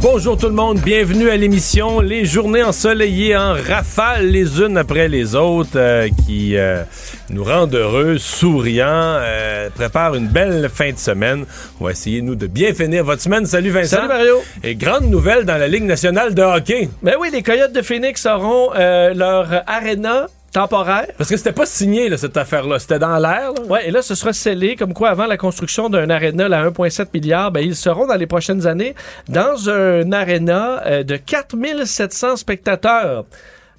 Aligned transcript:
Bonjour 0.00 0.36
tout 0.36 0.46
le 0.46 0.52
monde, 0.52 0.78
bienvenue 0.78 1.28
à 1.28 1.36
l'émission 1.36 1.98
Les 1.98 2.24
journées 2.24 2.62
ensoleillées 2.62 3.36
en 3.36 3.54
rafale 3.54 4.28
les 4.28 4.60
unes 4.60 4.78
après 4.78 5.08
les 5.08 5.34
autres 5.34 5.70
euh, 5.74 6.08
qui 6.24 6.56
euh, 6.56 6.84
nous 7.30 7.42
rendent 7.42 7.74
heureux, 7.74 8.16
souriants, 8.16 8.86
euh, 8.86 9.70
préparent 9.70 10.14
une 10.14 10.28
belle 10.28 10.70
fin 10.72 10.92
de 10.92 10.98
semaine. 10.98 11.44
On 11.80 11.86
va 11.86 11.90
essayer 11.90 12.22
nous 12.22 12.36
de 12.36 12.46
bien 12.46 12.72
finir 12.74 13.02
votre 13.02 13.22
semaine. 13.22 13.44
Salut 13.44 13.70
Vincent. 13.70 13.96
Salut 13.96 14.08
Mario. 14.08 14.36
Et 14.62 14.76
grande 14.76 15.10
nouvelle 15.10 15.44
dans 15.44 15.56
la 15.56 15.66
Ligue 15.66 15.84
nationale 15.84 16.32
de 16.32 16.42
hockey. 16.42 16.88
Ben 17.02 17.16
oui, 17.18 17.30
les 17.32 17.42
Coyotes 17.42 17.72
de 17.72 17.82
Phoenix 17.82 18.24
auront 18.24 18.70
leur 18.74 19.64
arena 19.66 20.28
temporaire. 20.52 21.06
Parce 21.16 21.30
que 21.30 21.36
c'était 21.36 21.52
pas 21.52 21.66
signé 21.66 22.08
là, 22.08 22.16
cette 22.16 22.36
affaire-là, 22.36 22.78
c'était 22.78 22.98
dans 22.98 23.18
l'air. 23.18 23.52
Ouais, 23.68 23.88
et 23.88 23.90
là, 23.90 24.02
ce 24.02 24.14
sera 24.14 24.32
scellé 24.32 24.76
comme 24.76 24.94
quoi, 24.94 25.10
avant 25.10 25.26
la 25.26 25.36
construction 25.36 25.88
d'un 25.88 26.10
aréna 26.10 26.46
à 26.46 26.68
1,7 26.70 27.06
milliard, 27.14 27.50
ben, 27.52 27.60
ils 27.60 27.76
seront 27.76 28.06
dans 28.06 28.16
les 28.16 28.26
prochaines 28.26 28.66
années 28.66 28.94
dans 29.28 29.68
un 29.70 30.10
aréna 30.12 30.82
euh, 30.86 31.02
de 31.02 31.16
4700 31.16 32.36
spectateurs. 32.36 33.24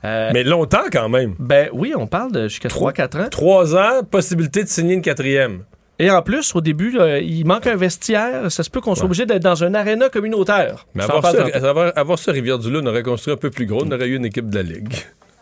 Euh, 0.06 0.30
Mais 0.34 0.44
longtemps 0.44 0.86
quand 0.92 1.10
même. 1.10 1.36
ben 1.40 1.70
oui, 1.74 1.94
on 1.96 2.08
parle 2.08 2.32
de 2.32 2.48
jusqu'à 2.48 2.70
3-4 2.70 3.22
ans. 3.22 3.28
Trois 3.30 3.76
ans, 3.76 4.04
possibilité 4.10 4.64
de 4.64 4.70
signer 4.70 4.94
une 4.94 5.02
quatrième. 5.02 5.64
Et 6.02 6.10
en 6.10 6.22
plus, 6.22 6.56
au 6.56 6.62
début, 6.62 6.98
euh, 6.98 7.20
il 7.20 7.46
manque 7.46 7.68
un 7.68 7.76
vestiaire. 7.76 8.50
Ça 8.50 8.64
se 8.64 8.70
peut 8.70 8.80
qu'on 8.80 8.96
soit 8.96 9.04
obligé 9.04 9.26
d'être 9.26 9.44
dans 9.44 9.66
un 9.66 9.74
aréna 9.74 10.08
communautaire. 10.08 10.86
Mais 10.96 11.04
avoir 11.04 11.26
ça, 11.30 11.44
avoir, 11.68 11.92
avoir 11.98 12.18
ça 12.18 12.32
Rivière-du-Loup, 12.32 12.80
on 12.82 12.86
aurait 12.88 13.04
construit 13.04 13.34
un 13.34 13.38
peu 13.38 13.50
plus 13.50 13.66
gros, 13.66 13.84
on 13.86 13.92
aurait 13.92 14.08
eu 14.08 14.16
une 14.16 14.24
équipe 14.24 14.50
de 14.50 14.56
la 14.56 14.64
Ligue. 14.64 14.94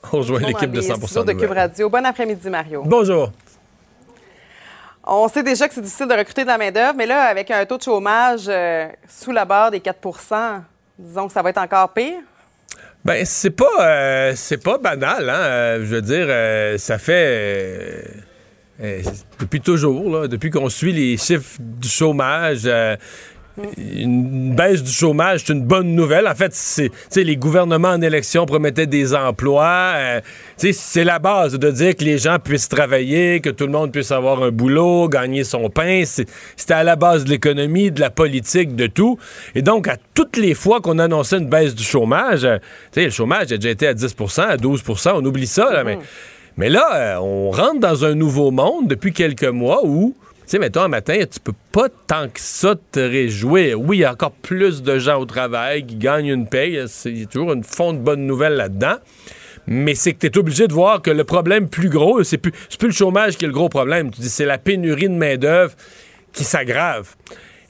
On 0.14 0.18
rejoint 0.18 0.40
l'équipe 0.40 0.72
de 0.72 0.82
100% 0.82 1.26
de 1.26 1.34
Cube. 1.34 1.52
Radio. 1.52 1.90
Bon 1.90 2.06
après-midi, 2.06 2.50
Mario. 2.50 2.84
Bonjour. 2.86 3.32
On 5.04 5.28
sait 5.28 5.44
déjà 5.44 5.68
que 5.68 5.74
c'est 5.74 5.82
difficile 5.82 6.08
de 6.08 6.14
recruter 6.14 6.44
de 6.44 6.48
la 6.48 6.58
main-d'œuvre, 6.58 6.96
mais 6.98 7.06
là, 7.06 7.24
avec 7.24 7.50
un 7.50 7.66
taux 7.66 7.78
de 7.78 7.84
chômage 7.84 8.46
euh, 8.48 8.88
sous 9.08 9.32
la 9.32 9.46
barre 9.46 9.72
des 9.72 9.80
4% 9.80 10.62
disons 11.00 11.28
que 11.28 11.34
ça 11.34 11.42
va 11.42 11.52
être 11.52 11.60
encore 11.60 11.94
pire? 11.94 12.20
Ben, 13.06 13.24
c'est 13.24 13.52
pas, 13.52 13.66
euh, 13.80 14.34
c'est 14.36 14.62
pas 14.62 14.78
banal, 14.78 15.30
hein. 15.30 15.34
Euh, 15.34 15.80
je 15.86 15.96
veux 15.96 16.02
dire, 16.02 16.80
ça 16.80 16.98
fait. 16.98 18.04
depuis 19.40 19.62
toujours, 19.62 20.10
là, 20.10 20.28
depuis 20.28 20.50
qu'on 20.50 20.70
suit 20.70 20.92
les 20.92 21.18
chiffres 21.18 21.58
du 21.60 21.88
chômage, 21.88 22.68
une 23.78 24.54
baisse 24.56 24.84
du 24.84 24.92
chômage, 24.92 25.42
c'est 25.46 25.54
une 25.54 25.64
bonne 25.64 25.96
nouvelle. 25.96 26.28
En 26.28 26.36
fait, 26.36 26.54
c'est, 26.54 26.92
les 27.16 27.38
gouvernements 27.38 27.90
en 27.90 28.02
élection 28.02 28.46
promettaient 28.46 28.86
des 28.88 29.16
emplois. 29.16 29.94
euh, 29.96 30.22
c'est 30.58 31.04
la 31.04 31.20
base 31.20 31.54
de 31.54 31.72
dire 31.72 31.96
que 31.96 32.04
les 32.04 32.18
gens 32.18 32.38
puissent 32.40 32.70
travailler, 32.70 33.40
que 33.40 33.50
tout 33.50 33.66
le 33.66 33.72
monde 33.72 33.92
puisse 33.92 34.12
avoir 34.12 34.44
un 34.44 34.52
boulot, 34.52 35.10
gagner 35.10 35.44
son 35.44 35.70
pain. 35.70 36.04
C'était 36.06 36.74
à 36.74 36.84
la 36.84 36.96
base 36.96 37.26
de 37.26 37.30
l'économie, 37.30 37.92
de 37.92 38.00
la 38.00 38.10
politique, 38.10 38.76
de 38.76 38.88
tout. 38.88 39.18
Et 39.56 39.62
donc, 39.62 39.88
à 39.88 39.98
toutes 40.14 40.38
les 40.38 40.54
fois 40.54 40.82
qu'on 40.82 41.00
annonçait 41.00 41.38
une 41.38 41.50
baisse 41.50 41.76
du 41.76 41.84
chômage, 41.84 42.46
euh, 42.46 42.58
le 42.96 43.10
chômage 43.10 43.52
a 43.52 43.58
déjà 43.58 43.70
été 43.70 43.88
à 43.88 43.94
10% 43.94 44.42
à 44.42 44.58
12% 44.58 45.12
on 45.16 45.26
oublie 45.26 45.48
ça, 45.48 45.72
là, 45.72 45.84
mais, 45.84 45.98
mais 46.58 46.70
là, 46.70 46.88
euh, 46.96 47.20
on 47.22 47.52
rentre 47.52 47.80
dans 47.80 48.06
un 48.06 48.16
nouveau 48.16 48.52
monde 48.52 48.88
depuis 48.88 49.14
quelques 49.14 49.44
mois 49.46 49.82
où, 49.84 50.16
sais, 50.48 50.60
mettons, 50.60 50.82
un 50.82 50.88
matin, 50.88 51.20
tu 51.30 51.40
peux 51.40 51.54
pas 51.72 51.90
tant 51.90 52.28
que 52.30 52.40
ça 52.40 52.76
te 52.92 53.00
réjouir. 53.00 53.80
Oui, 53.80 53.98
il 53.98 54.00
y 54.02 54.06
a 54.06 54.12
encore 54.14 54.32
plus 54.32 54.82
de 54.82 55.00
gens 55.00 55.20
au 55.20 55.26
travail 55.26 55.86
qui 55.86 55.96
gagnent 55.96 56.28
une 56.28 56.48
paye. 56.48 56.84
Il 57.06 57.20
y 57.20 57.24
a 57.24 57.26
toujours 57.26 57.54
une 57.54 57.64
fond 57.64 57.94
de 57.94 58.00
bonne 58.00 58.26
nouvelle 58.26 58.54
là-dedans. 58.54 58.96
Mais 59.68 59.96
c'est 59.96 60.14
que 60.14 60.20
tu 60.20 60.28
es 60.28 60.38
obligé 60.38 60.68
de 60.68 60.74
voir 60.74 61.02
que 61.02 61.12
le 61.12 61.26
problème 61.26 61.68
plus 61.68 61.90
gros, 61.90 62.24
c'est 62.24 62.38
plus, 62.38 62.54
plus 62.80 62.88
le 62.88 62.94
chômage 62.94 63.36
qui 63.36 63.44
est 63.44 63.48
le 63.48 63.54
gros 63.54 63.68
problème. 63.68 64.12
Tu 64.12 64.22
dis, 64.22 64.30
c'est 64.30 64.46
la 64.46 64.58
pénurie 64.58 65.10
de 65.10 65.16
main-d'œuvre 65.16 65.74
qui 66.32 66.46
s'aggrave. 66.46 67.16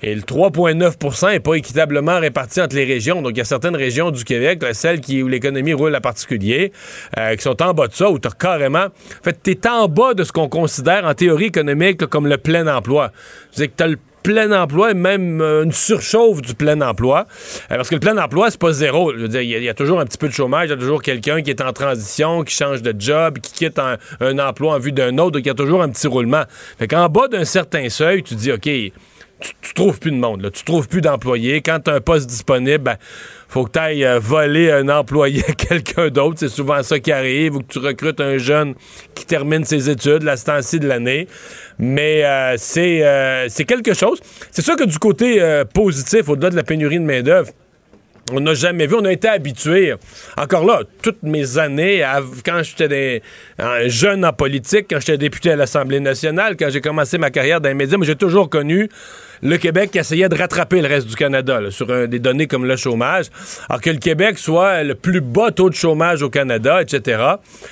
Et 0.03 0.13
le 0.13 0.22
3,9% 0.22 1.31
n'est 1.31 1.40
pas 1.40 1.56
équitablement 1.56 2.19
réparti 2.19 2.62
entre 2.62 2.75
les 2.75 2.85
régions. 2.85 3.22
Donc, 3.22 3.31
il 3.34 3.38
y 3.40 3.41
a 3.41 3.46
certaines 3.46 3.75
régions 3.75 4.12
du 4.12 4.24
Québec, 4.24 4.63
celles 4.74 5.00
où 5.24 5.28
l'économie 5.28 5.74
roule 5.74 5.96
à 5.96 6.02
particulier, 6.02 6.72
euh, 7.18 7.35
qui 7.35 7.41
sont 7.41 7.62
en 7.63 7.74
bas 7.74 7.88
de 7.88 7.94
ça, 7.94 8.09
où 8.09 8.19
tu 8.19 8.28
carrément. 8.38 8.86
En 8.86 9.24
fait, 9.24 9.40
tu 9.44 9.52
es 9.52 9.68
en 9.68 9.88
bas 9.88 10.13
de 10.13 10.24
ce 10.24 10.31
qu'on 10.31 10.50
considère 10.50 11.06
en 11.06 11.13
théorie 11.13 11.46
économique 11.46 12.06
comme 12.06 12.28
le 12.28 12.38
plein 12.38 12.68
emploi. 12.68 13.12
C'est 13.52 13.69
que 13.69 13.74
tu 13.78 13.84
as 13.84 13.88
le 13.88 13.97
plein 14.24 14.52
emploi 14.62 14.91
et 14.91 14.94
même 14.94 15.40
euh, 15.41 15.63
une 15.63 15.72
surchauffe 15.72 16.41
du 16.41 16.53
plein 16.53 16.81
emploi. 16.81 17.25
Euh, 17.72 17.78
parce 17.78 17.90
que 17.90 17.96
le 17.96 18.02
plein 18.02 18.18
emploi, 18.18 18.52
c'est 18.52 18.59
pas 18.59 18.74
zéro. 18.74 19.13
Je 19.13 19.19
veux 19.19 19.28
dire, 19.30 19.41
il 19.41 19.50
y, 19.50 19.56
a- 19.56 19.59
il 19.59 19.63
y 19.63 19.69
a 19.69 19.74
toujours 19.74 20.00
un 20.02 20.06
petit 20.06 20.18
peu 20.18 20.28
de 20.28 20.34
chômage, 20.34 20.68
il 20.68 20.72
y 20.72 20.74
a 20.74 20.78
toujours 20.78 21.02
quelqu'un 21.02 21.41
qui 21.41 21.50
est 21.50 21.62
en 21.62 21.72
transition, 21.72 22.44
qui 22.44 22.53
change 22.53 22.81
de 22.81 22.94
job, 23.00 23.40
qui 23.40 23.53
quitte 23.53 23.80
un, 23.80 23.97
un 24.19 24.38
emploi 24.40 24.75
en 24.75 24.80
vue 24.80 24.91
d'un 24.91 25.18
autre, 25.18 25.31
donc 25.31 25.44
il 25.44 25.47
y 25.47 25.52
a 25.52 25.53
toujours 25.56 25.81
un 25.81 25.90
petit 25.90 26.07
roulement. 26.07 26.44
Fait 26.78 26.88
qu'en 26.88 27.07
bas 27.07 27.28
d'un 27.30 27.46
certain 27.46 27.88
seuil, 27.90 28.22
tu 28.22 28.36
dis, 28.36 28.52
OK, 28.52 28.69
tu, 29.40 29.74
trouves 29.74 30.00
plus 30.00 30.12
de 30.12 30.18
monde, 30.18 30.42
là. 30.42 30.50
tu 30.50 30.64
trouves 30.64 30.88
plus 30.88 31.02
d'employés. 31.02 31.62
Quand 31.62 31.80
tu 31.80 31.92
as 31.92 31.96
un 31.96 32.02
poste 32.02 32.28
disponible, 32.28 32.84
ben, 32.84 32.98
faut 33.48 33.66
que 33.66 33.72
tu 33.72 33.80
ailles 33.80 34.08
voler 34.20 34.72
un 34.72 34.90
employé 34.90 35.44
à 35.48 35.52
quelqu'un 35.53 36.09
d'autre. 36.09 36.38
C'est 36.40 36.50
souvent 36.50 36.81
ça 36.84 37.00
qui 37.00 37.12
arrive, 37.12 37.56
ou 37.56 37.59
que 37.59 37.72
tu 37.72 37.80
recrutes 37.80 38.20
un 38.20 38.38
jeune 38.38 38.74
qui 39.14 39.25
termine 39.25 39.64
ses 39.64 39.90
études 39.90 40.24
la 40.24 40.38
temps-ci 40.38 40.80
de 40.80 40.88
l'année. 40.88 41.28
Mais 41.78 42.24
euh, 42.24 42.56
c'est 42.58 43.06
euh, 43.06 43.48
c'est 43.50 43.66
quelque 43.66 43.94
chose. 43.94 44.20
C'est 44.52 44.64
sûr 44.64 44.75
que 44.75 44.86
du 44.86 44.98
côté 44.98 45.42
euh, 45.42 45.66
positif, 45.66 46.30
au-delà 46.30 46.50
de 46.50 46.56
la 46.56 46.64
pénurie 46.64 47.00
de 47.00 47.06
main-d'œuvre, 47.06 47.52
on 48.32 48.40
n'a 48.40 48.54
jamais 48.54 48.88
vu, 48.88 48.96
on 48.96 49.06
a 49.06 49.12
été 49.12 49.28
habitué. 49.28 49.94
Encore 50.38 50.66
là, 50.66 50.82
toutes 51.02 51.24
mes 51.24 51.58
années, 51.58 52.06
quand 52.46 52.62
j'étais 52.64 53.22
un 53.58 53.88
jeune 53.88 54.26
en 54.26 54.34
politique, 54.34 54.88
quand 54.90 55.00
j'étais 55.00 55.18
député 55.18 55.52
à 55.52 55.56
l'Assemblée 55.56 56.00
nationale, 56.00 56.56
quand 56.58 56.70
j'ai 56.70 56.82
commencé 56.82 57.18
ma 57.18 57.32
carrière 57.32 57.62
dans 57.62 57.70
les 57.70 57.76
médias, 57.76 57.98
j'ai 58.02 58.16
toujours 58.16 58.50
connu 58.50 58.90
le 59.42 59.58
Québec 59.58 59.92
qui 59.92 60.00
essayait 60.00 60.30
de 60.30 60.36
rattraper 60.36 60.81
le 60.81 60.88
reste 60.88 61.08
du 61.08 61.16
Canada 61.16 61.59
sur 61.70 62.08
des 62.08 62.20
données 62.20 62.48
comme 62.48 62.66
le 62.66 62.75
chômage. 62.75 63.25
Alors 63.70 63.81
que 63.81 63.90
le 63.90 63.98
Québec 63.98 64.38
soit 64.38 64.84
le 64.84 64.96
plus 64.96 65.22
bas 65.22 65.52
taux 65.52 65.70
de 65.70 65.75
chômage 65.75 66.22
au 66.22 66.30
Canada, 66.30 66.81
etc. 66.81 67.24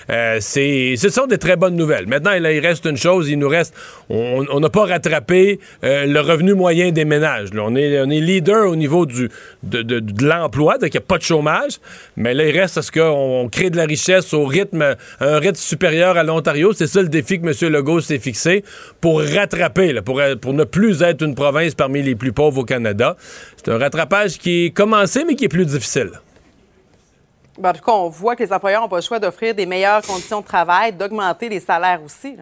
Euh, 0.10 0.38
c'est, 0.40 0.96
ce 0.98 1.10
sont 1.10 1.28
des 1.28 1.38
très 1.38 1.56
bonnes 1.56 1.76
nouvelles. 1.76 2.08
Maintenant, 2.08 2.34
il 2.34 2.60
reste 2.60 2.86
une 2.86 2.98
chose, 2.98 3.30
il 3.30 3.40
nous 3.40 3.50
reste, 3.50 3.74
on 4.10 4.60
n'a 4.60 4.70
pas 4.70 4.86
rattrapé 4.86 5.60
euh, 5.84 6.06
le 6.06 6.20
revenu 6.20 6.54
moyen 6.54 6.92
des 6.92 7.06
ménages. 7.06 7.50
On, 7.58 7.76
est, 7.76 8.02
on 8.02 8.10
est 8.10 8.20
leader 8.20 8.70
au 8.70 8.76
niveau 8.76 9.06
du, 9.06 9.30
de, 9.64 9.82
de, 9.82 10.00
de 10.00 10.26
l'emploi, 10.26 10.78
donc 10.78 10.90
il 10.94 10.98
n'y 10.98 11.04
a 11.04 11.08
pas 11.08 11.18
de 11.18 11.24
chômage, 11.24 11.80
mais 12.16 12.34
là, 12.34 12.46
il 12.46 12.58
reste 12.58 12.78
à 12.78 12.82
ce 12.82 12.92
qu'on 12.92 13.44
on 13.46 13.50
crée 13.50 13.70
de 13.70 13.78
la 13.78 13.86
richesse 13.86 14.34
au 14.34 14.46
rythme, 14.46 14.82
à 14.82 14.96
un 15.26 15.40
rythme 15.40 15.56
supérieur 15.56 16.18
à 16.18 16.24
l'Ontario. 16.24 16.74
C'est 16.74 16.88
ça 16.88 17.02
le 17.02 17.10
défi 17.10 17.40
que 17.40 17.48
M. 17.48 17.72
Legault 17.72 18.02
s'est 18.02 18.20
fixé 18.20 18.64
pour 19.02 19.22
rattraper, 19.22 19.94
pour, 20.02 20.22
pour 20.42 20.54
ne 20.54 20.64
plus 20.64 21.02
être 21.02 21.24
une 21.24 21.36
province 21.36 21.55
parmi 21.78 22.02
les 22.02 22.16
plus 22.16 22.34
pauvres 22.34 22.62
au 22.62 22.66
Canada. 22.66 23.16
C'est 23.58 23.72
un 23.72 23.78
rattrapage 23.78 24.38
qui 24.38 24.66
est 24.66 24.72
commencé, 24.72 25.24
mais 25.26 25.36
qui 25.36 25.46
est 25.46 25.50
plus 25.50 25.66
difficile. 25.66 26.12
Ben, 27.58 27.70
en 27.70 27.74
tout 27.74 27.82
cas, 27.82 27.92
on 27.94 28.10
voit 28.10 28.36
que 28.36 28.44
les 28.44 28.52
employeurs 28.52 28.82
n'ont 28.82 28.90
pas 28.90 28.98
le 28.98 29.02
choix 29.02 29.20
d'offrir 29.20 29.56
des 29.56 29.66
meilleures 29.66 30.02
conditions 30.02 30.42
de 30.42 30.46
travail, 30.46 30.92
d'augmenter 30.92 31.48
les 31.50 31.60
salaires 31.60 32.02
aussi. 32.04 32.36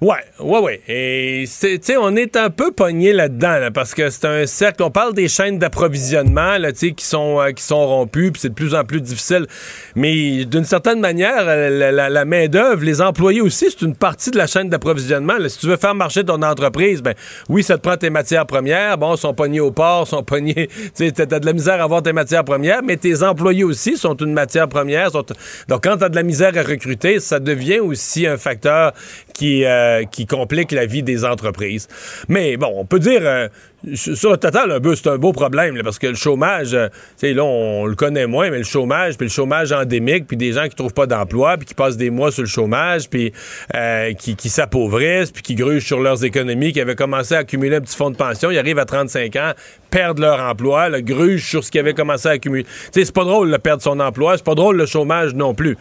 Ouais, 0.00 0.16
ouais, 0.40 0.58
ouais. 0.58 0.80
Et 0.88 1.44
tu 1.46 1.78
sais, 1.80 1.96
on 1.96 2.16
est 2.16 2.36
un 2.36 2.50
peu 2.50 2.72
pogné 2.72 3.12
là-dedans, 3.12 3.58
là, 3.58 3.70
parce 3.70 3.94
que 3.94 4.10
c'est 4.10 4.26
un 4.26 4.44
cercle. 4.46 4.82
On 4.82 4.90
parle 4.90 5.14
des 5.14 5.28
chaînes 5.28 5.58
d'approvisionnement, 5.58 6.58
là, 6.58 6.72
tu 6.72 6.78
sais, 6.78 6.92
qui 6.92 7.04
sont 7.04 7.40
euh, 7.40 7.52
qui 7.52 7.62
sont 7.62 7.86
rompues, 7.86 8.32
puis 8.32 8.40
c'est 8.40 8.48
de 8.48 8.54
plus 8.54 8.74
en 8.74 8.84
plus 8.84 9.00
difficile. 9.00 9.46
Mais 9.94 10.44
d'une 10.44 10.64
certaine 10.64 11.00
manière, 11.00 11.44
euh, 11.46 11.92
la, 11.92 12.24
main 12.24 12.48
d'œuvre, 12.48 12.84
les 12.84 13.00
employés 13.00 13.40
aussi, 13.40 13.66
c'est 13.70 13.82
une 13.82 13.94
partie 13.94 14.30
de 14.30 14.36
la 14.36 14.46
chaîne 14.46 14.68
d'approvisionnement. 14.68 15.34
Si 15.48 15.58
tu 15.58 15.66
veux 15.66 15.76
faire 15.76 15.94
marcher 15.94 16.24
ton 16.24 16.42
entreprise, 16.42 17.00
ben 17.00 17.14
oui, 17.48 17.62
ça 17.62 17.76
te 17.76 17.82
prend 17.82 17.96
tes 17.96 18.10
matières 18.10 18.46
premières. 18.46 18.98
Bon, 18.98 19.16
sont 19.16 19.34
pognés 19.34 19.60
au 19.60 19.70
port, 19.70 20.06
sont 20.06 20.22
pognés. 20.22 20.68
Tu 20.94 21.08
sais, 21.08 21.12
t'as 21.12 21.38
de 21.38 21.46
la 21.46 21.52
misère 21.52 21.80
à 21.80 21.84
avoir 21.84 22.02
tes 22.02 22.12
matières 22.12 22.44
premières, 22.44 22.82
mais 22.82 22.96
tes 22.96 23.22
employés 23.22 23.64
aussi 23.64 23.96
sont 23.96 24.14
une 24.14 24.32
matière 24.32 24.68
première. 24.68 25.10
Donc, 25.10 25.82
quand 25.82 25.96
t'as 25.96 26.08
de 26.08 26.14
la 26.14 26.22
misère 26.22 26.52
à 26.56 26.62
recruter, 26.62 27.20
ça 27.20 27.40
devient 27.40 27.80
aussi 27.80 28.26
un 28.26 28.36
facteur 28.36 28.92
qui, 29.34 29.64
euh, 29.64 29.83
qui 30.10 30.26
complique 30.26 30.72
la 30.72 30.86
vie 30.86 31.02
des 31.02 31.24
entreprises. 31.24 31.88
Mais 32.28 32.56
bon, 32.56 32.72
on 32.76 32.84
peut 32.84 32.98
dire, 32.98 33.20
euh, 33.22 33.48
sur 33.94 34.30
le 34.30 34.36
total, 34.36 34.70
un 34.72 34.80
peu, 34.80 34.94
c'est 34.94 35.08
un 35.08 35.18
beau 35.18 35.32
problème, 35.32 35.80
parce 35.82 35.98
que 35.98 36.06
le 36.06 36.14
chômage, 36.14 36.74
euh, 36.74 36.88
tu 37.18 37.32
là, 37.32 37.44
on 37.44 37.86
le 37.86 37.94
connaît 37.94 38.26
moins, 38.26 38.50
mais 38.50 38.58
le 38.58 38.64
chômage, 38.64 39.16
puis 39.16 39.26
le 39.26 39.32
chômage 39.32 39.72
endémique, 39.72 40.26
puis 40.26 40.36
des 40.36 40.52
gens 40.52 40.68
qui 40.68 40.74
trouvent 40.74 40.94
pas 40.94 41.06
d'emploi, 41.06 41.56
puis 41.56 41.66
qui 41.66 41.74
passent 41.74 41.96
des 41.96 42.10
mois 42.10 42.32
sur 42.32 42.42
le 42.42 42.48
chômage, 42.48 43.08
puis 43.08 43.32
euh, 43.74 44.12
qui, 44.14 44.48
s'appauvrissent, 44.48 45.30
puis 45.30 45.42
qui 45.42 45.54
grugent 45.54 45.86
sur 45.86 46.00
leurs 46.00 46.24
économies, 46.24 46.72
qui 46.72 46.80
avaient 46.80 46.94
commencé 46.94 47.34
à 47.34 47.38
accumuler 47.38 47.76
un 47.76 47.80
petit 47.80 47.96
fonds 47.96 48.10
de 48.10 48.16
pension, 48.16 48.50
ils 48.50 48.58
arrivent 48.58 48.78
à 48.78 48.84
35 48.86 49.36
ans, 49.36 49.52
perdent 49.90 50.18
leur 50.18 50.40
emploi, 50.40 50.90
grugent 51.00 51.48
sur 51.48 51.62
ce 51.62 51.70
qu'ils 51.70 51.80
avaient 51.80 51.94
commencé 51.94 52.28
à 52.28 52.32
accumuler. 52.32 52.64
Tu 52.64 52.70
sais, 52.92 53.04
c'est 53.04 53.14
pas 53.14 53.24
drôle 53.24 53.50
de 53.50 53.56
perdre 53.56 53.82
son 53.82 54.00
emploi, 54.00 54.36
c'est 54.36 54.44
pas 54.44 54.54
drôle 54.54 54.76
le 54.76 54.86
chômage 54.86 55.34
non 55.34 55.54
plus. 55.54 55.76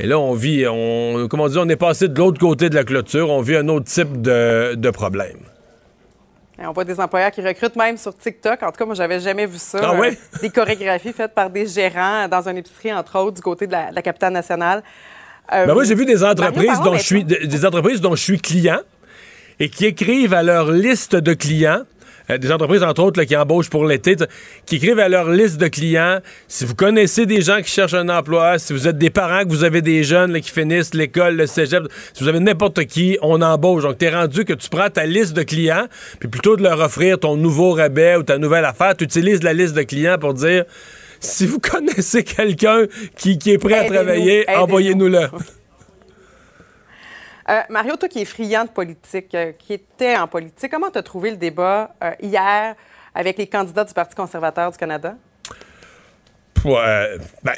Mais 0.00 0.06
là, 0.06 0.18
on 0.18 0.32
vit, 0.32 0.64
on, 0.66 1.28
comment 1.28 1.46
dire, 1.46 1.60
on 1.62 1.68
est 1.68 1.76
passé 1.76 2.08
de 2.08 2.16
l'autre 2.16 2.40
côté 2.40 2.70
de 2.70 2.74
la 2.74 2.84
clôture, 2.84 3.28
on 3.28 3.42
vit 3.42 3.56
un 3.56 3.68
autre 3.68 3.84
type 3.84 4.22
de, 4.22 4.74
de 4.74 4.90
problème. 4.90 5.36
Et 6.58 6.64
on 6.64 6.72
voit 6.72 6.84
des 6.84 6.98
employeurs 6.98 7.30
qui 7.30 7.42
recrutent 7.42 7.76
même 7.76 7.98
sur 7.98 8.16
TikTok. 8.16 8.62
En 8.62 8.70
tout 8.70 8.78
cas, 8.78 8.86
moi, 8.86 8.94
j'avais 8.94 9.20
jamais 9.20 9.44
vu 9.44 9.58
ça. 9.58 9.78
Ah 9.82 9.94
ouais? 9.94 10.12
Euh, 10.12 10.38
des 10.40 10.48
chorégraphies 10.48 11.12
faites 11.12 11.34
par 11.34 11.50
des 11.50 11.66
gérants 11.66 12.26
dans 12.28 12.48
une 12.48 12.56
épicerie, 12.56 12.94
entre 12.94 13.18
autres, 13.18 13.36
du 13.36 13.42
côté 13.42 13.66
de 13.66 13.72
la, 13.72 13.90
de 13.90 13.94
la 13.94 14.00
capitale 14.00 14.32
nationale. 14.32 14.82
Euh, 15.52 15.66
Ben 15.66 15.74
moi, 15.74 15.84
j'ai 15.84 15.94
vu 15.94 16.06
des 16.06 16.14
Mario, 16.14 16.32
entreprises 16.32 16.80
dont 16.82 16.94
je 16.94 17.02
suis, 17.02 17.24
des 17.24 17.66
entreprises 17.66 18.00
dont 18.00 18.14
je 18.14 18.22
suis 18.22 18.40
client 18.40 18.80
et 19.58 19.68
qui 19.68 19.84
écrivent 19.84 20.32
à 20.32 20.42
leur 20.42 20.72
liste 20.72 21.14
de 21.14 21.34
clients. 21.34 21.82
Euh, 22.30 22.38
des 22.38 22.52
entreprises, 22.52 22.82
entre 22.82 23.02
autres, 23.02 23.18
là, 23.18 23.26
qui 23.26 23.36
embauchent 23.36 23.70
pour 23.70 23.84
l'été, 23.84 24.16
qui 24.66 24.76
écrivent 24.76 24.98
à 24.98 25.08
leur 25.08 25.30
liste 25.30 25.58
de 25.58 25.68
clients. 25.68 26.20
Si 26.48 26.64
vous 26.64 26.74
connaissez 26.74 27.26
des 27.26 27.40
gens 27.40 27.60
qui 27.62 27.70
cherchent 27.70 27.94
un 27.94 28.08
emploi, 28.08 28.58
si 28.58 28.72
vous 28.72 28.88
êtes 28.88 28.98
des 28.98 29.10
parents, 29.10 29.44
que 29.44 29.48
vous 29.48 29.64
avez 29.64 29.82
des 29.82 30.02
jeunes 30.04 30.32
là, 30.32 30.40
qui 30.40 30.50
finissent 30.50 30.94
l'école, 30.94 31.36
le 31.36 31.46
cégep, 31.46 31.84
si 32.12 32.22
vous 32.22 32.28
avez 32.28 32.40
n'importe 32.40 32.84
qui, 32.84 33.18
on 33.22 33.42
embauche. 33.42 33.82
Donc, 33.82 33.98
t'es 33.98 34.10
rendu 34.10 34.44
que 34.44 34.52
tu 34.52 34.68
prends 34.68 34.90
ta 34.90 35.06
liste 35.06 35.34
de 35.34 35.42
clients, 35.42 35.86
puis 36.18 36.28
plutôt 36.28 36.56
de 36.56 36.62
leur 36.62 36.80
offrir 36.80 37.18
ton 37.18 37.36
nouveau 37.36 37.72
rabais 37.72 38.16
ou 38.16 38.22
ta 38.22 38.38
nouvelle 38.38 38.64
affaire, 38.64 38.96
tu 38.96 39.04
utilises 39.04 39.42
la 39.42 39.52
liste 39.52 39.74
de 39.74 39.82
clients 39.82 40.18
pour 40.18 40.34
dire 40.34 40.64
si 41.20 41.46
vous 41.46 41.58
connaissez 41.60 42.24
quelqu'un 42.24 42.86
qui, 43.16 43.38
qui 43.38 43.52
est 43.52 43.58
prêt 43.58 43.74
à 43.74 43.84
travailler, 43.84 44.44
envoyez-nous-le. 44.48 45.28
Euh, 47.50 47.62
Mario, 47.68 47.96
toi 47.96 48.08
qui 48.08 48.20
es 48.20 48.24
friand 48.24 48.64
de 48.64 48.70
politique, 48.70 49.34
euh, 49.34 49.52
qui 49.58 49.72
était 49.72 50.16
en 50.16 50.28
politique, 50.28 50.70
comment 50.70 50.90
tu 50.90 50.98
as 50.98 51.02
trouvé 51.02 51.32
le 51.32 51.36
débat 51.36 51.92
euh, 52.02 52.12
hier 52.22 52.76
avec 53.12 53.38
les 53.38 53.46
candidats 53.48 53.82
du 53.82 53.92
Parti 53.92 54.14
conservateur 54.14 54.70
du 54.70 54.78
Canada? 54.78 55.16
Ouais, 56.64 57.16
ben, 57.42 57.54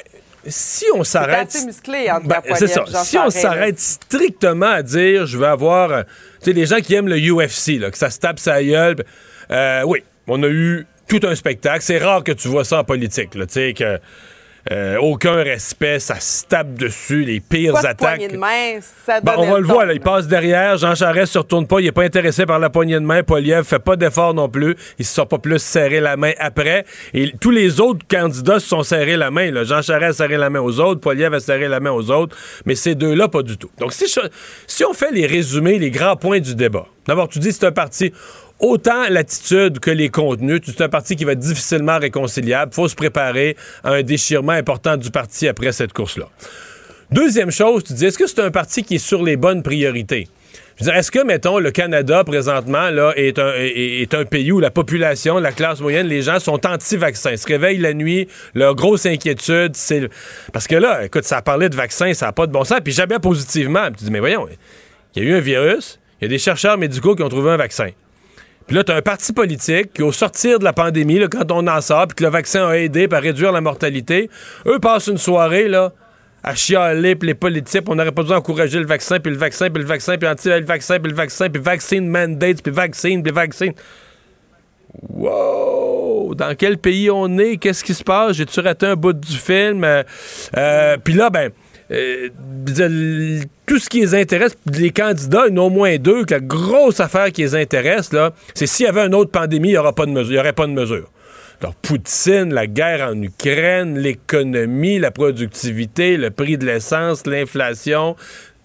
si 0.47 0.85
on 0.95 1.03
s'arrête. 1.03 1.49
assez 1.49 1.65
musclé 1.65 2.09
entre 2.09 2.25
Ben, 2.25 2.41
ça. 2.55 3.03
Si 3.03 3.17
on 3.19 3.29
s'arrête 3.29 3.79
strictement 3.79 4.71
à 4.71 4.81
dire, 4.81 5.27
je 5.27 5.37
veux 5.37 5.45
avoir. 5.45 6.05
Tu 6.39 6.45
sais, 6.45 6.53
les 6.53 6.65
gens 6.65 6.79
qui 6.79 6.95
aiment 6.95 7.09
le 7.09 7.19
UFC, 7.19 7.79
là, 7.79 7.91
que 7.91 7.97
ça 7.97 8.09
se 8.09 8.19
tape 8.19 8.39
sa 8.39 8.63
gueule. 8.63 9.03
ben, 9.47 9.83
oui, 9.85 10.03
on 10.27 10.41
a 10.41 10.47
eu 10.47 10.87
tout 11.07 11.19
un 11.23 11.35
spectacle. 11.35 11.83
C'est 11.83 11.99
rare 11.99 12.23
que 12.23 12.31
tu 12.31 12.47
vois 12.47 12.65
ça 12.65 12.79
en 12.79 12.83
politique, 12.83 13.35
là. 13.35 13.45
Tu 13.45 13.53
sais, 13.53 13.73
que. 13.73 13.99
Euh, 14.71 14.97
aucun 14.97 15.33
respect, 15.43 15.99
ça 15.99 16.19
se 16.21 16.45
tape 16.45 16.75
dessus, 16.75 17.23
les 17.25 17.41
pires 17.41 17.73
Pas 17.73 17.81
de 17.81 17.87
attaques. 17.87 18.31
de 18.31 18.37
main, 18.37 18.79
ça 19.05 19.19
donnait 19.19 19.37
on 19.37 19.51
va 19.51 19.59
le 19.59 19.65
voir, 19.65 19.85
là, 19.85 19.93
il 19.93 19.99
passe 19.99 20.25
derrière. 20.27 20.77
Jean 20.77 20.95
Charest 20.95 21.33
se 21.33 21.39
retourne 21.39 21.67
pas. 21.67 21.81
Il 21.81 21.87
est 21.87 21.91
pas 21.91 22.03
intéressé 22.03 22.45
par 22.45 22.59
la 22.59 22.69
poignée 22.69 22.93
de 22.95 22.99
main. 22.99 23.23
Poliev 23.23 23.65
fait 23.65 23.79
pas 23.79 23.97
d'effort 23.97 24.33
non 24.33 24.47
plus. 24.47 24.75
Il 24.99 25.05
se 25.05 25.13
sont 25.15 25.25
pas 25.25 25.37
plus 25.37 25.59
serré 25.59 25.99
la 25.99 26.15
main 26.15 26.31
après. 26.39 26.85
Et 27.13 27.33
tous 27.41 27.51
les 27.51 27.81
autres 27.81 28.05
candidats 28.09 28.59
se 28.61 28.67
sont 28.69 28.83
serrés 28.83 29.17
la 29.17 29.31
main. 29.31 29.51
là. 29.51 29.65
Jean 29.65 29.81
Charest 29.81 30.21
a 30.21 30.23
serré 30.23 30.37
la 30.37 30.49
main 30.49 30.61
aux 30.61 30.79
autres. 30.79 31.01
Poliev 31.01 31.33
a 31.33 31.39
serré 31.41 31.67
la 31.67 31.81
main 31.81 31.91
aux 31.91 32.09
autres. 32.09 32.37
Mais 32.65 32.75
ces 32.75 32.95
deux-là, 32.95 33.27
pas 33.27 33.41
du 33.43 33.57
tout. 33.57 33.69
Donc, 33.79 33.91
si, 33.91 34.05
si 34.67 34.85
on 34.85 34.93
fait 34.93 35.11
les 35.11 35.25
résumés, 35.27 35.77
les 35.77 35.91
grands 35.91 36.15
points 36.15 36.39
du 36.39 36.55
débat. 36.55 36.85
D'abord, 37.05 37.27
tu 37.27 37.39
dis 37.39 37.51
c'est 37.51 37.65
un 37.65 37.71
parti. 37.73 38.13
Autant 38.59 39.09
l'attitude 39.09 39.79
que 39.79 39.91
les 39.91 40.09
contenus, 40.09 40.61
c'est 40.65 40.81
un 40.81 40.89
parti 40.89 41.15
qui 41.15 41.25
va 41.25 41.33
être 41.33 41.39
difficilement 41.39 41.99
réconciliable. 41.99 42.73
faut 42.73 42.87
se 42.87 42.95
préparer 42.95 43.57
à 43.83 43.91
un 43.91 44.03
déchirement 44.03 44.53
important 44.53 44.95
du 44.95 45.11
parti 45.11 45.47
après 45.47 45.71
cette 45.71 45.91
course-là. 45.91 46.29
Deuxième 47.11 47.51
chose, 47.51 47.83
tu 47.83 47.93
dis, 47.93 48.05
est-ce 48.05 48.17
que 48.17 48.25
c'est 48.25 48.39
un 48.39 48.51
parti 48.51 48.83
qui 48.83 48.95
est 48.95 49.05
sur 49.05 49.21
les 49.21 49.37
bonnes 49.37 49.63
priorités? 49.63 50.27
Est-ce 50.79 51.11
que, 51.11 51.23
mettons, 51.23 51.59
le 51.59 51.71
Canada, 51.71 52.23
présentement, 52.23 52.89
là, 52.89 53.13
est 53.15 53.37
un, 53.37 53.53
est, 53.53 54.01
est 54.01 54.13
un 54.13 54.25
pays 54.25 54.51
où 54.51 54.59
la 54.59 54.71
population, 54.71 55.37
la 55.37 55.51
classe 55.51 55.79
moyenne, 55.79 56.07
les 56.07 56.23
gens 56.23 56.39
sont 56.39 56.65
anti-vaccins, 56.65 57.37
se 57.37 57.45
réveillent 57.45 57.77
la 57.77 57.93
nuit, 57.93 58.27
leur 58.55 58.75
grosse 58.75 59.05
inquiétude, 59.05 59.75
c'est... 59.75 60.09
Parce 60.51 60.67
que 60.67 60.75
là, 60.75 61.05
écoute, 61.05 61.25
ça 61.25 61.37
a 61.37 61.41
parlé 61.41 61.69
de 61.69 61.75
vaccins, 61.75 62.13
ça 62.13 62.27
n'a 62.27 62.31
pas 62.31 62.47
de 62.47 62.51
bon 62.51 62.63
sens, 62.63 62.79
puis 62.83 62.93
jamais 62.93 63.19
positivement. 63.19 63.85
Puis 63.87 63.99
tu 63.99 64.05
dis, 64.05 64.11
mais 64.11 64.19
voyons, 64.19 64.47
il 65.15 65.23
y 65.23 65.25
a 65.25 65.29
eu 65.29 65.35
un 65.35 65.41
virus, 65.41 65.99
il 66.19 66.25
y 66.25 66.27
a 66.27 66.29
des 66.29 66.39
chercheurs 66.39 66.77
médicaux 66.77 67.15
qui 67.15 67.21
ont 67.21 67.29
trouvé 67.29 67.51
un 67.51 67.57
vaccin. 67.57 67.89
Puis 68.67 68.75
là, 68.75 68.83
tu 68.83 68.91
as 68.91 68.95
un 68.95 69.01
parti 69.01 69.33
politique 69.33 69.93
qui, 69.93 70.01
au 70.01 70.11
sortir 70.11 70.59
de 70.59 70.63
la 70.63 70.73
pandémie, 70.73 71.19
là, 71.19 71.27
quand 71.27 71.51
on 71.51 71.67
en 71.67 71.81
sort, 71.81 72.07
puis 72.07 72.15
que 72.15 72.23
le 72.23 72.29
vaccin 72.29 72.67
a 72.67 72.73
aidé 72.77 73.07
à 73.11 73.19
réduire 73.19 73.51
la 73.51 73.61
mortalité, 73.61 74.29
eux 74.65 74.79
passent 74.79 75.07
une 75.07 75.17
soirée, 75.17 75.67
là, 75.67 75.91
à 76.43 76.55
chialer, 76.55 77.15
puis 77.15 77.27
les 77.27 77.35
politiques, 77.35 77.83
on 77.87 77.95
n'aurait 77.95 78.11
pas 78.11 78.23
dû 78.23 78.33
encourager 78.33 78.79
le 78.79 78.85
vaccin, 78.85 79.19
puis 79.19 79.31
le 79.31 79.37
vaccin, 79.37 79.69
puis 79.69 79.81
le 79.81 79.87
vaccin, 79.87 80.17
puis 80.17 80.27
anti 80.27 80.49
le 80.49 80.65
vaccin, 80.65 80.99
puis 80.99 81.11
le 81.11 81.15
vaccin, 81.15 81.49
puis 81.49 81.61
vaccine 81.61 82.07
mandates, 82.07 82.61
puis 82.61 82.71
vaccine, 82.71 83.23
puis 83.23 83.31
vaccine. 83.31 83.73
Wow! 85.09 86.35
Dans 86.35 86.55
quel 86.55 86.77
pays 86.77 87.09
on 87.09 87.37
est? 87.37 87.57
Qu'est-ce 87.57 87.83
qui 87.83 87.93
se 87.93 88.03
passe? 88.03 88.33
J'ai-tu 88.33 88.59
raté 88.59 88.87
un 88.87 88.95
bout 88.95 89.13
du 89.13 89.37
film? 89.37 89.83
Euh, 89.83 90.03
euh, 90.57 90.97
puis 91.03 91.13
là, 91.13 91.29
ben, 91.29 91.51
euh, 91.93 92.29
tout 93.65 93.79
ce 93.79 93.89
qui 93.89 94.01
les 94.01 94.15
intéresse, 94.15 94.55
les 94.71 94.89
candidats, 94.89 95.45
il 95.49 95.57
au 95.59 95.69
moins 95.69 95.97
deux, 95.97 96.25
que 96.25 96.33
la 96.33 96.39
grosse 96.39 96.99
affaire 96.99 97.31
qui 97.31 97.41
les 97.41 97.55
intéresse, 97.55 98.11
là, 98.13 98.33
c'est 98.53 98.65
s'il 98.65 98.85
y 98.85 98.89
avait 98.89 99.05
une 99.05 99.15
autre 99.15 99.31
pandémie, 99.31 99.69
il 99.69 99.71
n'y 99.71 99.77
aurait 99.77 99.93
pas 99.93 100.05
de 100.05 100.71
mesure. 100.71 101.09
Alors, 101.61 101.75
Poutine, 101.75 102.53
la 102.53 102.67
guerre 102.67 103.07
en 103.09 103.21
Ukraine, 103.21 103.97
l'économie, 103.97 104.99
la 104.99 105.11
productivité, 105.11 106.17
le 106.17 106.29
prix 106.29 106.57
de 106.57 106.65
l'essence, 106.65 107.25
l'inflation. 107.25 108.17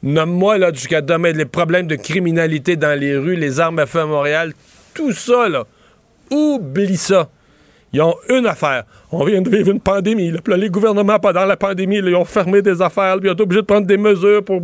Nomme-moi, 0.03 0.59
là, 0.59 0.73
jusqu'à 0.73 1.01
demain, 1.01 1.33
les 1.33 1.45
problèmes 1.45 1.87
de 1.87 1.97
criminalité 1.97 2.77
dans 2.77 2.99
les 2.99 3.17
rues, 3.17 3.37
les 3.37 3.61
armes 3.61 3.79
à 3.79 3.87
feu 3.87 4.01
à 4.01 4.07
Montréal, 4.07 4.53
tout 4.95 5.13
ça, 5.13 5.49
là. 5.49 5.65
Oublie 6.31 6.97
ça. 6.97 7.31
Ils 7.93 8.03
ont 8.03 8.17
une 8.29 8.47
affaire. 8.47 8.85
On 9.11 9.25
vient 9.25 9.41
de 9.41 9.49
vivre 9.49 9.71
une 9.71 9.81
pandémie. 9.81 10.33
Les 10.47 10.71
gouvernements, 10.71 11.19
pendant 11.19 11.47
la 11.47 11.57
pandémie, 11.57 11.97
ils 11.97 12.15
ont 12.15 12.25
fermé 12.25 12.61
des 12.61 12.83
affaires. 12.83 13.17
Puis 13.17 13.27
ils 13.27 13.31
ont 13.31 13.35
été 13.35 13.43
obligés 13.43 13.63
de 13.63 13.67
prendre 13.67 13.87
des 13.87 13.97
mesures 13.97 14.45
pour. 14.45 14.61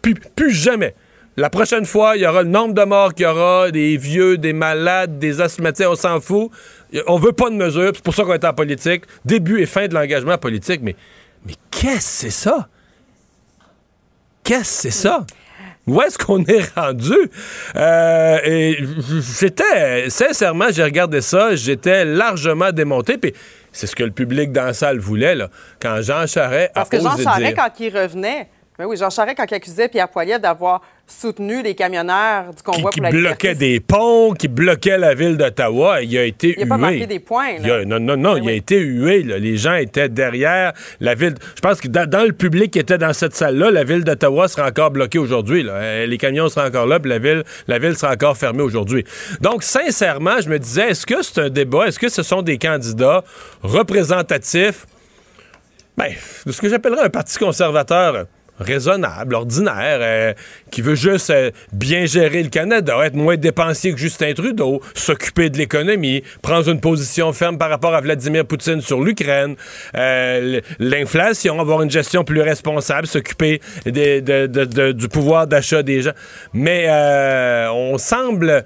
Puis, 0.00 0.14
plus 0.14 0.52
jamais. 0.52 0.94
La 1.36 1.50
prochaine 1.50 1.84
fois, 1.84 2.16
il 2.16 2.22
y 2.22 2.26
aura 2.26 2.42
le 2.42 2.48
nombre 2.48 2.72
de 2.72 2.82
morts 2.84 3.12
qu'il 3.12 3.24
y 3.24 3.28
aura, 3.28 3.70
des 3.70 3.96
vieux, 3.96 4.38
des 4.38 4.54
malades, 4.54 5.18
des 5.18 5.40
asthmatiques, 5.40 5.86
on 5.86 5.94
s'en 5.94 6.20
fout. 6.20 6.50
On 7.06 7.18
veut 7.18 7.32
pas 7.32 7.50
de 7.50 7.56
mesures. 7.56 7.92
C'est 7.94 8.04
pour 8.04 8.14
ça 8.14 8.24
qu'on 8.24 8.32
est 8.32 8.44
en 8.44 8.54
politique. 8.54 9.04
Début 9.24 9.60
et 9.60 9.66
fin 9.66 9.86
de 9.86 9.94
l'engagement 9.94 10.38
politique. 10.38 10.80
Mais, 10.82 10.96
mais 11.44 11.54
qu'est-ce 11.70 11.94
que 11.96 12.00
c'est 12.00 12.30
ça? 12.30 12.68
Qu'est-ce 14.44 14.60
que 14.60 14.66
c'est 14.66 14.90
ça? 14.90 15.26
Où 15.86 16.00
est-ce 16.02 16.18
qu'on 16.18 16.44
est 16.44 16.74
rendu? 16.76 17.14
Euh, 17.76 18.38
et 18.44 18.76
j'étais, 19.40 20.10
sincèrement, 20.10 20.66
j'ai 20.72 20.82
regardé 20.82 21.20
ça, 21.20 21.54
j'étais 21.54 22.04
largement 22.04 22.72
démonté, 22.72 23.18
puis 23.18 23.32
c'est 23.72 23.86
ce 23.86 23.94
que 23.94 24.02
le 24.04 24.10
public 24.10 24.50
dans 24.52 24.64
la 24.64 24.72
salle 24.74 24.98
voulait, 24.98 25.34
là. 25.34 25.48
Quand 25.80 26.00
Jean 26.02 26.26
Charest 26.26 26.70
a 26.70 26.74
Parce 26.74 26.88
que 26.88 26.98
Jean 27.00 27.14
osé 27.14 27.22
Charest, 27.24 27.46
dire- 27.46 27.54
quand 27.56 27.80
il 27.80 27.96
revenait, 27.96 28.48
ben 28.78 28.84
oui, 28.84 28.96
Jean 28.98 29.08
Charest, 29.08 29.36
quand 29.38 29.46
il 29.50 29.54
accusait 29.54 29.88
Pierre 29.88 30.08
Poilievre 30.08 30.40
d'avoir 30.40 30.82
soutenu 31.06 31.62
les 31.62 31.74
camionneurs 31.74 32.50
du 32.50 32.56
qui, 32.56 32.62
convoi 32.62 32.90
qui 32.90 33.00
pour 33.00 33.04
la 33.10 33.10
bloquait 33.10 33.54
des 33.54 33.80
ponts, 33.80 34.34
qui 34.34 34.48
bloquait 34.48 34.98
la 34.98 35.14
ville 35.14 35.36
d'Ottawa, 35.38 36.02
il 36.02 36.18
a 36.18 36.24
été 36.24 36.48
Il 36.48 36.58
a 36.58 36.62
hué. 36.64 36.68
pas 36.68 36.76
marqué 36.76 37.06
des 37.06 37.18
points, 37.20 37.52
là. 37.54 37.58
Il 37.62 37.70
a- 37.70 37.84
non, 37.86 37.98
non, 38.00 38.16
non, 38.16 38.34
Ben 38.34 38.42
il 38.42 38.48
a 38.50 38.52
été 38.52 38.78
hué. 38.78 39.22
là. 39.22 39.38
Les 39.38 39.56
gens 39.56 39.74
étaient 39.76 40.08
derrière 40.10 40.72
la 41.00 41.14
ville. 41.14 41.34
Je 41.54 41.60
pense 41.60 41.80
que 41.80 41.88
dans, 41.88 42.06
dans 42.10 42.24
le 42.26 42.32
public 42.32 42.70
qui 42.72 42.78
était 42.78 42.98
dans 42.98 43.12
cette 43.14 43.34
salle-là, 43.34 43.70
la 43.70 43.84
ville 43.84 44.04
d'Ottawa 44.04 44.46
sera 44.48 44.66
encore 44.68 44.90
bloquée 44.90 45.18
aujourd'hui. 45.18 45.64
Euh, 45.66 46.04
Les 46.06 46.18
camions 46.18 46.48
seront 46.48 46.66
encore 46.66 46.86
là, 46.86 47.00
puis 47.00 47.08
la 47.10 47.18
ville, 47.18 47.44
la 47.68 47.78
ville 47.78 47.96
sera 47.96 48.12
encore 48.12 48.36
fermée 48.36 48.62
aujourd'hui. 48.62 49.04
Donc, 49.40 49.62
sincèrement, 49.62 50.40
je 50.42 50.48
me 50.50 50.58
disais, 50.58 50.90
est-ce 50.90 51.06
que 51.06 51.22
c'est 51.22 51.40
un 51.40 51.48
débat? 51.50 51.86
Est-ce 51.86 51.98
que 51.98 52.08
ce 52.10 52.22
sont 52.22 52.42
des 52.42 52.58
candidats 52.58 53.22
représentatifs? 53.62 54.86
Ben, 55.96 56.12
de 56.44 56.52
ce 56.52 56.60
que 56.60 56.68
j'appellerais 56.68 57.04
un 57.04 57.08
parti 57.10 57.38
conservateur 57.38 58.26
raisonnable, 58.58 59.34
ordinaire, 59.34 59.98
euh, 60.00 60.32
qui 60.70 60.82
veut 60.82 60.94
juste 60.94 61.30
euh, 61.30 61.50
bien 61.72 62.06
gérer 62.06 62.42
le 62.42 62.48
Canada, 62.48 62.98
être 63.04 63.14
moins 63.14 63.36
dépensier 63.36 63.92
que 63.92 63.98
Justin 63.98 64.32
Trudeau, 64.34 64.80
s'occuper 64.94 65.50
de 65.50 65.58
l'économie, 65.58 66.22
prendre 66.42 66.68
une 66.70 66.80
position 66.80 67.32
ferme 67.32 67.58
par 67.58 67.70
rapport 67.70 67.94
à 67.94 68.00
Vladimir 68.00 68.44
Poutine 68.44 68.80
sur 68.80 69.00
l'Ukraine, 69.02 69.56
euh, 69.96 70.60
l'inflation, 70.78 71.60
avoir 71.60 71.82
une 71.82 71.90
gestion 71.90 72.24
plus 72.24 72.40
responsable, 72.40 73.06
s'occuper 73.06 73.60
du 73.86 75.08
pouvoir 75.08 75.46
d'achat 75.46 75.82
des 75.82 76.02
gens. 76.02 76.12
Mais 76.52 76.88
on 77.70 77.98
semble 77.98 78.64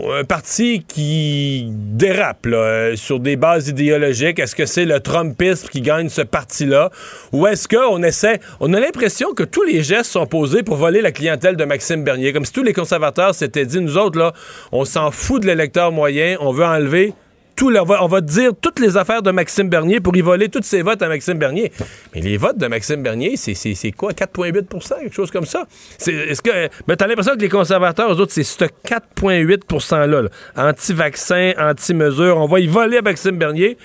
un 0.00 0.24
parti 0.24 0.84
qui 0.86 1.66
dérape 1.70 2.46
euh, 2.46 2.94
sur 2.96 3.20
des 3.20 3.36
bases 3.36 3.68
idéologiques. 3.68 4.38
Est-ce 4.38 4.54
que 4.54 4.66
c'est 4.66 4.84
le 4.84 5.00
Trumpisme 5.00 5.68
qui 5.68 5.80
gagne 5.80 6.08
ce 6.08 6.22
parti-là? 6.22 6.90
Ou 7.32 7.46
est-ce 7.46 7.66
qu'on 7.68 8.02
essaie... 8.02 8.40
On 8.60 8.72
a 8.74 8.80
l'impression 8.80 9.32
que 9.34 9.42
tous 9.42 9.64
les 9.64 9.82
gestes 9.82 10.12
sont 10.12 10.26
posés 10.26 10.62
pour 10.62 10.76
voler 10.76 11.00
la 11.00 11.12
clientèle 11.12 11.56
de 11.56 11.64
Maxime 11.64 12.04
Bernier? 12.04 12.32
Comme 12.32 12.44
si 12.44 12.52
tous 12.52 12.62
les 12.62 12.72
conservateurs 12.72 13.34
s'étaient 13.34 13.66
dit, 13.66 13.80
nous 13.80 13.96
autres, 13.96 14.18
là, 14.18 14.32
on 14.72 14.84
s'en 14.84 15.10
fout 15.10 15.42
de 15.42 15.46
l'électeur 15.46 15.92
moyen, 15.92 16.36
on 16.40 16.52
veut 16.52 16.64
enlever... 16.64 17.12
On, 17.60 18.06
va, 18.06 18.20
dire 18.20 18.52
toutes 18.60 18.78
les 18.78 18.96
affaires 18.96 19.22
de 19.22 19.30
Maxime 19.30 19.68
Bernier 19.68 20.00
pour 20.00 20.16
y 20.16 20.20
voler 20.20 20.48
tous 20.48 20.62
ses 20.62 20.82
votes 20.82 21.02
à 21.02 21.08
Maxime 21.08 21.38
Bernier. 21.38 21.72
Mais 22.14 22.20
les 22.20 22.36
votes 22.36 22.58
de 22.58 22.66
Maxime 22.66 23.02
Bernier, 23.02 23.36
c'est, 23.36 23.92
quoi? 23.92 24.12
4,8% 24.12 25.00
quelque 25.00 25.14
chose 25.14 25.30
comme 25.30 25.46
ça? 25.46 25.66
Est-ce 26.06 26.40
que, 26.42 26.68
mais 26.86 26.96
t'as 26.96 27.06
l'impression 27.06 27.34
que 27.34 27.40
les 27.40 27.48
conservateurs, 27.48 28.12
eux 28.12 28.20
autres, 28.20 28.32
c'est 28.32 28.44
ce 28.44 28.64
4,8 28.64 29.60
%-là, 29.66 30.22
là. 30.22 30.28
anti-vaccin, 30.56 31.52
anti-mesure. 31.58 32.36
On 32.36 32.46
va 32.46 32.60
y 32.60 32.66
voler 32.66 32.98
à 32.98 33.02
Maxime 33.02 33.36
Bernier. 33.36 33.76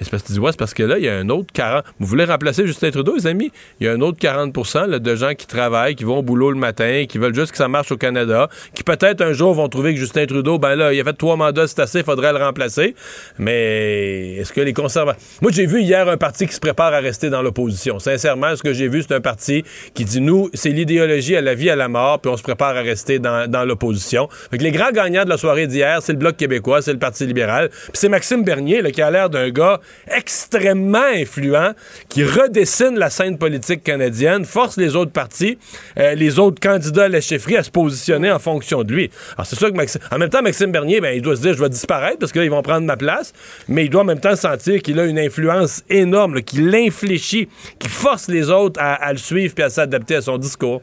C'est 0.00 0.10
parce 0.10 0.22
que 0.22 0.28
tu 0.28 0.32
dis, 0.34 0.38
ouais, 0.38 0.50
c'est 0.52 0.58
parce 0.58 0.74
que 0.74 0.82
là, 0.82 0.98
il 0.98 1.04
y 1.04 1.08
a 1.08 1.16
un 1.16 1.28
autre 1.28 1.52
40. 1.52 1.84
Vous 1.98 2.06
voulez 2.06 2.24
remplacer 2.24 2.66
Justin 2.66 2.90
Trudeau, 2.90 3.16
les 3.16 3.26
amis? 3.26 3.52
Il 3.80 3.86
y 3.86 3.88
a 3.88 3.92
un 3.92 4.00
autre 4.00 4.18
40 4.18 4.56
là, 4.88 4.98
de 4.98 5.14
gens 5.14 5.34
qui 5.34 5.46
travaillent, 5.46 5.94
qui 5.94 6.04
vont 6.04 6.18
au 6.18 6.22
boulot 6.22 6.50
le 6.50 6.58
matin, 6.58 7.04
qui 7.08 7.18
veulent 7.18 7.34
juste 7.34 7.52
que 7.52 7.58
ça 7.58 7.68
marche 7.68 7.92
au 7.92 7.96
Canada, 7.96 8.48
qui 8.74 8.82
peut-être 8.82 9.20
un 9.20 9.32
jour 9.32 9.52
vont 9.52 9.68
trouver 9.68 9.94
que 9.94 10.00
Justin 10.00 10.26
Trudeau, 10.26 10.58
ben 10.58 10.74
là, 10.74 10.92
il 10.94 11.00
a 11.00 11.04
fait 11.04 11.12
trois 11.12 11.36
mandats, 11.36 11.66
c'est 11.66 11.80
assez, 11.80 11.98
il 11.98 12.04
faudrait 12.04 12.32
le 12.32 12.38
remplacer. 12.38 12.94
Mais 13.38 14.36
est-ce 14.36 14.52
que 14.52 14.60
les 14.60 14.72
conservateurs. 14.72 15.20
Moi, 15.42 15.52
j'ai 15.52 15.66
vu 15.66 15.82
hier 15.82 16.08
un 16.08 16.16
parti 16.16 16.46
qui 16.46 16.54
se 16.54 16.60
prépare 16.60 16.94
à 16.94 17.00
rester 17.00 17.30
dans 17.30 17.42
l'opposition. 17.42 17.98
Sincèrement, 17.98 18.56
ce 18.56 18.62
que 18.62 18.72
j'ai 18.72 18.88
vu, 18.88 19.02
c'est 19.02 19.14
un 19.14 19.20
parti 19.20 19.64
qui 19.94 20.04
dit, 20.04 20.20
nous, 20.20 20.50
c'est 20.54 20.70
l'idéologie 20.70 21.36
à 21.36 21.40
la 21.40 21.54
vie, 21.54 21.70
à 21.70 21.76
la 21.76 21.88
mort, 21.88 22.20
puis 22.20 22.30
on 22.30 22.36
se 22.36 22.42
prépare 22.42 22.76
à 22.76 22.80
rester 22.80 23.18
dans, 23.18 23.50
dans 23.50 23.64
l'opposition. 23.64 24.28
Les 24.52 24.70
grands 24.70 24.92
gagnants 24.92 25.24
de 25.24 25.28
la 25.28 25.36
soirée 25.36 25.66
d'hier, 25.66 26.00
c'est 26.02 26.12
le 26.12 26.18
Bloc 26.18 26.36
québécois, 26.36 26.82
c'est 26.82 26.92
le 26.92 26.98
Parti 26.98 27.26
libéral, 27.26 27.68
puis 27.68 27.90
c'est 27.94 28.08
Maxime 28.08 28.44
Bernier, 28.44 28.82
là, 28.82 28.90
qui 28.90 29.02
a 29.02 29.10
l'air 29.10 29.30
d'un 29.30 29.50
gars 29.50 29.80
extrêmement 30.08 30.98
influent, 30.98 31.72
qui 32.08 32.24
redessine 32.24 32.98
la 32.98 33.10
scène 33.10 33.38
politique 33.38 33.82
canadienne, 33.82 34.44
force 34.44 34.76
les 34.76 34.96
autres 34.96 35.12
partis, 35.12 35.58
euh, 35.98 36.14
les 36.14 36.38
autres 36.38 36.60
candidats 36.60 37.04
à 37.04 37.08
la 37.08 37.20
chefferie 37.20 37.56
à 37.56 37.62
se 37.62 37.70
positionner 37.70 38.30
en 38.30 38.38
fonction 38.38 38.82
de 38.82 38.92
lui. 38.92 39.10
Alors 39.36 39.46
c'est 39.46 39.56
sûr 39.56 39.70
que 39.70 39.76
Maxime, 39.76 40.00
en 40.10 40.18
même 40.18 40.30
temps, 40.30 40.42
Maxime 40.42 40.72
Bernier, 40.72 41.00
ben, 41.00 41.14
il 41.14 41.22
doit 41.22 41.36
se 41.36 41.42
dire, 41.42 41.54
je 41.54 41.62
vais 41.62 41.68
disparaître 41.68 42.18
parce 42.18 42.32
que 42.32 42.38
là, 42.38 42.44
ils 42.44 42.50
vont 42.50 42.62
prendre 42.62 42.86
ma 42.86 42.96
place, 42.96 43.32
mais 43.68 43.84
il 43.84 43.90
doit 43.90 44.02
en 44.02 44.04
même 44.04 44.20
temps 44.20 44.36
sentir 44.36 44.82
qu'il 44.82 44.98
a 44.98 45.04
une 45.04 45.18
influence 45.18 45.82
énorme, 45.88 46.42
qui 46.42 46.60
l'infléchit, 46.60 47.48
qui 47.78 47.88
force 47.88 48.28
les 48.28 48.50
autres 48.50 48.80
à, 48.80 48.94
à 48.94 49.12
le 49.12 49.18
suivre 49.18 49.54
puis 49.54 49.64
à 49.64 49.70
s'adapter 49.70 50.16
à 50.16 50.22
son 50.22 50.38
discours. 50.38 50.82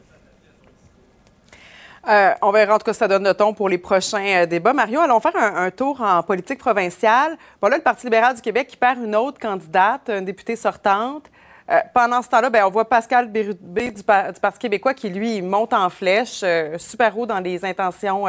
Euh, 2.07 2.33
on 2.41 2.51
verra 2.51 2.75
en 2.75 2.77
tout 2.77 2.85
cas 2.85 2.93
ça 2.93 3.07
donne 3.07 3.25
le 3.25 3.33
ton 3.33 3.53
pour 3.53 3.67
les 3.67 3.77
prochains 3.77 4.43
euh, 4.43 4.45
débats. 4.45 4.73
Mario, 4.73 5.01
allons 5.01 5.19
faire 5.19 5.35
un, 5.35 5.69
tour 5.71 5.99
en 6.01 6.23
politique 6.23 6.59
provinciale. 6.59 7.37
Bon, 7.61 7.67
là, 7.67 7.77
le 7.77 7.83
Parti 7.83 8.05
libéral 8.05 8.33
du 8.35 8.41
Québec 8.41 8.67
qui 8.67 8.77
perd 8.77 8.99
une 8.99 9.15
autre 9.15 9.39
candidate, 9.39 10.09
une 10.09 10.23
députée 10.25 10.55
sortante. 10.55 11.25
Euh, 11.69 11.79
pendant 11.93 12.21
ce 12.21 12.29
temps-là, 12.29 12.49
ben, 12.49 12.63
on 12.65 12.69
voit 12.69 12.87
Pascal 12.87 13.27
Bérubé 13.29 13.91
du, 13.91 14.01
Par- 14.03 14.31
du 14.31 14.39
Parti 14.39 14.57
québécois 14.59 14.93
qui, 14.93 15.09
lui, 15.09 15.41
monte 15.41 15.73
en 15.73 15.89
flèche, 15.89 16.45
super 16.77 17.17
haut 17.17 17.25
dans 17.25 17.39
les 17.41 17.65
intentions 17.65 18.23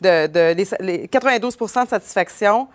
de, 0.00 0.26
de 0.26 0.54
les- 0.54 0.68
les 0.80 1.06
92% 1.06 1.84
de 1.84 1.88
satisfaction. 1.88 2.66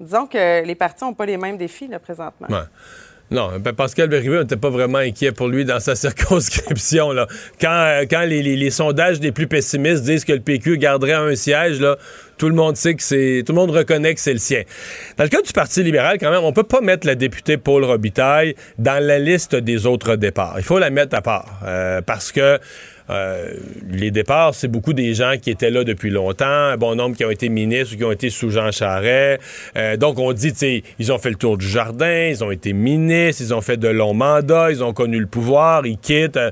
Disons 0.00 0.26
que 0.26 0.64
les 0.64 0.74
partis 0.74 1.04
n'ont 1.04 1.14
pas 1.14 1.26
les 1.26 1.36
mêmes 1.36 1.56
défis, 1.56 1.86
là, 1.86 2.00
présentement. 2.00 2.48
Non, 3.30 3.60
Pascal 3.76 4.08
Bérubé, 4.08 4.38
on 4.38 4.40
n'était 4.40 4.56
pas 4.56 4.70
vraiment 4.70 4.98
inquiet 4.98 5.30
pour 5.30 5.46
lui 5.48 5.64
dans 5.64 5.78
sa 5.78 5.94
circonscription. 5.96 7.12
Là. 7.12 7.28
Quand, 7.60 7.70
euh, 7.70 8.04
quand 8.10 8.22
les, 8.22 8.70
sondages 8.70 9.20
les 9.20 9.30
plus 9.30 9.46
pessimistes 9.46 10.02
disent 10.02 10.24
que 10.24 10.32
le 10.32 10.40
PQ 10.40 10.78
garderait 10.78 11.12
un 11.12 11.34
siège, 11.36 11.80
là, 11.80 11.96
tout 12.38 12.48
le 12.48 12.54
monde 12.54 12.76
sait 12.76 12.94
que 12.94 13.02
c'est. 13.02 13.44
Tout 13.46 13.52
le 13.52 13.58
monde 13.58 13.70
reconnaît 13.70 14.14
que 14.14 14.20
c'est 14.20 14.32
le 14.32 14.38
sien. 14.38 14.62
Dans 15.16 15.24
le 15.24 15.30
cas 15.30 15.42
du 15.42 15.52
Parti 15.52 15.82
libéral, 15.82 16.18
quand 16.18 16.30
même, 16.30 16.42
on 16.42 16.52
peut 16.52 16.64
pas 16.64 16.80
mettre 16.80 17.06
la 17.06 17.14
députée 17.14 17.56
Paul 17.56 17.84
Robitaille 17.84 18.54
dans 18.78 19.04
la 19.04 19.18
liste 19.18 19.54
des 19.54 19.86
autres 19.86 20.16
départs. 20.16 20.54
Il 20.56 20.64
faut 20.64 20.78
la 20.78 20.90
mettre 20.90 21.16
à 21.16 21.22
part. 21.22 21.60
euh, 21.66 22.00
parce 22.00 22.32
que 22.32 22.58
euh, 23.10 23.54
les 23.90 24.10
départs, 24.10 24.54
c'est 24.54 24.68
beaucoup 24.68 24.92
des 24.92 25.14
gens 25.14 25.34
qui 25.40 25.50
étaient 25.50 25.70
là 25.70 25.84
depuis 25.84 26.10
longtemps, 26.10 26.46
un 26.46 26.76
bon 26.76 26.94
nombre 26.94 27.16
qui 27.16 27.24
ont 27.24 27.30
été 27.30 27.48
ministres 27.48 27.94
ou 27.94 27.98
qui 27.98 28.04
ont 28.04 28.12
été 28.12 28.30
sous 28.30 28.50
Jean 28.50 28.70
Charest. 28.70 29.40
Euh, 29.76 29.96
donc, 29.96 30.18
on 30.18 30.32
dit, 30.32 30.52
tu 30.52 30.82
ils 30.98 31.12
ont 31.12 31.18
fait 31.18 31.30
le 31.30 31.36
tour 31.36 31.58
du 31.58 31.66
jardin, 31.66 32.28
ils 32.28 32.44
ont 32.44 32.50
été 32.50 32.72
ministres, 32.72 33.42
ils 33.42 33.54
ont 33.54 33.60
fait 33.60 33.76
de 33.76 33.88
longs 33.88 34.14
mandats, 34.14 34.70
ils 34.70 34.84
ont 34.84 34.92
connu 34.92 35.18
le 35.18 35.26
pouvoir, 35.26 35.86
ils 35.86 35.98
quittent. 35.98 36.36
Euh, 36.36 36.50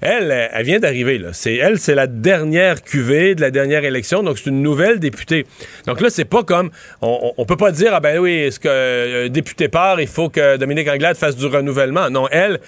elle, 0.00 0.50
elle 0.52 0.66
vient 0.66 0.80
d'arriver. 0.80 1.18
C'est, 1.32 1.54
elle, 1.54 1.78
c'est 1.78 1.94
la 1.94 2.06
dernière 2.06 2.82
cuvée 2.82 3.34
de 3.34 3.40
la 3.40 3.50
dernière 3.50 3.84
élection, 3.84 4.22
donc 4.22 4.36
c'est 4.36 4.50
une 4.50 4.60
nouvelle 4.60 4.98
députée. 5.00 5.46
Donc 5.86 6.02
là, 6.02 6.10
c'est 6.10 6.26
pas 6.26 6.42
comme... 6.42 6.70
On, 7.00 7.44
peut 7.46 7.56
pas 7.56 7.70
dire, 7.70 7.92
ah 7.94 8.00
ben 8.00 8.18
oui, 8.18 8.32
est-ce 8.32 8.60
qu'un 8.60 9.30
député 9.30 9.68
part, 9.68 10.02
il 10.02 10.06
faut 10.06 10.28
que 10.28 10.58
Dominique 10.58 10.88
Anglade 10.88 11.16
fasse 11.16 11.36
du 11.36 11.46
renouvellement. 11.46 12.10
Non, 12.10 12.28
elle, 12.30 12.60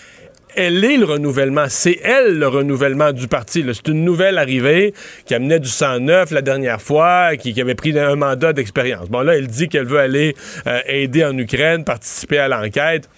elle 0.56 0.84
est 0.84 0.96
le 0.96 1.04
renouvellement. 1.04 1.66
C'est 1.68 2.00
elle 2.02 2.38
le 2.38 2.48
renouvellement 2.48 3.12
du 3.12 3.28
parti. 3.28 3.64
C'est 3.72 3.88
une 3.88 4.04
nouvelle 4.04 4.38
arrivée 4.38 4.94
qui 5.25 5.34
amenait 5.34 5.60
du 5.60 5.68
sang 5.68 6.00
neuf 6.00 6.30
la 6.30 6.42
dernière 6.42 6.80
fois, 6.82 7.36
qui, 7.36 7.58
avait 7.60 7.75
pris 7.75 7.98
un 7.98 8.16
mandat 8.16 8.52
d'expérience. 8.52 9.08
Bon, 9.08 9.20
là, 9.20 9.36
elle 9.36 9.46
dit 9.46 9.68
qu'elle 9.68 9.86
veut 9.86 9.98
aller 9.98 10.34
euh, 10.66 10.80
aider 10.86 11.25
en 11.25 11.36
Ukraine, 11.36 11.84
participer 11.84 12.38
à 12.38 12.48
l'enquête. 12.48 13.08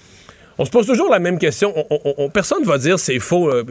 On 0.60 0.64
se 0.64 0.70
pose 0.70 0.86
toujours 0.88 1.08
la 1.08 1.20
même 1.20 1.38
question. 1.38 1.72
On- 1.76 1.86
on- 2.04 2.14
on- 2.18 2.30
personne 2.30 2.62
ne 2.62 2.66
va 2.66 2.78
dire 2.78 2.98
c'est 2.98 3.20
faux. 3.20 3.48
euh, 3.48 3.62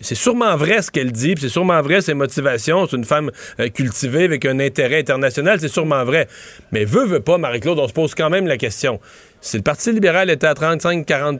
c'est 0.00 0.16
sûrement 0.16 0.56
vrai 0.56 0.82
ce 0.82 0.90
qu'elle 0.90 1.12
dit, 1.12 1.34
c'est 1.40 1.48
sûrement 1.48 1.80
vrai 1.82 2.00
ses 2.00 2.14
motivations. 2.14 2.86
C'est 2.88 2.96
une 2.96 3.04
femme 3.04 3.30
euh, 3.60 3.68
cultivée 3.68 4.24
avec 4.24 4.44
un 4.44 4.58
intérêt 4.58 4.98
international, 4.98 5.60
c'est 5.60 5.68
sûrement 5.68 6.04
vrai. 6.04 6.26
Mais 6.72 6.84
veut, 6.84 7.06
veut 7.06 7.20
pas, 7.20 7.38
Marie-Claude, 7.38 7.78
on 7.78 7.86
se 7.86 7.92
pose 7.92 8.14
quand 8.16 8.28
même 8.30 8.48
la 8.48 8.56
question. 8.56 8.98
Si 9.40 9.56
le 9.56 9.62
Parti 9.62 9.92
libéral 9.92 10.30
était 10.30 10.48
à 10.48 10.54
35-40 10.54 11.38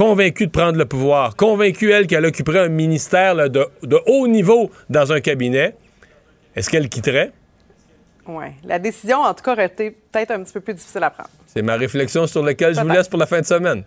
convaincu 0.00 0.46
de 0.46 0.50
prendre 0.50 0.78
le 0.78 0.86
pouvoir, 0.86 1.36
convaincu, 1.36 1.92
elle, 1.92 2.06
qu'elle 2.06 2.24
occuperait 2.24 2.60
un 2.60 2.68
ministère 2.68 3.34
là, 3.34 3.50
de, 3.50 3.66
de 3.82 4.00
haut 4.06 4.26
niveau 4.26 4.70
dans 4.88 5.12
un 5.12 5.20
cabinet, 5.20 5.74
est-ce 6.56 6.70
qu'elle 6.70 6.88
quitterait? 6.88 7.32
Oui. 8.26 8.46
La 8.64 8.78
décision, 8.78 9.18
en 9.18 9.34
tout 9.34 9.44
cas, 9.44 9.52
aurait 9.52 9.66
été 9.66 9.90
peut-être 9.90 10.30
un 10.30 10.42
petit 10.42 10.54
peu 10.54 10.60
plus 10.60 10.72
difficile 10.72 11.02
à 11.04 11.10
prendre. 11.10 11.28
C'est 11.46 11.60
ma 11.60 11.76
réflexion 11.76 12.26
sur 12.26 12.42
laquelle 12.42 12.74
je 12.74 12.80
vous 12.80 12.88
laisse 12.88 13.08
pour 13.08 13.18
la 13.18 13.26
fin 13.26 13.42
de 13.42 13.44
semaine. 13.44 13.84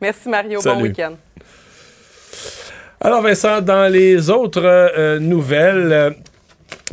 Merci, 0.00 0.30
Mario. 0.30 0.62
Bon 0.62 0.80
week-end. 0.80 1.12
Alors, 3.02 3.20
Vincent, 3.20 3.60
dans 3.60 3.92
les 3.92 4.30
autres 4.30 4.64
euh, 4.64 5.18
nouvelles, 5.18 5.92
euh, 5.92 6.10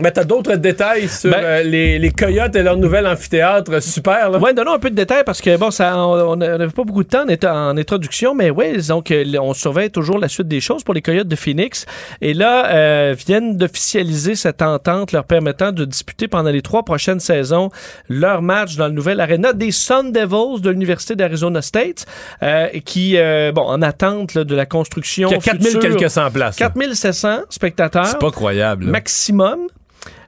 ben, 0.01 0.11
t'as 0.11 0.23
d'autres 0.23 0.55
détails 0.55 1.07
sur 1.07 1.31
Ben- 1.31 1.43
euh, 1.43 1.63
les, 1.63 1.99
les 1.99 2.11
Coyotes 2.11 2.55
et 2.55 2.63
leur 2.63 2.77
nouvel 2.77 3.07
amphithéâtre. 3.07 3.81
Super, 3.81 4.29
là. 4.29 4.39
Ouais, 4.39 4.53
donnons 4.53 4.73
un 4.73 4.79
peu 4.79 4.89
de 4.89 4.95
détails 4.95 5.23
parce 5.25 5.41
que 5.41 5.55
bon, 5.57 5.71
ça, 5.71 5.97
on 5.97 6.35
n'avait 6.35 6.67
pas 6.67 6.83
beaucoup 6.83 7.03
de 7.03 7.09
temps 7.09 7.25
en, 7.47 7.77
introduction, 7.77 8.35
mais 8.35 8.49
ouais, 8.49 8.77
donc 8.87 9.13
on 9.39 9.53
surveille 9.53 9.89
toujours 9.89 10.19
la 10.19 10.27
suite 10.27 10.47
des 10.47 10.61
choses 10.61 10.83
pour 10.83 10.93
les 10.93 11.01
Coyotes 11.01 11.27
de 11.27 11.35
Phoenix. 11.35 11.85
Et 12.21 12.33
là, 12.33 12.67
euh, 12.71 13.15
viennent 13.17 13.57
d'officialiser 13.57 14.35
cette 14.35 14.61
entente 14.61 15.11
leur 15.11 15.25
permettant 15.25 15.71
de 15.71 15.85
disputer 15.85 16.27
pendant 16.27 16.51
les 16.51 16.61
trois 16.61 16.83
prochaines 16.83 17.19
saisons 17.19 17.69
leur 18.09 18.41
match 18.41 18.75
dans 18.75 18.87
le 18.87 18.93
nouvel 18.93 19.19
aréna 19.19 19.53
des 19.53 19.71
Sun 19.71 20.11
Devils 20.11 20.61
de 20.61 20.69
l'Université 20.69 21.15
d'Arizona 21.15 21.61
State, 21.61 22.05
euh, 22.43 22.67
qui, 22.85 23.17
euh, 23.17 23.51
bon, 23.51 23.63
en 23.63 23.81
attente 23.81 24.33
là, 24.33 24.43
de 24.43 24.55
la 24.55 24.65
construction. 24.65 25.29
Il 25.29 25.33
y 25.33 25.35
a 25.35 25.39
4000 25.39 25.67
future. 25.67 25.81
quelques 25.81 26.09
cent 26.09 26.29
places. 26.31 26.59
là. 26.59 26.67
4700 26.67 27.41
spectateurs. 27.49 28.05
C'est 28.05 28.19
pas 28.19 28.31
croyable. 28.31 28.85
là. 28.85 28.91
maximum. 28.91 29.67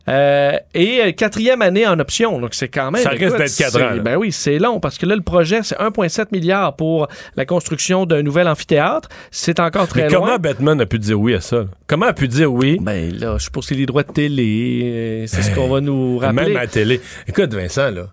Euh, 0.10 0.58
et 0.74 1.02
euh, 1.02 1.12
quatrième 1.14 1.62
année 1.62 1.88
en 1.88 1.98
option, 2.00 2.40
donc 2.40 2.54
c'est 2.54 2.68
quand 2.68 2.92
même. 2.92 3.02
Ça 3.02 3.12
risque 3.12 3.38
d'être 3.38 3.56
quatre 3.56 3.82
ans. 3.82 3.98
Ben 4.04 4.18
oui, 4.18 4.32
c'est 4.34 4.60
long 4.60 4.80
parce 4.82 4.98
que 4.98 5.06
là 5.06 5.16
le 5.16 5.22
projet 5.22 5.62
c'est 5.64 5.78
1,7 5.78 6.28
milliard 6.34 6.76
pour 6.76 7.08
la 7.38 7.46
construction 7.46 8.06
d'un 8.06 8.22
nouvel 8.22 8.48
amphithéâtre. 8.50 9.08
C'est 9.32 9.62
encore 9.62 9.88
très 9.88 10.04
Mais 10.04 10.10
loin. 10.10 10.20
comment 10.28 10.40
Batman 10.40 10.82
a 10.82 10.86
pu 10.86 11.00
dire 11.00 11.20
oui 11.20 11.34
à 11.36 11.42
ça? 11.42 11.66
Comment 11.88 12.08
a 12.08 12.14
pu 12.14 12.28
dire 12.28 12.52
oui? 12.52 12.78
Ben 12.82 13.14
là, 13.18 13.38
je 13.38 13.46
suppose 13.46 13.64
que 13.66 13.70
c'est 13.70 13.80
les 13.80 13.86
droits 13.86 14.04
de 14.04 14.12
télé, 14.12 14.82
euh, 14.84 15.24
c'est 15.28 15.42
ce 15.42 15.52
qu'on 15.56 15.70
va 15.70 15.80
nous 15.80 16.18
rappeler. 16.18 16.48
Même 16.48 16.58
à 16.58 16.62
la 16.62 16.68
télé. 16.68 17.00
Écoute, 17.28 17.54
Vincent, 17.54 17.90
là. 17.92 18.08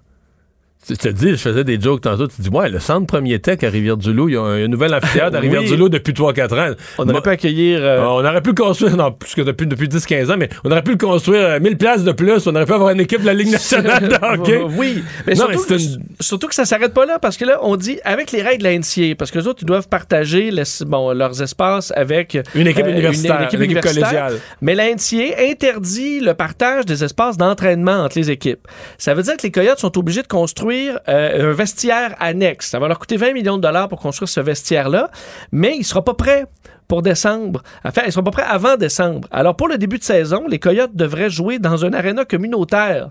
Je 0.88 0.94
te 0.94 1.08
dis, 1.08 1.30
je 1.32 1.36
faisais 1.36 1.62
des 1.62 1.78
jokes 1.78 2.00
tantôt. 2.00 2.26
Tu 2.26 2.40
dis, 2.40 2.48
ouais, 2.48 2.70
le 2.70 2.78
centre 2.80 3.06
Premier 3.06 3.38
Tech 3.38 3.62
à 3.62 3.68
Rivière-du-Loup, 3.68 4.30
il 4.30 4.34
y 4.34 4.36
a 4.38 4.40
un, 4.42 4.66
nouvel 4.66 4.94
amphithéâtre 4.94 5.36
à. 5.36 5.40
Rivière-du-Loup 5.40 5.90
depuis 5.90 6.14
3-4 6.14 6.58
ans. 6.72 6.74
On 6.98 7.06
aurait 7.08 7.20
pu 7.20 7.28
accueillir. 7.28 7.80
euh, 7.82 8.00
on 8.00 8.24
aurait 8.24 8.40
pu 8.40 8.48
le 8.50 8.54
construire, 8.54 8.96
non, 8.96 9.12
plus 9.12 9.34
que 9.34 9.42
depuis, 9.42 9.66
depuis 9.66 9.88
10-15 9.88 10.32
ans, 10.32 10.36
mais 10.38 10.48
on 10.64 10.70
aurait 10.70 10.82
pu 10.82 10.92
le 10.92 10.96
construire 10.96 11.42
euh, 11.42 11.60
1000 11.60 11.76
places 11.76 12.02
de 12.02 12.12
plus. 12.12 12.46
On 12.46 12.54
aurait 12.56 12.64
pu 12.64 12.72
avoir 12.72 12.90
une 12.90 13.00
équipe 13.00 13.20
de 13.20 13.26
la 13.26 13.34
Ligue 13.34 13.50
nationale 13.52 14.08
de 14.08 14.14
hockey. 14.22 14.62
Oui, 14.76 15.04
mais, 15.26 15.34
Non, 15.34 15.40
surtout, 15.50 15.66
mais 15.68 15.78
c'est 15.78 15.84
une- 15.84 16.02
surtout 16.18 16.48
que 16.48 16.54
ça 16.54 16.64
s'arrête 16.64 16.94
pas 16.94 17.04
là 17.04 17.18
parce 17.18 17.36
que 17.36 17.44
là, 17.44 17.58
on 17.62 17.76
dit 17.76 17.98
avec 18.04 18.32
les 18.32 18.40
règles 18.40 18.62
de 18.62 18.68
la 18.68 18.78
NCA, 18.78 19.14
parce 19.18 19.30
que 19.30 19.38
les 19.38 19.46
autres, 19.46 19.58
ils 19.62 19.66
doivent 19.66 19.88
partager 19.88 20.50
les- 20.50 20.62
bon, 20.86 21.12
leurs 21.12 21.42
espaces 21.42 21.92
avec 21.94 22.38
Une 22.54 22.66
équipe 22.66 22.86
euh, 22.86 22.90
universitaire, 22.90 23.36
une, 23.38 23.44
équipe 23.44 23.58
une 23.60 23.64
équipe 23.64 23.84
universitaire. 23.84 24.08
collégiale. 24.08 24.40
Mais 24.62 24.74
la 24.74 24.86
NCA 24.94 25.42
interdit 25.50 26.20
le 26.20 26.32
partage 26.32 26.86
des 26.86 27.04
espaces 27.04 27.36
d'entraînement 27.36 28.02
entre 28.04 28.18
les 28.18 28.30
équipes. 28.30 28.66
Ça 28.96 29.12
veut 29.12 29.22
dire 29.22 29.36
que 29.36 29.42
les 29.42 29.50
Coyotes 29.52 29.78
sont 29.78 29.96
obligés 29.98 30.22
de 30.22 30.26
construire 30.26 30.69
euh, 30.72 31.50
un 31.50 31.52
vestiaire 31.52 32.14
annexe. 32.18 32.70
Ça 32.70 32.78
va 32.78 32.88
leur 32.88 32.98
coûter 32.98 33.16
20 33.16 33.32
millions 33.32 33.56
de 33.56 33.62
dollars 33.62 33.88
pour 33.88 34.00
construire 34.00 34.28
ce 34.28 34.40
vestiaire-là, 34.40 35.10
mais 35.52 35.76
il 35.76 35.84
sera 35.84 36.04
pas 36.04 36.14
prêt 36.14 36.46
pour 36.88 37.02
décembre. 37.02 37.62
Enfin, 37.84 38.02
ils 38.06 38.12
seront 38.12 38.24
pas 38.24 38.30
prêts 38.32 38.46
avant 38.48 38.76
décembre. 38.76 39.28
Alors, 39.30 39.54
pour 39.56 39.68
le 39.68 39.78
début 39.78 39.98
de 39.98 40.04
saison, 40.04 40.44
les 40.48 40.58
Coyotes 40.58 40.94
devraient 40.94 41.30
jouer 41.30 41.58
dans 41.58 41.84
un 41.84 41.92
aréna 41.92 42.24
communautaire. 42.24 43.10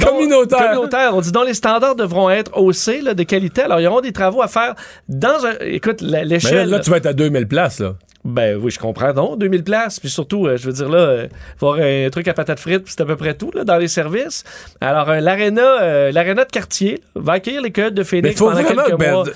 Communautaire. 0.00 0.58
communautaire. 0.58 1.10
On 1.14 1.20
dit 1.20 1.32
dont 1.32 1.42
les 1.42 1.54
standards 1.54 1.96
devront 1.96 2.28
être 2.30 2.56
haussés 2.58 3.00
là, 3.00 3.14
de 3.14 3.22
qualité. 3.22 3.62
Alors, 3.62 3.80
ils 3.80 3.86
auront 3.86 4.02
des 4.02 4.12
travaux 4.12 4.42
à 4.42 4.48
faire 4.48 4.74
dans 5.08 5.46
un. 5.46 5.54
Écoute, 5.60 6.02
Mais 6.02 6.10
là, 6.10 6.24
l'échelle. 6.24 6.68
là, 6.68 6.80
tu 6.80 6.90
vas 6.90 6.98
être 6.98 7.06
à 7.06 7.12
2000 7.12 7.48
places, 7.48 7.80
là. 7.80 7.94
Ben 8.24 8.58
oui, 8.60 8.70
je 8.70 8.78
comprends. 8.78 9.14
Non, 9.14 9.34
2000 9.36 9.64
places. 9.64 9.98
Puis 9.98 10.10
surtout, 10.10 10.46
euh, 10.46 10.56
je 10.58 10.66
veux 10.66 10.72
dire, 10.74 10.88
là, 10.90 10.98
euh, 10.98 11.28
avoir 11.60 11.78
un 11.80 12.08
truc 12.10 12.28
à 12.28 12.34
patates 12.34 12.60
frites, 12.60 12.84
puis 12.84 12.92
c'est 12.94 13.02
à 13.02 13.06
peu 13.06 13.16
près 13.16 13.32
tout 13.34 13.50
là, 13.54 13.64
dans 13.64 13.78
les 13.78 13.88
services. 13.88 14.44
Alors, 14.80 15.08
euh, 15.08 15.20
l'aréna 15.20 15.80
euh, 15.82 16.12
l'aréna 16.12 16.44
de 16.44 16.50
quartier 16.50 17.00
là, 17.16 17.22
va 17.22 17.32
accueillir 17.34 17.62
les 17.62 17.70
Coyotes 17.70 17.94
de 17.94 18.02
Phoenix 18.02 18.36
faut 18.38 18.50
pendant 18.50 18.62
vraiment 18.62 18.82
quelques 18.84 18.98
que 18.98 19.10
mois. 19.10 19.24
Bat- 19.24 19.30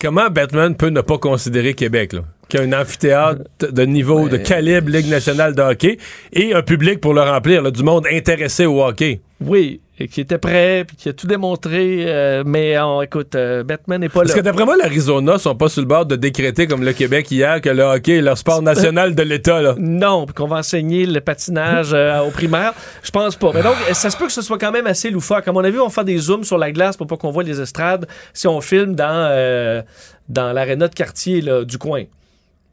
comment 0.00 0.30
Batman 0.30 0.74
peut 0.76 0.90
ne 0.90 1.00
pas 1.00 1.18
considérer 1.18 1.74
Québec, 1.74 2.12
là? 2.12 2.20
Qu'il 2.48 2.60
y 2.60 2.62
a 2.62 2.66
un 2.66 2.80
amphithéâtre 2.80 3.42
de 3.60 3.82
niveau, 3.82 4.28
de 4.28 4.38
calibre 4.38 4.90
Ligue 4.90 5.08
nationale 5.08 5.54
de 5.54 5.62
hockey 5.62 5.98
et 6.32 6.54
un 6.54 6.62
public 6.62 7.00
pour 7.00 7.12
le 7.14 7.20
remplir, 7.20 7.62
là, 7.62 7.70
du 7.70 7.82
monde 7.82 8.06
intéressé 8.10 8.64
au 8.64 8.82
hockey. 8.82 9.20
Oui, 9.40 9.80
et 10.00 10.08
qui 10.08 10.20
était 10.20 10.38
prêt, 10.38 10.84
puis 10.86 10.96
qui 10.96 11.08
a 11.08 11.12
tout 11.12 11.26
démontré. 11.26 12.04
euh, 12.06 12.42
mais 12.46 12.78
on, 12.78 13.02
écoute, 13.02 13.34
euh, 13.34 13.62
Batman 13.64 14.00
n'est 14.00 14.08
pas 14.08 14.20
Parce 14.20 14.30
là. 14.30 14.36
que 14.36 14.40
d'après 14.40 14.64
moi, 14.64 14.76
l'Arizona 14.76 15.38
sont 15.38 15.54
pas 15.54 15.68
sur 15.68 15.82
le 15.82 15.86
bord 15.88 16.06
de 16.06 16.16
décréter 16.16 16.66
comme 16.66 16.84
le 16.84 16.92
Québec 16.92 17.30
hier 17.30 17.60
que 17.60 17.68
le 17.68 17.82
hockey 17.82 18.16
est 18.18 18.22
leur 18.22 18.38
sport 18.38 18.62
national 18.62 19.14
de 19.14 19.22
l'État. 19.22 19.74
Non, 19.78 20.24
puis 20.24 20.34
qu'on 20.34 20.46
va 20.46 20.56
enseigner 20.58 21.04
le 21.06 21.20
patinage 21.20 21.90
euh, 21.92 22.20
aux 22.20 22.30
primaires. 22.30 22.74
Je 23.02 23.10
pense 23.10 23.36
pas. 23.36 23.50
Mais 23.54 23.62
donc, 23.62 23.74
ça 23.92 24.10
se 24.10 24.16
peut 24.16 24.26
que 24.26 24.32
ce 24.32 24.42
soit 24.42 24.58
quand 24.58 24.72
même 24.72 24.86
assez 24.86 25.10
loufoque. 25.10 25.44
Comme 25.44 25.56
on 25.56 25.64
a 25.64 25.70
vu, 25.70 25.80
on 25.80 25.90
fait 25.90 26.04
des 26.04 26.18
zooms 26.18 26.44
sur 26.44 26.58
la 26.58 26.70
glace 26.72 26.96
pour 26.96 27.06
pas 27.06 27.16
qu'on 27.16 27.30
voit 27.30 27.42
les 27.44 27.60
estrades 27.60 28.06
si 28.32 28.46
on 28.46 28.60
filme 28.60 28.94
dans, 28.94 29.04
euh, 29.30 29.82
dans 30.28 30.52
l'aréna 30.52 30.88
de 30.88 30.94
quartier 30.94 31.40
là, 31.40 31.64
du 31.64 31.78
coin. 31.78 32.04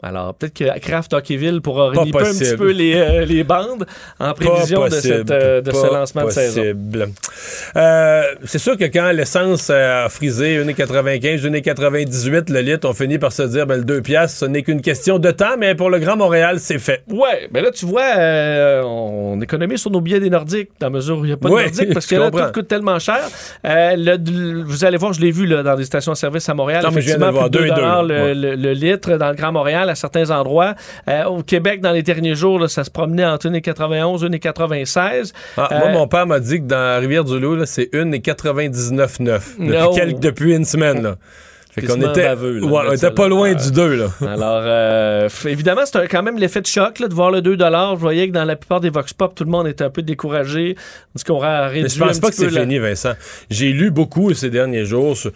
Alors, 0.03 0.35
peut-être 0.35 0.53
que 0.53 0.79
Craft 0.79 1.13
Hockeyville 1.13 1.61
pourra 1.61 1.91
Pas 1.91 2.01
reniper 2.01 2.17
un 2.19 2.21
possible. 2.21 2.45
petit 2.49 2.57
peu 2.57 2.71
les, 2.71 2.95
euh, 2.95 3.25
les 3.25 3.43
bandes 3.43 3.85
en 4.19 4.33
prévision 4.33 4.85
de, 4.85 4.89
cette, 4.91 5.31
euh, 5.31 5.61
de 5.61 5.71
ce 5.71 5.91
lancement 5.93 6.25
de 6.25 6.29
saison. 6.29 6.61
Euh, 7.75 8.23
c'est 8.43 8.59
sûr 8.59 8.77
que 8.77 8.83
quand 8.85 9.11
l'essence 9.11 9.69
a 9.69 10.07
frisé 10.09 10.59
1,95, 10.63 11.45
1,98 11.45 12.51
le 12.51 12.59
litre, 12.61 12.87
on 12.87 12.93
finit 12.93 13.17
par 13.17 13.31
se 13.31 13.43
dire 13.43 13.65
ben, 13.65 13.77
le 13.77 13.83
2 13.85 14.01
piastres, 14.01 14.37
ce 14.39 14.45
n'est 14.45 14.61
qu'une 14.63 14.81
question 14.81 15.17
de 15.17 15.31
temps, 15.31 15.55
mais 15.57 15.75
pour 15.75 15.89
le 15.89 15.99
Grand 15.99 16.17
Montréal, 16.17 16.57
c'est 16.59 16.77
fait. 16.79 17.03
Ouais, 17.09 17.47
mais 17.51 17.61
là, 17.61 17.71
tu 17.71 17.85
vois, 17.85 18.03
on 18.85 19.39
économise 19.41 19.79
sur 19.81 19.91
nos 19.91 20.01
billets 20.01 20.19
des 20.19 20.29
Nordiques, 20.29 20.69
dans 20.79 20.87
la 20.87 20.91
mesure 20.91 21.17
où 21.19 21.25
il 21.25 21.29
n'y 21.29 21.33
a 21.33 21.37
pas 21.37 21.49
de 21.49 21.53
Ouais, 21.53 21.63
Nordiques, 21.63 21.93
parce 21.93 22.05
que 22.07 22.15
là, 22.15 22.29
comprends. 22.29 22.47
tout 22.47 22.51
coûte 22.53 22.67
tellement 22.67 22.99
cher. 22.99 23.21
Le- 23.63 24.63
vous 24.63 24.85
allez 24.85 24.97
voir, 24.97 25.13
je 25.13 25.21
l'ai 25.21 25.31
vu 25.31 25.45
là, 25.45 25.63
dans 25.63 25.75
des 25.75 25.85
stations-service 25.85 26.47
à 26.49 26.53
Montréal. 26.53 26.83
Non, 26.83 26.91
mais 26.91 27.01
je 27.01 27.07
viens 27.07 27.17
de 27.17 27.23
effectivement, 27.23 27.27
le 27.27 27.33
voir, 27.33 27.49
plus 27.49 27.59
de 27.59 27.63
deux 27.63 27.65
et 27.65 27.69
2 27.69 27.75
dollars 27.75 28.03
deux, 28.03 28.07
le, 28.13 28.21
ouais. 28.23 28.35
le- 28.35 28.55
le 28.55 28.71
litre 28.73 29.17
dans 29.17 29.29
le 29.29 29.35
Grand 29.35 29.51
Montréal 29.51 29.84
à 29.89 29.95
certains 29.95 30.29
endroits. 30.31 30.75
Euh, 31.07 31.23
au 31.25 31.43
Québec, 31.43 31.81
dans 31.81 31.91
les 31.91 32.03
derniers 32.03 32.35
jours, 32.35 32.59
là, 32.59 32.67
ça 32.67 32.83
se 32.83 32.89
promenait 32.91 33.25
entre 33.25 33.47
1,91 33.49 34.23
1,96 34.23 35.33
Ah, 35.57 35.69
Euh, 35.71 35.79
Moi, 35.79 35.89
mon 35.91 36.07
père 36.07 36.27
m'a 36.27 36.39
dit 36.39 36.59
que 36.59 36.65
dans 36.65 36.75
la 36.77 36.97
Rivière-du-Loup, 36.99 37.65
c'est 37.65 37.89
1,99,9 37.93 39.55
depuis, 39.59 39.67
No. 39.77 39.91
quelques- 39.93 40.19
depuis 40.19 40.55
une 40.55 40.65
semaine. 40.65 41.01
Là. 41.03 41.15
Fait 41.71 41.81
qu'on 41.87 41.95
était, 41.99 42.23
baveux, 42.23 42.59
là, 42.59 42.65
ouais, 42.67 42.81
on 42.87 42.91
était 42.93 43.11
pas 43.11 43.27
loin 43.27 43.51
Euh, 43.51 43.55
du 43.55 43.69
2. 43.73 43.95
Là. 43.97 44.05
Alors, 44.21 44.61
euh, 44.63 45.27
évidemment, 45.45 45.81
c'est 45.83 45.97
un- 45.97 46.07
quand 46.07 46.23
même 46.23 46.37
l'effet 46.37 46.61
de 46.61 46.67
choc 46.67 46.99
là, 46.99 47.09
de 47.09 47.13
voir 47.13 47.31
le 47.31 47.41
2 47.41 47.57
Je 47.59 47.95
voyais 47.99 48.29
que 48.29 48.33
dans 48.33 48.45
la 48.45 48.55
plupart 48.55 48.79
des 48.79 48.89
Vox 48.89 49.11
Pop, 49.11 49.35
tout 49.35 49.43
le 49.43 49.49
monde 49.51 49.67
était 49.67 49.83
un 49.83 49.89
peu 49.89 50.01
découragé. 50.01 50.77
Qu'on 51.27 51.39
réduit 51.39 51.83
Mais 51.83 51.89
je 51.89 51.99
pense 51.99 52.17
un 52.17 52.21
pas 52.21 52.29
que 52.29 52.35
c'est 52.35 52.49
la- 52.49 52.61
fini, 52.61 52.79
Vincent. 52.79 53.11
J'ai 53.49 53.73
lu 53.73 53.91
beaucoup 53.91 54.33
ces 54.33 54.49
derniers 54.49 54.85
jours. 54.85 55.17
sur- 55.17 55.31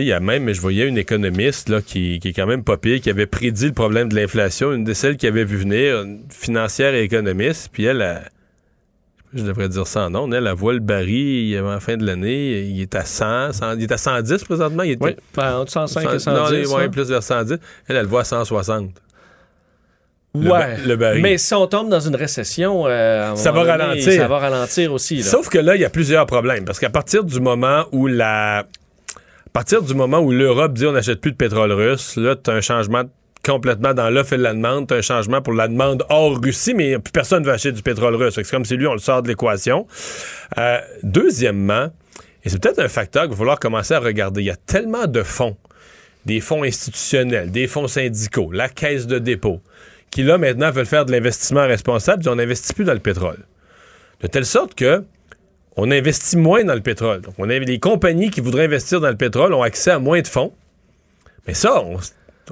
il 0.00 0.06
y 0.06 0.12
a 0.12 0.20
même, 0.20 0.52
je 0.52 0.60
voyais 0.60 0.86
une 0.88 0.98
économiste 0.98 1.68
là, 1.68 1.80
qui, 1.82 2.18
qui 2.20 2.28
est 2.28 2.32
quand 2.32 2.46
même 2.46 2.64
pas 2.64 2.76
pire, 2.76 3.00
qui 3.00 3.10
avait 3.10 3.26
prédit 3.26 3.66
le 3.66 3.72
problème 3.72 4.08
de 4.08 4.14
l'inflation, 4.16 4.72
une 4.72 4.84
de 4.84 4.92
celles 4.94 5.16
qui 5.16 5.26
avait 5.26 5.44
vu 5.44 5.56
venir, 5.56 6.02
une 6.02 6.20
financière 6.30 6.94
et 6.94 7.02
économiste, 7.02 7.68
puis 7.72 7.84
elle, 7.84 8.00
a- 8.02 8.22
je 9.34 9.42
devrais 9.44 9.68
dire 9.68 9.86
ça 9.86 10.06
en 10.06 10.10
nom, 10.10 10.30
elle, 10.32 10.46
elle 10.46 10.54
voit 10.54 10.72
le 10.74 10.78
baril 10.80 11.56
avant 11.56 11.70
la 11.72 11.80
fin 11.80 11.96
de 11.96 12.04
l'année, 12.06 12.60
il 12.62 12.80
est 12.82 12.94
à 12.94 13.04
100, 13.04 13.52
100 13.54 13.72
il 13.78 13.82
est 13.84 13.92
à 13.92 13.96
110 13.98 14.44
présentement, 14.44 14.82
il 14.82 14.92
était 14.92 15.04
Oui, 15.04 15.16
ben, 15.34 15.56
entre 15.56 15.72
105 15.72 16.12
et 16.14 16.18
100 16.18 16.32
non, 16.32 16.46
110. 16.46 16.66
ouais, 16.74 16.84
hein. 16.84 16.88
plus 16.88 17.08
vers 17.08 17.22
110. 17.22 17.52
Elle, 17.88 17.96
elle 17.96 18.02
le 18.02 18.08
voit 18.08 18.20
à 18.20 18.24
160. 18.24 18.90
Le 20.34 20.40
Ouais. 20.40 20.48
ba- 20.48 20.66
le 20.86 20.96
baril. 20.96 21.22
Mais 21.22 21.36
si 21.38 21.52
on 21.54 21.66
tombe 21.66 21.90
dans 21.90 22.00
une 22.00 22.16
récession, 22.16 22.84
euh, 22.86 23.34
Ça 23.36 23.52
va 23.52 23.60
donné, 23.66 23.70
ralentir. 23.72 24.12
Ça 24.14 24.28
va 24.28 24.38
ralentir 24.38 24.92
aussi. 24.92 25.16
Là. 25.18 25.22
Sauf 25.24 25.48
que 25.50 25.58
là, 25.58 25.76
il 25.76 25.82
y 25.82 25.84
a 25.84 25.90
plusieurs 25.90 26.24
problèmes. 26.26 26.64
Parce 26.64 26.78
qu'à 26.80 26.88
partir 26.88 27.22
du 27.24 27.38
moment 27.40 27.84
où 27.92 28.06
la. 28.06 28.64
À 29.54 29.60
partir 29.60 29.82
du 29.82 29.92
moment 29.92 30.18
où 30.18 30.32
l'Europe 30.32 30.72
dit 30.72 30.86
on 30.86 30.92
n'achète 30.92 31.20
plus 31.20 31.32
de 31.32 31.36
pétrole 31.36 31.72
russe, 31.72 32.16
là, 32.16 32.36
tu 32.36 32.50
as 32.50 32.54
un 32.54 32.62
changement 32.62 33.02
complètement 33.44 33.92
dans 33.92 34.08
l'offre 34.08 34.32
et 34.32 34.38
la 34.38 34.54
demande. 34.54 34.88
Tu 34.88 34.94
un 34.94 35.02
changement 35.02 35.42
pour 35.42 35.52
la 35.52 35.68
demande 35.68 36.06
hors 36.08 36.40
Russie, 36.42 36.72
mais 36.72 36.98
plus 36.98 37.12
personne 37.12 37.42
ne 37.42 37.46
veut 37.46 37.52
acheter 37.52 37.70
du 37.70 37.82
pétrole 37.82 38.14
russe. 38.14 38.32
C'est 38.34 38.50
comme 38.50 38.64
si 38.64 38.78
lui, 38.78 38.86
on 38.86 38.94
le 38.94 38.98
sort 38.98 39.22
de 39.22 39.28
l'équation. 39.28 39.86
Euh, 40.56 40.78
deuxièmement, 41.02 41.90
et 42.42 42.48
c'est 42.48 42.62
peut-être 42.62 42.78
un 42.78 42.88
facteur 42.88 43.24
qu'il 43.24 43.32
va 43.32 43.36
falloir 43.36 43.60
commencer 43.60 43.92
à 43.92 44.00
regarder, 44.00 44.40
il 44.40 44.46
y 44.46 44.50
a 44.50 44.56
tellement 44.56 45.06
de 45.06 45.22
fonds, 45.22 45.58
des 46.24 46.40
fonds 46.40 46.62
institutionnels, 46.62 47.50
des 47.50 47.66
fonds 47.66 47.88
syndicaux, 47.88 48.52
la 48.52 48.70
caisse 48.70 49.06
de 49.06 49.18
dépôt, 49.18 49.60
qui 50.10 50.22
là 50.22 50.38
maintenant 50.38 50.70
veulent 50.70 50.86
faire 50.86 51.04
de 51.04 51.12
l'investissement 51.12 51.66
responsable, 51.66 52.22
puis 52.22 52.30
on 52.30 52.36
n'investit 52.36 52.72
plus 52.72 52.84
dans 52.86 52.94
le 52.94 53.00
pétrole. 53.00 53.40
De 54.22 54.28
telle 54.28 54.46
sorte 54.46 54.74
que 54.74 55.04
on 55.76 55.90
investit 55.90 56.36
moins 56.36 56.64
dans 56.64 56.74
le 56.74 56.80
pétrole. 56.80 57.20
Donc, 57.22 57.34
on 57.38 57.48
a, 57.48 57.58
les 57.58 57.78
compagnies 57.78 58.30
qui 58.30 58.40
voudraient 58.40 58.64
investir 58.64 59.00
dans 59.00 59.08
le 59.08 59.16
pétrole 59.16 59.54
ont 59.54 59.62
accès 59.62 59.90
à 59.90 59.98
moins 59.98 60.20
de 60.20 60.26
fonds. 60.28 60.52
Mais 61.46 61.54
ça, 61.54 61.82
on, 61.82 61.96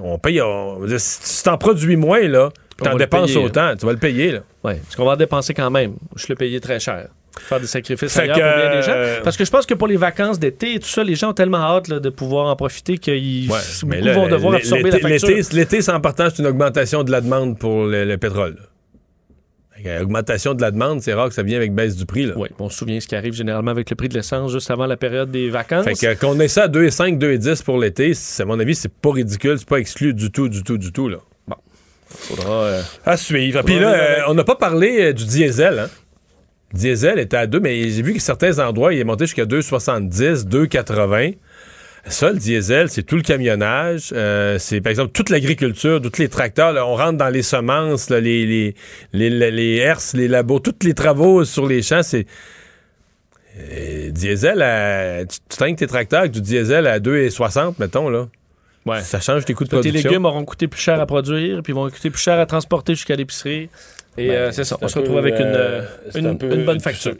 on 0.02 0.18
paye. 0.18 0.40
on- 0.40 0.80
si 0.98 1.38
tu 1.38 1.42
t'en 1.44 1.58
produis 1.58 1.96
moins, 1.96 2.22
là, 2.26 2.50
t'en 2.78 2.92
le 2.92 2.98
dépenses 2.98 3.32
payer, 3.32 3.44
autant, 3.44 3.74
tu 3.78 3.86
vas 3.86 3.92
le 3.92 3.98
payer. 3.98 4.32
Là. 4.32 4.40
Ouais, 4.64 4.76
parce 4.82 4.96
qu'on 4.96 5.04
va 5.04 5.12
en 5.12 5.16
dépenser 5.16 5.54
quand 5.54 5.70
même. 5.70 5.94
Je 6.16 6.26
l'ai 6.28 6.34
payé 6.34 6.60
très 6.60 6.80
cher. 6.80 7.08
Faire 7.38 7.60
des 7.60 7.66
sacrifices 7.68 8.12
Fait 8.12 8.22
ailleurs 8.22 8.36
que, 8.36 8.40
pour 8.42 8.70
bien 8.70 8.76
des 8.80 8.82
gens. 8.82 8.92
euh, 8.92 9.20
Parce 9.22 9.36
que 9.36 9.44
je 9.44 9.50
pense 9.50 9.64
que 9.64 9.74
pour 9.74 9.86
les 9.86 9.96
vacances 9.96 10.38
d'été 10.40 10.74
et 10.74 10.80
tout 10.80 10.88
ça, 10.88 11.04
les 11.04 11.14
gens 11.14 11.30
ont 11.30 11.34
tellement 11.34 11.58
hâte 11.58 11.86
là, 11.88 12.00
de 12.00 12.10
pouvoir 12.10 12.46
en 12.48 12.56
profiter 12.56 12.98
qu'ils 12.98 13.48
Ouais, 13.50 14.12
vont 14.14 14.26
devoir 14.26 14.54
absorber 14.54 14.90
la 14.90 14.98
facture. 14.98 15.28
L'été, 15.28 15.56
l'été, 15.56 15.80
c'est 15.82 15.92
en 15.92 16.00
partant, 16.00 16.28
c'est 16.28 16.40
une 16.42 16.48
augmentation 16.48 17.04
de 17.04 17.12
la 17.12 17.20
demande 17.20 17.56
pour 17.56 17.84
le, 17.84 18.04
le 18.04 18.18
pétrole. 18.18 18.56
là. 18.58 18.62
Augmentation 20.00 20.54
de 20.54 20.62
la 20.62 20.70
demande, 20.70 21.00
c'est 21.00 21.14
rare 21.14 21.28
que 21.28 21.34
ça 21.34 21.42
vienne 21.42 21.58
avec 21.58 21.74
baisse 21.74 21.96
du 21.96 22.06
prix. 22.06 22.26
Là. 22.26 22.34
Oui, 22.36 22.48
on 22.58 22.68
se 22.68 22.78
souvient 22.78 23.00
ce 23.00 23.06
qui 23.06 23.14
arrive 23.14 23.32
généralement 23.32 23.70
avec 23.70 23.88
le 23.90 23.96
prix 23.96 24.08
de 24.08 24.14
l'essence 24.14 24.52
juste 24.52 24.70
avant 24.70 24.86
la 24.86 24.96
période 24.96 25.30
des 25.30 25.50
vacances. 25.50 25.84
Fait 25.84 25.94
que 25.94 26.20
qu'on 26.20 26.38
ait 26.40 26.48
ça 26.48 26.64
à 26.64 26.68
2,5, 26.68 27.18
2,10 27.18 27.64
pour 27.64 27.78
l'été, 27.78 28.12
à 28.38 28.44
mon 28.44 28.58
avis, 28.58 28.74
c'est 28.74 28.92
pas 28.92 29.12
ridicule, 29.12 29.58
c'est 29.58 29.68
pas 29.68 29.78
exclu 29.78 30.14
du 30.14 30.30
tout, 30.30 30.48
du 30.48 30.62
tout, 30.62 30.78
du 30.78 30.92
tout. 30.92 31.08
Là. 31.08 31.18
faudra, 32.06 32.62
euh, 32.64 32.82
À 33.04 33.16
suivre. 33.16 33.62
Puis 33.62 33.78
là, 33.78 33.92
euh, 33.92 34.16
on 34.28 34.34
n'a 34.34 34.44
pas 34.44 34.56
parlé 34.56 35.00
euh, 35.00 35.12
du 35.12 35.24
diesel. 35.24 35.78
Hein? 35.78 35.88
Diesel 36.72 37.18
était 37.18 37.36
à 37.36 37.46
2, 37.46 37.58
mais 37.60 37.88
j'ai 37.90 38.02
vu 38.02 38.14
que 38.14 38.20
certains 38.20 38.58
endroits, 38.58 38.94
il 38.94 39.00
est 39.00 39.04
monté 39.04 39.26
jusqu'à 39.26 39.44
2,70, 39.44 40.48
2,80. 40.48 41.36
Ça, 42.06 42.32
le 42.32 42.38
diesel, 42.38 42.88
c'est 42.88 43.02
tout 43.02 43.16
le 43.16 43.22
camionnage. 43.22 44.10
euh, 44.14 44.58
c'est, 44.58 44.80
par 44.80 44.90
exemple, 44.90 45.12
toute 45.12 45.28
l'agriculture, 45.30 46.00
tous 46.00 46.18
les 46.18 46.28
tracteurs. 46.28 46.72
là, 46.72 46.86
on 46.86 46.96
rentre 46.96 47.18
dans 47.18 47.28
les 47.28 47.42
semences, 47.42 48.08
là, 48.10 48.20
les, 48.20 48.46
les, 48.46 48.74
les, 49.12 49.30
les, 49.30 49.50
les 49.50 49.76
herses, 49.76 50.14
les 50.14 50.26
labos, 50.28 50.60
tous 50.60 50.84
les 50.86 50.94
travaux 50.94 51.44
sur 51.44 51.66
les 51.66 51.82
champs. 51.82 52.02
C'est. 52.02 52.26
euh, 53.58 54.10
diesel, 54.10 54.62
à, 54.62 55.24
tu, 55.26 55.74
tes 55.76 55.86
tracteurs 55.86 56.20
avec 56.20 56.32
du 56.32 56.40
diesel 56.40 56.86
à 56.86 56.98
2,60, 57.00 57.74
mettons, 57.78 58.08
là. 58.08 58.28
ouais. 58.86 59.00
Ça 59.02 59.20
change 59.20 59.44
tes 59.44 59.52
coûts 59.54 59.64
de 59.64 59.68
Tes 59.70 59.76
production. 59.76 60.10
légumes 60.10 60.24
auront 60.24 60.44
coûté 60.44 60.68
plus 60.68 60.80
cher 60.80 61.00
à 61.00 61.06
produire, 61.06 61.60
puis 61.62 61.72
vont 61.72 61.88
coûter 61.90 62.10
plus 62.10 62.22
cher 62.22 62.38
à 62.38 62.46
transporter 62.46 62.94
jusqu'à 62.94 63.16
l'épicerie. 63.16 63.68
Et 64.16 64.28
Ben, 64.28 64.34
euh, 64.34 64.52
c'est 64.52 64.64
ça, 64.64 64.76
on 64.80 64.88
se 64.88 64.98
retrouve 64.98 65.18
avec 65.18 65.38
une, 65.38 65.84
c'est 66.10 66.18
une, 66.20 66.26
un 66.28 66.34
peu 66.34 66.52
une 66.52 66.64
bonne 66.64 66.80
facture. 66.80 67.14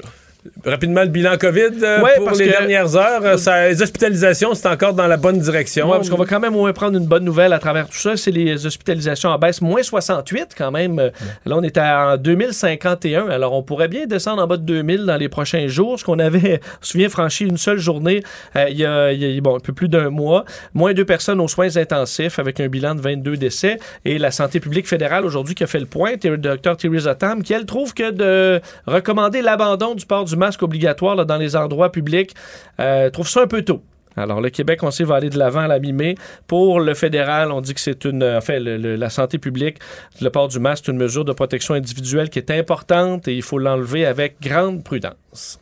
Rapidement, 0.64 1.02
le 1.02 1.08
bilan 1.08 1.36
COVID 1.38 1.82
euh, 1.82 2.02
Ouais, 2.02 2.16
pour 2.16 2.26
parce 2.26 2.38
les 2.38 2.46
que- 2.46 2.50
dernières 2.50 2.94
heures. 2.96 3.24
Euh, 3.24 3.36
ça- 3.36 3.68
les 3.68 3.80
hospitalisations, 3.82 4.54
c'est 4.54 4.68
encore 4.68 4.92
dans 4.94 5.06
la 5.06 5.16
bonne 5.16 5.38
direction. 5.38 5.86
Ouais, 5.88 5.96
parce 5.96 6.10
qu'on 6.10 6.16
va 6.16 6.26
quand 6.26 6.40
même 6.40 6.54
au 6.54 6.60
moins 6.60 6.72
prendre 6.72 6.98
une 6.98 7.06
bonne 7.06 7.24
nouvelle 7.24 7.52
à 7.52 7.58
travers 7.58 7.88
tout 7.88 7.96
ça. 7.96 8.16
C'est 8.16 8.30
les 8.30 8.66
hospitalisations 8.66 9.30
en 9.30 9.38
baisse, 9.38 9.60
moins 9.62 9.82
68 9.82 10.48
quand 10.56 10.70
même. 10.70 10.98
Euh, 10.98 11.10
Là, 11.46 11.56
on 11.56 11.62
est 11.62 11.78
à 11.78 12.12
en 12.12 12.16
2051. 12.16 13.28
Alors, 13.28 13.52
on 13.54 13.62
pourrait 13.62 13.88
bien 13.88 14.06
descendre 14.06 14.42
en 14.42 14.46
bas 14.46 14.56
de 14.56 14.62
2000 14.62 15.06
dans 15.06 15.16
les 15.16 15.28
prochains 15.28 15.66
jours. 15.68 15.98
Ce 15.98 16.04
qu'on 16.04 16.18
avait, 16.18 16.60
on 16.80 16.84
se 16.84 16.90
souvient, 16.92 17.08
franchi 17.08 17.44
une 17.44 17.56
seule 17.56 17.78
journée 17.78 18.22
euh, 18.56 18.66
il, 18.70 18.78
y 18.78 18.84
a, 18.84 19.12
il 19.12 19.20
y 19.22 19.38
a, 19.38 19.40
bon, 19.40 19.56
un 19.56 19.60
peu 19.60 19.72
plus 19.72 19.88
d'un 19.88 20.10
mois. 20.10 20.44
Moins 20.74 20.92
deux 20.92 21.04
personnes 21.04 21.40
aux 21.40 21.48
soins 21.48 21.76
intensifs 21.76 22.38
avec 22.38 22.60
un 22.60 22.68
bilan 22.68 22.94
de 22.94 23.00
22 23.00 23.36
décès. 23.36 23.78
Et 24.04 24.18
la 24.18 24.30
santé 24.30 24.60
publique 24.60 24.88
fédérale 24.88 25.24
aujourd'hui 25.24 25.54
qui 25.54 25.64
a 25.64 25.66
fait 25.66 25.80
le 25.80 25.86
point, 25.86 26.12
le 26.22 26.36
docteur 26.36 26.76
Theresa 26.76 27.14
Tam, 27.14 27.42
qui 27.42 27.52
elle 27.52 27.66
trouve 27.66 27.94
que 27.94 28.10
de 28.10 28.60
recommander 28.86 29.42
l'abandon 29.42 29.94
du 29.94 30.04
port 30.06 30.24
du 30.24 30.36
masque 30.36 30.49
obligatoire 30.62 31.14
là, 31.16 31.24
dans 31.24 31.36
les 31.38 31.56
endroits 31.56 31.90
publics, 31.92 32.34
euh, 32.80 33.10
trouve 33.10 33.28
ça 33.28 33.42
un 33.42 33.46
peu 33.46 33.62
tôt. 33.62 33.82
Alors, 34.16 34.40
le 34.40 34.50
Québec, 34.50 34.82
on 34.82 34.90
sait, 34.90 35.04
va 35.04 35.14
aller 35.14 35.30
de 35.30 35.38
l'avant 35.38 35.60
à 35.60 35.68
la 35.68 35.78
mi-mai. 35.78 36.16
Pour 36.48 36.80
le 36.80 36.94
fédéral, 36.94 37.52
on 37.52 37.60
dit 37.60 37.74
que 37.74 37.80
c'est 37.80 38.04
une. 38.04 38.24
Enfin, 38.24 38.58
le- 38.58 38.76
le- 38.76 38.96
la 38.96 39.08
santé 39.08 39.38
publique, 39.38 39.78
le 40.20 40.28
port 40.30 40.48
du 40.48 40.58
masque, 40.58 40.84
c'est 40.86 40.92
une 40.92 40.98
mesure 40.98 41.24
de 41.24 41.32
protection 41.32 41.74
individuelle 41.74 42.28
qui 42.28 42.40
est 42.40 42.50
importante 42.50 43.28
et 43.28 43.34
il 43.36 43.42
faut 43.42 43.58
l'enlever 43.58 44.04
avec 44.06 44.40
grande 44.42 44.82
prudence. 44.82 45.60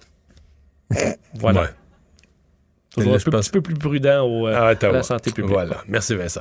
Voilà. 1.35 1.61
Ouais. 1.62 1.68
Toujours 2.96 3.14
un 3.14 3.18
je 3.18 3.24
peu- 3.27 3.31
pense- 3.31 3.42
petit 3.48 3.51
peu 3.53 3.61
plus 3.61 3.74
prudent 3.74 4.22
au, 4.27 4.48
euh, 4.48 4.55
À 4.57 4.72
Ottawa. 4.72 4.94
la 4.94 5.03
santé 5.03 5.31
publique. 5.31 5.53
Voilà. 5.53 5.77
Merci, 5.87 6.14
Vincent. 6.16 6.40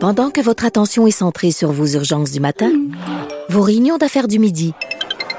Pendant 0.00 0.30
que 0.30 0.40
votre 0.42 0.64
attention 0.66 1.06
est 1.06 1.10
centrée 1.12 1.50
sur 1.50 1.70
vos 1.72 1.86
urgences 1.86 2.32
du 2.32 2.40
matin, 2.40 2.70
vos 3.48 3.62
réunions 3.62 3.96
d'affaires 3.96 4.28
du 4.28 4.38
midi, 4.38 4.74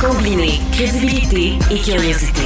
Combiner 0.00 0.52
crédibilité 0.72 1.58
et 1.70 1.78
curiosité. 1.78 2.42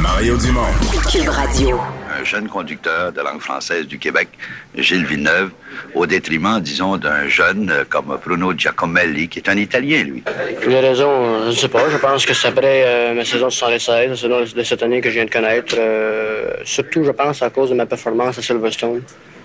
Mario 0.00 0.36
Dumont. 0.38 0.62
Cube 1.10 1.28
Radio. 1.28 1.78
un 2.20 2.24
jeune 2.24 2.48
conducteur 2.48 3.12
de 3.12 3.20
langue 3.20 3.40
française 3.40 3.86
du 3.86 3.98
Québec, 3.98 4.28
Gilles 4.76 5.04
Villeneuve, 5.04 5.50
au 5.94 6.06
détriment, 6.06 6.60
disons, 6.60 6.96
d'un 6.96 7.28
jeune 7.28 7.70
euh, 7.70 7.84
comme 7.88 8.18
Bruno 8.24 8.52
Giacomelli, 8.56 9.28
qui 9.28 9.40
est 9.40 9.48
un 9.48 9.56
Italien, 9.56 10.04
lui. 10.04 10.22
Les 10.66 10.80
raisons, 10.80 11.10
euh, 11.10 11.42
je 11.46 11.48
ne 11.48 11.52
sais 11.52 11.68
pas. 11.68 11.88
Je 11.90 11.96
pense 11.98 12.24
que 12.24 12.32
c'est 12.34 12.48
après 12.48 12.84
euh, 12.86 13.14
ma 13.14 13.24
saison 13.24 13.50
76, 13.50 14.08
la 14.10 14.16
saison 14.16 14.40
de 14.56 14.62
cette 14.62 14.82
année 14.82 15.00
que 15.00 15.10
je 15.10 15.14
viens 15.14 15.24
de 15.26 15.30
connaître. 15.30 15.74
euh, 15.78 16.50
surtout, 16.64 17.04
je 17.04 17.10
pense, 17.10 17.42
à 17.42 17.50
cause 17.50 17.70
de 17.70 17.74
ma 17.74 17.86
performance 17.86 18.38
à 18.38 18.42
Silverstone. 18.42 19.02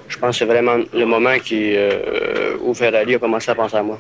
Je 0.08 0.18
pense 0.18 0.32
que 0.32 0.40
c'est 0.40 0.46
vraiment 0.52 0.78
le 0.94 1.06
moment 1.06 1.38
qui, 1.44 1.76
euh, 1.76 2.56
où 2.62 2.74
Ferrari 2.74 3.16
a 3.16 3.20
commencé 3.20 3.52
à 3.52 3.56
penser 3.56 3.76
à 3.78 3.84
moi. 3.84 4.00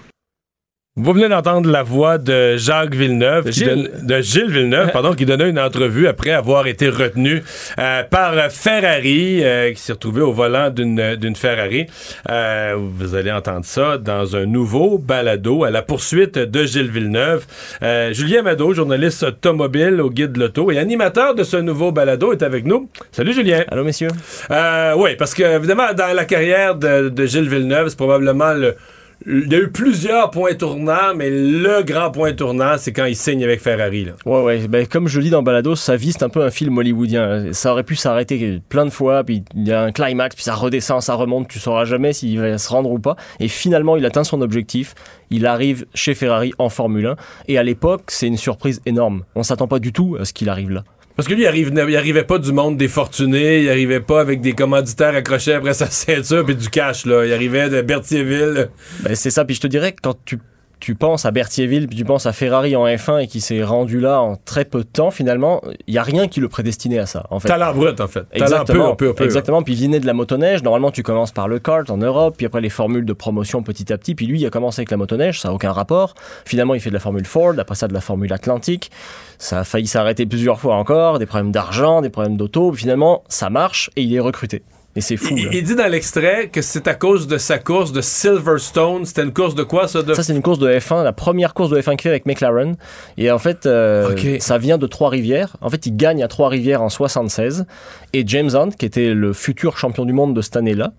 Vous 1.02 1.14
venez 1.14 1.30
d'entendre 1.30 1.70
la 1.72 1.82
voix 1.82 2.18
de 2.18 2.58
Jacques 2.58 2.94
Villeneuve, 2.94 3.46
De 3.46 3.52
qui 3.52 3.60
Gilles. 3.60 3.90
donne- 3.94 4.06
de 4.06 4.22
Gilles 4.22 4.50
Villeneuve, 4.52 4.90
pardon, 4.94 5.14
qui 5.14 5.26
donnait 5.26 5.50
une 5.50 5.58
entrevue 5.60 6.08
après 6.08 6.32
avoir 6.32 6.68
été 6.68 6.90
retenu 6.90 7.42
euh, 7.80 8.04
par 8.04 8.34
Ferrari, 8.52 9.40
euh, 9.42 9.72
qui 9.72 9.80
s'est 9.82 9.94
retrouvé 9.94 10.22
au 10.22 10.34
volant 10.34 10.70
d'une 10.70 11.16
d'une 11.16 11.38
Ferrari. 11.38 11.86
Euh, 12.30 12.76
vous 12.78 13.16
allez 13.16 13.32
entendre 13.32 13.64
ça 13.64 13.98
dans 13.98 14.36
un 14.36 14.46
nouveau 14.46 14.98
balado 14.98 15.64
à 15.64 15.70
la 15.72 15.82
poursuite 15.84 16.38
de 16.38 16.66
Gilles 16.66 16.92
Villeneuve. 16.92 17.46
Euh, 17.82 18.12
Julien 18.12 18.42
Mado, 18.42 18.74
journaliste 18.74 19.24
automobile 19.24 20.02
au 20.02 20.10
Guide 20.10 20.34
de 20.34 20.40
l'Auto 20.42 20.70
et 20.70 20.80
animateur 20.80 21.34
de 21.34 21.44
ce 21.44 21.56
nouveau 21.58 21.94
balado, 21.94 22.34
est 22.34 22.44
avec 22.44 22.66
nous. 22.66 22.90
Salut 23.14 23.32
Julien. 23.34 23.64
Allô, 23.70 23.86
messieurs? 23.86 24.10
Euh, 24.52 24.96
oui, 24.98 25.12
parce 25.18 25.34
que 25.34 25.44
évidemment, 25.44 25.94
dans 25.96 26.14
la 26.14 26.26
carrière 26.26 26.76
de, 26.76 27.08
de 27.08 27.26
Gilles 27.26 27.48
Villeneuve, 27.48 27.88
c'est 27.88 27.98
probablement 27.98 28.54
le. 28.54 28.76
Il 29.25 29.51
y 29.51 29.55
a 29.55 29.60
eu 29.60 29.69
plusieurs 29.69 30.32
points 30.32 30.53
tournants, 30.53 31.13
mais 31.13 31.29
le 31.29 31.84
grand 31.84 32.10
point 32.10 32.32
tournant, 32.34 32.75
c'est 32.77 32.93
quand 32.93 33.05
il 33.05 33.17
signe 33.17 33.43
avec 33.43 33.60
Ferrari. 33.60 34.05
Là. 34.05 34.13
Ouais, 34.25 34.41
ouais. 34.43 34.67
Ben, 34.69 34.88
comme 34.88 35.10
je 35.10 35.17
le 35.17 35.25
dis 35.25 35.29
dans 35.29 35.43
Balado, 35.43 35.75
sa 35.75 35.97
vie, 35.97 36.13
c'est 36.13 36.23
un 36.23 36.29
peu 36.29 36.41
un 36.41 36.49
film 36.49 36.77
hollywoodien. 36.77 37.51
Ça 37.51 37.73
aurait 37.73 37.84
pu 37.84 37.97
s'arrêter 37.97 38.62
plein 38.69 38.86
de 38.86 38.91
fois, 38.91 39.25
puis 39.25 39.43
il 39.55 39.67
y 39.67 39.73
a 39.73 39.82
un 39.82 39.91
climax, 39.91 40.36
puis 40.36 40.43
ça 40.43 40.55
redescend, 40.55 41.01
ça 41.01 41.15
remonte, 41.15 41.49
tu 41.49 41.60
sauras 41.60 41.84
jamais 41.84 42.13
s'il 42.13 42.39
va 42.39 42.58
se 42.58 42.69
rendre 42.69 42.89
ou 42.89 42.99
pas. 42.99 43.17
Et 43.41 43.49
finalement, 43.49 43.97
il 43.97 44.05
atteint 44.05 44.23
son 44.23 44.41
objectif. 44.41 44.95
Il 45.32 45.45
arrive 45.45 45.86
chez 45.93 46.15
Ferrari 46.15 46.53
en 46.58 46.69
Formule 46.69 47.08
1. 47.08 47.15
Et 47.49 47.58
à 47.58 47.63
l'époque, 47.63 48.03
c'est 48.08 48.27
une 48.27 48.38
surprise 48.38 48.82
énorme. 48.86 49.23
On 49.36 49.43
s'attend 49.43 49.67
pas 49.67 49.79
du 49.79 49.91
tout 49.91 50.15
à 50.19 50.25
ce 50.25 50.34
qu'il 50.34 50.49
arrive 50.49 50.71
là. 50.71 50.84
Parce 51.19 51.27
que 51.27 51.34
lui, 51.34 51.41
il, 51.41 51.97
arrivait 51.97 52.23
pas 52.23 52.38
du 52.38 52.53
monde 52.53 52.77
des 52.77 52.88
fortunés, 52.88 53.63
il 53.63 53.69
arrivait 53.69 53.99
pas 53.99 54.21
avec 54.21 54.39
des 54.39 54.53
commanditaires 54.53 55.13
accrochés 55.13 55.51
après 55.51 55.73
sa 55.73 55.88
ceinture 55.89 56.45
puis 56.45 56.55
du 56.55 56.69
cash. 56.69 57.05
Là. 57.05 57.25
Il 57.25 57.34
arrivait 57.34 57.67
de 57.69 57.82
Berthierville. 57.82 58.69
Ben, 59.01 59.15
c'est 59.15 59.29
ça. 59.29 59.43
Puis 59.43 59.58
je 59.58 59.60
te 59.60 59.67
dirais 59.67 59.93
quand 60.01 60.15
tu, 60.23 60.39
tu 60.80 60.96
penses 60.96 61.26
à 61.26 61.32
Berthierville, 61.32 61.88
puis 61.88 61.98
tu 61.98 62.06
penses 62.06 62.26
à 62.26 62.34
Ferrari 62.34 62.76
en 62.76 62.86
F1 62.86 63.24
et 63.24 63.28
qui 63.28 63.42
s'est 63.42 63.63
rendu 63.63 64.00
là 64.00 64.22
en 64.22 64.36
très 64.36 64.65
peu 64.65 64.80
de 64.80 64.88
temps, 64.88 65.12
finalement, 65.12 65.62
il 65.88 65.94
y 65.94 65.98
a 65.98 66.04
rien 66.04 66.28
qui 66.28 66.39
le 66.39 66.48
prédestinait 66.48 67.00
à 67.00 67.06
ça. 67.06 67.26
En 67.30 67.39
fait. 67.39 67.48
Talent 67.48 67.74
brut, 67.74 68.00
en 68.00 68.08
fait. 68.08 68.26
Exactement. 68.32 68.96
peu, 68.96 69.08
peu, 69.08 69.13
peu. 69.13 69.24
Exactement. 69.24 69.62
Puis 69.62 69.74
il 69.74 69.86
venait 69.86 70.00
de 70.00 70.06
la 70.06 70.13
motoneige. 70.13 70.63
Normalement, 70.63 70.92
tu 70.92 71.04
commences 71.04 71.32
par 71.32 71.48
le 71.48 71.60
kart 71.60 71.89
en 71.89 71.98
Europe, 71.98 72.36
puis 72.38 72.46
après 72.46 72.62
les 72.62 72.70
formules 72.70 73.06
de 73.06 73.13
promotion 73.13 73.62
petit 73.63 73.92
à 73.92 73.98
petit. 73.98 74.15
Puis 74.15 74.26
lui, 74.26 74.39
il 74.39 74.46
a 74.46 74.50
commencé 74.50 74.80
avec 74.80 74.92
la 74.92 74.98
motoneige, 74.98 75.42
ça 75.42 75.50
n'a 75.50 75.54
aucun 75.54 75.72
rapport. 75.72 76.15
Finalement, 76.46 76.74
il 76.74 76.82
fait 76.82 76.89
de 76.89 76.96
la 76.96 77.00
formule 77.00 77.26
Ford, 77.26 77.54
après 77.58 77.76
ça 77.76 77.88
de 77.88 77.94
la 77.94 78.02
formule 78.02 78.32
Atlantique. 78.32 78.92
Ça 79.38 79.60
a 79.60 79.63
failli 79.63 79.88
s'arrêter 79.88 80.26
plusieurs 80.26 80.60
fois 80.60 80.76
encore, 80.76 81.20
des 81.20 81.26
problèmes 81.26 81.52
d'argent, 81.52 82.02
des 82.02 82.10
problèmes 82.10 82.38
d'auto. 82.38 82.72
Finalement, 82.74 83.24
ça 83.28 83.50
marche 83.50 83.89
et 83.96 84.04
il 84.04 84.13
est 84.13 84.20
recruté. 84.20 84.63
Et 84.95 85.02
c'est 85.02 85.17
fou. 85.17 85.36
Il, 85.38 85.63
dit 85.63 85.75
dans 85.75 85.88
l'extrait 85.88 86.49
que 86.49 86.62
c'est 86.62 86.88
à 86.88 86.95
cause 86.95 87.28
de 87.28 87.38
sa 87.38 87.60
course 87.60 87.91
de 87.91 88.02
Silverstone. 88.02 89.06
C'était 89.06 89.21
une 89.21 89.34
course 89.34 89.54
de 89.54 89.63
quoi, 89.63 89.88
ça? 89.88 90.02
De... 90.02 90.13
Ça, 90.15 90.23
c'est 90.23 90.34
une 90.34 90.41
course 90.41 90.58
de 90.58 90.67
F1, 90.67 91.04
la 91.04 91.13
première 91.13 91.54
course 91.54 91.69
de 91.69 91.80
F1 91.80 91.91
qu'il 91.91 92.02
fait 92.02 92.10
avec 92.10 92.25
McLaren. 92.25 92.75
Et 93.17 93.30
en 93.30 93.38
fait, 93.38 93.65
euh, 93.65 94.39
ça 94.39 94.58
vient 94.58 94.80
de 94.80 94.88
Trois-Rivières. 94.88 95.58
En 95.62 95.69
fait, 95.69 95.86
il 95.86 95.95
gagne 95.95 96.23
à 96.23 96.28
Trois-Rivières 96.28 96.82
en 96.82 96.89
76. 96.89 97.65
Et 98.13 98.23
James 98.25 98.49
Hunt, 98.56 98.71
qui 98.71 98.86
était 98.86 99.13
le 99.13 99.32
futur 99.34 99.78
champion 99.78 100.06
du 100.06 100.13
monde 100.13 100.36
de 100.36 100.41
cette 100.41 100.58
année-là, 100.58 100.91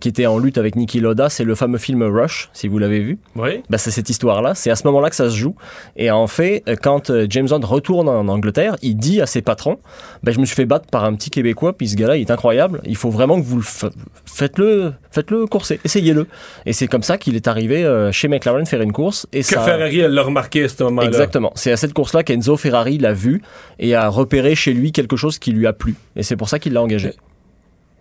qui 0.00 0.08
était 0.08 0.26
en 0.26 0.38
lutte 0.38 0.58
avec 0.58 0.74
Niki 0.74 0.98
Loda, 1.00 1.28
c'est 1.28 1.44
le 1.44 1.54
fameux 1.54 1.78
film 1.78 2.02
Rush, 2.02 2.48
si 2.52 2.66
vous 2.66 2.78
l'avez 2.78 3.00
vu. 3.00 3.18
Oui. 3.36 3.62
Bah, 3.70 3.78
c'est 3.78 3.90
cette 3.92 4.10
histoire-là. 4.10 4.54
C'est 4.56 4.70
à 4.70 4.76
ce 4.76 4.84
moment-là 4.88 5.10
que 5.10 5.16
ça 5.16 5.30
se 5.30 5.36
joue. 5.36 5.54
Et 5.96 6.10
en 6.10 6.26
fait, 6.26 6.62
euh, 6.68 6.74
quand 6.80 7.10
euh, 7.10 7.26
James 7.30 7.46
Hunt 7.50 7.60
retourne 7.64 8.08
en 8.08 8.26
Angleterre, 8.28 8.76
il 8.82 8.96
dit 8.96 9.20
à 9.20 9.26
ses 9.26 9.42
patrons 9.42 9.78
bah, 10.24 10.32
Je 10.32 10.40
me 10.40 10.44
suis 10.44 10.56
fait 10.56 10.64
battre 10.64 10.86
par 10.90 11.04
un 11.04 11.14
petit 11.14 11.30
Québécois, 11.30 11.76
puis 11.76 11.88
ce 11.88 11.96
gars-là, 11.96 12.16
il 12.16 12.22
est 12.22 12.30
incroyable. 12.30 12.80
Il 12.84 12.96
faut 12.96 13.10
vraiment 13.10 13.40
que 13.40 13.44
vous 13.46 13.56
le 13.56 13.62
fa- 13.62 13.90
faites-le, 14.24 14.92
faites-le 15.10 15.46
courser, 15.46 15.80
essayez-le. 15.84 16.26
Et 16.66 16.72
c'est 16.72 16.88
comme 16.88 17.02
ça 17.02 17.18
qu'il 17.18 17.36
est 17.36 17.46
arrivé 17.48 17.84
euh, 17.84 18.10
chez 18.12 18.28
McLaren 18.28 18.66
faire 18.66 18.82
une 18.82 18.92
course. 18.92 19.26
Et 19.32 19.40
Que 19.40 19.46
ça... 19.46 19.60
Ferrari, 19.60 20.00
elle 20.00 20.12
l'a 20.12 20.22
remarqué 20.22 20.64
à 20.64 20.68
ce 20.68 20.82
moment-là. 20.84 21.06
Exactement. 21.06 21.52
C'est 21.54 21.70
à 21.72 21.76
cette 21.76 21.92
course-là 21.92 22.22
qu'Enzo 22.24 22.56
Ferrari 22.56 22.98
l'a 22.98 23.12
vu 23.12 23.42
et 23.78 23.94
a 23.94 24.08
repéré 24.08 24.54
chez 24.54 24.72
lui 24.72 24.92
quelque 24.92 25.16
chose 25.16 25.38
qui 25.38 25.52
lui 25.52 25.66
a 25.66 25.72
plu. 25.72 25.94
Et 26.16 26.22
c'est 26.22 26.36
pour 26.36 26.48
ça 26.48 26.58
qu'il 26.58 26.72
l'a 26.72 26.82
engagé. 26.82 27.12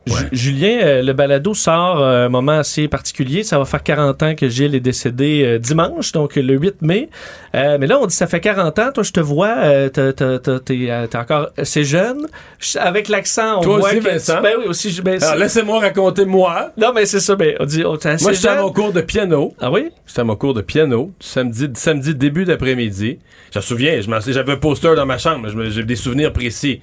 Ju- 0.08 0.28
Julien, 0.32 0.80
euh, 0.84 1.02
le 1.02 1.14
balado 1.14 1.54
sort 1.54 1.98
à 2.04 2.26
un 2.26 2.30
moment 2.30 2.60
assez 2.60 2.88
particulier. 2.88 3.44
Ça 3.44 3.58
va 3.58 3.66
faire 3.66 3.82
40 3.82 4.22
ans 4.24 4.36
que 4.36 4.48
Gilles 4.48 4.76
est 4.76 4.80
décédé 4.80 5.44
euh, 5.44 5.58
dimanche, 5.60 6.12
donc 6.12 6.36
le 6.36 6.54
8 6.54 6.82
mai. 6.82 7.10
Euh, 7.56 7.78
mais 7.80 7.88
là, 7.88 8.00
on 8.00 8.06
dit 8.06 8.16
ça 8.16 8.28
fait 8.28 8.40
40 8.40 8.78
ans. 8.80 8.92
Toi, 8.94 9.04
je 9.04 9.12
te 9.12 9.20
vois, 9.20 9.56
euh, 9.64 9.90
t'es 9.90 10.92
euh, 10.92 11.08
encore 11.16 11.50
assez 11.58 11.84
jeune. 11.84 12.28
Je- 12.60 12.78
Avec 12.78 13.10
l'accent, 13.10 13.60
on 13.60 13.62
Toi 13.62 13.80
voit 13.80 13.90
aussi, 13.90 14.00
que... 14.00 14.04
Vincent? 14.10 14.42
Ben 14.42 14.54
oui, 14.60 14.66
aussi. 14.68 15.02
Ben, 15.04 15.22
Alors, 15.24 15.36
laissez-moi 15.38 15.80
raconter 15.80 16.26
moi. 16.26 16.72
non, 16.78 16.92
mais 16.94 17.06
c'est 17.06 17.20
ça. 17.20 17.36
Ben, 17.36 17.56
on 17.60 17.66
dit, 17.66 17.84
Moi, 17.84 17.98
j'étais 18.34 18.48
à 18.48 18.62
mon 18.62 18.72
cours 18.72 18.94
de 18.94 19.02
piano. 19.02 19.54
Ah 19.60 19.72
oui? 19.72 19.90
J'étais 20.06 20.22
à 20.22 20.24
mon 20.24 20.36
cours 20.36 20.54
de 20.54 20.62
piano, 20.62 21.12
samedi, 21.20 21.68
samedi 21.74 22.14
début 22.14 22.46
d'après-midi. 22.46 23.20
Je 23.54 23.60
me 23.60 23.64
souviens, 23.64 24.00
j'avais 24.28 24.52
un 24.54 24.58
poster 24.58 24.96
dans 24.96 25.06
ma 25.06 25.18
chambre, 25.18 25.48
j'ai 25.70 25.84
des 25.84 25.96
souvenirs 25.96 26.32
précis. 26.34 26.82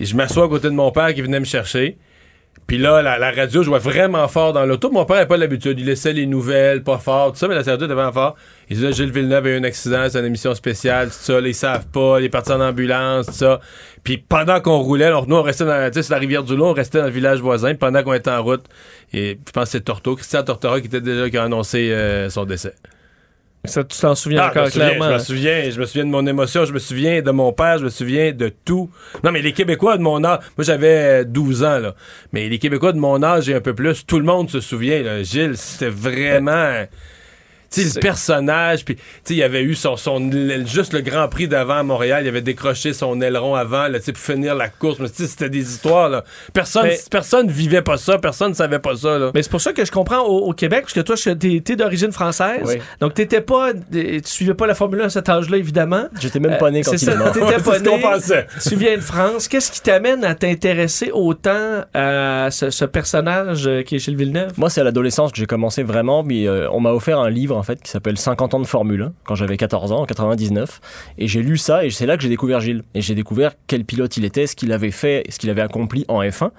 Et 0.00 0.04
je 0.06 0.16
m'assois 0.16 0.46
à 0.46 0.48
côté 0.48 0.68
de 0.68 0.74
mon 0.74 0.90
père 0.90 1.14
qui 1.14 1.22
venait 1.22 1.38
me 1.38 1.44
chercher. 1.44 1.96
Puis 2.66 2.78
là, 2.78 3.02
la, 3.02 3.18
la 3.18 3.30
radio 3.30 3.62
jouait 3.62 3.78
vraiment 3.78 4.26
fort 4.28 4.52
dans 4.52 4.64
l'auto. 4.64 4.90
Mon 4.90 5.04
père 5.04 5.16
n'avait 5.16 5.28
pas 5.28 5.36
l'habitude. 5.36 5.78
Il 5.78 5.86
laissait 5.86 6.12
les 6.12 6.26
nouvelles, 6.26 6.82
pas 6.82 6.98
fort, 6.98 7.32
tout 7.32 7.38
ça, 7.38 7.46
mais 7.46 7.54
la 7.54 7.62
radio 7.62 7.84
était 7.86 7.94
vraiment 7.94 8.12
fort. 8.12 8.36
Il 8.70 8.76
disait, 8.76 8.92
Gilles 8.92 9.12
Villeneuve 9.12 9.46
a 9.46 9.48
eu 9.50 9.58
un 9.58 9.64
accident, 9.64 10.06
c'est 10.08 10.18
une 10.18 10.24
émission 10.24 10.54
spéciale, 10.54 11.08
tout 11.08 11.16
ça, 11.18 11.40
là, 11.40 11.52
savent 11.52 11.86
pas, 11.88 12.20
il 12.20 12.24
est 12.24 12.30
parti 12.30 12.52
en 12.52 12.60
ambulance, 12.60 13.26
tout 13.26 13.32
ça. 13.32 13.60
Puis 14.02 14.16
pendant 14.16 14.60
qu'on 14.60 14.78
roulait, 14.78 15.04
alors, 15.04 15.28
nous, 15.28 15.36
on 15.36 15.42
restait 15.42 15.64
dans, 15.64 15.90
la 16.10 16.18
rivière 16.18 16.42
du 16.42 16.56
Loup, 16.56 16.64
on 16.64 16.72
restait 16.72 16.98
dans 16.98 17.04
le 17.04 17.10
village 17.10 17.40
voisin, 17.40 17.74
pendant 17.74 18.02
qu'on 18.02 18.14
était 18.14 18.30
en 18.30 18.42
route, 18.42 18.64
et 19.12 19.38
je 19.46 19.52
pense 19.52 19.64
que 19.64 19.70
c'est 19.70 19.82
Torto, 19.82 20.16
Christian 20.16 20.42
Tortora 20.42 20.80
qui 20.80 20.86
était 20.86 21.00
déjà, 21.00 21.28
qui 21.28 21.36
a 21.36 21.44
annoncé 21.44 21.90
euh, 21.92 22.30
son 22.30 22.44
décès. 22.46 22.74
Ça, 23.66 23.82
tu 23.82 23.98
t'en 23.98 24.14
souviens 24.14 24.42
Ah, 24.42 24.50
encore 24.50 24.66
je 24.66 24.72
souviens, 24.72 24.88
clairement. 24.88 25.08
Je 25.08 25.14
me 25.14 25.18
souviens, 25.18 25.70
je 25.70 25.80
me 25.80 25.86
souviens 25.86 26.04
de 26.04 26.10
mon 26.10 26.26
émotion, 26.26 26.64
je 26.66 26.72
me 26.72 26.78
souviens 26.78 27.22
de 27.22 27.30
mon 27.30 27.52
père, 27.52 27.78
je 27.78 27.84
me 27.84 27.90
souviens 27.90 28.32
de 28.32 28.52
tout. 28.64 28.90
Non, 29.22 29.32
mais 29.32 29.40
les 29.40 29.52
Québécois 29.52 29.96
de 29.96 30.02
mon 30.02 30.22
âge, 30.22 30.40
moi 30.58 30.64
j'avais 30.64 31.22
euh, 31.22 31.24
12 31.24 31.64
ans, 31.64 31.78
là. 31.78 31.94
Mais 32.32 32.48
les 32.48 32.58
Québécois 32.58 32.92
de 32.92 32.98
mon 32.98 33.22
âge 33.22 33.48
et 33.48 33.54
un 33.54 33.60
peu 33.60 33.74
plus, 33.74 34.04
tout 34.04 34.18
le 34.18 34.24
monde 34.26 34.50
se 34.50 34.60
souvient, 34.60 35.02
là. 35.02 35.22
Gilles, 35.22 35.56
c'était 35.56 35.88
vraiment. 35.88 36.84
Sais, 37.82 37.94
le 37.96 38.00
personnage, 38.00 38.84
puis 38.84 38.96
tu 38.96 39.02
sais, 39.24 39.34
il 39.34 39.42
avait 39.42 39.62
eu 39.62 39.74
son, 39.74 39.96
son 39.96 40.30
juste 40.66 40.92
le 40.92 41.00
Grand 41.00 41.28
Prix 41.28 41.48
d'avant 41.48 41.74
à 41.78 41.82
Montréal, 41.82 42.24
il 42.24 42.28
avait 42.28 42.40
décroché 42.42 42.92
son 42.92 43.20
aileron 43.20 43.54
avant, 43.54 43.88
là, 43.88 43.98
tu 43.98 44.06
sais, 44.06 44.12
pour 44.12 44.22
finir 44.22 44.54
la 44.54 44.68
course. 44.68 44.98
Mais 45.00 45.08
tu 45.08 45.16
sais, 45.22 45.26
c'était 45.28 45.50
des 45.50 45.60
histoires, 45.72 46.08
là. 46.08 46.24
Personne, 46.52 46.84
Mais- 46.84 46.98
personne 47.10 47.50
vivait 47.50 47.82
pas 47.82 47.96
ça, 47.96 48.18
personne 48.18 48.54
savait 48.54 48.78
pas 48.78 48.96
ça, 48.96 49.18
là. 49.18 49.30
Mais 49.34 49.42
c'est 49.42 49.50
pour 49.50 49.60
ça 49.60 49.72
que 49.72 49.84
je 49.84 49.90
comprends 49.92 50.20
au, 50.22 50.48
au 50.48 50.52
Québec, 50.52 50.82
parce 50.82 50.92
que 50.92 51.00
toi, 51.00 51.16
t'es 51.16 51.60
t'es 51.64 51.76
d'origine 51.76 52.12
française. 52.12 52.60
Oui. 52.64 52.74
Donc, 53.00 53.14
t'étais 53.14 53.40
pas. 53.40 53.72
Tu 53.92 54.20
suivais 54.24 54.54
pas 54.54 54.66
la 54.66 54.74
Formule 54.74 55.00
1 55.02 55.04
à 55.06 55.08
cet 55.10 55.28
âge-là, 55.28 55.56
évidemment. 55.56 56.04
J'étais 56.20 56.40
même 56.40 56.58
pas 56.58 56.70
né 56.70 56.82
quand 56.82 56.92
Euh, 56.92 56.96
c'est 56.96 57.06
il 57.06 57.12
est 57.12 57.16
mort. 57.16 57.32
T'étais 57.32 57.46
pas 57.62 57.72
c'est 57.72 57.78
ce 57.78 57.84
qu'on 57.84 57.96
né. 57.96 58.02
pensait. 58.02 58.46
Tu 58.68 58.76
viens 58.76 58.96
de 58.96 59.02
France. 59.02 59.48
Qu'est-ce 59.48 59.70
qui 59.72 59.80
t'amène 59.80 60.24
à 60.24 60.34
t'intéresser 60.34 61.10
autant 61.12 61.82
à 61.94 62.48
ce, 62.50 62.70
ce 62.70 62.84
personnage 62.84 63.66
euh, 63.66 63.82
qui 63.82 63.96
est 63.96 63.98
Gilles 63.98 64.16
Villeneuve? 64.16 64.52
Moi, 64.56 64.70
c'est 64.70 64.80
à 64.80 64.84
l'adolescence 64.84 65.32
que 65.32 65.38
j'ai 65.38 65.46
commencé 65.46 65.82
vraiment. 65.82 66.22
Puis, 66.24 66.46
euh, 66.46 66.68
on 66.70 66.80
m'a 66.80 66.92
offert 66.92 67.18
un 67.18 67.30
livre 67.30 67.56
en 67.56 67.62
fait 67.64 67.82
qui 67.82 67.90
s'appelle 67.90 68.16
50 68.18 68.54
ans 68.54 68.60
de 68.60 68.66
Formule 68.66 69.02
1 69.02 69.12
quand 69.24 69.34
j'avais 69.34 69.56
14 69.56 69.92
ans, 69.92 70.02
en 70.02 70.06
99. 70.06 70.80
Et 71.18 71.26
j'ai 71.28 71.42
lu 71.42 71.56
ça 71.56 71.84
et 71.84 71.90
c'est 71.90 72.06
là 72.06 72.16
que 72.16 72.22
j'ai 72.22 72.28
découvert 72.28 72.60
Gilles. 72.60 72.84
Et 72.94 73.00
j'ai 73.00 73.14
découvert 73.14 73.52
quel 73.66 73.84
pilote 73.84 74.16
il 74.16 74.24
était, 74.24 74.46
ce 74.46 74.54
qu'il 74.56 74.72
avait 74.72 74.90
fait, 74.90 75.24
ce 75.28 75.38
qu'il 75.38 75.50
avait 75.50 75.62
accompli 75.62 76.04
en 76.08 76.22
F1. 76.22 76.50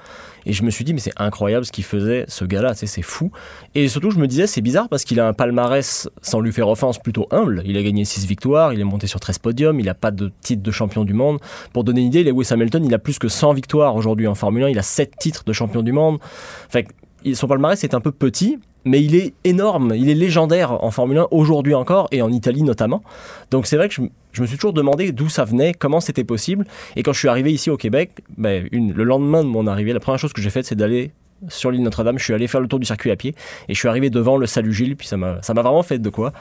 Et 0.48 0.54
je 0.54 0.62
me 0.62 0.70
suis 0.70 0.86
dit, 0.86 0.94
mais 0.94 1.00
c'est 1.00 1.14
incroyable 1.18 1.66
ce 1.66 1.72
qu'il 1.72 1.84
faisait, 1.84 2.26
ce 2.28 2.46
gars-là, 2.46 2.76
c'est 2.76 3.02
fou. 3.02 3.32
Et 3.74 3.88
surtout, 3.88 4.12
je 4.12 4.20
me 4.20 4.28
disais, 4.28 4.46
c'est 4.46 4.62
bizarre 4.62 4.90
parce 4.90 5.04
qu'il 5.04 5.20
a 5.20 5.28
un 5.28 5.34
palmarès, 5.34 6.08
sans 6.22 6.40
lui 6.40 6.52
faire 6.52 6.68
offense, 6.68 7.00
plutôt 7.00 7.28
humble. 7.32 7.64
Il 7.66 7.76
a 7.78 7.82
gagné 7.82 8.06
6 8.06 8.28
victoires, 8.28 8.72
il 8.72 8.80
est 8.80 8.84
monté 8.84 9.08
sur 9.08 9.20
13 9.20 9.40
podiums, 9.40 9.80
il 9.80 9.88
n'a 9.88 9.96
pas 9.96 10.12
de 10.12 10.32
titre 10.42 10.62
de 10.62 10.70
champion 10.72 11.04
du 11.04 11.14
monde. 11.16 11.40
Pour 11.74 11.84
donner 11.84 12.02
une 12.02 12.08
idée, 12.08 12.24
Lewis 12.24 12.50
Hamilton, 12.52 12.86
il 12.86 12.94
a 12.94 13.00
plus 13.00 13.18
que 13.18 13.28
100 13.28 13.54
victoires 13.54 13.96
aujourd'hui 13.96 14.28
en 14.28 14.36
Formule 14.36 14.66
1, 14.66 14.70
il 14.70 14.78
a 14.78 14.84
7 14.84 15.14
titres 15.18 15.44
de 15.46 15.54
champion 15.54 15.82
du 15.82 15.92
monde. 15.92 16.20
Il- 17.24 17.36
son 17.36 17.48
palmarès 17.48 17.84
est 17.84 17.96
un 17.96 18.02
peu 18.02 18.12
petit, 18.12 18.60
mais 18.86 19.04
il 19.04 19.16
est 19.16 19.34
énorme, 19.44 19.94
il 19.96 20.10
est 20.10 20.16
légendaire 20.16 20.84
en 20.84 20.92
Formule 20.92 21.18
1 21.18 21.28
aujourd'hui 21.32 21.74
encore 21.74 22.08
et 22.12 22.22
en 22.22 22.32
Italie 22.32 22.64
notamment. 22.64 23.02
Donc 23.52 23.66
c'est 23.66 23.78
vrai 23.78 23.90
que 23.90 23.96
je, 23.96 24.42
me 24.42 24.48
suis 24.48 24.58
toujours 24.58 24.74
demandé 24.74 25.12
d'où 25.12 25.28
ça 25.28 25.44
venait, 25.44 25.74
comment 25.74 26.00
c'était 26.00 26.24
possible. 26.24 26.66
Et 26.96 27.04
quand 27.04 27.12
je 27.12 27.20
suis 27.20 27.28
arrivé 27.28 27.52
ici 27.52 27.70
au 27.70 27.78
Québec, 27.78 28.12
ben, 28.38 28.68
le 28.72 29.04
lendemain 29.04 29.44
de 29.44 29.50
mon 29.50 29.68
arrivée, 29.68 29.92
la 29.92 30.00
première 30.00 30.20
chose 30.20 30.34
que 30.34 30.42
j'ai 30.42 30.52
faite, 30.52 30.66
c'est 30.66 30.76
d'aller 30.76 31.12
sur 31.48 31.72
l'île 31.72 31.84
Notre-Dame. 31.84 32.18
Je 32.20 32.24
suis 32.24 32.34
allé 32.34 32.48
faire 32.48 32.62
le 32.62 32.68
tour 32.68 32.80
du 32.80 32.86
circuit 32.86 33.12
à 33.12 33.16
pied 33.16 33.36
et 33.68 33.74
je 33.74 33.80
suis 33.80 33.88
arrivé 33.88 34.10
devant 34.10 34.38
le 34.38 34.46
Salut 34.46 34.74
Gilles, 34.74 34.96
puis 34.96 35.08
ça 35.08 35.18
m'a 35.18 35.42
ça 35.42 35.54
m'a 35.54 35.64
vraiment 35.64 35.84
fait 35.84 36.00
de 36.00 36.10
quoi. 36.10 36.32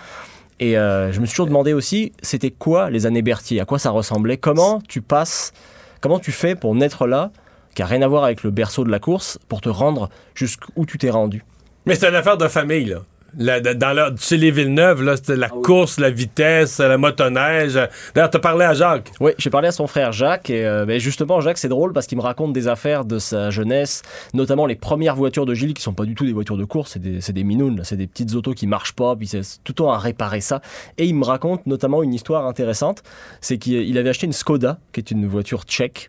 Et 0.60 0.78
euh, 0.78 1.12
je 1.12 1.20
me 1.20 1.26
suis 1.26 1.32
toujours 1.32 1.46
demandé 1.46 1.72
aussi, 1.72 2.12
c'était 2.22 2.50
quoi 2.50 2.90
les 2.90 3.06
années 3.06 3.22
Berthier, 3.22 3.60
à 3.60 3.64
quoi 3.64 3.78
ça 3.78 3.90
ressemblait, 3.90 4.36
comment 4.36 4.80
tu 4.86 5.02
passes, 5.02 5.52
comment 6.00 6.18
tu 6.18 6.30
fais 6.30 6.54
pour 6.54 6.74
naître 6.74 7.06
là, 7.06 7.32
qui 7.74 7.82
a 7.82 7.86
rien 7.86 8.02
à 8.02 8.08
voir 8.08 8.22
avec 8.24 8.44
le 8.44 8.50
berceau 8.50 8.84
de 8.84 8.90
la 8.90 9.00
course, 9.00 9.38
pour 9.48 9.60
te 9.60 9.68
rendre 9.68 10.10
jusqu'où 10.34 10.86
tu 10.86 10.96
t'es 10.96 11.10
rendu? 11.10 11.42
Mais 11.86 11.94
c'est 11.94 12.08
une 12.08 12.14
affaire 12.14 12.36
de 12.38 12.48
famille, 12.48 12.86
là. 12.86 12.98
La- 13.36 13.58
dans 13.60 13.92
la- 13.92 14.12
chez 14.16 14.36
les 14.36 14.52
Villeneuve, 14.52 15.02
là, 15.02 15.16
c'était 15.16 15.34
la 15.34 15.48
course, 15.48 15.98
la 15.98 16.08
vitesse, 16.08 16.78
la 16.78 16.96
motoneige. 16.96 17.74
D'ailleurs, 18.14 18.30
t'as 18.30 18.38
parlé 18.38 18.64
à 18.64 18.74
Jacques. 18.74 19.10
Oui, 19.18 19.32
j'ai 19.38 19.50
parlé 19.50 19.66
à 19.66 19.72
son 19.72 19.88
frère 19.88 20.12
Jacques 20.12 20.50
et 20.50 20.64
euh, 20.64 20.86
ben, 20.86 21.00
justement 21.00 21.40
Jacques 21.40 21.58
c'est 21.58 21.68
drôle 21.68 21.92
parce 21.92 22.06
qu'il 22.06 22.16
me 22.16 22.22
raconte 22.22 22.52
des 22.52 22.68
affaires 22.68 23.04
de 23.04 23.18
sa 23.18 23.50
jeunesse, 23.50 24.02
notamment 24.34 24.66
les 24.66 24.76
premières 24.76 25.16
voitures 25.16 25.46
de 25.46 25.54
Gilles 25.54 25.74
qui 25.74 25.82
sont 25.82 25.94
pas 25.94 26.04
du 26.04 26.14
tout 26.14 26.24
des 26.24 26.32
voitures 26.32 26.56
de 26.56 26.64
course, 26.64 26.92
c'est 26.92 27.00
des, 27.02 27.20
c'est 27.20 27.32
des 27.32 27.42
minounes, 27.42 27.80
c'est 27.82 27.96
des 27.96 28.06
petites 28.06 28.36
autos 28.36 28.54
qui 28.54 28.68
marchent 28.68 28.94
pas, 28.94 29.16
puis 29.16 29.26
c'est 29.26 29.40
tout 29.64 29.72
le 29.72 29.74
temps 29.74 29.90
à 29.90 29.98
réparer 29.98 30.40
ça. 30.40 30.62
Et 30.96 31.04
il 31.06 31.16
me 31.16 31.24
raconte 31.24 31.66
notamment 31.66 32.04
une 32.04 32.14
histoire 32.14 32.46
intéressante, 32.46 33.02
c'est 33.40 33.58
qu'il 33.58 33.74
il 33.74 33.98
avait 33.98 34.10
acheté 34.10 34.26
une 34.26 34.32
Skoda 34.32 34.78
qui 34.92 35.00
est 35.00 35.10
une 35.10 35.26
voiture 35.26 35.64
tchèque. 35.64 36.08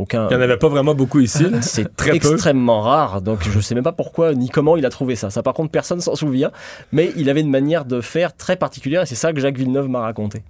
Aucun, 0.00 0.26
Il 0.30 0.36
n'y 0.36 0.40
en 0.42 0.44
avait 0.44 0.56
pas 0.56 0.68
vraiment 0.68 0.94
beaucoup 0.94 1.20
ici. 1.20 1.44
c'est 1.60 1.94
Très 1.96 2.10
peu. 2.10 2.16
extrêmement 2.16 2.80
rare, 2.80 3.20
donc 3.20 3.40
je 3.42 3.60
sais 3.60 3.74
même 3.74 3.84
pas 3.84 3.92
pourquoi 3.92 4.32
ni 4.34 4.48
comment 4.48 4.76
il 4.76 4.86
a 4.86 4.90
trouvé 4.90 5.14
ça. 5.14 5.28
Ça, 5.30 5.42
par 5.42 5.52
contre, 5.54 5.70
personne 5.70 6.00
s'en 6.00 6.14
souvient, 6.14 6.50
mais 6.92 7.10
il 7.16 7.28
avait 7.28 7.40
une 7.42 7.50
manière 7.50 7.84
de 7.84 8.00
faire 8.00 8.34
très 8.36 8.56
particulière 8.56 9.02
et 9.02 9.06
c'est 9.06 9.14
ça 9.14 9.32
que 9.32 9.40
Jacques 9.40 9.58
Villeneuve 9.58 9.88
m'a 9.88 10.00
raconté. 10.00 10.42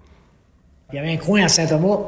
Il 0.92 0.96
y 0.96 0.98
avait 0.98 1.12
un 1.12 1.16
coin 1.16 1.44
à 1.44 1.48
Saint-Thomas. 1.48 1.98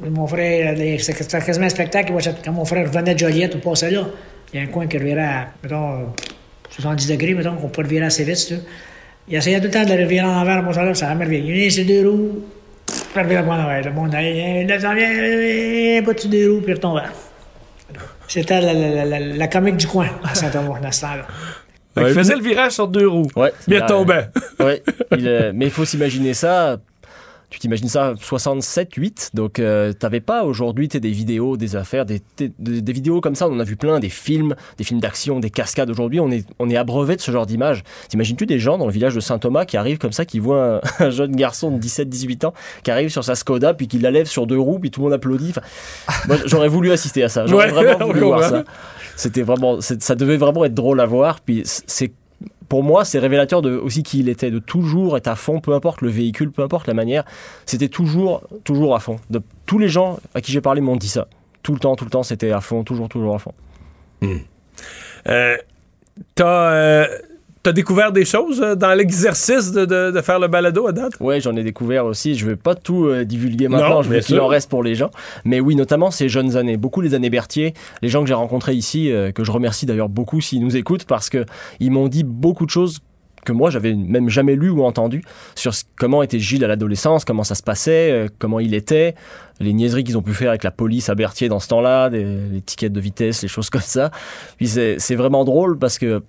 Mon 0.00 0.26
frère, 0.26 0.74
les- 0.76 0.98
c'était 0.98 1.24
quasiment 1.40 1.66
un 1.66 1.68
spectacle. 1.68 2.12
Quand 2.44 2.52
mon 2.52 2.64
frère 2.64 2.86
revenait 2.86 3.14
de 3.14 3.18
Joliette 3.18 3.54
ou 3.54 3.58
passait 3.58 3.90
là, 3.90 4.06
il 4.52 4.58
y 4.58 4.62
a 4.62 4.66
un 4.66 4.68
coin 4.70 4.86
qui 4.86 4.98
revirait 4.98 5.20
à, 5.24 5.46
mettons, 5.62 5.92
euh, 5.92 6.04
70 6.70 7.08
degrés, 7.08 7.34
mettons, 7.34 7.56
qu'on 7.56 7.68
peut 7.68 7.82
revirer 7.82 8.04
assez 8.06 8.24
vite, 8.24 8.36
si 8.36 8.46
tu 8.48 8.54
veux. 8.54 8.60
Il 9.28 9.36
essayait 9.36 9.58
tout 9.58 9.66
le 9.66 9.70
temps 9.70 9.84
de 9.84 9.94
le 9.94 10.02
revirer 10.04 10.26
en 10.26 10.34
envers, 10.40 10.74
ça, 10.74 10.82
là, 10.84 10.94
ça 10.94 11.08
a 11.10 11.14
reviré. 11.14 11.38
Il 11.46 11.52
vient 11.52 11.70
sur 11.70 11.86
deux 11.86 12.08
roues, 12.08 12.38
il 13.16 13.20
revient 13.22 13.38
en 13.38 13.48
envers. 13.48 13.84
Le 13.84 13.92
monde, 13.92 14.16
il 14.20 14.66
là, 14.66 14.80
ça 14.80 14.94
vient, 14.94 15.08
un 15.08 16.02
peu 16.02 16.14
dessus 16.14 16.28
deux 16.28 16.52
roues, 16.52 16.60
puis 16.60 16.72
il 16.72 16.74
retombe. 16.74 17.00
C'était 18.26 18.60
la, 18.60 18.72
la, 18.72 18.88
la, 18.88 19.04
la, 19.04 19.20
la 19.20 19.48
comique 19.48 19.76
du 19.76 19.86
coin 19.86 20.08
à 20.24 20.34
Saint-Thomas, 20.34 20.80
dans 20.80 20.92
ce 20.92 21.06
qu'il 21.96 22.08
faisait 22.08 22.34
le 22.34 22.42
virage 22.42 22.72
sur 22.72 22.88
deux 22.88 23.06
roues. 23.06 23.28
Ouais, 23.36 23.52
Bien 23.68 23.82
tombait. 23.82 24.28
Ouais, 24.58 24.82
il, 25.16 25.28
euh, 25.28 25.52
mais 25.54 25.66
il 25.66 25.70
faut 25.70 25.84
s'imaginer 25.84 26.34
ça. 26.34 26.78
Tu 27.54 27.60
t'imagines 27.60 27.86
ça 27.86 28.14
67, 28.20 28.94
8. 28.96 29.30
Donc, 29.34 29.60
euh, 29.60 29.92
t'avais 29.92 30.18
pas 30.18 30.42
aujourd'hui 30.42 30.88
des 30.88 31.10
vidéos, 31.12 31.56
des 31.56 31.76
affaires, 31.76 32.04
des, 32.04 32.20
des, 32.36 32.50
des 32.58 32.92
vidéos 32.92 33.20
comme 33.20 33.36
ça. 33.36 33.46
On 33.46 33.52
en 33.52 33.60
a 33.60 33.64
vu 33.64 33.76
plein, 33.76 34.00
des 34.00 34.08
films, 34.08 34.56
des 34.76 34.82
films 34.82 34.98
d'action, 34.98 35.38
des 35.38 35.50
cascades. 35.50 35.88
Aujourd'hui, 35.88 36.18
on 36.18 36.32
est, 36.32 36.44
on 36.58 36.68
est 36.68 36.76
abreuvé 36.76 37.14
de 37.14 37.20
ce 37.20 37.30
genre 37.30 37.46
d'images. 37.46 37.84
T'imagines-tu 38.08 38.46
des 38.46 38.58
gens 38.58 38.76
dans 38.76 38.86
le 38.86 38.92
village 38.92 39.14
de 39.14 39.20
Saint-Thomas 39.20 39.66
qui 39.66 39.76
arrivent 39.76 39.98
comme 39.98 40.10
ça, 40.10 40.24
qui 40.24 40.40
voient 40.40 40.80
un, 40.80 40.80
un 41.06 41.10
jeune 41.10 41.36
garçon 41.36 41.70
de 41.70 41.78
17, 41.78 42.08
18 42.08 42.44
ans 42.46 42.54
qui 42.82 42.90
arrive 42.90 43.10
sur 43.10 43.22
sa 43.22 43.36
Skoda, 43.36 43.72
puis 43.72 43.86
qui 43.86 44.00
la 44.00 44.10
lève 44.10 44.26
sur 44.26 44.48
deux 44.48 44.58
roues, 44.58 44.80
puis 44.80 44.90
tout 44.90 44.98
le 44.98 45.04
monde 45.04 45.12
applaudit? 45.12 45.50
Enfin, 45.50 45.62
moi, 46.26 46.36
j'aurais 46.46 46.66
voulu 46.66 46.90
assister 46.90 47.22
à 47.22 47.28
ça. 47.28 47.46
J'aurais 47.46 47.66
Ouais, 47.66 47.84
vraiment 47.84 48.06
voulu 48.08 48.18
voir 48.18 48.42
ça. 48.42 48.64
C'était 49.14 49.42
vraiment, 49.42 49.80
ça 49.80 50.16
devait 50.16 50.38
vraiment 50.38 50.64
être 50.64 50.74
drôle 50.74 50.98
à 51.00 51.06
voir. 51.06 51.38
Puis 51.40 51.62
c'est 51.64 52.10
pour 52.68 52.82
moi, 52.82 53.04
c'est 53.04 53.18
révélateur 53.18 53.62
aussi 53.64 54.02
qui 54.02 54.20
il 54.20 54.28
était, 54.28 54.50
de 54.50 54.58
toujours 54.58 55.16
être 55.16 55.28
à 55.28 55.36
fond, 55.36 55.60
peu 55.60 55.74
importe 55.74 56.00
le 56.00 56.08
véhicule, 56.08 56.50
peu 56.50 56.62
importe 56.62 56.86
la 56.86 56.94
manière. 56.94 57.24
C'était 57.66 57.88
toujours, 57.88 58.42
toujours 58.64 58.94
à 58.94 59.00
fond. 59.00 59.16
Tous 59.66 59.78
les 59.78 59.88
gens 59.88 60.18
à 60.34 60.40
qui 60.40 60.52
j'ai 60.52 60.60
parlé 60.60 60.80
m'ont 60.80 60.96
dit 60.96 61.08
ça. 61.08 61.28
Tout 61.62 61.72
le 61.72 61.78
temps, 61.78 61.96
tout 61.96 62.04
le 62.04 62.10
temps, 62.10 62.22
c'était 62.22 62.50
à 62.50 62.60
fond, 62.60 62.84
toujours, 62.84 63.08
toujours 63.08 63.34
à 63.34 63.38
fond. 63.38 63.52
Euh, 65.28 65.56
t'as, 66.34 66.72
euh, 66.72 67.06
t'as 67.64 67.72
découvert 67.72 68.12
des 68.12 68.24
choses 68.24 68.60
euh, 68.62 68.76
dans 68.76 68.94
l'exercice 68.94 69.72
de, 69.72 69.84
de- 69.86 70.12
de 70.12 70.20
faire 70.20 70.38
le 70.38 70.46
balado 70.46 70.86
à 70.86 70.92
date? 70.92 71.14
Ouais, 71.18 71.40
j'en 71.40 71.56
ai 71.56 71.64
découvert 71.64 72.04
aussi. 72.06 72.36
Je 72.36 72.46
vais 72.46 72.54
pas 72.56 72.76
tout 72.76 73.06
euh, 73.06 73.24
divulguer 73.24 73.66
maintenant. 73.66 73.96
Non, 73.96 74.02
je 74.02 74.10
veux 74.10 74.20
qu'il 74.20 74.38
en 74.38 74.46
reste 74.46 74.70
pour 74.70 74.82
les 74.84 74.94
gens. 74.94 75.10
Mais 75.44 75.58
oui, 75.58 75.74
notamment 75.74 76.12
ces 76.12 76.28
jeunes 76.28 76.56
années. 76.56 76.76
Beaucoup 76.76 77.00
les 77.00 77.14
années 77.14 77.30
Berthier. 77.30 77.74
Les 78.02 78.08
gens 78.08 78.20
que 78.20 78.28
j'ai 78.28 78.34
rencontrés 78.34 78.74
ici, 78.74 79.10
euh, 79.10 79.32
que 79.32 79.42
je 79.42 79.50
remercie 79.50 79.86
d'ailleurs 79.86 80.08
beaucoup 80.10 80.40
s'ils 80.40 80.60
nous 80.62 80.76
écoutent, 80.76 81.04
parce 81.06 81.30
que 81.30 81.44
ils 81.80 81.90
m'ont 81.90 82.06
dit 82.08 82.22
beaucoup 82.22 82.66
de 82.66 82.70
choses 82.70 83.00
que 83.44 83.52
moi 83.52 83.68
j'avais 83.68 83.92
même 83.94 84.30
jamais 84.30 84.56
lu 84.56 84.70
ou 84.70 84.84
entendu 84.84 85.22
sur 85.54 85.72
comment 85.96 86.22
était 86.22 86.38
Gilles 86.38 86.64
à 86.64 86.66
l'adolescence, 86.68 87.26
comment 87.26 87.44
ça 87.44 87.54
se 87.54 87.62
passait, 87.62 88.10
euh, 88.10 88.28
comment 88.38 88.58
il 88.58 88.72
était, 88.72 89.14
les 89.60 89.72
niaiseries 89.72 90.04
qu'ils 90.04 90.18
ont 90.18 90.22
pu 90.22 90.34
faire 90.34 90.50
avec 90.50 90.64
la 90.64 90.70
police 90.70 91.08
à 91.08 91.14
Berthier 91.14 91.48
dans 91.48 91.60
ce 91.60 91.68
temps-là, 91.68 92.08
les 92.08 92.60
tickets 92.64 92.92
de 92.92 93.00
vitesse, 93.00 93.42
les 93.42 93.48
choses 93.48 93.70
comme 93.70 93.80
ça. 93.80 94.10
Puis 94.56 94.68
c'est 94.68 95.14
vraiment 95.14 95.44
drôle 95.44 95.78
parce 95.78 95.98
que 95.98 96.22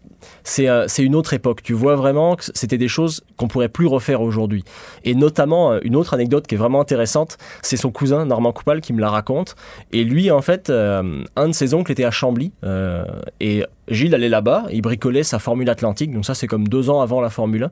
c'est 0.44 0.70
euh, 0.70 0.86
c'est 0.88 1.04
une 1.04 1.16
autre 1.16 1.34
époque. 1.34 1.62
Tu 1.64 1.74
vois 1.74 1.96
vraiment 1.96 2.36
que 2.36 2.44
c'était 2.54 2.78
des 2.78 2.88
choses 2.88 3.24
qu'on 3.38 3.48
pourrait 3.48 3.70
plus 3.70 3.88
refaire 3.88 4.22
aujourd'hui. 4.22 4.64
Et 5.04 5.16
notamment, 5.16 5.74
euh, 5.74 5.80
une 5.84 5.96
autre 5.96 6.14
anecdote 6.14 6.48
qui 6.48 6.56
est 6.56 6.58
vraiment 6.58 6.82
intéressante, 6.82 7.38
c'est 7.62 7.78
son 7.78 7.92
cousin 7.92 8.26
Normand 8.26 8.52
Coupal 8.52 8.82
qui 8.82 8.94
me 8.94 9.02
la 9.02 9.10
raconte. 9.10 9.56
Et 9.92 10.04
lui, 10.04 10.32
en 10.32 10.42
fait, 10.42 10.70
euh, 10.70 11.24
un 11.36 11.48
de 11.48 11.54
ses 11.54 11.74
oncles 11.74 11.92
était 11.92 12.06
à 12.06 12.12
Chambly. 12.12 12.52
euh, 12.64 13.06
et 13.40 13.64
Gilles 13.88 14.16
allait 14.16 14.30
là-bas, 14.30 14.66
il 14.72 14.82
bricolait 14.82 15.24
sa 15.24 15.40
Formule 15.40 15.70
Atlantique. 15.70 16.12
Donc 16.12 16.26
ça, 16.26 16.34
c'est 16.34 16.48
comme 16.48 16.68
deux 16.68 16.90
ans 16.90 17.02
avant 17.02 17.22
la 17.22 17.30
Formule 17.30 17.66
1. 17.66 17.70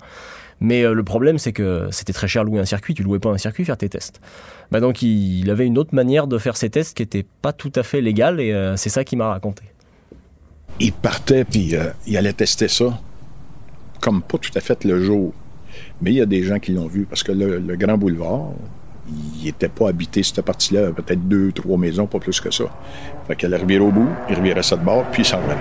Mais 0.64 0.84
euh, 0.84 0.94
le 0.94 1.04
problème, 1.04 1.38
c'est 1.38 1.52
que 1.52 1.90
c'était 1.92 2.14
très 2.14 2.30
cher 2.30 2.46
louer 2.46 2.62
un 2.62 2.66
circuit. 2.66 2.94
Tu 2.94 3.04
louais 3.04 3.20
pas 3.20 3.30
un 3.30 3.38
circuit, 3.38 3.66
faire 3.66 3.78
tes 3.78 3.90
tests. 3.90 4.22
Bah 4.72 4.80
donc, 4.80 5.02
il, 5.02 5.48
avait 5.52 5.68
une 5.68 5.78
autre 5.78 5.94
manière 5.94 6.26
de 6.26 6.38
faire 6.38 6.56
ses 6.56 6.70
tests 6.70 6.96
qui 6.96 7.04
était 7.04 7.26
pas 7.42 7.52
tout 7.52 7.72
à 7.76 7.84
fait 7.84 8.00
légale. 8.00 8.40
Et 8.40 8.54
euh, 8.54 8.78
c'est 8.78 8.90
ça 8.90 9.04
qu'il 9.04 9.18
m'a 9.18 9.28
raconté. 9.28 9.64
il 10.80 10.94
partait 10.94 11.44
puis 11.44 11.76
euh, 11.76 11.90
il 12.08 12.16
allait 12.16 12.34
tester 12.34 12.70
ça 12.70 12.98
comme 14.00 14.22
pas 14.22 14.38
tout 14.38 14.52
à 14.56 14.62
fait 14.62 14.86
le 14.86 15.04
jour. 15.04 15.34
Mais 16.02 16.12
il 16.12 16.16
y 16.16 16.22
a 16.22 16.26
des 16.26 16.44
gens 16.44 16.60
qui 16.60 16.72
l'ont 16.72 16.88
vu 16.88 17.06
parce 17.06 17.24
que 17.24 17.34
le, 17.34 17.76
Grand 17.76 17.98
Boulevard, 17.98 18.52
il 19.40 19.46
n'était 19.46 19.68
pas 19.68 19.90
habité 19.90 20.24
cette 20.24 20.42
partie-là, 20.42 20.92
peut-être 20.92 21.28
deux, 21.28 21.52
trois 21.52 21.78
maisons, 21.78 22.06
pas 22.06 22.20
plus 22.20 22.40
que 22.40 22.52
ça. 22.52 22.66
Fait 23.28 23.36
qu'elle 23.36 23.56
revirait 23.56 23.84
au 23.84 23.92
bout, 23.92 24.10
il 24.30 24.36
revirait 24.36 24.64
ça 24.64 24.78
de 24.78 24.84
bord, 24.84 25.06
puis 25.12 25.24
il 25.24 25.26
s'en 25.26 25.38
revenait. 25.38 25.56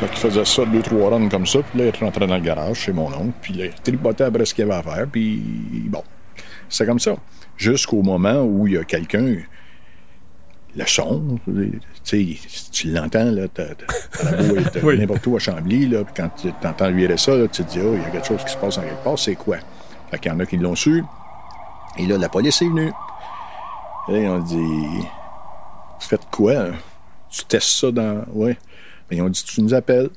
Fait 0.00 0.06
qu'il 0.06 0.16
faisait 0.16 0.44
ça 0.46 0.64
deux, 0.64 0.80
trois 0.80 1.10
runs 1.10 1.28
comme 1.28 1.44
ça, 1.44 1.58
puis 1.62 1.78
là, 1.78 1.92
il 1.94 2.04
rentrait 2.04 2.26
dans 2.26 2.36
le 2.36 2.40
garage 2.40 2.78
chez 2.78 2.92
mon 2.92 3.08
oncle, 3.08 3.34
puis 3.42 3.52
là, 3.52 3.66
il 3.66 3.74
tripotait 3.74 4.24
après 4.24 4.46
ce 4.46 4.54
qu'il 4.54 4.64
avait 4.64 4.72
à 4.72 4.82
faire, 4.82 5.06
puis 5.06 5.42
bon, 5.88 6.02
c'est 6.70 6.86
comme 6.86 6.98
ça. 6.98 7.16
Jusqu'au 7.58 8.00
moment 8.02 8.42
où 8.42 8.66
il 8.66 8.72
y 8.72 8.78
a 8.78 8.84
quelqu'un 8.84 9.34
le 10.74 10.86
son. 10.86 11.38
Tu 11.44 11.80
sais, 12.02 12.26
tu 12.72 12.92
l'entends, 12.92 13.30
là, 13.30 13.46
t'as, 13.52 13.64
être 14.24 14.92
n'importe 14.92 15.26
où 15.26 15.36
à 15.36 15.38
Chambly, 15.38 15.86
là, 15.86 16.02
puis 16.02 16.14
quand 16.16 16.30
tu 16.34 16.48
entends 16.66 16.90
virer 16.90 17.18
ça, 17.18 17.36
là, 17.36 17.46
tu 17.48 17.62
te 17.62 17.70
dis, 17.70 17.80
oh, 17.84 17.92
il 17.94 18.00
y 18.00 18.04
a 18.06 18.08
quelque 18.08 18.26
chose 18.26 18.42
qui 18.42 18.52
se 18.52 18.56
passe 18.56 18.78
en 18.78 18.82
quelque 18.82 19.04
part, 19.04 19.18
c'est 19.18 19.34
quoi? 19.34 19.58
Fait 20.10 20.18
qu'il 20.18 20.32
y 20.32 20.34
en 20.34 20.40
a 20.40 20.46
qui 20.46 20.56
l'ont 20.56 20.74
su. 20.74 21.04
Et 21.98 22.06
là, 22.06 22.16
la 22.16 22.30
police 22.30 22.62
est 22.62 22.68
venue. 22.68 22.90
Et 24.08 24.12
là, 24.12 24.18
ils 24.18 24.28
ont 24.28 24.38
dit, 24.38 25.06
faites 25.98 26.26
quoi? 26.30 26.52
hein? 26.52 26.72
Tu 27.28 27.44
testes 27.44 27.80
ça 27.80 27.90
dans. 27.92 28.24
Ouais. 28.32 28.56
Ils 29.10 29.22
ont 29.22 29.28
dit, 29.28 29.42
tu 29.44 29.62
nous 29.62 29.74
appelles. 29.74 30.10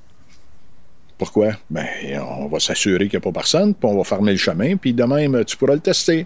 Pourquoi? 1.17 1.53
Ben, 1.69 1.87
on 2.21 2.47
va 2.47 2.59
s'assurer 2.59 3.07
qu'il 3.07 3.17
n'y 3.19 3.23
a 3.23 3.31
pas 3.31 3.31
personne, 3.31 3.73
puis 3.73 3.89
on 3.89 3.97
va 3.97 4.03
fermer 4.03 4.31
le 4.31 4.37
chemin, 4.37 4.75
puis 4.75 4.93
de 4.93 5.03
même, 5.03 5.43
tu 5.45 5.57
pourras 5.57 5.75
le 5.75 5.79
tester. 5.79 6.25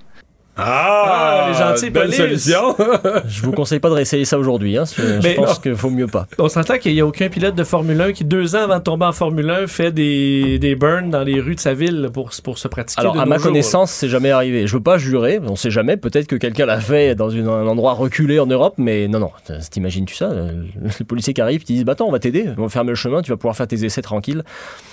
Ah, 0.58 1.48
les 1.50 1.58
gentils 1.58 1.90
belle 1.90 2.14
solution. 2.14 2.76
Je 3.28 3.42
vous 3.44 3.52
conseille 3.52 3.80
pas 3.80 3.90
de 3.90 3.94
réessayer 3.96 4.26
ça 4.26 4.40
aujourd'hui. 4.40 4.78
Hein. 4.78 4.84
Je 4.98 5.22
Mais 5.22 5.36
pense 5.36 5.60
qu'il 5.60 5.74
vaut 5.74 5.90
mieux 5.90 6.08
pas. 6.08 6.28
On 6.40 6.50
s'entend 6.50 6.78
qu'il 6.78 6.94
n'y 6.94 7.02
a 7.02 7.06
aucun 7.06 7.30
pilote 7.30 7.56
de 7.56 7.64
Formule 7.64 8.00
1 8.02 8.14
qui, 8.14 8.24
deux 8.24 8.56
ans 8.56 8.64
avant 8.64 8.78
de 8.80 8.84
tomber 8.84 9.06
en 9.06 9.12
Formule 9.12 9.50
1, 9.50 9.68
fait 9.68 9.92
des, 9.92 10.58
des 10.60 10.76
burns 10.76 11.10
dans 11.12 11.24
les 11.24 11.40
rues 11.40 11.56
de 11.56 11.60
sa 11.60 11.74
ville 11.74 12.10
pour, 12.14 12.32
pour 12.44 12.58
se 12.58 12.68
pratiquer. 12.68 13.02
Alors, 13.02 13.14
de 13.14 13.20
à 13.20 13.24
nos 13.24 13.30
ma 13.30 13.38
jours, 13.38 13.46
connaissance, 13.48 13.92
c'est 13.92 14.10
jamais 14.10 14.32
arrivé. 14.32 14.68
Je 14.68 14.74
veux 14.78 14.84
pas 14.84 14.98
jurer, 14.98 15.40
on 15.46 15.56
sait 15.56 15.72
jamais. 15.72 15.96
Peut-être 15.98 16.28
que 16.28 16.36
quelqu'un 16.36 16.66
l'a 16.66 16.80
fait 16.80 17.14
dans 17.16 17.30
une- 17.30 17.48
un 17.48 17.68
endroit 17.68 17.94
reculé 17.94 18.40
en 18.40 18.48
Europe, 18.48 18.76
mais 18.78 19.08
non, 19.08 19.20
non. 19.20 19.32
T'imagines-tu 19.72 20.16
ça? 20.16 20.26
Euh, 20.32 20.64
Les 21.00 21.06
policiers 21.06 21.34
qui 21.34 21.42
arrivent, 21.42 21.64
qui 21.64 21.74
disent 21.74 21.86
Bah 21.86 21.92
attends, 21.94 22.08
on 22.08 22.12
va 22.12 22.20
t'aider, 22.20 22.46
on 22.58 22.64
va 22.64 22.70
fermer 22.70 22.90
le 22.90 22.96
chemin, 22.96 23.22
tu 23.22 23.32
vas 23.32 23.38
pouvoir 23.38 23.56
faire 23.56 23.68
tes 23.68 23.84
essais 23.86 24.02
tranquille. 24.02 24.44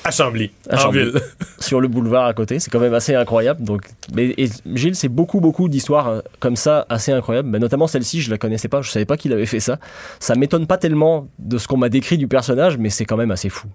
À 0.05 0.11
Chambly, 0.11 0.51
À 0.69 0.87
en 0.87 0.91
ville. 0.91 1.13
sur 1.59 1.81
le 1.81 1.89
boulevard 1.89 2.27
à 2.27 2.35
côté. 2.35 2.59
C'est 2.59 2.71
quand 2.71 2.81
même 2.81 2.95
assez 2.95 3.15
incroyable. 3.15 3.63
Donc, 3.65 3.83
mais, 4.15 4.35
et 4.37 4.49
Gilles, 4.75 4.95
c'est 4.97 5.09
beaucoup, 5.09 5.41
beaucoup 5.41 5.54
d'histoires 5.69 6.09
euh, 6.09 6.21
comme 6.41 6.57
ça, 6.57 6.87
assez 6.89 7.13
incroyables. 7.13 7.49
Mais 7.49 7.59
notamment 7.59 7.87
celle-ci, 7.87 8.21
je 8.21 8.31
la 8.31 8.39
connaissais 8.39 8.69
pas. 8.69 8.83
Je 8.83 8.91
savais 8.91 9.05
pas 9.05 9.17
qu'il 9.17 9.33
avait 9.33 9.47
fait 9.47 9.61
ça. 9.61 9.79
Ça 10.21 10.35
m'étonne 10.35 10.67
pas 10.67 10.79
tellement 10.79 11.29
de 11.39 11.59
ce 11.59 11.69
qu'on 11.69 11.77
m'a 11.77 11.89
décrit 11.89 12.19
du 12.19 12.29
personnage, 12.29 12.79
mais 12.79 12.91
c'est 12.91 13.05
quand 13.05 13.17
même 13.17 13.31
assez 13.31 13.49
fou. 13.49 13.69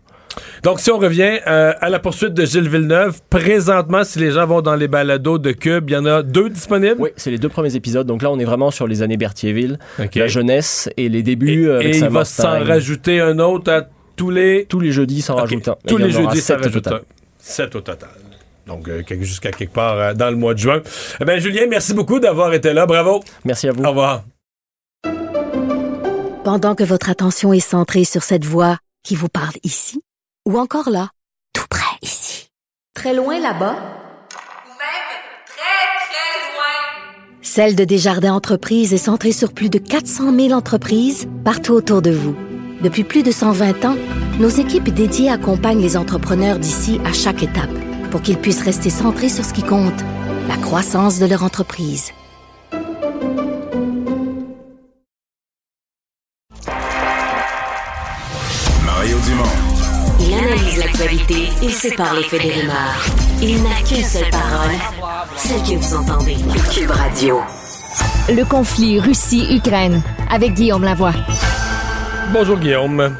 Donc, 0.63 0.79
si 0.79 0.91
on 0.91 0.97
revient 0.97 1.39
euh, 1.47 1.73
à 1.79 1.89
la 1.89 1.99
poursuite 1.99 2.33
de 2.33 2.45
Gilles 2.45 2.69
Villeneuve, 2.69 3.21
présentement, 3.29 4.03
si 4.03 4.19
les 4.19 4.31
gens 4.31 4.45
vont 4.45 4.61
dans 4.61 4.75
les 4.75 4.87
balados 4.87 5.37
de 5.37 5.51
Cube, 5.51 5.89
il 5.89 5.93
y 5.93 5.97
en 5.97 6.05
a 6.05 6.21
deux 6.21 6.49
disponibles? 6.49 6.97
Oui, 6.99 7.09
c'est 7.15 7.31
les 7.31 7.37
deux 7.37 7.49
premiers 7.49 7.75
épisodes. 7.75 8.05
Donc 8.05 8.21
là, 8.21 8.31
on 8.31 8.39
est 8.39 8.45
vraiment 8.45 8.71
sur 8.71 8.87
les 8.87 9.01
années 9.01 9.17
Berthierville, 9.17 9.79
la 9.97 10.27
jeunesse 10.27 10.89
et 10.97 11.09
les 11.09 11.23
débuts 11.23 11.67
euh, 11.67 11.79
avec 11.79 11.95
Et 11.95 11.97
il 11.97 12.09
va 12.09 12.25
s'en 12.25 12.63
rajouter 12.63 13.19
un 13.19 13.39
autre 13.39 13.71
à 13.71 13.87
tous 14.15 14.29
les... 14.29 14.65
Tous 14.65 14.79
les 14.79 14.91
jeudis, 14.91 15.21
s'en 15.21 15.33
OK. 15.33 15.41
rajoute 15.41 15.67
un. 15.67 15.77
Tous 15.87 15.97
les 15.97 16.11
jeudis, 16.11 16.41
ça 16.41 16.55
sept 16.55 16.59
au 16.59 16.63
rajoute 16.63 16.83
total. 16.83 16.99
un. 16.99 17.05
Sept 17.39 17.75
au 17.75 17.81
total. 17.81 18.09
Donc, 18.69 18.87
euh, 18.87 19.03
jusqu'à 19.21 19.51
quelque 19.51 19.73
part 19.73 19.97
euh, 19.97 20.13
dans 20.13 20.29
le 20.29 20.35
mois 20.35 20.53
de 20.53 20.59
juin. 20.59 20.81
Eh 21.19 21.25
ben, 21.25 21.39
Julien, 21.39 21.65
merci 21.67 21.93
beaucoup 21.93 22.19
d'avoir 22.19 22.53
été 22.53 22.71
là. 22.71 22.85
Bravo. 22.85 23.21
Merci 23.43 23.67
à 23.67 23.71
vous. 23.71 23.83
Au 23.83 23.89
revoir. 23.89 24.23
Pendant 26.43 26.75
que 26.75 26.83
votre 26.83 27.09
attention 27.09 27.51
est 27.51 27.59
centrée 27.59 28.05
sur 28.05 28.23
cette 28.23 28.45
voix 28.45 28.77
qui 29.03 29.15
vous 29.15 29.27
parle 29.27 29.55
ici, 29.63 30.01
ou 30.47 30.57
encore 30.57 30.89
là, 30.89 31.09
tout 31.53 31.65
près 31.69 31.97
ici, 32.01 32.49
très 32.95 33.13
loin 33.13 33.39
là-bas, 33.39 33.73
Ou 33.73 34.73
même 34.77 35.09
très, 35.47 35.79
très 36.05 36.53
loin. 36.53 37.41
Celle 37.41 37.75
de 37.75 37.83
Desjardins 37.83 38.33
Entreprises 38.33 38.93
est 38.93 38.97
centrée 38.97 39.31
sur 39.31 39.51
plus 39.53 39.69
de 39.69 39.79
400 39.79 40.33
000 40.33 40.51
entreprises 40.51 41.27
partout 41.43 41.73
autour 41.73 42.01
de 42.01 42.11
vous. 42.11 42.35
Depuis 42.81 43.03
plus 43.03 43.23
de 43.23 43.31
120 43.31 43.85
ans, 43.85 43.97
nos 44.39 44.49
équipes 44.49 44.89
dédiées 44.89 45.29
accompagnent 45.29 45.81
les 45.81 45.97
entrepreneurs 45.97 46.59
d'ici 46.59 47.01
à 47.03 47.13
chaque 47.13 47.43
étape 47.43 47.88
pour 48.09 48.21
qu'ils 48.21 48.37
puissent 48.37 48.63
rester 48.63 48.89
centrés 48.89 49.29
sur 49.29 49.45
ce 49.45 49.53
qui 49.53 49.63
compte, 49.63 50.01
la 50.47 50.57
croissance 50.57 51.19
de 51.19 51.25
leur 51.25 51.43
entreprise. 51.43 52.11
Mario 58.85 59.17
Dumont. 59.25 59.43
Il 60.19 60.33
analyse 60.33 60.77
l'actualité 60.77 61.49
et 61.61 61.69
sépare 61.69 62.13
les 62.13 62.23
faits 62.23 62.41
des 62.41 62.51
rumeurs. 62.51 63.05
Il 63.41 63.63
n'a 63.63 63.81
qu'une 63.87 64.03
seule 64.03 64.29
parole, 64.29 64.75
celle 65.37 65.61
que 65.61 65.75
vous 65.75 65.95
entendez. 65.95 66.35
Cube 66.73 66.91
Radio. 66.91 67.39
Le 68.29 68.43
conflit 68.43 68.99
Russie-Ukraine 68.99 70.01
avec 70.29 70.53
Guillaume 70.53 70.83
Lavoie. 70.83 71.13
Bonjour, 72.33 72.57
Guillaume. 72.57 73.15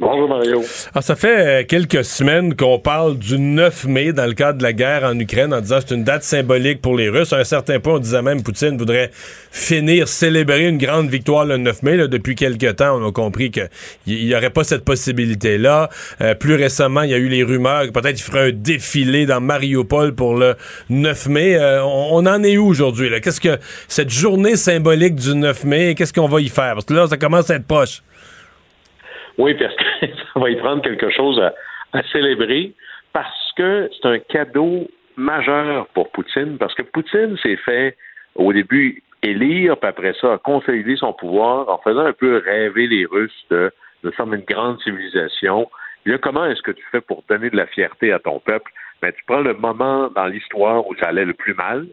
Bonjour 0.00 0.28
Mario. 0.28 0.62
Ah, 0.94 1.02
ça 1.02 1.14
fait 1.14 1.62
euh, 1.62 1.64
quelques 1.64 2.04
semaines 2.04 2.56
qu'on 2.56 2.78
parle 2.78 3.18
du 3.18 3.38
9 3.38 3.84
mai 3.84 4.12
dans 4.12 4.26
le 4.26 4.32
cadre 4.32 4.58
de 4.58 4.62
la 4.62 4.72
guerre 4.72 5.04
en 5.04 5.16
Ukraine 5.18 5.52
en 5.54 5.60
disant 5.60 5.78
c'est 5.86 5.94
une 5.94 6.02
date 6.02 6.24
symbolique 6.24 6.80
pour 6.80 6.96
les 6.96 7.08
Russes. 7.08 7.32
À 7.32 7.36
un 7.36 7.44
certain 7.44 7.78
point, 7.78 7.94
on 7.94 7.98
disait 7.98 8.22
même 8.22 8.42
Poutine 8.42 8.76
voudrait 8.76 9.10
finir, 9.52 10.08
célébrer 10.08 10.66
une 10.66 10.78
grande 10.78 11.08
victoire 11.08 11.44
le 11.44 11.56
9 11.58 11.82
mai. 11.82 11.96
Là, 11.98 12.08
depuis 12.08 12.34
quelques 12.34 12.76
temps, 12.76 12.98
on 13.00 13.06
a 13.06 13.12
compris 13.12 13.50
qu'il 13.50 13.68
n'y 14.06 14.34
aurait 14.34 14.50
pas 14.50 14.64
cette 14.64 14.84
possibilité-là. 14.84 15.88
Euh, 16.20 16.34
plus 16.34 16.54
récemment, 16.54 17.02
il 17.02 17.10
y 17.10 17.14
a 17.14 17.18
eu 17.18 17.28
les 17.28 17.44
rumeurs 17.44 17.84
que 17.84 17.90
peut-être 17.90 18.18
il 18.18 18.22
ferait 18.22 18.48
un 18.48 18.52
défilé 18.52 19.26
dans 19.26 19.40
Mariupol 19.40 20.14
pour 20.14 20.34
le 20.34 20.56
9 20.90 21.28
mai. 21.28 21.56
Euh, 21.56 21.84
on, 21.84 22.08
on 22.12 22.26
en 22.26 22.42
est 22.42 22.56
où 22.56 22.66
aujourd'hui? 22.66 23.08
Qu'est-ce 23.22 23.40
que 23.40 23.58
cette 23.88 24.10
journée 24.10 24.56
symbolique 24.56 25.14
du 25.14 25.34
9 25.34 25.64
mai, 25.64 25.94
qu'est-ce 25.94 26.12
qu'on 26.12 26.28
va 26.28 26.40
y 26.40 26.48
faire? 26.48 26.72
Parce 26.74 26.86
que 26.86 26.94
là, 26.94 27.06
ça 27.06 27.18
commence 27.18 27.50
à 27.50 27.56
être 27.56 27.66
proche. 27.66 28.02
Oui, 29.38 29.54
parce 29.54 29.74
que 29.74 30.06
ça 30.34 30.40
va 30.40 30.50
y 30.50 30.56
prendre 30.56 30.82
quelque 30.82 31.10
chose 31.10 31.40
à, 31.40 32.02
célébrer 32.10 32.72
parce 33.12 33.52
que 33.56 33.90
c'est 33.92 34.08
un 34.08 34.18
cadeau 34.18 34.88
majeur 35.16 35.86
pour 35.88 36.10
Poutine, 36.10 36.56
parce 36.56 36.74
que 36.74 36.82
Poutine 36.82 37.36
s'est 37.42 37.56
fait 37.56 37.96
au 38.34 38.52
début 38.52 39.02
élire, 39.22 39.76
puis 39.76 39.88
après 39.88 40.14
ça, 40.18 40.34
a 40.34 40.38
consolidé 40.38 40.96
son 40.96 41.12
pouvoir 41.12 41.68
en 41.68 41.78
faisant 41.78 42.06
un 42.06 42.14
peu 42.14 42.38
rêver 42.38 42.86
les 42.86 43.04
Russes 43.04 43.44
de 43.50 43.70
nous 44.04 44.12
sommes 44.12 44.34
une 44.34 44.44
grande 44.44 44.80
civilisation. 44.80 45.70
Et 46.06 46.10
là, 46.10 46.18
comment 46.18 46.46
est-ce 46.46 46.62
que 46.62 46.72
tu 46.72 46.82
fais 46.90 47.00
pour 47.00 47.22
donner 47.28 47.50
de 47.50 47.56
la 47.56 47.66
fierté 47.66 48.12
à 48.12 48.18
ton 48.18 48.40
peuple? 48.40 48.72
Ben, 49.00 49.12
tu 49.12 49.22
prends 49.26 49.40
le 49.40 49.54
moment 49.54 50.08
dans 50.08 50.26
l'histoire 50.26 50.86
où 50.88 50.94
ça 50.96 51.08
allait 51.08 51.24
le 51.24 51.34
plus 51.34 51.54
mal, 51.54 51.86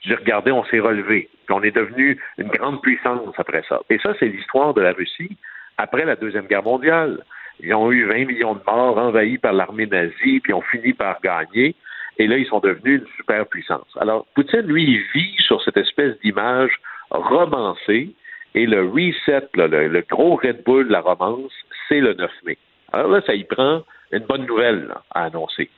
tu 0.00 0.08
dis, 0.08 0.14
regardez, 0.14 0.52
on 0.52 0.64
s'est 0.64 0.80
relevé, 0.80 1.28
puis 1.46 1.54
on 1.54 1.62
est 1.62 1.74
devenu 1.74 2.18
une 2.38 2.48
grande 2.48 2.80
puissance 2.82 3.34
après 3.38 3.62
ça. 3.68 3.80
Et 3.90 3.98
ça, 3.98 4.14
c'est 4.18 4.26
l'histoire 4.26 4.74
de 4.74 4.80
la 4.80 4.92
Russie 4.92 5.36
après 5.82 6.04
la 6.04 6.16
Deuxième 6.16 6.46
Guerre 6.46 6.62
mondiale. 6.62 7.24
Ils 7.60 7.74
ont 7.74 7.90
eu 7.90 8.04
20 8.04 8.26
millions 8.26 8.54
de 8.54 8.60
morts 8.66 8.98
envahis 8.98 9.38
par 9.38 9.52
l'armée 9.52 9.86
nazie, 9.86 10.40
puis 10.40 10.52
ont 10.52 10.62
fini 10.62 10.92
par 10.92 11.20
gagner. 11.20 11.74
Et 12.18 12.26
là, 12.26 12.36
ils 12.38 12.46
sont 12.46 12.60
devenus 12.60 13.00
une 13.00 13.08
superpuissance. 13.16 13.88
Alors, 14.00 14.26
Poutine, 14.34 14.66
lui, 14.66 14.84
il 14.84 15.02
vit 15.12 15.34
sur 15.38 15.62
cette 15.62 15.76
espèce 15.76 16.18
d'image 16.20 16.72
romancée. 17.10 18.14
Et 18.54 18.66
le 18.66 18.82
reset, 18.86 19.48
le, 19.54 20.00
gros 20.08 20.36
Red 20.36 20.62
Bull 20.64 20.86
de 20.86 20.92
la 20.92 21.00
romance, 21.00 21.52
c'est 21.88 22.00
le 22.00 22.14
9 22.14 22.30
mai. 22.44 22.58
Alors 22.92 23.10
là, 23.10 23.20
ça 23.26 23.34
y 23.34 23.44
prend 23.44 23.82
une 24.12 24.26
bonne 24.26 24.46
nouvelle 24.46 24.94
à 25.14 25.24
annoncer. 25.24 25.70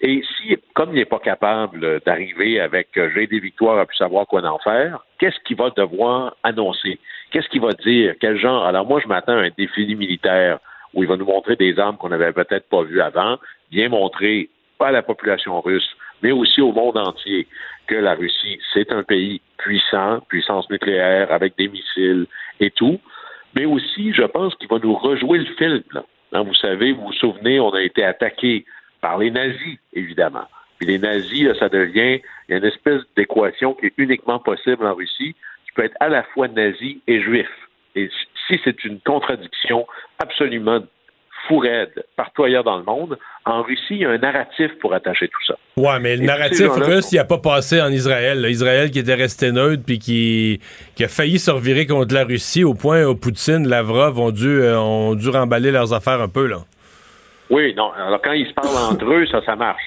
Et 0.00 0.22
si, 0.22 0.56
comme 0.74 0.90
il 0.90 0.96
n'est 0.96 1.04
pas 1.04 1.18
capable 1.18 2.00
d'arriver 2.00 2.60
avec 2.60 2.96
euh, 2.96 3.10
j'ai 3.14 3.26
des 3.26 3.38
victoires 3.38 3.78
à 3.78 3.86
plus 3.86 3.96
savoir 3.96 4.26
quoi 4.26 4.42
en 4.44 4.58
faire, 4.58 5.04
qu'est-ce 5.18 5.38
qu'il 5.44 5.56
va 5.56 5.70
devoir 5.70 6.34
annoncer? 6.42 6.98
Qu'est-ce 7.34 7.48
qu'il 7.48 7.62
va 7.62 7.72
dire? 7.72 8.14
Quel 8.20 8.38
genre? 8.38 8.64
Alors 8.64 8.86
moi, 8.86 9.00
je 9.02 9.08
m'attends 9.08 9.32
à 9.32 9.40
un 9.40 9.50
défilé 9.58 9.96
militaire 9.96 10.60
où 10.92 11.02
il 11.02 11.08
va 11.08 11.16
nous 11.16 11.24
montrer 11.24 11.56
des 11.56 11.76
armes 11.80 11.96
qu'on 11.96 12.10
n'avait 12.10 12.30
peut-être 12.30 12.68
pas 12.68 12.84
vues 12.84 13.00
avant, 13.00 13.38
bien 13.72 13.88
montrer 13.88 14.50
pas 14.78 14.86
à 14.86 14.92
la 14.92 15.02
population 15.02 15.60
russe, 15.60 15.96
mais 16.22 16.30
aussi 16.30 16.60
au 16.60 16.70
monde 16.70 16.96
entier 16.96 17.48
que 17.88 17.96
la 17.96 18.14
Russie, 18.14 18.60
c'est 18.72 18.92
un 18.92 19.02
pays 19.02 19.40
puissant, 19.56 20.20
puissance 20.28 20.70
nucléaire, 20.70 21.32
avec 21.32 21.58
des 21.58 21.66
missiles 21.66 22.26
et 22.60 22.70
tout. 22.70 23.00
Mais 23.56 23.64
aussi, 23.64 24.12
je 24.12 24.22
pense 24.22 24.54
qu'il 24.54 24.68
va 24.68 24.78
nous 24.78 24.94
rejouer 24.94 25.38
le 25.38 25.52
film. 25.56 25.82
Hein, 26.32 26.42
vous 26.42 26.54
savez, 26.54 26.92
vous 26.92 27.06
vous 27.06 27.12
souvenez, 27.14 27.58
on 27.58 27.70
a 27.70 27.82
été 27.82 28.04
attaqué 28.04 28.64
par 29.00 29.18
les 29.18 29.32
nazis, 29.32 29.78
évidemment. 29.92 30.46
Puis 30.78 30.86
les 30.86 31.00
nazis, 31.00 31.48
ça 31.58 31.68
devient 31.68 32.20
une 32.48 32.64
espèce 32.64 33.02
d'équation 33.16 33.74
qui 33.74 33.86
est 33.86 33.94
uniquement 33.98 34.38
possible 34.38 34.86
en 34.86 34.94
Russie. 34.94 35.34
Peux 35.74 35.84
être 35.84 35.96
à 36.00 36.08
la 36.08 36.22
fois 36.34 36.48
nazi 36.48 37.00
et 37.06 37.20
juif. 37.22 37.48
Et 37.94 38.10
si 38.48 38.60
c'est 38.64 38.84
une 38.84 39.00
contradiction 39.00 39.86
absolument 40.22 40.80
fou 41.46 41.58
raide 41.58 42.04
partout 42.16 42.44
ailleurs 42.44 42.64
dans 42.64 42.78
le 42.78 42.84
monde, 42.84 43.18
en 43.44 43.62
Russie, 43.62 43.82
il 43.90 43.98
y 43.98 44.04
a 44.06 44.10
un 44.10 44.18
narratif 44.18 44.70
pour 44.80 44.94
attacher 44.94 45.28
tout 45.28 45.44
ça. 45.46 45.56
Ouais, 45.76 45.98
mais 46.00 46.16
le 46.16 46.22
Et 46.22 46.26
narratif 46.26 46.68
russe, 46.70 47.12
il 47.12 47.18
a 47.18 47.24
pas 47.24 47.38
passé 47.38 47.82
en 47.82 47.88
Israël. 47.90 48.40
là. 48.40 48.48
Israël 48.48 48.90
qui 48.90 48.98
était 48.98 49.14
resté 49.14 49.52
neutre 49.52 49.82
puis 49.84 49.98
qui, 49.98 50.60
qui 50.94 51.04
a 51.04 51.08
failli 51.08 51.38
se 51.38 51.50
revirer 51.50 51.86
contre 51.86 52.14
la 52.14 52.24
Russie 52.24 52.64
au 52.64 52.74
point 52.74 53.04
où 53.04 53.14
Poutine, 53.14 53.68
Lavrov 53.68 54.18
ont 54.18 54.30
dû, 54.30 54.48
euh, 54.48 54.78
ont 54.78 55.14
dû 55.14 55.28
remballer 55.28 55.70
leurs 55.70 55.92
affaires 55.92 56.20
un 56.22 56.28
peu. 56.28 56.46
là. 56.46 56.58
Oui, 57.50 57.74
non. 57.74 57.92
Alors, 57.92 58.22
quand 58.22 58.32
ils 58.32 58.48
se 58.48 58.54
parlent 58.54 58.92
entre 58.92 59.04
eux, 59.04 59.26
ça, 59.26 59.42
ça 59.44 59.54
marche. 59.54 59.82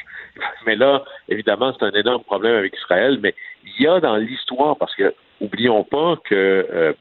Mais 0.67 0.75
là, 0.75 1.03
évidemment, 1.27 1.73
c'est 1.79 1.85
un 1.85 1.91
énorme 1.99 2.23
problème 2.23 2.55
avec 2.55 2.75
Israël. 2.77 3.17
Mais 3.23 3.33
il 3.65 3.83
y 3.83 3.87
a 3.87 3.99
dans 3.99 4.17
l'histoire, 4.17 4.77
parce 4.77 4.93
que, 4.95 5.11
oublions 5.41 5.83
pas 5.83 6.15
que 6.23 6.67
euh, 6.73 6.93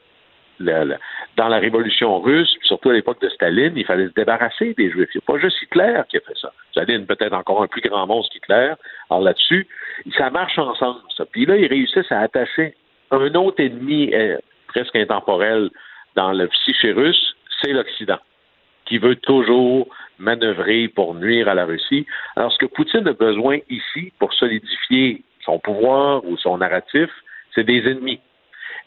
dans 0.59 1.47
la 1.47 1.59
révolution 1.59 2.19
russe, 2.19 2.55
surtout 2.63 2.89
à 2.89 2.93
l'époque 2.93 3.21
de 3.21 3.29
Staline, 3.29 3.73
il 3.75 3.85
fallait 3.85 4.07
se 4.07 4.13
débarrasser 4.13 4.73
des 4.73 4.89
Juifs. 4.89 5.09
Il 5.13 5.19
n'y 5.19 5.23
a 5.27 5.33
pas 5.33 5.39
juste 5.39 5.61
Hitler 5.61 6.01
qui 6.09 6.17
a 6.17 6.21
fait 6.21 6.37
ça. 6.39 6.51
Staline, 6.71 7.05
peut-être 7.05 7.33
encore 7.33 7.61
un 7.61 7.67
plus 7.67 7.81
grand 7.81 8.07
monstre 8.07 8.33
qu'Hitler. 8.33 8.73
Alors 9.09 9.21
là-dessus, 9.21 9.67
ça 10.17 10.29
marche 10.29 10.57
ensemble, 10.57 11.01
ça. 11.15 11.25
Puis 11.25 11.45
là, 11.45 11.57
ils 11.57 11.67
réussissent 11.67 12.11
à 12.11 12.21
attacher 12.21 12.75
un 13.11 13.33
autre 13.35 13.61
ennemi 13.61 14.13
euh, 14.13 14.37
presque 14.67 14.95
intemporel 14.95 15.69
dans 16.15 16.33
le 16.33 16.47
psyché 16.47 16.91
russe, 16.91 17.35
c'est 17.61 17.71
l'Occident, 17.71 18.19
qui 18.85 18.97
veut 18.97 19.15
toujours 19.15 19.87
manœuvrer 20.19 20.87
pour 20.87 21.13
nuire 21.13 21.47
à 21.47 21.53
la 21.53 21.65
Russie. 21.65 22.05
Alors, 22.35 22.51
ce 22.51 22.57
que 22.57 22.65
Poutine 22.65 23.07
a 23.07 23.13
besoin 23.13 23.59
ici 23.69 24.11
pour 24.19 24.33
solidifier 24.33 25.23
son 25.45 25.59
pouvoir 25.59 26.25
ou 26.25 26.37
son 26.37 26.57
narratif, 26.57 27.09
c'est 27.53 27.63
des 27.63 27.87
ennemis. 27.89 28.19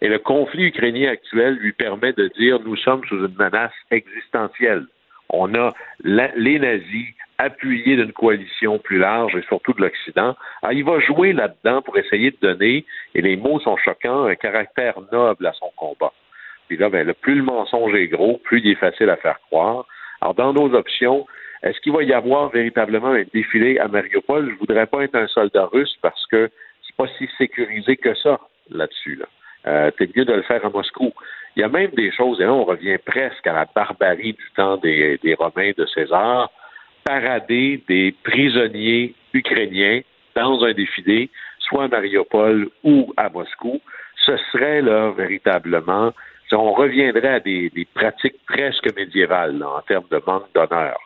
Et 0.03 0.09
le 0.09 0.19
conflit 0.19 0.65
ukrainien 0.65 1.11
actuel 1.11 1.55
lui 1.57 1.73
permet 1.73 2.13
de 2.13 2.29
dire 2.39 2.61
nous 2.61 2.77
sommes 2.77 3.05
sous 3.07 3.19
une 3.19 3.35
menace 3.39 3.73
existentielle. 3.91 4.87
On 5.29 5.55
a 5.55 5.71
les 6.03 6.59
nazis 6.59 7.15
appuyés 7.39 7.97
d'une 7.97 8.13
coalition 8.13 8.79
plus 8.79 8.99
large 8.99 9.35
et 9.35 9.43
surtout 9.43 9.73
de 9.73 9.81
l'Occident. 9.81 10.37
Alors, 10.63 10.73
il 10.73 10.85
va 10.85 11.01
jouer 11.01 11.33
là-dedans 11.33 11.81
pour 11.83 11.97
essayer 11.97 12.31
de 12.33 12.37
donner, 12.41 12.85
et 13.15 13.23
les 13.23 13.37
mots 13.37 13.61
sont 13.61 13.77
choquants, 13.79 14.25
un 14.25 14.35
caractère 14.35 14.95
noble 15.11 15.47
à 15.47 15.53
son 15.55 15.71
combat. 15.77 16.13
Puis 16.69 16.77
là, 16.77 16.91
ben, 16.91 17.13
plus 17.15 17.37
le 17.37 17.43
mensonge 17.43 17.95
est 17.95 18.09
gros, 18.09 18.39
plus 18.45 18.61
il 18.61 18.73
est 18.73 18.75
facile 18.75 19.09
à 19.09 19.17
faire 19.17 19.41
croire. 19.41 19.87
Alors, 20.21 20.35
dans 20.35 20.53
nos 20.53 20.75
options, 20.75 21.27
est-ce 21.63 21.81
qu'il 21.81 21.93
va 21.93 22.03
y 22.03 22.13
avoir 22.13 22.51
véritablement 22.51 23.09
un 23.13 23.25
défilé 23.33 23.79
à 23.79 23.89
Mariupol? 23.89 24.51
Je 24.51 24.59
voudrais 24.59 24.87
pas 24.87 25.03
être 25.05 25.15
un 25.15 25.27
soldat 25.29 25.67
russe 25.67 25.97
parce 26.03 26.27
que 26.27 26.51
c'est 26.87 26.97
pas 26.97 27.07
si 27.19 27.29
sécurisé 27.39 27.97
que 27.97 28.15
ça 28.15 28.39
là-dessus. 28.71 29.17
Là. 29.17 29.27
Euh, 29.67 29.91
c'est 29.99 30.15
mieux 30.17 30.25
de 30.25 30.33
le 30.33 30.43
faire 30.43 30.65
à 30.65 30.71
Moscou. 30.71 31.13
Il 31.57 31.61
y 31.61 31.63
a 31.63 31.69
même 31.69 31.91
des 31.91 32.13
choses, 32.13 32.41
et 32.41 32.45
là 32.45 32.53
on 32.53 32.65
revient 32.65 32.99
presque 33.05 33.47
à 33.47 33.53
la 33.53 33.67
barbarie 33.75 34.33
du 34.33 34.51
temps 34.57 34.77
des, 34.77 35.19
des 35.23 35.35
Romains 35.35 35.73
de 35.77 35.85
César, 35.87 36.51
parader 37.05 37.83
des 37.89 38.15
prisonniers 38.23 39.15
ukrainiens 39.33 40.01
dans 40.35 40.63
un 40.65 40.73
défilé, 40.73 41.29
soit 41.59 41.85
à 41.85 41.89
Mariupol 41.89 42.69
ou 42.85 43.13
à 43.17 43.29
Moscou, 43.29 43.81
ce 44.25 44.37
serait 44.53 44.83
là 44.83 45.11
véritablement, 45.11 46.13
on 46.57 46.73
reviendrait 46.73 47.29
à 47.29 47.41
des, 47.41 47.71
pratiques 47.95 48.37
presque 48.47 48.95
médiévales 48.97 49.63
en 49.63 49.81
termes 49.83 50.07
de 50.11 50.21
manque 50.27 50.53
d'honneur. 50.55 50.99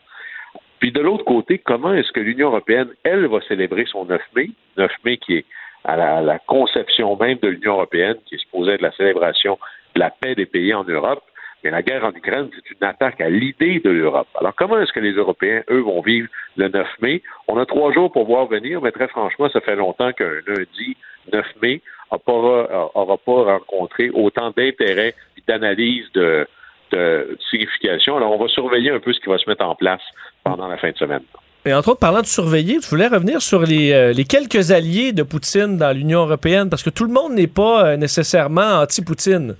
Puis 0.80 0.92
de 0.92 1.00
l'autre 1.00 1.24
côté, 1.24 1.58
comment 1.58 1.94
est-ce 1.94 2.12
que 2.12 2.20
l'Union 2.20 2.48
européenne, 2.48 2.88
elle, 3.04 3.26
va 3.26 3.40
célébrer 3.42 3.84
son 3.86 4.04
9 4.04 4.20
mai, 4.36 4.50
9 4.76 4.90
mai 5.04 5.16
qui 5.18 5.36
est 5.36 5.46
à 5.84 6.22
la, 6.22 6.38
conception 6.38 7.16
même 7.16 7.38
de 7.38 7.48
l'Union 7.48 7.74
européenne, 7.74 8.16
qui 8.26 8.36
est 8.36 8.38
supposée 8.38 8.72
être 8.72 8.82
la 8.82 8.92
célébration 8.92 9.58
de 9.94 10.00
la 10.00 10.10
paix 10.10 10.34
des 10.34 10.46
pays 10.46 10.72
en 10.74 10.84
Europe. 10.84 11.22
Mais 11.62 11.70
la 11.70 11.82
guerre 11.82 12.04
en 12.04 12.12
Ukraine, 12.12 12.50
c'est 12.54 12.74
une 12.74 12.86
attaque 12.86 13.20
à 13.20 13.30
l'idée 13.30 13.80
de 13.80 13.90
l'Europe. 13.90 14.28
Alors, 14.38 14.54
comment 14.54 14.78
est-ce 14.80 14.92
que 14.92 15.00
les 15.00 15.12
Européens, 15.12 15.62
eux, 15.70 15.80
vont 15.80 16.02
vivre 16.02 16.28
le 16.56 16.68
9 16.68 16.86
mai? 17.00 17.22
On 17.48 17.58
a 17.58 17.64
trois 17.64 17.92
jours 17.92 18.12
pour 18.12 18.26
voir 18.26 18.46
venir, 18.46 18.82
mais 18.82 18.92
très 18.92 19.08
franchement, 19.08 19.48
ça 19.48 19.60
fait 19.62 19.76
longtemps 19.76 20.12
qu'un 20.12 20.30
lundi 20.46 20.96
9 21.32 21.46
mai 21.62 21.80
n'aura 22.12 23.16
pas 23.16 23.42
rencontré 23.44 24.10
autant 24.10 24.52
d'intérêt 24.54 25.14
et 25.38 25.42
d'analyse 25.48 26.10
de, 26.12 26.46
de 26.92 27.38
signification. 27.50 28.16
Alors, 28.16 28.32
on 28.32 28.42
va 28.42 28.48
surveiller 28.48 28.90
un 28.90 29.00
peu 29.00 29.12
ce 29.12 29.20
qui 29.20 29.30
va 29.30 29.38
se 29.38 29.48
mettre 29.48 29.64
en 29.64 29.74
place 29.74 30.02
pendant 30.44 30.68
la 30.68 30.76
fin 30.76 30.90
de 30.90 30.98
semaine. 30.98 31.24
Et 31.66 31.72
entre 31.72 31.88
autres, 31.88 32.00
parlant 32.00 32.20
de 32.20 32.26
surveiller, 32.26 32.78
je 32.82 32.88
voulais 32.90 33.06
revenir 33.06 33.40
sur 33.40 33.62
les, 33.62 33.92
euh, 33.92 34.12
les 34.12 34.24
quelques 34.24 34.70
alliés 34.70 35.12
de 35.12 35.22
Poutine 35.22 35.78
dans 35.78 35.96
l'Union 35.96 36.20
européenne, 36.20 36.68
parce 36.68 36.82
que 36.82 36.90
tout 36.90 37.04
le 37.04 37.12
monde 37.12 37.32
n'est 37.32 37.46
pas 37.46 37.86
euh, 37.86 37.96
nécessairement 37.96 38.82
anti-Poutine. 38.82 39.56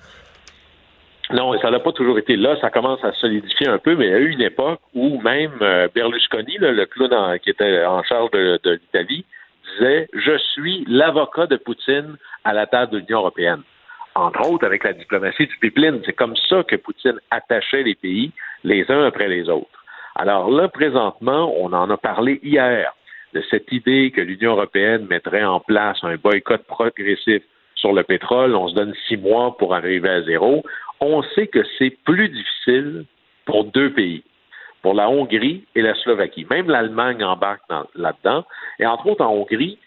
Non, 1.32 1.58
ça 1.60 1.70
n'a 1.70 1.80
pas 1.80 1.92
toujours 1.92 2.18
été 2.18 2.36
là. 2.36 2.56
Ça 2.60 2.68
commence 2.68 3.02
à 3.02 3.12
solidifier 3.12 3.68
un 3.68 3.78
peu, 3.78 3.96
mais 3.96 4.06
il 4.06 4.10
y 4.10 4.14
a 4.14 4.18
eu 4.18 4.28
une 4.28 4.42
époque 4.42 4.80
où 4.92 5.18
même 5.22 5.52
euh, 5.62 5.88
Berlusconi, 5.94 6.58
le 6.58 6.84
clown 6.84 7.38
qui 7.38 7.48
était 7.48 7.86
en 7.86 8.02
charge 8.02 8.30
de, 8.32 8.60
de 8.62 8.72
l'Italie, 8.72 9.24
disait 9.72 10.06
Je 10.12 10.36
suis 10.52 10.84
l'avocat 10.86 11.46
de 11.46 11.56
Poutine 11.56 12.16
à 12.44 12.52
la 12.52 12.66
table 12.66 12.92
de 12.92 12.98
l'Union 12.98 13.20
européenne. 13.20 13.62
Entre 14.14 14.46
autres, 14.48 14.66
avec 14.66 14.84
la 14.84 14.92
diplomatie 14.92 15.46
du 15.46 15.56
pipeline. 15.56 16.02
C'est 16.04 16.12
comme 16.12 16.36
ça 16.50 16.62
que 16.64 16.76
Poutine 16.76 17.18
attachait 17.30 17.82
les 17.82 17.94
pays 17.94 18.30
les 18.62 18.84
uns 18.90 19.06
après 19.06 19.28
les 19.28 19.48
autres. 19.48 19.83
Alors 20.14 20.50
là, 20.50 20.68
présentement, 20.68 21.52
on 21.58 21.72
en 21.72 21.90
a 21.90 21.96
parlé 21.96 22.40
hier 22.42 22.92
de 23.34 23.42
cette 23.50 23.70
idée 23.72 24.12
que 24.14 24.20
l'Union 24.20 24.52
européenne 24.52 25.06
mettrait 25.06 25.44
en 25.44 25.60
place 25.60 25.98
un 26.02 26.16
boycott 26.16 26.62
progressif 26.64 27.42
sur 27.74 27.92
le 27.92 28.04
pétrole. 28.04 28.54
On 28.54 28.68
se 28.68 28.74
donne 28.74 28.94
six 29.08 29.16
mois 29.16 29.56
pour 29.56 29.74
arriver 29.74 30.08
à 30.08 30.22
zéro. 30.22 30.62
On 31.00 31.22
sait 31.34 31.48
que 31.48 31.64
c'est 31.78 31.96
plus 32.04 32.28
difficile 32.28 33.06
pour 33.44 33.64
deux 33.64 33.92
pays, 33.92 34.22
pour 34.82 34.94
la 34.94 35.10
Hongrie 35.10 35.64
et 35.74 35.82
la 35.82 35.94
Slovaquie. 35.96 36.46
Même 36.48 36.70
l'Allemagne 36.70 37.24
embarque 37.24 37.62
là-dedans. 37.96 38.44
Et 38.78 38.86
entre 38.86 39.08
autres, 39.08 39.24
en 39.24 39.32
Hongrie, 39.32 39.78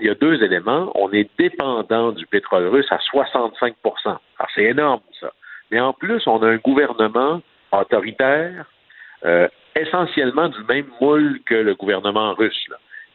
il 0.00 0.06
y 0.06 0.10
a 0.10 0.14
deux 0.14 0.42
éléments. 0.42 0.90
On 0.94 1.12
est 1.12 1.28
dépendant 1.38 2.12
du 2.12 2.26
pétrole 2.26 2.66
russe 2.68 2.90
à 2.90 2.98
65 2.98 3.74
Alors, 3.84 4.20
c'est 4.54 4.64
énorme, 4.64 5.00
ça. 5.20 5.32
Mais 5.70 5.80
en 5.80 5.92
plus, 5.92 6.26
on 6.26 6.42
a 6.42 6.48
un 6.48 6.56
gouvernement 6.56 7.42
autoritaire, 7.72 8.64
euh, 9.24 9.48
essentiellement 9.76 10.48
du 10.48 10.62
même 10.68 10.86
moule 11.00 11.40
que 11.46 11.54
le 11.54 11.74
gouvernement 11.74 12.34
russe, 12.34 12.66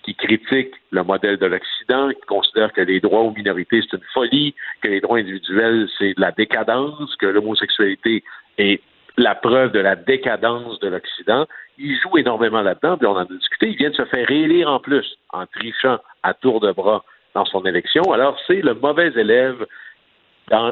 qui 0.03 0.15
critique 0.15 0.73
le 0.91 1.03
modèle 1.03 1.37
de 1.37 1.45
l'Occident, 1.45 2.09
qui 2.09 2.21
considère 2.21 2.73
que 2.73 2.81
les 2.81 2.99
droits 2.99 3.21
aux 3.21 3.31
minorités, 3.31 3.81
c'est 3.81 3.97
une 3.97 4.03
folie, 4.13 4.55
que 4.81 4.87
les 4.87 5.01
droits 5.01 5.19
individuels, 5.19 5.87
c'est 5.97 6.15
de 6.15 6.21
la 6.21 6.31
décadence, 6.31 7.15
que 7.17 7.27
l'homosexualité 7.27 8.23
est 8.57 8.81
la 9.17 9.35
preuve 9.35 9.71
de 9.71 9.79
la 9.79 9.95
décadence 9.95 10.79
de 10.79 10.87
l'Occident. 10.87 11.45
Il 11.77 11.99
joue 11.99 12.17
énormément 12.17 12.61
là-dedans, 12.61 12.97
puis 12.97 13.07
on 13.07 13.11
en 13.11 13.17
a 13.17 13.25
discuté. 13.25 13.69
Il 13.69 13.77
vient 13.77 13.89
de 13.89 13.95
se 13.95 14.05
faire 14.05 14.27
réélire 14.27 14.71
en 14.71 14.79
plus, 14.79 15.17
en 15.31 15.45
trichant 15.45 15.99
à 16.23 16.33
tour 16.33 16.59
de 16.61 16.71
bras 16.71 17.03
dans 17.35 17.45
son 17.45 17.63
élection. 17.65 18.03
Alors, 18.13 18.37
c'est 18.47 18.61
le 18.61 18.73
mauvais 18.73 19.11
élève 19.15 19.65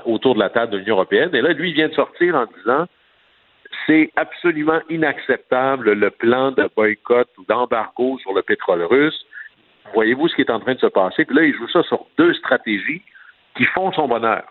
autour 0.06 0.36
de 0.36 0.40
la 0.40 0.50
table 0.50 0.74
de 0.74 0.78
l'Union 0.78 0.96
européenne. 0.96 1.30
Et 1.34 1.42
là, 1.42 1.54
lui, 1.54 1.70
il 1.70 1.76
vient 1.76 1.90
de 1.90 1.94
sortir 1.94 2.36
en 2.36 2.46
disant 2.58 2.86
c'est 3.86 4.12
absolument 4.16 4.80
inacceptable 4.90 5.94
le 5.94 6.10
plan 6.10 6.52
de 6.52 6.70
boycott 6.76 7.28
ou 7.38 7.46
d'embargo 7.48 8.18
sur 8.20 8.34
le 8.34 8.42
pétrole 8.42 8.84
russe. 8.84 9.26
Voyez-vous 9.94 10.28
ce 10.28 10.36
qui 10.36 10.42
est 10.42 10.52
en 10.52 10.60
train 10.60 10.76
de 10.76 10.80
se 10.80 10.88
passer? 10.88 11.26
Puis 11.26 11.36
là, 11.36 11.44
il 11.44 11.56
joue 11.56 11.68
ça 11.70 11.84
sur 11.84 12.06
deux 12.18 12.34
stratégies 12.34 13.02
qui 13.56 13.66
font 13.66 13.92
son 13.92 14.08
bonheur. 14.08 14.44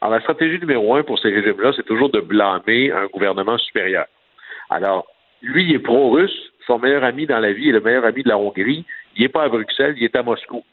Alors, 0.00 0.14
la 0.14 0.20
stratégie 0.20 0.58
numéro 0.58 0.96
un 0.96 1.04
pour 1.04 1.18
ces 1.18 1.30
régimes-là, 1.30 1.72
c'est 1.76 1.86
toujours 1.86 2.10
de 2.10 2.20
blâmer 2.20 2.90
un 2.90 3.06
gouvernement 3.06 3.56
supérieur. 3.58 4.06
Alors, 4.70 5.06
lui, 5.42 5.64
il 5.64 5.74
est 5.74 5.78
pro-russe. 5.78 6.52
Son 6.66 6.78
meilleur 6.78 7.04
ami 7.04 7.26
dans 7.26 7.38
la 7.38 7.52
vie 7.52 7.68
est 7.68 7.72
le 7.72 7.80
meilleur 7.80 8.04
ami 8.04 8.22
de 8.22 8.28
la 8.28 8.38
Hongrie. 8.38 8.84
Il 9.16 9.22
n'est 9.22 9.28
pas 9.28 9.44
à 9.44 9.48
Bruxelles, 9.48 9.94
il 9.96 10.04
est 10.04 10.16
à 10.16 10.22
Moscou. 10.22 10.64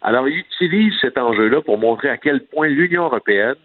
Alors, 0.00 0.28
il 0.28 0.38
utilise 0.38 0.94
cet 1.00 1.18
enjeu-là 1.18 1.60
pour 1.60 1.78
montrer 1.78 2.08
à 2.08 2.16
quel 2.16 2.44
point 2.46 2.68
l'Union 2.68 3.04
européenne 3.04 3.56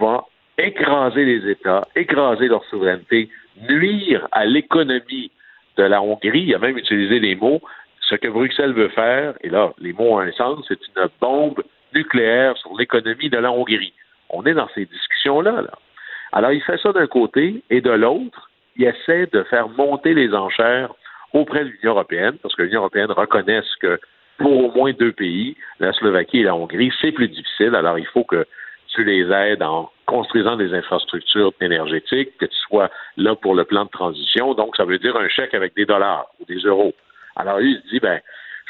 va 0.00 0.24
écraser 0.58 1.24
les 1.24 1.50
États, 1.50 1.82
écraser 1.96 2.48
leur 2.48 2.64
souveraineté, 2.66 3.28
nuire 3.68 4.28
à 4.32 4.44
l'économie 4.44 5.30
de 5.76 5.82
la 5.82 6.02
Hongrie. 6.02 6.44
Il 6.44 6.54
a 6.54 6.58
même 6.58 6.78
utilisé 6.78 7.18
les 7.18 7.34
mots 7.34 7.60
ce 8.12 8.16
que 8.16 8.28
Bruxelles 8.28 8.74
veut 8.74 8.88
faire, 8.88 9.34
et 9.42 9.48
là, 9.48 9.72
les 9.78 9.92
mots 9.92 10.14
ont 10.14 10.18
un 10.18 10.32
sens, 10.32 10.64
c'est 10.68 10.78
une 10.88 11.08
bombe 11.20 11.62
nucléaire 11.94 12.56
sur 12.58 12.76
l'économie 12.76 13.30
de 13.30 13.38
la 13.38 13.50
Hongrie. 13.50 13.94
On 14.28 14.44
est 14.44 14.54
dans 14.54 14.68
ces 14.74 14.84
discussions-là. 14.84 15.62
Là. 15.62 15.72
Alors, 16.32 16.52
il 16.52 16.62
fait 16.62 16.78
ça 16.78 16.92
d'un 16.92 17.06
côté, 17.06 17.62
et 17.70 17.80
de 17.80 17.90
l'autre, 17.90 18.50
il 18.76 18.84
essaie 18.84 19.26
de 19.32 19.42
faire 19.44 19.68
monter 19.68 20.12
les 20.12 20.34
enchères 20.34 20.92
auprès 21.32 21.64
de 21.64 21.70
l'Union 21.70 21.92
européenne, 21.92 22.36
parce 22.42 22.54
que 22.54 22.62
l'Union 22.62 22.80
européenne 22.80 23.10
reconnaît 23.10 23.62
que 23.80 23.98
pour 24.36 24.64
au 24.64 24.72
moins 24.72 24.92
deux 24.92 25.12
pays, 25.12 25.56
la 25.78 25.92
Slovaquie 25.92 26.40
et 26.40 26.44
la 26.44 26.54
Hongrie, 26.54 26.92
c'est 27.00 27.12
plus 27.12 27.28
difficile. 27.28 27.74
Alors, 27.74 27.98
il 27.98 28.06
faut 28.06 28.24
que 28.24 28.44
tu 28.94 29.04
les 29.04 29.30
aides 29.30 29.62
en 29.62 29.90
construisant 30.06 30.56
des 30.56 30.74
infrastructures 30.74 31.52
énergétiques, 31.60 32.36
que 32.38 32.46
tu 32.46 32.56
sois 32.68 32.90
là 33.16 33.34
pour 33.34 33.54
le 33.54 33.64
plan 33.64 33.84
de 33.84 33.90
transition. 33.90 34.54
Donc, 34.54 34.76
ça 34.76 34.84
veut 34.84 34.98
dire 34.98 35.16
un 35.16 35.28
chèque 35.28 35.54
avec 35.54 35.74
des 35.74 35.86
dollars 35.86 36.26
ou 36.40 36.44
des 36.44 36.58
euros. 36.58 36.92
Alors, 37.36 37.58
lui, 37.58 37.72
il 37.72 37.82
se 37.82 37.88
dit, 37.88 38.00
ben, 38.00 38.20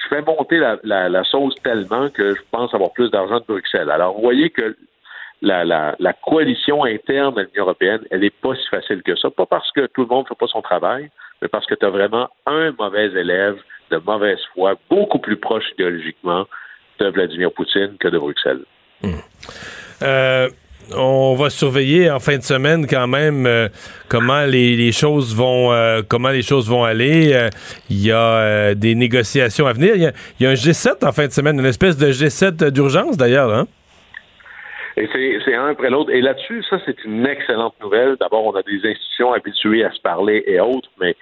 je 0.03 0.09
fais 0.09 0.23
monter 0.23 0.59
la, 0.59 1.09
la, 1.09 1.25
sauce 1.25 1.55
tellement 1.63 2.09
que 2.11 2.35
je 2.35 2.43
pense 2.51 2.73
avoir 2.75 2.93
plus 2.93 3.11
d'argent 3.11 3.41
de 3.41 3.45
Bruxelles. 3.47 3.91
Alors, 3.91 4.15
vous 4.15 4.23
voyez 4.23 4.51
que 4.51 4.77
la, 5.41 5.65
la, 5.65 5.97
la 5.99 6.13
coalition 6.13 6.85
interne 6.85 7.35
de 7.35 7.43
l'Union 7.43 7.65
européenne, 7.65 8.01
elle 8.11 8.21
n'est 8.21 8.31
pas 8.31 8.55
si 8.55 8.67
facile 8.69 9.03
que 9.03 9.17
ça. 9.17 9.31
Pas 9.31 9.47
parce 9.47 9.71
que 9.73 9.87
tout 9.87 10.03
le 10.03 10.07
monde 10.07 10.25
ne 10.25 10.29
fait 10.29 10.39
pas 10.39 10.47
son 10.47 10.63
travail, 10.63 11.11
mais 11.41 11.49
parce 11.49 11.67
que 11.67 11.75
tu 11.75 11.85
as 11.85 11.91
vraiment 11.91 12.29
un 12.47 12.73
mauvais 12.79 13.07
élève 13.07 13.61
de 13.91 13.97
mauvaise 13.99 14.41
foi, 14.55 14.75
beaucoup 14.89 15.19
plus 15.19 15.37
proche 15.37 15.69
idéologiquement 15.73 16.47
de 17.01 17.09
Vladimir 17.09 17.53
Poutine 17.53 17.97
que 17.99 18.09
de 18.09 18.19
Bruxelles. 18.19 18.65
Euh, 20.03 20.49
on 20.97 21.35
va 21.35 21.49
surveiller 21.49 22.11
en 22.11 22.19
fin 22.19 22.37
de 22.37 22.43
semaine 22.43 22.87
quand 22.89 23.07
même 23.07 23.47
euh, 23.47 23.69
comment 24.09 24.45
les, 24.45 24.93
choses 24.93 25.35
vont 25.35 25.73
euh, 25.73 26.03
comment 26.07 26.31
les 26.31 26.43
choses 26.43 26.69
vont 26.69 26.85
aller. 26.85 27.49
Il 27.89 28.05
y 28.05 28.13
a 28.13 28.75
des 28.75 28.95
négociations 28.95 29.67
à 29.67 29.73
venir. 29.73 29.95
Il 29.97 30.03
y, 30.41 30.47
a, 30.47 30.51
un 30.51 30.55
G7 30.55 31.07
en 31.07 31.13
fin 31.13 31.27
de 31.27 31.33
semaine, 31.33 31.59
une 31.59 31.67
espèce 31.67 31.97
de 31.97 32.09
G7 32.09 32.71
d'urgence 32.71 33.17
d'ailleurs. 33.17 33.53
Hein? 33.53 33.67
Et 34.97 35.09
c'est 35.45 35.55
un 35.55 35.69
après 35.69 35.89
l'autre. 35.89 36.11
Et 36.11 36.21
là-dessus, 36.21 36.63
ça, 36.69 36.79
c'est 36.85 37.03
une 37.05 37.27
excellente 37.27 37.75
nouvelle. 37.81 38.17
D'abord, 38.21 38.45
on 38.45 38.55
a 38.55 38.63
des 38.63 38.77
institutions 38.87 39.33
habituées 39.33 39.85
à 39.85 39.91
se 39.91 40.01
parler 40.01 40.45
et 40.47 40.61
autres, 40.61 40.91
mais 41.01 41.17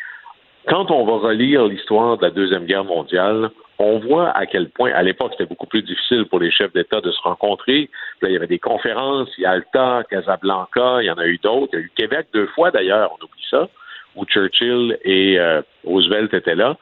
quand 0.68 0.90
on 0.90 1.04
va 1.04 1.28
relire 1.28 1.66
l'histoire 1.66 2.18
de 2.18 2.24
la 2.24 2.30
Deuxième 2.30 2.66
Guerre 2.66 2.84
mondiale, 2.84 3.50
on 3.80 3.98
voit 3.98 4.28
à 4.36 4.44
quel 4.44 4.68
point, 4.68 4.92
à 4.92 5.02
l'époque, 5.02 5.32
c'était 5.32 5.48
beaucoup 5.48 5.66
plus 5.66 5.82
difficile 5.82 6.26
pour 6.26 6.38
les 6.38 6.50
chefs 6.50 6.72
d'État 6.74 7.00
de 7.00 7.10
se 7.10 7.20
rencontrer. 7.22 7.88
Là, 8.20 8.28
il 8.28 8.34
y 8.34 8.36
avait 8.36 8.46
des 8.46 8.58
conférences, 8.58 9.30
Yalta, 9.38 10.02
Casablanca, 10.10 10.98
il 11.00 11.06
y 11.06 11.10
en 11.10 11.16
a 11.16 11.26
eu 11.26 11.38
d'autres. 11.38 11.70
Il 11.72 11.76
y 11.76 11.82
a 11.82 11.84
eu 11.86 11.92
Québec 11.96 12.26
deux 12.34 12.46
fois 12.48 12.70
d'ailleurs, 12.70 13.10
on 13.12 13.24
oublie 13.24 13.46
ça, 13.48 13.70
où 14.16 14.26
Churchill 14.26 14.98
et 15.02 15.40
euh, 15.40 15.62
Roosevelt 15.84 16.34
étaient 16.34 16.54
là. 16.54 16.76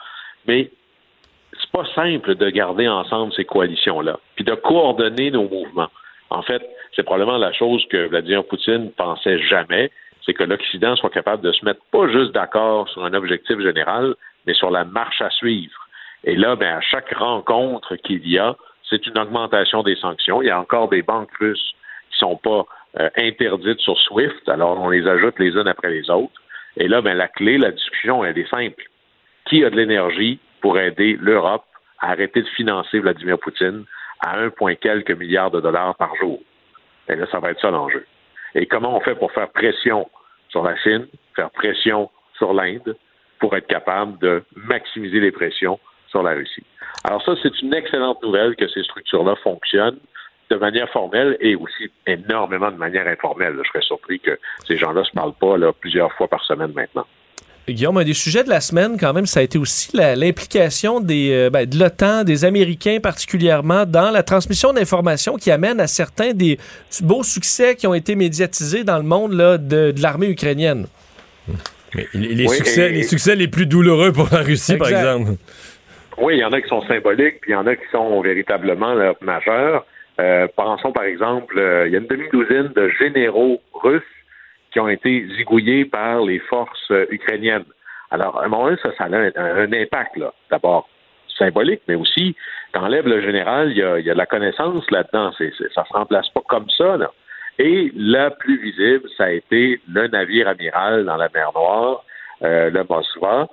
Mais 0.49 0.71
c'est 1.53 1.71
pas 1.71 1.87
simple 1.95 2.35
de 2.35 2.51
garder 2.51 2.89
ensemble 2.89 3.33
ces 3.33 3.45
coalitions-là, 3.45 4.19
puis 4.35 4.45
de 4.45 4.55
coordonner 4.55 5.31
nos 5.31 5.49
mouvements. 5.49 5.91
En 6.31 6.43
fait, 6.43 6.69
c'est 6.97 7.05
probablement 7.05 7.39
la 7.39 7.53
chose 7.53 7.87
que 7.91 8.09
Vladimir 8.09 8.45
Poutine 8.45 8.91
pensait 8.91 9.39
jamais, 9.39 9.93
c'est 10.27 10.35
que 10.35 10.43
l'Occident 10.43 10.97
soit 10.97 11.11
capable 11.11 11.45
de 11.45 11.53
se 11.53 11.65
mettre 11.65 11.81
pas 11.93 12.09
juste 12.09 12.33
d'accord 12.33 12.89
sur 12.89 13.05
un 13.05 13.15
objectif 13.15 13.61
général, 13.61 14.17
mais 14.47 14.55
sur 14.55 14.71
la 14.71 14.85
marche 14.85 15.23
à 15.23 15.31
suivre. 15.31 15.88
Et 16.29 16.37
là, 16.37 16.57
ben, 16.57 16.77
à 16.77 16.81
chaque 16.83 17.15
rencontre 17.15 17.97
qu'il 17.97 18.29
y 18.29 18.39
a, 18.39 18.55
c'est 18.87 19.07
une 19.07 19.19
augmentation 19.19 19.83
des 19.83 19.97
sanctions. 19.97 20.43
Il 20.43 20.49
y 20.49 20.51
a 20.51 20.61
encore 20.61 20.91
des 20.91 21.01
banques 21.01 21.35
russes 21.41 21.75
qui 22.11 22.19
sont 22.19 22.37
pas 22.37 22.67
euh, 23.01 23.09
interdites 23.17 23.81
sur 23.81 23.99
SWIFT, 23.99 24.47
alors 24.47 24.79
on 24.79 24.91
les 24.91 25.07
ajoute 25.07 25.39
les 25.39 25.53
unes 25.53 25.67
après 25.67 25.89
les 25.89 26.11
autres. 26.11 26.39
Et 26.77 26.87
là, 26.87 27.01
ben, 27.01 27.17
la 27.17 27.29
clé, 27.29 27.57
la 27.57 27.71
discussion, 27.71 28.27
elle 28.27 28.37
est 28.37 28.51
simple. 28.51 28.85
Qui 29.47 29.65
a 29.65 29.71
de 29.71 29.77
l'énergie 29.77 30.39
pour 30.61 30.79
aider 30.79 31.17
l'Europe 31.19 31.65
à 31.99 32.11
arrêter 32.11 32.43
de 32.43 32.49
financer 32.49 32.99
Vladimir 32.99 33.39
Poutine 33.39 33.87
à 34.21 34.39
un 34.39 34.51
point 34.51 34.75
quelques 34.75 35.13
milliards 35.13 35.51
de 35.51 35.63
dollars 35.63 35.95
par 35.95 36.15
jour? 36.17 36.41
Et 37.09 37.17
là, 37.17 37.27
ça 37.33 37.41
va 37.41 37.53
être 37.53 37.61
ça 37.63 37.71
l'enjeu. 37.71 38.05
Et 38.55 38.67
comment 38.67 38.95
on 38.95 39.01
fait 39.01 39.15
pour 39.15 39.33
faire 39.33 39.49
pression 39.49 40.07
sur 40.51 40.63
la 40.63 40.77
Chine, 40.77 41.07
faire 41.35 41.51
pression 41.53 42.11
sur 42.37 42.53
l'Inde, 42.53 42.99
pour 43.39 43.57
être 43.57 43.67
capable 43.67 44.19
de 44.19 44.43
maximiser 44.57 45.21
les 45.21 45.33
pressions 45.33 45.81
sur 46.11 46.23
la 46.23 46.33
Russie. 46.33 46.65
Alors 47.05 47.23
ça, 47.25 47.35
c'est 47.43 47.61
une 47.63 47.75
excellente 47.75 48.23
nouvelle 48.23 48.57
que 48.57 48.69
ces 48.69 48.83
structures-là 48.83 49.37
fonctionnent 49.43 49.99
de 50.51 50.57
manière 50.57 50.89
formelle 50.91 51.37
et 51.41 51.55
aussi 51.55 51.91
énormément 52.07 52.71
de 52.71 52.77
manière 52.77 53.07
informelle. 53.07 53.55
Je 53.63 53.69
serais 53.69 53.83
surpris 53.83 54.19
que 54.21 54.39
ces 54.67 54.79
gens-là 54.79 55.01
ne 55.01 55.05
se 55.05 55.13
parlent 55.13 55.35
pas 55.35 55.57
là, 55.57 55.73
plusieurs 55.73 56.13
fois 56.15 56.29
par 56.29 56.43
semaine 56.45 56.73
maintenant. 56.75 57.07
Guillaume, 57.73 57.99
un 57.99 58.05
des 58.05 58.15
sujets 58.15 58.45
de 58.45 58.49
la 58.49 58.63
semaine, 58.63 58.97
quand 58.99 59.13
même, 59.13 59.27
ça 59.27 59.41
a 59.41 59.43
été 59.43 59.59
aussi 59.59 59.91
l'implication 59.95 61.01
des 61.01 61.33
euh, 61.33 61.51
ben, 61.51 61.69
de 61.69 61.79
l'OTAN, 61.79 62.25
des 62.25 62.47
Américains 62.47 62.99
particulièrement, 63.01 63.85
dans 63.85 64.11
la 64.11 64.23
transmission 64.23 64.73
d'informations 64.73 65.37
qui 65.37 65.51
amène 65.51 65.79
à 65.81 65.87
certains 65.87 66.33
des 66.33 66.59
beaux 67.03 67.23
succès 67.23 67.77
qui 67.77 67.87
ont 67.87 67.95
été 67.95 68.15
médiatisés 68.15 68.85
dans 68.85 68.97
le 68.97 69.03
monde 69.03 69.33
là, 69.33 69.59
de, 69.59 69.93
l'armée 70.01 70.29
ukrainienne. 70.29 70.87
les, 72.15 72.49
succès, 72.49 72.89
les 72.89 73.03
succès 73.03 73.35
les 73.35 73.49
plus 73.49 73.67
douloureux 73.67 74.13
pour 74.13 74.29
la 74.33 74.43
Russie, 74.43 74.77
par 74.77 74.89
exemple. 74.89 75.33
Oui, 76.21 76.35
il 76.35 76.41
y 76.41 76.45
en 76.45 76.53
a 76.53 76.61
qui 76.61 76.69
sont 76.69 76.83
symboliques, 76.83 77.41
puis 77.41 77.53
il 77.53 77.55
y 77.55 77.57
en 77.57 77.67
a 77.67 77.77
qui 77.77 77.89
sont 77.93 78.21
véritablement 78.21 78.95
majeurs. 79.21 79.87
Euh, 80.21 80.49
pensons 80.57 80.91
par 80.91 81.05
exemple, 81.05 81.57
euh, 81.59 81.87
il 81.87 81.93
y 81.93 81.97
a 81.97 82.01
une 82.01 82.09
demi-douzaine 82.09 82.69
de 82.69 82.89
généraux 82.89 83.61
russes 83.73 84.03
qui 84.73 84.81
ont 84.81 84.89
été 84.89 85.27
zigouillés 85.37 85.85
par 85.85 86.23
les 86.23 86.41
forces 86.41 86.91
euh, 86.91 87.07
ukrainiennes. 87.11 87.65
Alors, 88.11 88.41
à 88.41 88.45
un 88.45 88.49
moment 88.49 88.65
donné, 88.65 88.79
ça, 88.83 88.91
ça 88.99 89.05
a 89.05 89.09
un, 89.09 89.73
impact, 89.73 90.17
là. 90.17 90.33
D'abord, 90.51 90.89
symbolique, 91.39 91.83
mais 91.87 91.95
aussi, 91.95 92.35
t'enlèves 92.73 93.07
le 93.07 93.21
général, 93.21 93.71
il 93.71 93.77
y 93.77 93.83
a, 93.83 94.01
de 94.01 94.11
la 94.11 94.27
connaissance 94.27 94.91
là-dedans. 94.91 95.31
C'est, 95.39 95.53
ça 95.73 95.85
se 95.85 95.93
remplace 95.93 96.29
pas 96.31 96.43
comme 96.49 96.69
ça, 96.71 96.97
là. 96.97 97.13
Et 97.61 97.93
la 97.95 98.31
plus 98.31 98.61
visible, 98.61 99.09
ça 99.17 99.25
a 99.25 99.31
été 99.31 99.81
le 99.93 100.09
navire 100.09 100.49
amiral 100.49 101.05
dans 101.05 101.17
la 101.17 101.29
mer 101.35 101.51
Noire, 101.55 102.05
le 102.41 102.83
Moskva, 102.89 103.49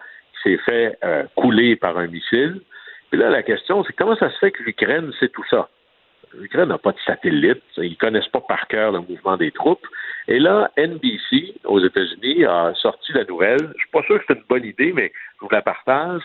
fait 0.65 0.97
euh, 1.03 1.23
couler 1.35 1.75
par 1.75 1.97
un 1.97 2.07
missile. 2.07 2.61
Puis 3.09 3.19
là, 3.19 3.29
la 3.29 3.43
question, 3.43 3.83
c'est 3.83 3.93
comment 3.93 4.15
ça 4.15 4.29
se 4.29 4.37
fait 4.37 4.51
que 4.51 4.63
l'Ukraine 4.63 5.11
sait 5.19 5.29
tout 5.29 5.45
ça? 5.49 5.69
L'Ukraine 6.37 6.69
n'a 6.69 6.77
pas 6.77 6.91
de 6.91 6.99
satellite, 7.05 7.63
ils 7.77 7.91
ne 7.91 7.95
connaissent 7.95 8.27
pas 8.27 8.41
par 8.41 8.67
cœur 8.67 8.91
le 8.91 8.99
mouvement 8.99 9.37
des 9.37 9.51
troupes. 9.51 9.85
Et 10.27 10.39
là, 10.39 10.71
NBC 10.77 11.55
aux 11.63 11.79
États-Unis 11.79 12.45
a 12.45 12.73
sorti 12.75 13.13
la 13.13 13.23
nouvelle. 13.23 13.71
Je 13.75 13.79
suis 13.79 13.91
pas 13.91 14.03
sûr 14.03 14.19
que 14.19 14.25
c'est 14.27 14.33
une 14.33 14.43
bonne 14.49 14.65
idée, 14.65 14.91
mais 14.91 15.11
je 15.35 15.45
vous 15.45 15.51
la 15.51 15.61
partage. 15.61 16.21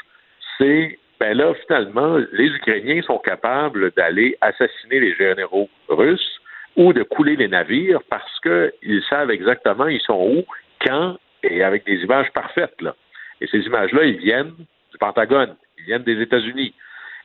C'est 0.58 0.98
ben 1.20 1.36
là, 1.36 1.52
finalement, 1.66 2.16
les 2.32 2.46
Ukrainiens 2.46 3.02
sont 3.02 3.18
capables 3.18 3.90
d'aller 3.92 4.38
assassiner 4.40 5.00
les 5.00 5.14
généraux 5.14 5.68
russes 5.88 6.40
ou 6.76 6.94
de 6.94 7.02
couler 7.02 7.36
les 7.36 7.48
navires 7.48 8.00
parce 8.08 8.40
qu'ils 8.40 9.02
savent 9.10 9.30
exactement 9.30 9.86
ils 9.86 10.00
sont 10.00 10.18
où, 10.18 10.44
quand 10.84 11.18
et 11.42 11.62
avec 11.62 11.84
des 11.84 11.96
images 11.96 12.30
parfaites. 12.32 12.80
Là. 12.80 12.94
Et 13.40 13.46
ces 13.46 13.60
images-là, 13.60 14.04
ils 14.04 14.18
viennent 14.18 14.52
du 14.90 14.98
Pentagone, 14.98 15.56
ils 15.78 15.84
viennent 15.84 16.02
des 16.02 16.20
États-Unis. 16.20 16.74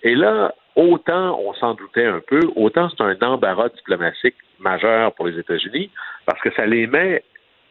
Et 0.03 0.15
là, 0.15 0.53
autant 0.75 1.39
on 1.39 1.53
s'en 1.53 1.73
doutait 1.73 2.05
un 2.05 2.21
peu, 2.25 2.39
autant 2.55 2.89
c'est 2.89 3.01
un 3.01 3.17
embarras 3.21 3.69
diplomatique 3.69 4.35
majeur 4.59 5.13
pour 5.13 5.27
les 5.27 5.39
États-Unis, 5.39 5.89
parce 6.25 6.39
que 6.41 6.51
ça 6.53 6.65
les 6.65 6.87
met 6.87 7.23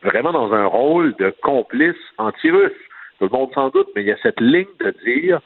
vraiment 0.02 0.32
dans 0.32 0.52
un 0.52 0.66
rôle 0.66 1.14
de 1.16 1.30
complice 1.42 1.96
anti-russe. 2.18 2.72
Tout 3.18 3.26
le 3.26 3.30
monde 3.30 3.52
s'en 3.54 3.68
doute, 3.68 3.88
mais 3.94 4.02
il 4.02 4.08
y 4.08 4.12
a 4.12 4.18
cette 4.22 4.40
ligne 4.40 4.66
de 4.80 4.94
dire 5.04 5.40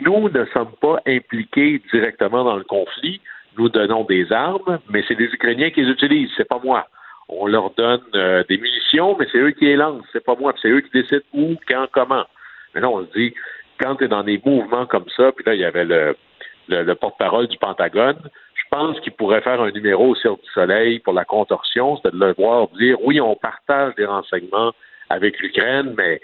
nous 0.00 0.28
ne 0.28 0.44
sommes 0.46 0.72
pas 0.80 1.00
impliqués 1.06 1.82
directement 1.92 2.44
dans 2.44 2.56
le 2.56 2.64
conflit, 2.64 3.20
nous 3.58 3.68
donnons 3.68 4.04
des 4.04 4.32
armes, 4.32 4.78
mais 4.88 5.04
c'est 5.06 5.18
les 5.18 5.26
Ukrainiens 5.26 5.70
qui 5.70 5.82
les 5.82 5.90
utilisent, 5.90 6.30
c'est 6.36 6.48
pas 6.48 6.60
moi. 6.62 6.86
On 7.28 7.46
leur 7.46 7.70
donne 7.70 8.02
euh, 8.14 8.42
des 8.48 8.58
munitions, 8.58 9.16
mais 9.18 9.26
c'est 9.30 9.38
eux 9.38 9.50
qui 9.50 9.66
les 9.66 9.76
lancent, 9.76 10.04
c'est 10.12 10.24
pas 10.24 10.34
moi, 10.34 10.54
c'est 10.60 10.68
eux 10.68 10.80
qui 10.80 10.90
décident 10.90 11.22
où, 11.32 11.56
quand, 11.68 11.86
comment. 11.92 12.24
Mais 12.74 12.80
non, 12.80 12.94
on 12.94 13.06
se 13.06 13.12
dit, 13.18 13.34
quand 13.80 13.96
tu 13.96 14.04
es 14.04 14.08
dans 14.08 14.22
des 14.22 14.40
mouvements 14.44 14.86
comme 14.86 15.08
ça, 15.16 15.32
puis 15.32 15.44
là, 15.44 15.54
il 15.54 15.60
y 15.60 15.64
avait 15.64 15.84
le, 15.84 16.16
le, 16.68 16.94
porte-parole 16.94 17.48
du 17.48 17.58
Pentagone, 17.58 18.18
je 18.54 18.62
pense 18.70 18.98
qu'il 19.00 19.12
pourrait 19.12 19.42
faire 19.42 19.60
un 19.60 19.70
numéro 19.70 20.08
au 20.08 20.14
Cirque 20.14 20.42
du 20.42 20.50
Soleil 20.54 20.98
pour 21.00 21.12
la 21.12 21.24
contorsion, 21.24 21.98
c'est 22.02 22.12
de 22.12 22.18
le 22.18 22.32
voir 22.32 22.68
dire, 22.78 22.96
oui, 23.04 23.20
on 23.20 23.34
partage 23.36 23.94
des 23.96 24.06
renseignements 24.06 24.72
avec 25.10 25.38
l'Ukraine, 25.40 25.94
mais 25.96 26.20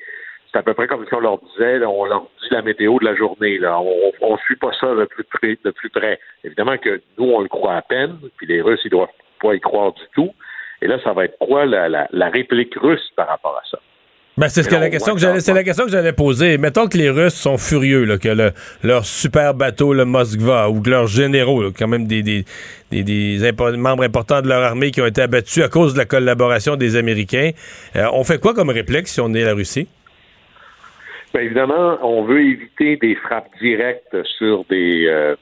c'est 0.50 0.58
à 0.58 0.62
peu 0.62 0.72
près 0.72 0.86
comme 0.86 1.06
si 1.06 1.14
on 1.14 1.20
leur 1.20 1.38
disait, 1.38 1.84
on 1.84 2.06
leur 2.06 2.22
dit 2.22 2.48
la 2.50 2.62
météo 2.62 2.98
de 2.98 3.04
la 3.04 3.14
journée. 3.14 3.58
Là. 3.58 3.78
On 3.80 4.32
ne 4.32 4.38
suit 4.38 4.56
pas 4.56 4.70
ça 4.80 4.94
de 4.94 5.04
plus, 5.04 5.24
près, 5.24 5.58
de 5.62 5.70
plus 5.70 5.90
près. 5.90 6.18
Évidemment 6.42 6.78
que 6.78 7.02
nous, 7.18 7.30
on 7.30 7.40
le 7.40 7.48
croit 7.48 7.74
à 7.74 7.82
peine, 7.82 8.18
puis 8.38 8.46
les 8.46 8.62
Russes, 8.62 8.80
ils 8.84 8.90
doivent 8.90 9.08
pas 9.42 9.54
y 9.54 9.60
croire 9.60 9.92
du 9.92 10.02
tout. 10.14 10.32
Et 10.80 10.86
là, 10.86 10.98
ça 11.02 11.12
va 11.12 11.26
être 11.26 11.36
quoi 11.38 11.66
la, 11.66 11.88
la 11.88 12.28
réplique 12.30 12.74
russe 12.76 13.10
par 13.14 13.28
rapport 13.28 13.60
à 13.62 13.68
ça? 13.68 13.78
Ben, 14.38 14.48
c'est 14.48 14.70
la 14.70 14.88
question 14.88 15.14
que 15.14 15.20
j'allais, 15.20 15.40
c'est 15.40 15.52
la 15.52 15.64
question 15.64 15.84
que 15.84 15.90
j'allais 15.90 16.12
poser. 16.12 16.58
Mettons 16.58 16.86
que 16.86 16.96
les 16.96 17.10
Russes 17.10 17.34
sont 17.34 17.58
furieux, 17.58 18.04
là, 18.04 18.18
que 18.18 18.28
leur 18.84 19.04
super 19.04 19.52
bateau, 19.52 19.92
le 19.92 20.04
Moskva, 20.04 20.70
ou 20.70 20.80
que 20.80 20.90
leurs 20.90 21.08
généraux, 21.08 21.72
quand 21.76 21.88
même 21.88 22.06
des, 22.06 22.22
des, 22.22 22.44
des, 22.92 23.52
membres 23.76 24.04
importants 24.04 24.40
de 24.40 24.46
leur 24.46 24.62
armée 24.62 24.92
qui 24.92 25.00
ont 25.00 25.06
été 25.06 25.22
abattus 25.22 25.64
à 25.64 25.68
cause 25.68 25.94
de 25.94 25.98
la 25.98 26.04
collaboration 26.04 26.76
des 26.76 26.94
Américains. 26.94 27.50
Euh, 27.96 28.06
on 28.12 28.22
fait 28.22 28.40
quoi 28.40 28.54
comme 28.54 28.70
réflexe 28.70 29.14
si 29.14 29.20
on 29.20 29.34
est 29.34 29.42
la 29.42 29.54
Russie? 29.54 29.88
Bien, 31.34 31.42
évidemment, 31.42 31.98
on 32.02 32.22
veut 32.22 32.42
éviter 32.42 32.96
des 32.96 33.16
frappes 33.16 33.50
directes 33.60 34.22
sur 34.38 34.64
des, 34.66 35.06
euh, 35.08 35.34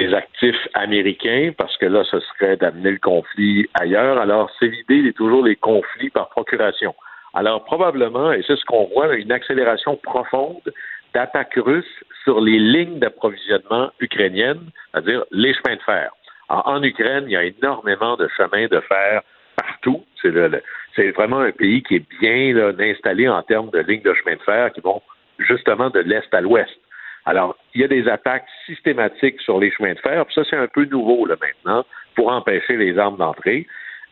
des 0.00 0.14
actifs 0.14 0.66
américains, 0.72 1.52
parce 1.58 1.76
que 1.76 1.84
là, 1.84 2.02
ce 2.10 2.20
serait 2.20 2.56
d'amener 2.56 2.92
le 2.92 3.00
conflit 3.00 3.66
ailleurs. 3.74 4.16
Alors, 4.16 4.50
c'est 4.58 4.72
l'idée 4.88 5.12
toujours 5.12 5.44
les 5.44 5.56
conflits 5.56 6.08
par 6.08 6.30
procuration. 6.30 6.94
Alors, 7.34 7.64
probablement, 7.64 8.32
et 8.32 8.42
c'est 8.46 8.56
ce 8.56 8.64
qu'on 8.64 8.84
voit, 8.86 9.14
une 9.16 9.32
accélération 9.32 9.96
profonde 9.96 10.72
d'attaques 11.14 11.56
russes 11.56 12.04
sur 12.22 12.40
les 12.40 12.58
lignes 12.58 12.98
d'approvisionnement 12.98 13.90
ukrainiennes, 14.00 14.70
c'est-à-dire 14.92 15.24
les 15.30 15.52
chemins 15.54 15.76
de 15.76 15.82
fer. 15.82 16.10
en 16.48 16.82
Ukraine, 16.82 17.24
il 17.26 17.32
y 17.32 17.36
a 17.36 17.44
énormément 17.44 18.16
de 18.16 18.28
chemins 18.36 18.66
de 18.66 18.80
fer 18.80 19.22
partout. 19.56 20.04
C'est 20.22 21.10
vraiment 21.10 21.40
un 21.40 21.52
pays 21.52 21.82
qui 21.82 21.96
est 21.96 22.06
bien 22.20 22.56
installé 22.78 23.28
en 23.28 23.42
termes 23.42 23.70
de 23.70 23.80
lignes 23.80 24.02
de 24.02 24.14
chemin 24.14 24.36
de 24.36 24.42
fer 24.42 24.72
qui 24.72 24.80
vont 24.80 25.02
justement 25.38 25.90
de 25.90 26.00
l'est 26.00 26.32
à 26.32 26.40
l'ouest. 26.40 26.78
Alors, 27.26 27.56
il 27.74 27.80
y 27.80 27.84
a 27.84 27.88
des 27.88 28.08
attaques 28.08 28.46
systématiques 28.66 29.40
sur 29.40 29.58
les 29.58 29.70
chemins 29.70 29.94
de 29.94 29.98
fer, 29.98 30.24
puis 30.26 30.34
ça, 30.34 30.42
c'est 30.48 30.56
un 30.56 30.68
peu 30.68 30.84
nouveau 30.84 31.26
là, 31.26 31.36
maintenant, 31.40 31.84
pour 32.14 32.30
empêcher 32.30 32.76
les 32.76 32.98
armes 32.98 33.16
d'entrée. 33.16 33.66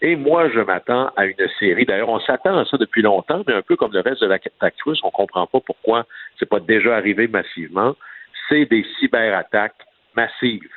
Et 0.04 0.16
moi, 0.16 0.50
je 0.50 0.58
m'attends 0.58 1.12
à 1.16 1.26
une 1.26 1.48
série. 1.60 1.86
D'ailleurs, 1.86 2.08
on 2.08 2.18
s'attend 2.18 2.58
à 2.58 2.64
ça 2.64 2.76
depuis 2.76 3.02
longtemps, 3.02 3.44
mais 3.46 3.54
un 3.54 3.62
peu 3.62 3.76
comme 3.76 3.92
le 3.92 4.00
reste 4.00 4.20
de 4.20 4.26
la 4.26 4.38
russe, 4.84 4.98
on 5.04 5.06
ne 5.06 5.12
comprend 5.12 5.46
pas 5.46 5.60
pourquoi 5.60 6.06
c'est 6.38 6.48
pas 6.48 6.58
déjà 6.58 6.96
arrivé 6.96 7.28
massivement. 7.28 7.94
C'est 8.48 8.64
des 8.64 8.84
cyberattaques 8.98 9.86
massives 10.16 10.68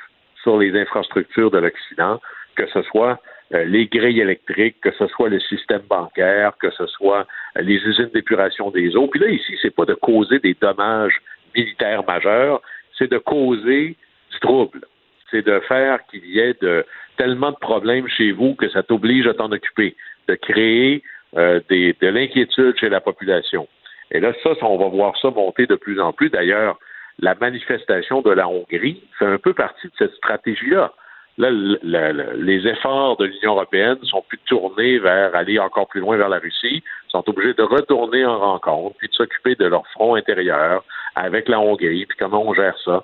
sur 0.44 0.58
les 0.58 0.80
infrastructures 0.80 1.50
de 1.50 1.58
l'Occident, 1.58 2.20
que 2.54 2.68
ce 2.68 2.82
soit 2.82 3.20
euh, 3.52 3.64
les 3.64 3.86
grilles 3.86 4.20
électriques, 4.20 4.80
que 4.80 4.92
ce 4.92 5.08
soit 5.08 5.28
le 5.28 5.40
système 5.40 5.82
bancaire, 5.90 6.52
que 6.60 6.70
ce 6.70 6.86
soit 6.86 7.26
euh, 7.56 7.62
les 7.62 7.74
usines 7.84 8.10
d'épuration 8.14 8.70
des 8.70 8.94
eaux. 8.94 9.08
Puis 9.08 9.18
là, 9.18 9.28
ici, 9.28 9.58
c'est 9.60 9.74
pas 9.74 9.86
de 9.86 9.94
causer 9.94 10.38
des 10.38 10.54
dommages 10.54 11.20
militaires 11.52 12.04
majeurs, 12.06 12.62
c'est 12.96 13.10
de 13.10 13.18
causer 13.18 13.96
du 14.30 14.40
trouble. 14.40 14.82
C'est 15.30 15.44
de 15.44 15.60
faire 15.60 15.98
qu'il 16.06 16.24
y 16.26 16.38
ait 16.38 16.54
de 16.60 16.84
tellement 17.16 17.50
de 17.50 17.56
problèmes 17.56 18.08
chez 18.08 18.32
vous 18.32 18.54
que 18.54 18.68
ça 18.68 18.82
t'oblige 18.82 19.26
à 19.26 19.34
t'en 19.34 19.50
occuper, 19.50 19.96
de 20.28 20.34
créer 20.34 21.02
euh, 21.36 21.60
des, 21.68 21.96
de 22.00 22.08
l'inquiétude 22.08 22.76
chez 22.78 22.88
la 22.88 23.00
population. 23.00 23.66
Et 24.12 24.20
là, 24.20 24.32
ça, 24.42 24.50
on 24.62 24.76
va 24.78 24.86
voir 24.88 25.16
ça 25.20 25.30
monter 25.30 25.66
de 25.66 25.74
plus 25.74 26.00
en 26.00 26.12
plus. 26.12 26.30
D'ailleurs, 26.30 26.78
la 27.18 27.34
manifestation 27.34 28.20
de 28.20 28.30
la 28.30 28.46
Hongrie 28.48 29.02
fait 29.18 29.24
un 29.26 29.38
peu 29.38 29.52
partie 29.52 29.88
de 29.88 29.92
cette 29.98 30.14
stratégie-là. 30.14 30.92
Là, 31.38 31.50
le- 31.50 31.78
le- 31.82 32.12
le- 32.12 32.42
les 32.42 32.66
efforts 32.66 33.16
de 33.18 33.26
l'Union 33.26 33.52
européenne 33.52 33.98
sont 34.04 34.22
plus 34.26 34.38
tournés 34.46 34.98
vers 34.98 35.34
aller 35.34 35.58
encore 35.58 35.86
plus 35.88 36.00
loin 36.00 36.16
vers 36.16 36.28
la 36.30 36.38
Russie, 36.38 36.82
sont 37.08 37.28
obligés 37.28 37.52
de 37.54 37.62
retourner 37.62 38.24
en 38.24 38.38
rencontre, 38.38 38.96
puis 38.98 39.08
de 39.08 39.14
s'occuper 39.14 39.54
de 39.54 39.66
leur 39.66 39.86
front 39.88 40.14
intérieur 40.14 40.84
avec 41.14 41.48
la 41.48 41.58
Hongrie, 41.60 42.06
puis 42.06 42.16
comment 42.18 42.42
on 42.46 42.54
gère 42.54 42.78
ça. 42.84 43.02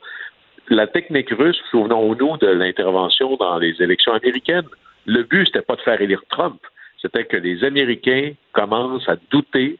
La 0.68 0.86
technique 0.86 1.30
russe, 1.30 1.60
souvenons-nous 1.70 2.36
de 2.38 2.46
l'intervention 2.46 3.36
dans 3.36 3.58
les 3.58 3.80
élections 3.82 4.12
américaines. 4.12 4.68
Le 5.06 5.22
but, 5.24 5.46
c'était 5.46 5.62
pas 5.62 5.76
de 5.76 5.80
faire 5.80 6.00
élire 6.00 6.22
Trump, 6.30 6.60
c'était 7.00 7.24
que 7.24 7.36
les 7.36 7.64
Américains 7.64 8.32
commencent 8.52 9.08
à 9.08 9.16
douter 9.30 9.78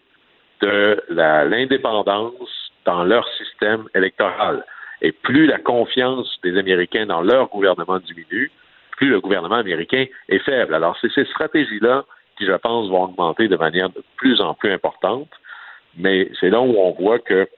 de 0.60 1.00
l'indépendance 1.08 2.70
dans 2.84 3.04
leur 3.04 3.26
système 3.38 3.84
électoral. 3.94 4.64
Et 5.00 5.12
plus 5.12 5.46
la 5.46 5.58
confiance 5.58 6.38
des 6.42 6.58
Américains 6.58 7.06
dans 7.06 7.22
leur 7.22 7.48
gouvernement 7.48 7.98
diminue, 7.98 8.50
plus 8.96 9.08
le 9.08 9.20
gouvernement 9.20 9.56
américain 9.56 10.06
est 10.28 10.38
faible. 10.40 10.74
Alors, 10.74 10.96
c'est 11.00 11.12
ces 11.12 11.24
stratégies-là 11.26 12.04
qui, 12.38 12.46
je 12.46 12.52
pense, 12.52 12.88
vont 12.88 13.04
augmenter 13.04 13.48
de 13.48 13.56
manière 13.56 13.90
de 13.90 14.02
plus 14.16 14.40
en 14.40 14.54
plus 14.54 14.72
importante. 14.72 15.28
Mais 15.96 16.30
c'est 16.40 16.50
là 16.50 16.60
où 16.60 16.76
on 16.78 16.92
voit 16.92 17.18
que 17.18 17.48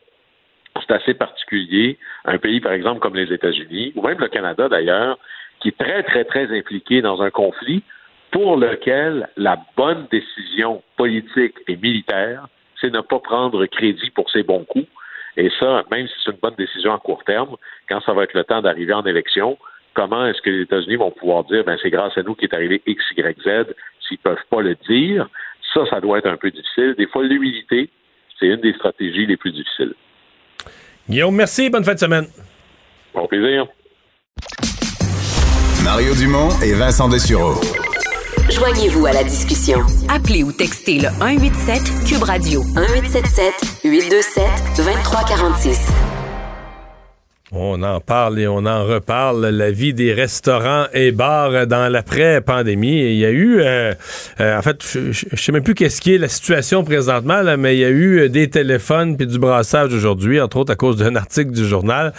c'est 0.81 0.95
assez 0.95 1.14
particulier. 1.14 1.99
Un 2.25 2.39
pays, 2.39 2.61
par 2.61 2.72
exemple, 2.72 3.01
comme 3.01 3.16
les 3.16 3.33
États-Unis, 3.33 3.93
ou 3.95 4.03
même 4.07 4.18
le 4.18 4.29
Canada 4.29 4.68
d'ailleurs, 4.68 5.18
qui 5.61 5.68
est 5.68 5.79
très, 5.79 6.03
très, 6.03 6.25
très 6.25 6.57
impliqué 6.57 7.01
dans 7.01 7.22
un 7.22 7.31
conflit 7.31 7.83
pour 8.31 8.57
lequel 8.57 9.29
la 9.37 9.59
bonne 9.77 10.07
décision 10.11 10.83
politique 10.97 11.55
et 11.68 11.77
militaire, 11.77 12.49
c'est 12.81 12.93
ne 12.93 13.01
pas 13.01 13.20
prendre 13.20 13.64
crédit 13.66 14.11
pour 14.11 14.29
ses 14.31 14.43
bons 14.43 14.64
coups. 14.64 14.89
Et 15.37 15.51
ça, 15.61 15.85
même 15.91 16.07
si 16.09 16.14
c'est 16.25 16.33
une 16.33 16.39
bonne 16.39 16.55
décision 16.57 16.93
à 16.93 16.99
court 16.99 17.25
terme, 17.25 17.57
quand 17.89 18.01
ça 18.01 18.12
va 18.12 18.25
être 18.25 18.35
le 18.35 18.45
temps 18.45 18.61
d'arriver 18.61 18.93
en 18.93 19.05
élection, 19.05 19.57
comment 19.95 20.27
est-ce 20.27 20.43
que 20.43 20.51
les 20.51 20.62
États-Unis 20.62 20.97
vont 20.97 21.11
pouvoir 21.11 21.45
dire, 21.45 21.64
ben 21.64 21.79
c'est 21.81 21.91
grâce 21.91 22.16
à 22.18 22.22
nous 22.22 22.35
qu'est 22.35 22.53
arrivé 22.53 22.83
X, 22.87 23.05
Y, 23.16 23.41
Z, 23.43 23.75
s'ils 24.07 24.18
peuvent 24.18 24.37
pas 24.51 24.61
le 24.61 24.75
dire, 24.89 25.29
ça, 25.72 25.87
ça 25.87 26.01
doit 26.01 26.18
être 26.18 26.27
un 26.27 26.37
peu 26.37 26.51
difficile. 26.51 26.95
Des 26.97 27.07
fois, 27.07 27.25
l'humilité, 27.25 27.89
c'est 28.39 28.47
une 28.47 28.61
des 28.61 28.72
stratégies 28.75 29.27
les 29.27 29.37
plus 29.37 29.53
difficiles. 29.53 29.95
Guillaume, 31.09 31.34
merci. 31.34 31.70
Bonne 31.70 31.84
fin 31.84 31.94
de 31.94 31.98
semaine. 31.98 32.26
Bon 33.14 33.26
plaisir. 33.26 33.66
Mario 35.82 36.14
Dumont 36.14 36.48
et 36.62 36.72
Vincent 36.72 37.09
Dessureau. 37.09 37.61
Joignez-vous 38.50 39.07
à 39.07 39.12
la 39.12 39.24
discussion. 39.24 39.80
Appelez 40.09 40.42
ou 40.42 40.52
textez 40.52 40.98
le 40.98 41.09
187 41.09 41.82
Cube 42.07 42.22
Radio 42.22 42.62
1877 42.62 43.80
827 43.84 44.44
2346. 44.76 46.13
On 47.57 47.84
en 47.84 48.00
parle 48.00 48.40
et 48.40 48.48
on 48.48 48.66
en 48.66 48.84
reparle. 48.84 49.46
La 49.46 49.70
vie 49.70 49.94
des 49.94 50.12
restaurants 50.12 50.86
et 50.92 51.12
bars 51.12 51.68
dans 51.68 51.88
l'après-pandémie. 51.88 53.12
Il 53.12 53.16
y 53.16 53.24
a 53.24 53.30
eu, 53.30 53.61
euh, 53.61 53.94
euh, 54.40 54.59
en 54.59 54.62
fait, 54.62 54.82
je, 54.82 55.12
je 55.12 55.36
sais 55.36 55.52
même 55.52 55.62
plus 55.62 55.74
qu'est-ce 55.74 56.00
qui 56.00 56.14
est 56.14 56.18
la 56.18 56.26
situation 56.26 56.82
présentement, 56.82 57.42
là, 57.42 57.57
mais 57.57 57.76
il 57.76 57.80
y 57.80 57.84
a 57.84 57.90
eu 57.90 58.18
euh, 58.18 58.28
des 58.28 58.50
téléphones 58.50 59.16
puis 59.16 59.28
du 59.28 59.38
brassage 59.38 59.94
aujourd'hui, 59.94 60.40
entre 60.40 60.57
autres 60.57 60.72
à 60.72 60.76
cause 60.76 60.96
d'un 60.96 61.14
article 61.14 61.52
du 61.52 61.64
journal. 61.64 62.12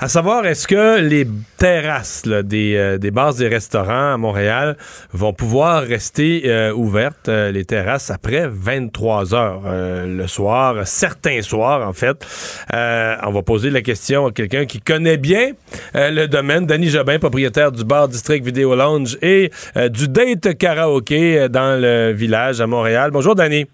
À 0.00 0.08
savoir, 0.08 0.46
est-ce 0.46 0.66
que 0.66 1.00
les 1.00 1.26
terrasses 1.58 2.22
des, 2.26 2.96
des 2.98 3.10
bars 3.10 3.38
et 3.42 3.48
restaurants 3.48 4.14
à 4.14 4.16
Montréal 4.16 4.78
vont 5.12 5.34
pouvoir 5.34 5.82
rester 5.82 6.70
ouvertes, 6.72 7.28
les 7.28 7.64
terrasses, 7.64 8.10
après 8.10 8.46
23 8.48 9.34
heures 9.34 9.62
le 9.64 10.26
soir, 10.26 10.86
certains 10.86 11.42
soirs, 11.42 11.86
en 11.86 11.92
fait? 11.92 12.24
On 12.72 13.32
va 13.32 13.42
poser 13.42 13.70
la 13.70 13.82
question 13.82 14.26
à 14.26 14.32
quelqu'un 14.32 14.66
qui 14.66 14.77
connaît 14.84 15.16
bien 15.16 15.52
euh, 15.94 16.10
le 16.10 16.26
domaine, 16.28 16.66
Danny 16.66 16.88
Jobin, 16.88 17.18
propriétaire 17.18 17.72
du 17.72 17.84
bar 17.84 18.08
District 18.08 18.44
Vidéo 18.44 18.74
Lounge 18.74 19.16
et 19.22 19.50
euh, 19.76 19.88
du 19.88 20.08
Date 20.08 20.56
Karaoke 20.58 21.12
euh, 21.38 21.48
dans 21.48 21.80
le 21.80 22.12
village 22.12 22.60
à 22.60 22.66
Montréal. 22.66 23.10
Bonjour, 23.12 23.34
Danny. 23.34 23.66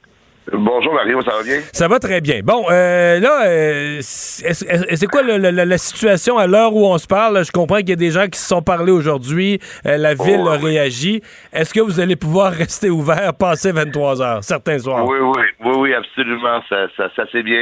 Bonjour 0.52 0.92
Mario, 0.92 1.22
ça 1.22 1.38
va 1.38 1.42
bien? 1.42 1.60
Ça 1.72 1.88
va 1.88 1.98
très 1.98 2.20
bien. 2.20 2.40
Bon, 2.44 2.66
euh, 2.70 3.18
là, 3.18 3.46
euh, 3.46 3.98
c'est 4.02 4.46
est- 4.46 4.96
c'est 4.96 5.06
quoi 5.06 5.22
le- 5.22 5.38
le- 5.38 5.50
la, 5.50 5.78
situation 5.78 6.36
à 6.36 6.46
l'heure 6.46 6.74
où 6.76 6.84
on 6.86 6.98
se 6.98 7.06
parle? 7.06 7.42
Je 7.46 7.50
comprends 7.50 7.78
qu'il 7.78 7.88
y 7.88 7.92
a 7.94 7.96
des 7.96 8.10
gens 8.10 8.26
qui 8.26 8.38
se 8.38 8.46
sont 8.48 8.60
parlé 8.60 8.92
aujourd'hui. 8.92 9.58
Euh, 9.86 9.96
la 9.96 10.12
ville 10.12 10.42
Oh, 10.44 10.48
a 10.50 10.58
oui. 10.58 10.74
réagi. 10.76 11.22
Est-ce 11.50 11.72
que 11.72 11.80
vous 11.80 11.98
allez 11.98 12.16
pouvoir 12.16 12.52
rester 12.62 12.90
ouvert 12.90 13.32
passer 13.32 13.72
23 13.72 14.20
heures, 14.20 14.44
certains 14.44 14.78
soirs? 14.78 15.06
Oui, 15.08 15.16
oui, 15.18 15.42
oui, 15.64 15.72
oui, 15.78 15.94
absolument. 15.94 16.60
Ça, 16.68 16.88
ça, 16.94 17.08
ça 17.16 17.22
c'est 17.32 17.42
bien. 17.42 17.60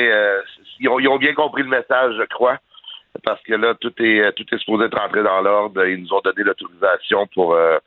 ils, 0.81 0.89
ont, 0.89 0.99
ils 0.99 1.07
ont 1.07 1.19
bien 1.19 1.35
compris 1.35 1.63
le 1.63 1.69
message, 1.69 2.15
je 2.19 2.27
crois. 2.35 2.57
Parce 3.25 3.43
que 3.43 3.55
là, 3.55 3.75
tout 3.81 3.93
est 4.03 4.21
euh, 4.21 4.33
tout 4.33 4.45
est 4.53 4.59
supposé 4.59 4.87
être 4.87 4.99
rentré 4.99 5.23
dans 5.23 5.41
l'ordre. 5.43 5.85
Ils 5.87 6.01
nous 6.03 6.13
ont 6.13 6.21
donné 6.25 6.43
l'autorisation 6.45 7.27
pour 7.35 7.55
euh, 7.55 7.79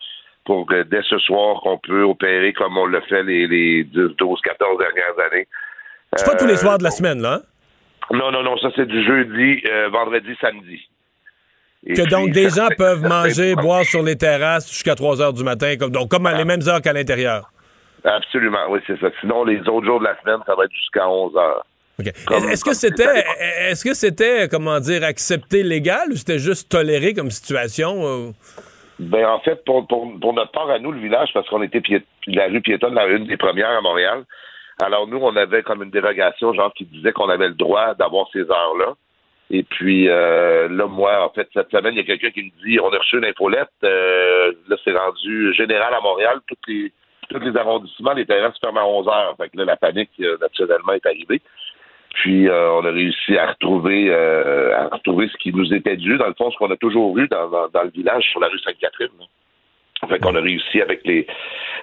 pour 0.46 0.68
que 0.68 0.84
dès 0.84 1.02
ce 1.02 1.18
soir 1.18 1.62
qu'on 1.62 1.78
peut 1.80 2.04
opérer 2.04 2.54
comme 2.54 2.78
on 2.78 2.86
l'a 2.86 3.02
fait 3.02 3.24
les, 3.24 3.48
les 3.48 3.84
10, 3.86 4.16
12, 4.18 4.42
14 4.42 4.78
dernières 4.78 5.20
années. 5.32 5.48
C'est 6.16 6.26
pas 6.26 6.36
tous 6.38 6.46
les 6.46 6.54
Euh, 6.54 6.58
soirs 6.58 6.78
de 6.78 6.84
la 6.84 6.92
semaine, 6.92 7.22
là? 7.22 7.42
hein? 7.42 8.16
Non, 8.16 8.32
non, 8.32 8.44
non, 8.44 8.56
ça 8.60 8.70
c'est 8.76 8.86
du 8.86 9.04
jeudi, 9.04 9.64
euh, 9.68 9.90
vendredi, 9.90 10.36
samedi. 10.40 10.80
Et 11.88 11.94
Que 11.94 12.08
donc 12.08 12.30
des 12.30 12.50
gens 12.56 12.68
peuvent 12.78 13.02
manger, 13.02 13.56
boire 13.56 13.84
sur 13.84 14.04
les 14.04 14.16
terrasses 14.16 14.70
jusqu'à 14.72 14.94
3 14.94 15.22
heures 15.24 15.34
du 15.34 15.44
matin, 15.44 15.76
comme, 15.78 15.90
donc 15.92 16.10
comme 16.12 16.28
à 16.28 16.34
les 16.34 16.46
mêmes 16.46 16.62
heures 16.68 16.82
qu'à 16.82 16.94
l'intérieur. 16.94 17.50
Absolument, 18.04 18.68
oui, 18.70 18.80
c'est 18.86 19.00
ça. 19.00 19.08
Sinon, 19.20 19.44
les 19.46 19.60
autres 19.68 19.88
jours 19.88 20.00
de 20.00 20.06
la 20.06 20.16
semaine, 20.22 20.38
ça 20.46 20.54
va 20.54 20.66
être 20.66 20.72
jusqu'à 20.74 21.10
11 21.10 21.36
heures. 21.36 21.66
Est-ce 22.00 22.64
que 22.64 22.74
c'était, 22.74 23.24
est-ce 23.70 23.84
que 23.84 23.94
c'était, 23.94 24.48
comment 24.50 24.80
dire, 24.80 25.04
accepté 25.04 25.64
légal 25.64 26.12
ou 26.12 26.16
c'était 26.16 26.40
juste 26.40 26.70
toléré 26.70 27.14
comme 27.14 27.32
situation? 27.32 28.06
euh? 28.06 28.32
Ben, 29.00 29.26
en 29.26 29.40
fait, 29.40 29.64
pour, 29.66 29.88
pour, 29.88 30.12
pour 30.20 30.34
notre 30.34 30.52
part 30.52 30.70
à 30.70 30.80
nous, 30.80 30.92
le 30.92 31.00
village, 31.00 31.30
parce 31.34 31.48
qu'on 31.50 31.62
était 31.62 31.82
la 32.28 32.48
rue 32.48 32.62
piétonne, 32.62 32.94
la 32.96 33.08
une 33.08 33.26
des 33.26 33.38
premières 33.38 33.70
à 33.70 33.82
Montréal. 33.82 34.24
Alors, 34.82 35.08
nous, 35.08 35.18
on 35.18 35.36
avait 35.36 35.64
comme 35.64 35.84
une 35.84 35.90
dérogation, 35.90 36.54
genre, 36.54 36.74
qui 36.74 36.86
disait 36.86 37.12
qu'on 37.12 37.30
avait 37.30 37.48
le 37.48 37.54
droit 37.56 37.94
d'avoir 37.96 38.28
ces 38.32 38.42
heures-là. 38.42 38.94
Et 39.52 39.64
puis, 39.64 40.10
euh, 40.10 40.68
là, 40.70 40.88
moi, 40.88 41.24
en 41.26 41.30
fait, 41.30 41.48
cette 41.54 41.70
semaine, 41.70 41.94
il 41.94 41.98
y 41.98 42.02
a 42.02 42.04
quelqu'un 42.04 42.32
qui 42.32 42.44
me 42.44 42.68
dit 42.68 42.80
on 42.80 42.92
a 42.92 42.98
reçu 42.98 43.18
une 43.18 43.26
infolette. 43.26 43.70
euh, 43.84 44.54
là, 44.68 44.76
c'est 44.84 44.98
rendu 44.98 45.54
général 45.54 45.94
à 45.94 46.02
Montréal. 46.02 46.40
Tous 46.48 46.58
les, 46.68 46.92
tous 47.30 47.40
les 47.40 47.56
arrondissements, 47.56 48.14
les 48.14 48.26
terrasses 48.26 48.58
ferment 48.60 48.80
à 48.82 48.86
11 48.86 49.08
heures. 49.08 49.36
Fait 49.38 49.50
que 49.50 49.58
là, 49.58 49.66
la 49.66 49.78
panique, 49.78 50.10
euh, 50.22 50.38
naturellement, 50.42 50.94
est 50.94 51.06
arrivée. 51.06 51.42
Puis, 52.16 52.48
euh, 52.48 52.72
on 52.72 52.86
a 52.86 52.92
réussi 52.92 53.38
à 53.38 53.52
retrouver, 53.52 54.08
euh, 54.10 54.76
à 54.76 54.96
retrouver 54.96 55.28
ce 55.28 55.38
qui 55.38 55.52
nous 55.52 55.74
était 55.74 55.98
dû, 55.98 56.18
dans 56.18 56.28
le 56.28 56.34
fond, 56.38 56.50
ce 56.50 56.58
qu'on 56.58 56.72
a 56.72 56.78
toujours 56.78 57.18
eu 57.18 57.28
dans, 57.28 57.50
dans, 57.50 57.68
dans 57.68 57.84
le 57.84 57.90
village, 57.90 58.24
sur 58.32 58.40
la 58.40 58.48
rue 58.48 58.60
Sainte-Catherine. 58.60 59.10
Fait 60.08 60.20
qu'on 60.20 60.36
a 60.36 60.42
réussi 60.42 60.82
avec 60.82 61.02
les 61.06 61.26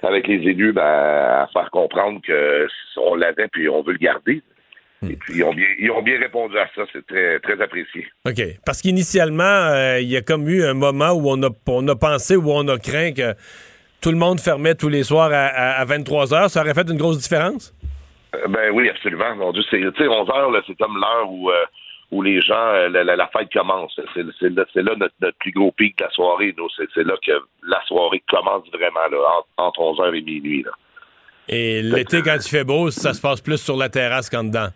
avec 0.01 0.27
les 0.27 0.35
élus 0.35 0.71
ben, 0.71 0.83
à 0.83 1.49
faire 1.51 1.69
comprendre 1.71 2.21
que 2.25 2.67
on 2.97 3.15
l'avait 3.15 3.47
puis 3.51 3.67
on 3.67 3.81
veut 3.81 3.93
le 3.93 3.97
garder. 3.97 4.41
Et 5.09 5.15
puis 5.15 5.37
ils 5.37 5.43
ont 5.43 5.53
bien 5.53 5.65
ils 5.79 5.91
ont 5.91 6.01
bien 6.01 6.19
répondu 6.19 6.57
à 6.57 6.69
ça, 6.75 6.83
c'est 6.93 7.05
très 7.05 7.39
très 7.39 7.61
apprécié. 7.61 8.07
OK. 8.25 8.41
Parce 8.65 8.81
qu'initialement, 8.81 9.43
euh, 9.43 9.99
il 9.99 10.09
y 10.09 10.15
a 10.15 10.21
comme 10.21 10.47
eu 10.47 10.63
un 10.63 10.73
moment 10.73 11.11
où 11.11 11.29
on 11.29 11.41
a, 11.43 11.49
on 11.67 11.87
a 11.87 11.95
pensé, 11.95 12.35
où 12.35 12.51
on 12.51 12.67
a 12.67 12.77
craint 12.77 13.11
que 13.11 13.33
tout 14.01 14.11
le 14.11 14.17
monde 14.17 14.39
fermait 14.39 14.75
tous 14.75 14.89
les 14.89 15.03
soirs 15.03 15.31
à, 15.33 15.47
à 15.47 15.85
23 15.85 16.33
heures. 16.33 16.49
Ça 16.49 16.61
aurait 16.61 16.73
fait 16.73 16.89
une 16.89 16.97
grosse 16.97 17.17
différence? 17.17 17.73
Euh, 18.35 18.47
Ben 18.47 18.71
oui, 18.71 18.89
absolument. 18.89 19.35
Mon 19.35 19.51
Dieu, 19.51 19.63
c'est 19.69 19.79
tu 19.79 19.91
sais 19.97 20.07
11 20.07 20.29
heures 20.29 20.63
c'est 20.67 20.77
comme 20.77 20.97
l'heure 20.99 21.29
où 21.31 21.49
euh, 21.49 21.65
où 22.11 22.21
les 22.21 22.41
gens 22.41 22.53
euh, 22.73 22.89
la, 22.89 23.03
la- 23.03 23.15
la 23.15 23.27
fête 23.27 23.51
commence. 23.51 23.99
C'est 24.13 24.23
là, 24.23 24.63
là 24.75 24.95
notre, 24.97 25.13
notre 25.21 25.37
plus 25.39 25.51
gros 25.51 25.71
pic 25.71 25.97
de 25.97 26.03
la 26.03 26.09
soirée. 26.11 26.55
C'est 26.93 27.03
là 27.05 27.15
que 27.25 27.31
la 27.67 27.81
soirée 27.85 28.23
commence 28.29 28.63
vraiment 28.71 29.07
là, 29.11 29.17
entre, 29.39 29.47
entre 29.57 29.79
11 29.81 29.99
heures 30.01 30.13
et 30.13 30.21
minuit. 30.21 30.63
Là. 30.63 30.71
Et 31.49 31.81
l'été, 31.81 32.21
quand 32.21 32.35
il 32.35 32.49
fait 32.49 32.63
beau, 32.63 32.89
ça 32.91 33.13
se 33.13 33.21
passe 33.21 33.41
plus 33.41 33.57
sur 33.57 33.75
la 33.77 33.89
terrasse 33.89 34.29
qu'en 34.29 34.43
dedans. 34.45 34.69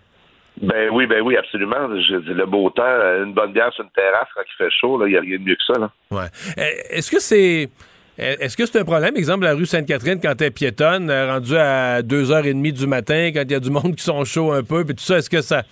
Ben 0.62 0.90
oui, 0.92 1.06
ben 1.06 1.22
oui, 1.22 1.38
absolument. 1.38 1.88
Je 2.02 2.16
dis, 2.18 2.34
le 2.34 2.46
beau 2.48 2.70
temps, 2.72 2.84
une 3.24 3.34
bonne 3.34 3.54
bière 3.54 3.72
sur 3.74 3.84
une 3.84 3.92
terrasse 3.92 4.28
quand 4.36 4.42
il 4.42 4.56
fait 4.58 4.72
chaud, 4.72 5.06
il 5.06 5.12
n'y 5.12 5.18
a 5.18 5.22
rien 5.22 5.38
de 5.38 5.44
mieux 5.44 5.56
que 5.56 5.64
ça. 5.74 5.80
Là. 5.80 5.92
Ouais. 6.10 6.26
Euh, 6.58 6.64
Est-ce 6.90 7.12
que 7.12 7.20
c'est. 7.20 7.70
Est-ce 8.18 8.58
que 8.58 8.66
c'est 8.66 8.80
un 8.80 8.84
problème, 8.86 9.16
exemple, 9.16 9.44
la 9.44 9.54
rue 9.54 9.66
Sainte-Catherine, 9.68 10.20
quand 10.22 10.42
elle 10.42 10.52
piétonne, 10.52 11.10
euh, 11.12 11.34
rendue 11.34 11.56
à 11.56 12.02
2h30 12.02 12.72
du 12.72 12.88
matin, 12.88 13.30
quand 13.34 13.44
il 13.44 13.52
y 13.52 13.56
a 13.56 13.60
du 13.60 13.70
monde 13.70 13.96
qui 13.96 14.04
sont 14.04 14.26
chauds 14.26 14.52
un 14.52 14.64
peu, 14.64 14.84
puis 14.86 14.96
tout 14.96 15.04
ça, 15.04 15.18
est-ce 15.18 15.30
que 15.30 15.42
ça. 15.42 15.64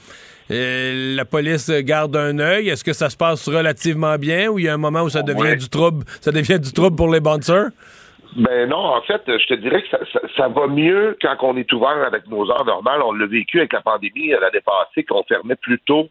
euh, 0.51 1.15
la 1.15 1.25
police 1.25 1.71
garde 1.71 2.15
un 2.15 2.37
œil? 2.37 2.69
Est-ce 2.69 2.83
que 2.83 2.93
ça 2.93 3.09
se 3.09 3.17
passe 3.17 3.49
relativement 3.49 4.15
bien 4.17 4.47
ou 4.49 4.59
il 4.59 4.65
y 4.65 4.69
a 4.69 4.73
un 4.75 4.77
moment 4.77 5.01
où 5.01 5.09
ça 5.09 5.23
devient 5.23 5.41
Ouais. 5.41 5.55
du 5.55 5.69
trouble? 5.69 6.03
Ça 6.21 6.31
devient 6.31 6.59
du 6.59 6.71
trouble 6.71 6.95
pour 6.95 7.11
les 7.11 7.19
bouncers? 7.19 7.69
Ben 8.35 8.69
non, 8.69 8.77
en 8.77 9.01
fait, 9.01 9.21
je 9.25 9.47
te 9.47 9.53
dirais 9.55 9.81
que 9.81 9.87
ça, 9.89 9.99
ça- 10.13 10.27
ça 10.37 10.47
va 10.49 10.67
mieux 10.67 11.17
quand 11.21 11.35
on 11.41 11.57
est 11.57 11.71
ouvert 11.73 12.03
avec 12.05 12.27
nos 12.27 12.47
heures 12.51 12.65
normales. 12.65 13.01
On 13.03 13.13
l'a 13.13 13.25
vécu 13.25 13.57
avec 13.59 13.73
la 13.73 13.81
pandémie 13.81 14.33
euh, 14.33 14.39
l'année 14.39 14.61
passée, 14.63 15.03
qu'on 15.03 15.23
fermait 15.23 15.55
plus 15.55 15.79
tôt 15.79 16.09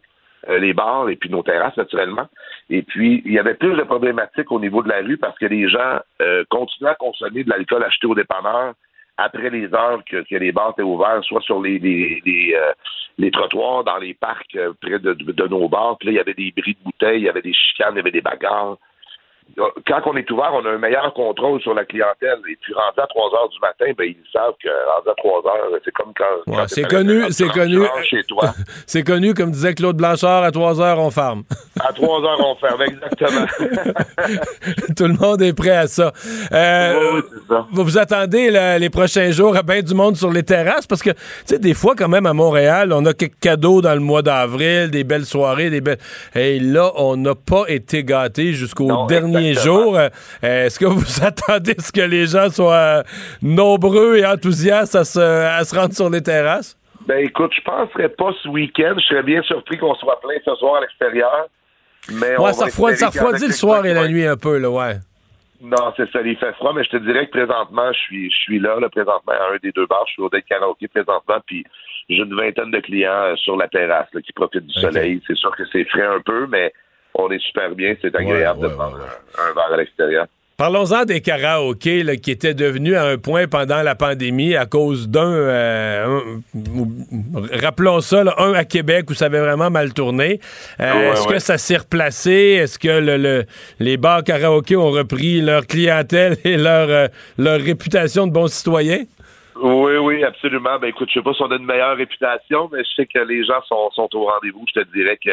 euh, 0.49 0.57
les 0.59 0.73
bars 0.73 1.07
et 1.09 1.15
puis 1.15 1.29
nos 1.29 1.43
terrasses, 1.43 1.77
naturellement. 1.77 2.27
Et 2.69 2.81
puis, 2.81 3.21
il 3.25 3.33
y 3.33 3.39
avait 3.39 3.53
plus 3.53 3.75
de 3.75 3.83
problématiques 3.83 4.51
au 4.51 4.59
niveau 4.59 4.81
de 4.81 4.89
la 4.89 5.01
rue 5.01 5.17
parce 5.17 5.37
que 5.37 5.45
les 5.45 5.69
gens 5.69 5.99
euh, 6.21 6.43
continuaient 6.49 6.91
à 6.91 6.95
consommer 6.95 7.43
de 7.43 7.49
l'alcool 7.49 7.83
acheté 7.83 8.07
au 8.07 8.15
dépanneur 8.15 8.73
après 9.17 9.49
les 9.49 9.73
heures 9.73 10.03
que, 10.05 10.23
les 10.35 10.51
bars 10.51 10.71
étaient 10.71 10.81
ouverts, 10.81 11.23
soit 11.23 11.41
sur 11.41 11.61
les 11.61 11.79
les, 11.79 12.21
les, 12.25 12.55
euh, 12.55 13.31
trottoirs, 13.31 13.83
dans 13.83 13.97
les 13.97 14.13
parcs 14.13 14.55
euh, 14.55 14.73
près 14.81 14.99
de, 14.99 15.47
nos 15.47 15.69
bars. 15.69 15.97
Là, 16.01 16.11
il 16.11 16.15
y 16.15 16.19
avait 16.19 16.33
des 16.33 16.53
bris 16.55 16.73
de 16.73 16.83
bouteilles, 16.83 17.21
il 17.21 17.25
y 17.25 17.29
avait 17.29 17.41
des 17.41 17.53
chicanes, 17.53 17.93
il 17.93 17.97
y 17.97 17.99
avait 18.01 18.11
des 18.11 18.21
bagarres. 18.21 18.77
Quand 19.87 20.01
on 20.05 20.17
est 20.17 20.29
ouvert, 20.31 20.51
on 20.53 20.65
a 20.65 20.71
un 20.71 20.77
meilleur 20.77 21.13
contrôle 21.13 21.61
sur 21.61 21.73
la 21.73 21.85
clientèle. 21.85 22.39
Et 22.49 22.57
puis, 22.59 22.73
rendu 22.73 22.99
à 22.99 23.07
3 23.07 23.25
heures 23.35 23.49
du 23.49 23.59
matin, 23.61 23.85
ben, 23.97 24.05
ils 24.05 24.17
savent 24.33 24.53
que 24.61 24.67
rendu 24.67 25.09
à 25.09 25.13
3 25.15 25.37
heures, 25.47 25.79
c'est 25.85 25.93
comme 25.93 26.11
quand. 26.17 26.51
Ouais, 26.51 26.57
quand 26.57 26.67
c'est 26.67 26.83
connu, 26.83 27.23
c'est 27.29 27.47
connu. 27.47 27.79
c'est 28.85 29.03
connu, 29.03 29.33
comme 29.33 29.51
disait 29.51 29.73
Claude 29.73 29.95
Blanchard, 29.95 30.43
à 30.43 30.51
3 30.51 30.81
heures, 30.81 30.99
on 30.99 31.11
ferme. 31.11 31.43
À 31.77 31.91
3 31.91 32.23
heures, 32.23 32.39
on 32.39 32.55
ferme, 32.55 32.81
exactement. 32.83 33.45
Tout 34.97 35.07
le 35.07 35.13
monde 35.13 35.41
est 35.41 35.53
prêt 35.53 35.75
à 35.75 35.87
ça. 35.87 36.13
Euh, 36.53 37.21
Vous 37.73 37.83
vous 37.83 37.97
attendez 37.97 38.49
là, 38.49 38.79
les 38.79 38.89
prochains 38.89 39.29
jours 39.31 39.55
à 39.57 39.61
bien 39.61 39.81
du 39.81 39.93
monde 39.93 40.15
sur 40.15 40.31
les 40.31 40.43
terrasses? 40.43 40.87
Parce 40.87 41.03
que, 41.03 41.09
tu 41.11 41.17
sais, 41.45 41.59
des 41.59 41.73
fois, 41.73 41.93
quand 41.95 42.07
même, 42.07 42.25
à 42.25 42.33
Montréal, 42.33 42.93
on 42.93 43.05
a 43.05 43.13
quelques 43.13 43.39
cadeaux 43.39 43.81
dans 43.81 43.93
le 43.93 43.99
mois 43.99 44.21
d'avril, 44.21 44.89
des 44.89 45.03
belles 45.03 45.25
soirées, 45.25 45.69
des 45.69 45.81
belles. 45.81 45.99
Et 46.33 46.59
là, 46.59 46.91
on 46.95 47.17
n'a 47.17 47.35
pas 47.35 47.65
été 47.67 48.05
gâtés 48.05 48.53
jusqu'au 48.53 49.05
dernier 49.07 49.34
exactement. 49.37 49.83
jour. 49.83 49.97
Euh, 49.97 50.09
Est-ce 50.41 50.79
que 50.79 50.85
vous 50.85 51.23
attendez 51.25 51.75
ce 51.79 51.91
que 51.91 52.01
les 52.01 52.25
gens 52.27 52.49
soient 52.49 52.73
euh, 52.73 53.03
nombreux 53.41 54.17
et 54.17 54.25
enthousiastes 54.25 54.95
à 54.95 55.03
se, 55.03 55.19
à 55.19 55.63
se 55.63 55.75
rendre 55.75 55.93
sur 55.93 56.09
les 56.09 56.21
terrasses? 56.21 56.77
Ben 57.07 57.23
écoute, 57.23 57.51
je 57.55 57.61
penserais 57.61 58.09
pas 58.09 58.31
ce 58.41 58.47
week-end. 58.49 58.95
Je 58.97 59.05
serais 59.05 59.23
bien 59.23 59.41
surpris 59.43 59.77
qu'on 59.77 59.93
soit 59.95 60.19
plein 60.21 60.35
ce 60.43 60.55
soir 60.55 60.75
à 60.77 60.81
l'extérieur. 60.81 61.47
Mais 62.11 62.37
Ouais, 62.37 62.53
ça, 62.53 62.65
refroidit- 62.65 62.97
ça 62.97 63.07
refroidit 63.09 63.47
le 63.47 63.53
soir 63.53 63.85
et 63.85 63.93
la 63.93 64.07
nuit 64.07 64.25
un 64.25 64.37
peu, 64.37 64.57
là, 64.57 64.69
ouais. 64.69 64.95
Non, 65.61 65.93
c'est 65.97 66.09
ça, 66.11 66.19
il 66.21 66.35
fait 66.37 66.53
froid, 66.53 66.73
mais 66.75 66.83
je 66.83 66.89
te 66.91 66.97
dirais 66.97 67.25
que 67.27 67.31
présentement, 67.31 67.91
je 67.93 67.97
suis, 67.99 68.29
je 68.29 68.35
suis 68.37 68.59
là, 68.59 68.79
là, 68.79 68.89
présentement, 68.89 69.33
à 69.33 69.53
un 69.53 69.57
des 69.63 69.71
deux 69.71 69.85
bars. 69.87 70.03
Je 70.07 70.13
suis 70.13 70.21
au 70.21 70.29
Deck 70.29 70.45
Karaoke 70.47 70.87
présentement, 70.89 71.37
puis 71.47 71.63
j'ai 72.09 72.17
une 72.17 72.35
vingtaine 72.35 72.69
de 72.71 72.79
clients 72.79 73.09
euh, 73.11 73.35
sur 73.37 73.55
la 73.55 73.67
terrasse 73.67 74.07
là, 74.13 74.21
qui 74.21 74.33
profitent 74.33 74.67
du 74.67 74.73
soleil. 74.73 75.21
C'est 75.25 75.35
sûr 75.37 75.55
que 75.55 75.63
c'est 75.71 75.85
frais 75.85 76.05
un 76.05 76.19
peu, 76.23 76.45
mais 76.47 76.71
on 77.17 77.29
est 77.31 77.39
super 77.41 77.69
bien. 77.75 77.95
C'est 78.01 78.15
agréable 78.15 78.61
de 78.61 78.67
prendre 78.69 78.97
un, 78.97 79.41
un 79.49 79.53
verre 79.53 79.73
à 79.73 79.77
l'extérieur. 79.77 80.25
Parlons-en 80.57 81.03
des 81.03 81.19
karaokés 81.19 82.03
là, 82.03 82.15
qui 82.15 82.31
étaient 82.31 82.53
devenus 82.53 82.95
à 82.95 83.03
un 83.07 83.17
point 83.17 83.45
pendant 83.45 83.81
la 83.83 83.93
pandémie 83.93 84.55
à 84.55 84.65
cause 84.65 85.09
d'un, 85.09 85.29
euh, 85.33 86.21
rappelons 87.61 87.99
ça, 87.99 88.23
là, 88.23 88.35
un 88.37 88.53
à 88.53 88.63
Québec 88.63 89.09
où 89.09 89.13
ça 89.13 89.25
avait 89.25 89.41
vraiment 89.41 89.69
mal 89.69 89.93
tourné. 89.93 90.39
Euh, 90.79 90.93
Ouais, 90.93 91.07
Est-ce 91.09 91.27
ouais. 91.27 91.33
que 91.33 91.39
ça 91.39 91.57
s'est 91.57 91.77
replacé? 91.77 92.31
Est-ce 92.31 92.79
que 92.79 92.87
le, 92.87 93.17
le- 93.17 93.43
les 93.79 93.97
bars 93.97 94.23
karaokés 94.23 94.77
ont 94.77 94.91
repris 94.91 95.41
leur 95.41 95.67
clientèle 95.67 96.37
et 96.45 96.55
leur, 96.55 96.89
euh, 96.89 97.07
leur 97.37 97.59
réputation 97.59 98.25
de 98.27 98.31
bons 98.31 98.47
citoyens? 98.47 99.03
Oui, 99.61 99.97
oui, 99.97 100.23
absolument. 100.23 100.77
Ben 100.79 100.87
écoute, 100.87 101.09
je 101.09 101.19
sais 101.19 101.23
pas 101.23 101.33
si 101.33 101.41
on 101.41 101.51
a 101.51 101.55
une 101.55 101.65
meilleure 101.65 101.97
réputation, 101.97 102.69
mais 102.71 102.79
je 102.83 102.89
sais 102.95 103.05
que 103.05 103.19
les 103.19 103.43
gens 103.45 103.61
sont, 103.67 103.89
sont 103.91 104.09
au 104.13 104.25
rendez-vous. 104.25 104.63
Je 104.73 104.81
te 104.81 104.87
dirais 104.93 105.17
que 105.23 105.31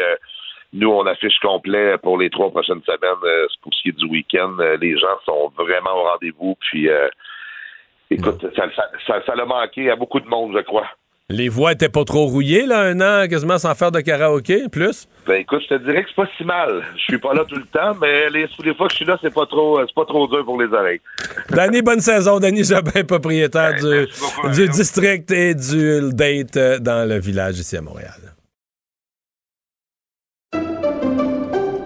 nous, 0.73 0.89
on 0.89 1.05
affiche 1.05 1.37
complet 1.39 1.97
pour 1.99 2.17
les 2.17 2.29
trois 2.29 2.49
prochaines 2.49 2.81
semaines. 2.83 3.23
euh, 3.23 3.47
pour 3.61 3.73
ce 3.73 3.81
qui 3.83 3.89
est 3.89 3.97
du 3.97 4.05
week-end, 4.05 4.55
euh, 4.59 4.75
les 4.81 4.97
gens 4.97 5.17
sont 5.25 5.51
vraiment 5.57 5.95
au 5.95 6.03
rendez-vous. 6.11 6.55
Puis, 6.59 6.89
euh, 6.89 7.07
écoute, 8.09 8.45
ça, 8.55 8.63
ça, 8.75 8.89
ça, 9.05 9.21
ça 9.25 9.35
l'a 9.35 9.45
manqué 9.45 9.89
à 9.91 9.95
beaucoup 9.95 10.19
de 10.19 10.27
monde, 10.27 10.53
je 10.55 10.63
crois. 10.63 10.87
Les 11.29 11.47
voix 11.47 11.71
étaient 11.71 11.89
pas 11.89 12.03
trop 12.03 12.25
rouillées, 12.25 12.65
là, 12.65 12.81
un 12.81 12.99
an 12.99 13.27
quasiment 13.29 13.57
sans 13.57 13.73
faire 13.75 13.91
de 13.91 14.01
karaoké, 14.01 14.67
plus? 14.69 15.07
Ben 15.25 15.35
écoute, 15.35 15.61
je 15.63 15.75
te 15.75 15.83
dirais 15.83 16.03
que 16.03 16.09
c'est 16.09 16.15
pas 16.15 16.29
si 16.37 16.43
mal. 16.43 16.83
Je 16.97 17.03
suis 17.03 17.17
pas 17.17 17.33
là 17.33 17.45
tout 17.47 17.55
le 17.55 17.65
temps, 17.65 17.95
mais 18.01 18.29
les, 18.29 18.45
les 18.63 18.75
fois 18.75 18.87
que 18.87 18.91
je 18.91 18.97
suis 18.97 19.05
là, 19.05 19.17
c'est 19.21 19.33
pas 19.33 19.45
trop, 19.45 19.79
c'est 19.79 19.95
pas 19.95 20.05
trop 20.05 20.27
dur 20.27 20.43
pour 20.43 20.61
les 20.61 20.67
oreilles. 20.67 20.99
Danny, 21.49 21.81
bonne 21.81 22.01
saison. 22.01 22.39
Danny 22.39 22.65
Jobin, 22.65 23.03
propriétaire 23.07 23.75
du, 23.75 24.07
du 24.53 24.67
district 24.67 25.31
et 25.31 25.55
du 25.55 26.13
date 26.13 26.81
dans 26.81 27.07
le 27.07 27.19
village 27.19 27.57
ici 27.57 27.77
à 27.77 27.81
Montréal. 27.81 28.32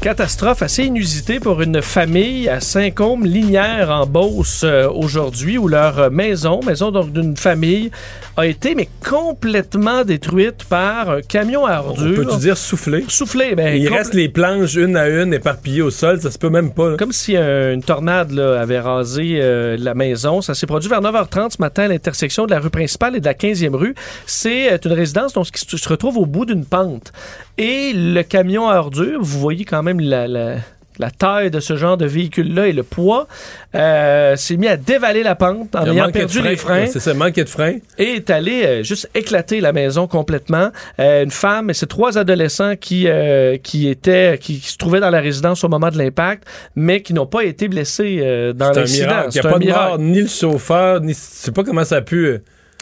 Catastrophe 0.00 0.62
assez 0.62 0.84
inusitée 0.84 1.40
pour 1.40 1.60
une 1.60 1.82
famille 1.82 2.48
à 2.48 2.60
Saint-Côme-Linière 2.60 3.90
en 3.90 4.06
Beauce 4.06 4.62
euh, 4.64 4.88
aujourd'hui 4.88 5.58
où 5.58 5.68
leur 5.68 6.10
maison, 6.10 6.60
maison 6.64 6.90
donc 6.90 7.12
d'une 7.12 7.36
famille, 7.36 7.90
a 8.38 8.46
été 8.46 8.74
mais 8.74 8.88
complètement 9.06 10.02
détruite 10.04 10.64
par 10.64 11.10
un 11.10 11.20
camion 11.20 11.66
à 11.66 11.80
ordures. 11.80 12.14
Peux-tu 12.14 12.38
dire 12.38 12.56
soufflé? 12.56 13.04
Soufflé, 13.08 13.54
ben, 13.54 13.76
Il 13.76 13.88
reste 13.88 14.14
les 14.14 14.30
planches 14.30 14.76
une 14.76 14.96
à 14.96 15.08
une 15.08 15.34
éparpillées 15.34 15.82
au 15.82 15.90
sol, 15.90 16.18
ça 16.20 16.30
se 16.30 16.38
peut 16.38 16.48
même 16.48 16.72
pas. 16.72 16.90
là. 16.90 16.96
Comme 16.96 17.12
si 17.12 17.36
euh, 17.36 17.74
une 17.74 17.82
tornade 17.82 18.30
là, 18.30 18.58
avait 18.60 18.80
rasé 18.80 19.38
euh, 19.40 19.76
la 19.78 19.94
maison. 19.94 20.40
Ça 20.40 20.54
s'est 20.54 20.66
produit 20.66 20.88
vers 20.88 21.02
9h30 21.02 21.56
ce 21.56 21.60
matin 21.60 21.82
à 21.84 21.88
l'intersection 21.88 22.46
de 22.46 22.52
la 22.52 22.60
rue 22.60 22.70
principale 22.70 23.16
et 23.16 23.20
de 23.20 23.26
la 23.26 23.34
15e 23.34 23.74
rue. 23.74 23.94
C'est 24.24 24.72
euh, 24.72 24.78
une 24.82 24.92
résidence 24.92 25.34
donc, 25.34 25.50
qui 25.50 25.76
se 25.76 25.88
retrouve 25.88 26.16
au 26.16 26.26
bout 26.26 26.46
d'une 26.46 26.64
pente. 26.64 27.12
Et 27.58 27.92
le 27.94 28.22
camion 28.22 28.70
à 28.70 28.76
ordures, 28.76 29.20
vous 29.20 29.38
voyez 29.38 29.66
quand 29.66 29.82
même 29.82 29.89
la, 29.98 30.28
la- 30.28 30.56
la 30.98 31.10
taille 31.10 31.50
de 31.50 31.60
ce 31.60 31.76
genre 31.76 31.96
de 31.96 32.04
véhicule-là 32.04 32.66
et 32.68 32.72
le 32.74 32.82
poids, 32.82 33.26
euh, 33.74 34.36
s'est 34.36 34.58
mis 34.58 34.68
à 34.68 34.76
dévaler 34.76 35.22
la 35.22 35.34
pente 35.34 35.74
en 35.74 35.86
ayant 35.90 36.10
perdu 36.10 36.42
les 36.42 36.56
freins. 36.56 36.88
C'est 36.88 37.00
ça, 37.00 37.14
de 37.14 37.48
frein. 37.48 37.78
Et 37.96 38.16
est 38.16 38.28
allé 38.28 38.64
euh, 38.66 38.82
juste 38.82 39.08
éclater 39.14 39.62
la 39.62 39.72
maison 39.72 40.06
complètement. 40.06 40.68
Euh, 40.98 41.24
une 41.24 41.30
femme 41.30 41.70
et 41.70 41.74
ses 41.74 41.86
trois 41.86 42.18
adolescents 42.18 42.76
qui, 42.76 43.06
qui 43.62 43.88
étaient 43.88 44.36
qui, 44.38 44.60
qui 44.60 44.68
se 44.68 44.76
trouvaient 44.76 45.00
dans 45.00 45.08
la 45.08 45.20
résidence 45.20 45.64
au 45.64 45.68
moment 45.70 45.88
de 45.88 45.96
l'impact, 45.96 46.44
mais 46.76 47.00
qui 47.00 47.14
n'ont 47.14 47.24
pas 47.26 47.44
été 47.44 47.68
blessés 47.68 48.18
dans 48.54 48.74
C'est 48.74 48.78
un 48.78 48.82
l'incident. 48.82 49.06
miracle. 49.06 49.28
Il 49.32 49.40
n'y 49.40 49.46
a 49.46 49.50
pas 49.50 49.58
de 49.58 49.64
miracle. 49.64 49.88
mort, 49.88 49.98
ni 50.00 50.20
le 50.20 50.28
chauffeur, 50.28 51.00
ni. 51.00 51.12
Je 51.14 51.18
sais 51.18 51.52
pas 51.52 51.64
comment 51.64 51.84
ça 51.84 51.96
a 51.96 52.00
pu. 52.02 52.36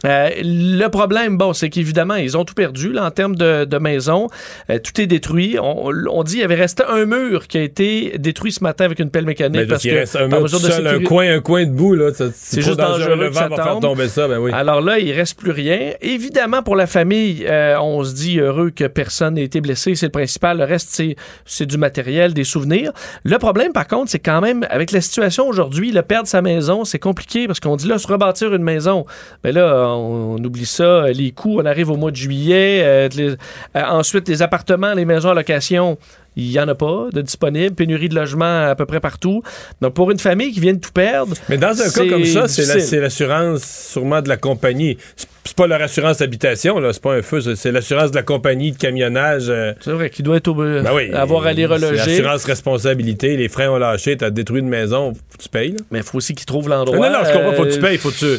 Euh, 0.07 0.31
le 0.43 0.87
problème, 0.89 1.37
bon, 1.37 1.53
c'est 1.53 1.71
qu'évidemment, 1.71 2.15
ils 2.15 2.37
ont 2.37 2.45
tout 2.45 2.55
perdu 2.55 2.93
là, 2.93 3.05
en 3.05 3.11
termes 3.11 3.35
de, 3.35 3.65
de 3.65 3.79
maison. 3.79 4.29
Euh, 4.71 4.79
tout 4.79 5.01
est 5.01 5.07
détruit. 5.07 5.57
On, 5.61 5.91
on 6.11 6.23
dit 6.23 6.35
qu'il 6.35 6.41
y 6.43 6.45
avait 6.45 6.55
resté 6.55 6.85
un 6.89 7.05
mur 7.05 7.49
qui 7.49 7.59
a 7.59 7.63
été 7.63 8.17
détruit 8.19 8.53
ce 8.53 8.63
matin 8.63 8.85
avec 8.85 9.01
une 9.01 9.11
pelle 9.11 9.27
mécanique. 9.27 9.61
Mais 9.63 9.67
parce 9.67 9.85
il 9.85 9.91
que, 9.91 9.97
reste 9.97 10.15
un 10.17 10.29
mur 10.29 10.49
tout 10.49 10.59
de 10.61 10.87
un 10.87 11.03
coin, 11.03 11.29
un 11.35 11.41
coin 11.41 11.65
debout, 11.65 11.95
là. 11.95 12.13
ça- 12.15 12.27
C'est 12.33 12.63
juste 12.63 12.77
dangereux 12.79 13.17
Le 13.17 13.29
que 13.29 13.35
vent 13.35 13.41
ça 13.41 13.49
va 13.49 13.57
faire 13.57 13.67
tombe. 13.73 13.83
tomber 13.83 14.09
ça, 14.09 14.29
ben 14.29 14.39
oui. 14.39 14.53
Alors 14.55 14.81
là, 14.81 14.99
il 15.01 15.13
reste 15.13 15.39
plus 15.39 15.51
rien. 15.51 15.93
Évidemment, 16.01 16.63
pour 16.63 16.77
la 16.77 16.87
famille, 16.87 17.45
euh, 17.49 17.77
on 17.81 18.05
se 18.05 18.15
dit 18.15 18.39
heureux 18.39 18.71
que 18.71 18.85
personne 18.85 19.35
n'ait 19.35 19.45
été 19.45 19.61
blessé. 19.61 19.95
C'est 19.97 20.07
le 20.07 20.13
principal. 20.13 20.59
Le 20.59 20.65
reste, 20.65 20.89
c'est, 20.93 21.17
c'est 21.45 21.67
du 21.67 21.77
matériel, 21.79 22.35
des 22.35 22.45
souvenirs. 22.45 22.93
Le 23.25 23.37
problème, 23.39 23.73
par 23.73 23.89
contre, 23.89 24.11
c'est 24.11 24.19
quand 24.21 24.41
même, 24.41 24.65
avec 24.71 24.93
la 24.93 25.01
situation 25.01 25.49
aujourd'hui, 25.49 25.91
le 25.91 26.03
perdre 26.03 26.29
sa 26.29 26.41
maison, 26.43 26.85
c'est 26.85 26.99
compliqué 26.99 27.47
parce 27.47 27.59
qu'on 27.61 27.77
dit 27.77 27.89
là, 27.89 27.99
se 27.99 28.07
rebâtir 28.07 28.55
une 28.55 28.63
maison. 28.63 29.05
Mais 29.45 29.53
là, 29.53 29.88
on, 29.97 30.35
on 30.39 30.45
oublie 30.45 30.67
ça. 30.67 31.09
Les 31.11 31.33
coûts, 31.33 31.61
on 31.61 31.67
arrive 31.67 31.91
au 31.91 31.97
mois 31.97 32.11
de 32.11 32.17
juillet. 32.17 32.83
euh, 32.85 33.09
les- 33.17 33.31
euh, 33.31 33.37
ensuite, 33.75 34.29
les 34.29 34.43
appartements, 34.43 34.95
les 34.95 35.05
maisons 35.05 35.31
à 35.31 35.35
location. 35.35 35.99
Il 36.37 36.51
n'y 36.51 36.61
en 36.61 36.69
a 36.69 36.75
pas 36.77 37.07
de 37.13 37.21
disponibles. 37.21 37.75
Pénurie 37.75 38.09
de 38.09 38.15
logements 38.15 38.69
à 38.69 38.75
peu 38.77 38.87
près 38.87 39.01
partout. 39.01 39.43
Donc, 39.81 39.95
pour 39.95 40.11
une 40.13 40.19
famille 40.21 40.53
qui 40.53 40.61
vient 40.61 40.75
de 40.75 40.79
tout 40.79 40.93
perdre. 40.93 41.35
Mais 41.49 41.57
dans 41.59 41.71
un 41.81 41.91
cas 41.91 42.09
comme 42.09 42.25
ça, 42.25 42.47
c'est 42.49 43.01
l'assurance 43.01 43.63
sûrement 43.93 44.23
de 44.23 44.29
la 44.29 44.37
compagnie. 44.37 44.99
C'est 45.45 45.57
pas 45.57 45.67
leur 45.67 45.81
assurance 45.81 46.21
habitation, 46.21 46.79
là, 46.79 46.93
c'est 46.93 47.03
pas 47.03 47.15
un 47.15 47.23
feu, 47.23 47.41
c'est- 47.41 47.73
l'assurance 47.73 48.11
de 48.11 48.17
la 48.17 48.23
compagnie 48.23 48.73
de 48.73 48.77
camionnage. 48.77 49.47
euh, 49.49 49.73
C'est 49.81 49.93
vrai 49.93 50.11
qu'il 50.11 50.25
doit 50.25 50.37
être 50.37 50.49
au, 50.49 50.55
ben 50.55 50.85
oui, 50.95 51.11
avoir 51.13 51.47
à 51.47 51.53
les 51.55 51.63
c'est 51.67 51.73
reloger. 51.75 52.01
Assurance 52.01 52.45
responsabilité, 52.45 53.37
les 53.37 53.49
freins 53.49 53.71
ont 53.71 53.79
lâché, 53.79 54.17
t'as 54.17 54.29
détruit 54.31 54.61
une 54.61 54.69
maison, 54.69 55.15
faut 55.15 55.39
que 55.39 55.43
tu 55.43 55.49
payes. 55.49 55.71
là. 55.73 55.79
Mais 55.91 55.99
il 56.01 56.05
faut 56.05 56.19
aussi 56.19 56.35
qu'ils 56.35 56.45
trouvent 56.47 56.69
l'endroit. 56.69 57.09
Non, 57.09 57.19
non, 57.19 57.25
je 57.27 57.33
comprends, 57.33 57.53
faut 57.55 57.65
que 57.65 57.71
tu 57.73 57.79
Euh, 57.79 57.81
payes, 57.83 57.97
faut 57.99 58.11
que 58.11 58.17
tu. 58.19 58.25
euh, 58.27 58.39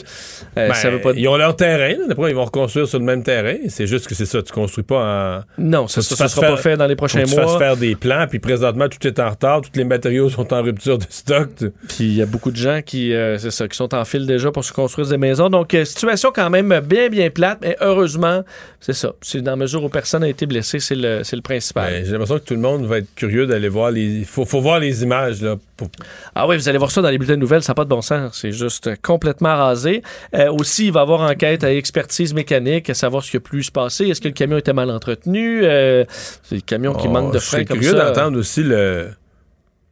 Ben, 0.55 0.73
ça 0.73 0.89
veut 0.91 1.01
pas 1.01 1.11
Ils 1.15 1.27
ont 1.27 1.35
leur 1.37 1.55
terrain, 1.55 1.89
là, 1.97 2.05
d'après, 2.09 2.29
ils 2.29 2.35
vont 2.35 2.45
reconstruire 2.45 2.87
sur 2.87 2.99
le 2.99 3.05
même 3.05 3.23
terrain. 3.23 3.55
C'est 3.69 3.87
juste 3.87 4.05
que 4.07 4.13
c'est 4.13 4.25
ça, 4.27 4.41
tu 4.43 4.51
construis 4.53 4.83
pas 4.83 5.43
en. 5.57 5.61
Non, 5.63 5.87
ça, 5.87 5.95
Faut 5.95 6.01
ça, 6.01 6.15
tu 6.15 6.15
ça 6.15 6.27
sera 6.27 6.41
faire- 6.47 6.55
pas 6.55 6.61
fait 6.61 6.77
dans 6.77 6.85
les 6.85 6.93
faut 6.93 6.97
prochains 6.97 7.23
tu 7.23 7.33
mois. 7.35 7.47
fasses 7.47 7.57
faire 7.57 7.77
des 7.77 7.95
plans, 7.95 8.25
puis 8.29 8.37
présentement, 8.39 8.87
tout 8.87 9.05
est 9.07 9.19
en 9.19 9.29
retard, 9.31 9.61
tous 9.61 9.71
les 9.75 9.83
matériaux 9.83 10.29
sont 10.29 10.53
en 10.53 10.61
rupture 10.61 10.97
de 10.99 11.05
stock. 11.09 11.49
tu- 11.57 11.71
Puis 11.87 11.97
il 12.05 12.13
y 12.15 12.21
a 12.21 12.25
beaucoup 12.27 12.51
de 12.51 12.57
gens 12.57 12.81
qui, 12.85 13.13
euh, 13.13 13.37
c'est 13.39 13.51
ça, 13.51 13.67
qui 13.67 13.75
sont 13.75 13.95
en 13.95 14.05
file 14.05 14.27
déjà 14.27 14.51
pour 14.51 14.63
se 14.63 14.71
construire 14.73 15.07
des 15.07 15.17
maisons. 15.17 15.49
Donc, 15.49 15.73
euh, 15.73 15.85
situation 15.85 16.31
quand 16.33 16.49
même 16.49 16.71
bien, 16.89 17.07
bien 17.09 17.29
plate, 17.29 17.59
mais 17.61 17.77
heureusement, 17.79 18.43
c'est 18.81 18.93
ça. 18.93 19.13
C'est 19.21 19.41
dans 19.41 19.51
la 19.51 19.57
mesure 19.57 19.83
où 19.83 19.89
personne 19.89 20.21
n'a 20.21 20.27
été 20.29 20.45
blessé, 20.45 20.79
c'est 20.79 20.95
le, 20.95 21.21
le 21.31 21.41
principal. 21.41 21.91
Ben, 21.93 22.05
J'ai 22.05 22.11
l'impression 22.11 22.39
que 22.39 22.43
tout 22.43 22.53
le 22.55 22.59
monde 22.59 22.85
va 22.85 22.97
être 22.97 23.13
curieux 23.15 23.45
d'aller 23.47 23.69
voir 23.69 23.91
les. 23.91 24.03
Il 24.03 24.25
faut, 24.25 24.43
faut 24.45 24.59
voir 24.59 24.79
les 24.79 25.03
images, 25.03 25.41
là. 25.41 25.55
pour- 25.77 25.89
Ah 26.35 26.47
oui, 26.47 26.57
vous 26.57 26.67
allez 26.67 26.77
voir 26.77 26.91
ça 26.91 27.01
dans 27.01 27.09
les 27.09 27.17
bulletins 27.17 27.35
de 27.35 27.39
nouvelles, 27.39 27.63
ça 27.63 27.71
n'a 27.71 27.75
pas 27.75 27.85
de 27.85 27.89
bon 27.89 28.01
sens. 28.01 28.37
C'est 28.41 28.51
juste 28.51 28.89
complètement 29.01 29.55
rasé. 29.55 30.01
Euh, 30.33 30.51
aussi, 30.51 30.87
il 30.87 30.91
va 30.91 30.99
y 30.99 31.03
avoir 31.03 31.21
enquête 31.21 31.63
à 31.63 31.73
expertise 31.73 32.33
mécanique, 32.33 32.89
à 32.89 32.93
savoir 32.93 33.23
ce 33.23 33.31
qui 33.31 33.37
a 33.37 33.39
pu 33.39 33.61
se 33.63 33.71
passer. 33.71 34.07
Est-ce 34.07 34.19
que 34.19 34.27
le 34.27 34.33
camion 34.33 34.57
était 34.57 34.73
mal 34.73 34.89
entretenu? 34.89 35.61
Euh, 35.63 36.03
c'est 36.43 36.55
le 36.55 36.61
camion 36.61 36.93
qui 36.93 37.07
Oh, 37.07 37.11
manque 37.11 37.33
de 37.33 37.39
je 37.39 37.45
frein 37.45 37.63
comme 37.65 37.79
curieux 37.79 37.93
d'entendre 37.97 38.37
aussi 38.39 38.63
le, 38.63 39.09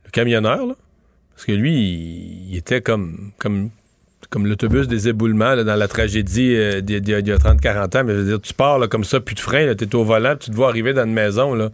le 0.06 0.12
camionneur, 0.12 0.66
là. 0.66 0.74
Parce 1.36 1.46
que 1.46 1.52
lui, 1.52 1.72
il, 1.76 2.52
il 2.54 2.58
était 2.58 2.82
comme, 2.82 3.32
comme, 3.38 3.70
comme 4.30 4.46
l'autobus 4.48 4.88
des 4.88 5.08
éboulements 5.08 5.56
là, 5.56 5.64
dans 5.64 5.76
la 5.76 5.88
tragédie 5.88 6.56
euh, 6.56 6.82
d'il 6.82 6.96
y 7.10 7.14
a- 7.14 7.22
d'il 7.22 7.30
y 7.30 7.32
a 7.34 7.38
30-40 7.38 7.98
ans. 7.98 8.04
Mais 8.04 8.14
je 8.14 8.18
veux 8.20 8.26
dire, 8.26 8.42
tu 8.42 8.54
pars 8.54 8.78
là, 8.80 8.88
comme 8.88 9.04
ça, 9.04 9.20
plus 9.20 9.36
de 9.36 9.40
frein, 9.40 9.74
tu 9.76 9.84
es 9.86 9.96
au 9.96 10.04
volant, 10.04 10.36
tu 10.36 10.50
te 10.52 10.56
vois 10.56 10.70
arriver 10.70 10.94
dans 10.94 11.06
une 11.06 11.14
maison. 11.14 11.54
Là. 11.54 11.70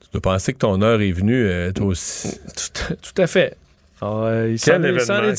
Tu 0.00 0.08
dois 0.12 0.20
penser 0.22 0.52
que 0.52 0.58
ton 0.58 0.80
heure 0.82 1.00
est 1.00 1.12
venue, 1.12 1.44
euh, 1.46 1.72
aussi. 1.80 2.38
Tout 3.02 3.20
à 3.22 3.26
fait. 3.26 3.56
Euh, 4.02 4.48
il 4.50 4.58
s'en 4.58 4.82
est- 4.82 4.88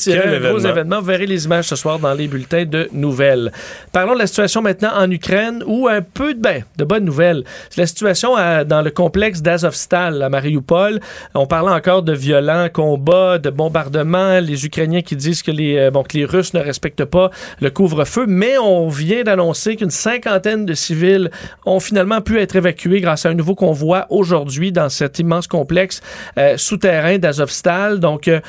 événement, 0.08 0.48
gros 0.50 0.58
événement. 0.58 0.98
Vous 0.98 1.06
verrez 1.06 1.26
les 1.26 1.44
images 1.44 1.66
ce 1.68 1.76
soir 1.76 2.00
dans 2.00 2.12
les 2.12 2.26
bulletins 2.26 2.64
de 2.64 2.88
nouvelles. 2.92 3.52
Parlons 3.92 4.14
de 4.14 4.18
la 4.18 4.26
situation 4.26 4.62
maintenant 4.62 4.90
en 4.96 5.08
Ukraine 5.10 5.62
où 5.64 5.86
un 5.86 6.02
peu 6.02 6.34
de, 6.34 6.40
ben, 6.40 6.64
de 6.76 6.82
bonnes 6.84 7.04
nouvelles. 7.04 7.44
C'est 7.70 7.80
la 7.80 7.86
situation 7.86 8.34
à- 8.34 8.64
dans 8.64 8.82
le 8.82 8.90
complexe 8.90 9.42
d'Azovstal 9.42 10.20
à 10.22 10.28
Mariupol. 10.28 10.98
On 11.34 11.46
parlait 11.46 11.70
encore 11.72 12.02
de 12.02 12.12
violents 12.12 12.68
combats, 12.72 13.38
de 13.38 13.50
bombardements. 13.50 14.40
Les 14.40 14.66
Ukrainiens 14.66 15.02
qui 15.02 15.14
disent 15.14 15.42
que 15.42 15.52
les, 15.52 15.76
euh, 15.78 15.90
bon, 15.92 16.02
que 16.02 16.16
les 16.18 16.24
Russes 16.24 16.52
ne 16.52 16.60
respectent 16.60 17.04
pas 17.04 17.30
le 17.60 17.70
couvre-feu. 17.70 18.24
Mais 18.26 18.58
on 18.58 18.88
vient 18.88 19.22
d'annoncer 19.22 19.76
qu'une 19.76 19.90
cinquantaine 19.90 20.66
de 20.66 20.74
civils 20.74 21.30
ont 21.64 21.78
finalement 21.78 22.20
pu 22.20 22.40
être 22.40 22.56
évacués 22.56 23.00
grâce 23.00 23.24
à 23.24 23.28
un 23.28 23.34
nouveau 23.34 23.54
convoi 23.54 24.06
aujourd'hui 24.10 24.72
dans 24.72 24.88
cet 24.88 25.20
immense 25.20 25.46
complexe 25.46 26.00
euh, 26.38 26.56
souterrain 26.56 27.18
d'Azovstal. 27.18 28.00
Donc, 28.00 28.26
euh, 28.26 28.40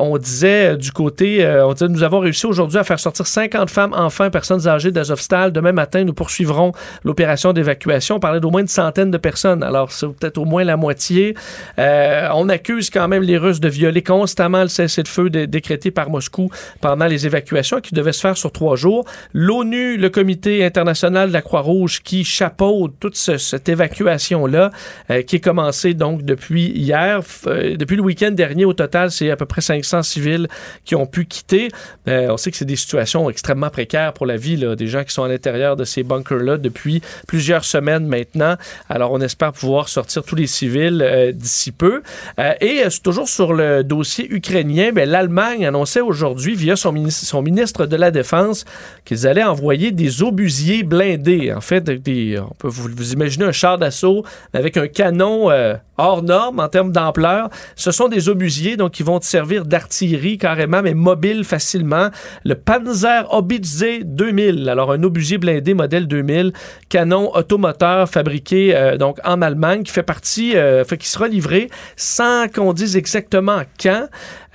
on 0.00 0.18
disait 0.18 0.72
euh, 0.72 0.76
du 0.76 0.92
côté, 0.92 1.44
euh, 1.44 1.66
on 1.66 1.72
disait, 1.72 1.88
nous 1.88 2.02
avons 2.02 2.20
réussi 2.20 2.46
aujourd'hui 2.46 2.78
à 2.78 2.84
faire 2.84 2.98
sortir 3.00 3.26
50 3.26 3.70
femmes, 3.70 3.92
enfants, 3.94 4.30
personnes 4.30 4.66
âgées 4.68 4.90
d'Azovstal. 4.90 5.52
Demain 5.52 5.72
matin, 5.72 6.04
nous 6.04 6.12
poursuivrons 6.14 6.72
l'opération 7.04 7.52
d'évacuation. 7.52 8.16
On 8.16 8.20
parlait 8.20 8.40
d'au 8.40 8.50
moins 8.50 8.60
une 8.62 8.68
centaine 8.68 9.10
de 9.10 9.18
personnes. 9.18 9.62
Alors, 9.62 9.92
c'est 9.92 10.06
peut-être 10.08 10.38
au 10.38 10.44
moins 10.44 10.64
la 10.64 10.76
moitié. 10.76 11.34
Euh, 11.78 12.28
on 12.34 12.48
accuse 12.48 12.90
quand 12.90 13.08
même 13.08 13.22
les 13.22 13.38
Russes 13.38 13.60
de 13.60 13.68
violer 13.68 14.02
constamment 14.02 14.62
le 14.62 14.68
cessez-le-feu 14.68 15.30
dé- 15.30 15.46
décrété 15.46 15.90
par 15.90 16.10
Moscou 16.10 16.50
pendant 16.80 17.06
les 17.06 17.26
évacuations 17.26 17.80
qui 17.80 17.94
devaient 17.94 18.12
se 18.12 18.20
faire 18.20 18.36
sur 18.36 18.52
trois 18.52 18.76
jours. 18.76 19.04
L'ONU, 19.32 19.96
le 19.96 20.10
Comité 20.10 20.64
international 20.64 21.28
de 21.28 21.32
la 21.32 21.42
Croix-Rouge 21.42 22.02
qui 22.02 22.24
chapeaute 22.24 22.94
toute 23.00 23.16
ce- 23.16 23.38
cette 23.38 23.68
évacuation-là, 23.68 24.70
euh, 25.10 25.22
qui 25.22 25.36
est 25.36 25.40
commencée 25.40 25.94
donc 25.94 26.22
depuis 26.22 26.66
hier. 26.68 27.20
Euh, 27.46 27.76
depuis 27.76 27.96
le 27.96 28.02
week-end 28.02 28.30
dernier, 28.30 28.64
au 28.64 28.72
total, 28.72 29.10
c'est 29.10 29.30
à 29.30 29.36
peu 29.36 29.45
près 29.46 29.60
500 29.60 30.02
civils 30.02 30.48
qui 30.84 30.94
ont 30.94 31.06
pu 31.06 31.24
quitter. 31.24 31.68
Euh, 32.08 32.28
on 32.30 32.36
sait 32.36 32.50
que 32.50 32.56
c'est 32.56 32.64
des 32.64 32.76
situations 32.76 33.28
extrêmement 33.30 33.70
précaires 33.70 34.12
pour 34.12 34.26
la 34.26 34.36
vie, 34.36 34.56
là, 34.56 34.76
des 34.76 34.86
gens 34.86 35.04
qui 35.04 35.12
sont 35.12 35.24
à 35.24 35.28
l'intérieur 35.28 35.76
de 35.76 35.84
ces 35.84 36.02
bunkers-là 36.02 36.58
depuis 36.58 37.02
plusieurs 37.26 37.64
semaines 37.64 38.06
maintenant. 38.06 38.56
Alors, 38.88 39.12
on 39.12 39.20
espère 39.20 39.52
pouvoir 39.52 39.88
sortir 39.88 40.22
tous 40.22 40.36
les 40.36 40.46
civils 40.46 41.02
euh, 41.02 41.32
d'ici 41.32 41.72
peu. 41.72 42.02
Euh, 42.38 42.52
et 42.60 42.82
euh, 42.84 42.88
toujours 43.02 43.28
sur 43.28 43.52
le 43.52 43.84
dossier 43.84 44.32
ukrainien, 44.32 44.92
ben, 44.92 45.08
l'Allemagne 45.08 45.66
annonçait 45.66 46.00
aujourd'hui, 46.00 46.54
via 46.54 46.76
son, 46.76 46.92
ministre, 46.92 47.86
de 47.86 47.96
la 47.96 48.10
Défense, 48.10 48.64
qu'ils 49.04 49.26
allaient 49.26 49.44
envoyer 49.44 49.92
des 49.92 50.22
obusiers 50.22 50.82
blindés. 50.82 51.52
En 51.52 51.60
fait, 51.60 51.84
des, 51.84 52.38
on 52.38 52.54
peut 52.58 52.68
vous, 52.68 52.88
vous 52.94 53.12
imaginer 53.12 53.44
un 53.44 53.52
char 53.52 53.78
d'assaut 53.78 54.24
avec 54.52 54.76
un 54.76 54.88
canon 54.88 55.50
euh, 55.50 55.74
hors 55.98 56.22
norme 56.22 56.60
en 56.60 56.68
termes 56.68 56.92
d'ampleur. 56.92 57.48
Ce 57.74 57.90
sont 57.90 58.08
des 58.08 58.28
obusiers, 58.28 58.76
donc 58.76 58.92
qui 58.92 59.02
vont 59.02 59.18
te 59.18 59.24
servir 59.24 59.64
d'artillerie 59.64 60.38
carrément, 60.38 60.82
mais 60.82 60.94
mobile 60.94 61.44
facilement. 61.44 62.08
Le 62.44 62.54
Panzer 62.54 63.26
Haubitze 63.32 63.84
2000, 64.04 64.68
alors 64.68 64.92
un 64.92 65.02
obusier 65.02 65.38
blindé 65.38 65.74
modèle 65.74 66.06
2000, 66.06 66.52
canon 66.88 67.34
automoteur 67.34 68.08
fabriqué 68.08 68.74
euh, 68.74 68.96
donc 68.96 69.18
en 69.24 69.42
Allemagne, 69.42 69.82
qui 69.82 69.92
fait 69.92 70.02
partie, 70.02 70.56
euh, 70.56 70.84
fait, 70.84 70.96
qui 70.96 71.08
sera 71.08 71.28
livré 71.28 71.70
sans 71.96 72.48
qu'on 72.48 72.72
dise 72.72 72.96
exactement 72.96 73.62
quand. 73.80 74.06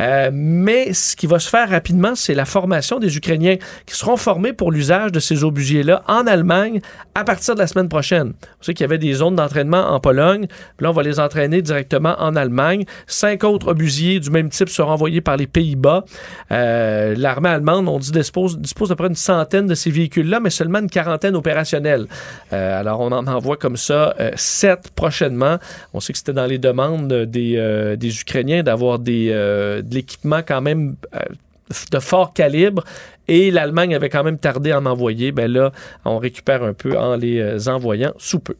Euh, 0.02 0.32
mais 0.34 0.94
ce 0.94 1.16
qui 1.16 1.28
va 1.28 1.40
se 1.40 1.50
faire 1.50 1.70
rapidement, 1.70 2.16
c'est 2.16 2.34
la 2.34 2.46
formation 2.46 3.00
des 3.00 3.16
Ukrainiens 3.16 3.58
qui 3.86 3.96
seront 3.96 4.18
formés 4.18 4.54
pour 4.54 4.72
l'usage 4.72 5.12
de 5.12 5.20
ces 5.20 5.44
obusiers-là 5.44 6.04
en 6.08 6.26
Allemagne 6.26 6.82
à 7.14 7.24
partir 7.24 7.54
de 7.54 7.60
la 7.60 7.68
semaine 7.68 7.90
prochaine. 7.90 8.30
Vous 8.30 8.66
savez 8.66 8.74
qu'il 8.74 8.84
y 8.84 8.90
avait 8.90 8.98
des 8.98 9.14
zones 9.14 9.36
d'entraînement 9.36 9.92
en 9.92 10.00
Pologne. 10.00 10.48
Là, 10.80 10.90
on 10.90 10.94
va 10.94 11.04
les 11.04 11.20
entraîner 11.20 11.62
directement 11.62 12.16
en 12.20 12.36
Allemagne. 12.36 12.86
Cinq 13.06 13.44
autres 13.44 13.68
obusiers 13.68 14.20
du 14.20 14.32
même 14.32 14.50
type 14.50 14.70
seront 14.70 14.92
envoyés 14.92 15.22
par 15.22 15.38
les 15.38 15.48
Pays-Bas. 15.48 16.06
Euh, 16.52 17.16
L'armée 17.18 17.50
allemande, 17.50 17.88
on 17.88 18.00
dit, 18.00 18.12
dispose, 18.12 18.58
dispose 18.58 18.90
d'à 18.90 18.96
peu 18.96 19.04
près 19.04 19.10
une 19.10 19.16
centaine 19.16 19.68
de 19.68 19.76
ces 19.76 19.92
véhicules-là, 19.92 20.40
mais 20.40 20.50
seulement 20.50 20.80
une 20.80 20.90
quarantaine 20.90 21.36
opérationnels. 21.36 22.08
Euh, 22.54 22.80
alors, 22.80 23.02
on 23.02 23.12
en 23.12 23.28
envoie 23.28 23.58
comme 23.58 23.78
ça 23.78 24.16
euh, 24.20 24.32
sept 24.36 24.92
prochainement. 24.96 25.58
On 25.94 26.00
sait 26.00 26.14
que 26.14 26.18
c'était 26.18 26.34
dans 26.34 26.46
les 26.46 26.58
demandes 26.58 27.12
des, 27.12 27.96
des 27.98 28.22
Ukrainiens 28.22 28.64
d'avoir 28.64 29.00
des, 29.00 29.32
de 29.92 29.96
l'équipement 29.96 30.42
quand 30.46 30.62
même 30.62 30.96
euh, 31.14 31.20
de 31.92 32.00
fort 32.00 32.34
calibre 32.34 32.84
et 33.28 33.52
l'Allemagne 33.52 33.94
avait 33.96 34.10
quand 34.10 34.24
même 34.24 34.38
tardé 34.38 34.72
à 34.72 34.80
en 34.80 34.86
envoyer. 34.86 35.32
Ben 35.32 35.52
là, 35.52 35.72
on 36.04 36.18
récupère 36.18 36.64
un 36.64 36.74
peu 36.74 36.98
en 36.98 37.16
les 37.16 37.40
euh, 37.40 37.72
envoyant 37.72 38.14
sous 38.18 38.40
peu. 38.40 38.56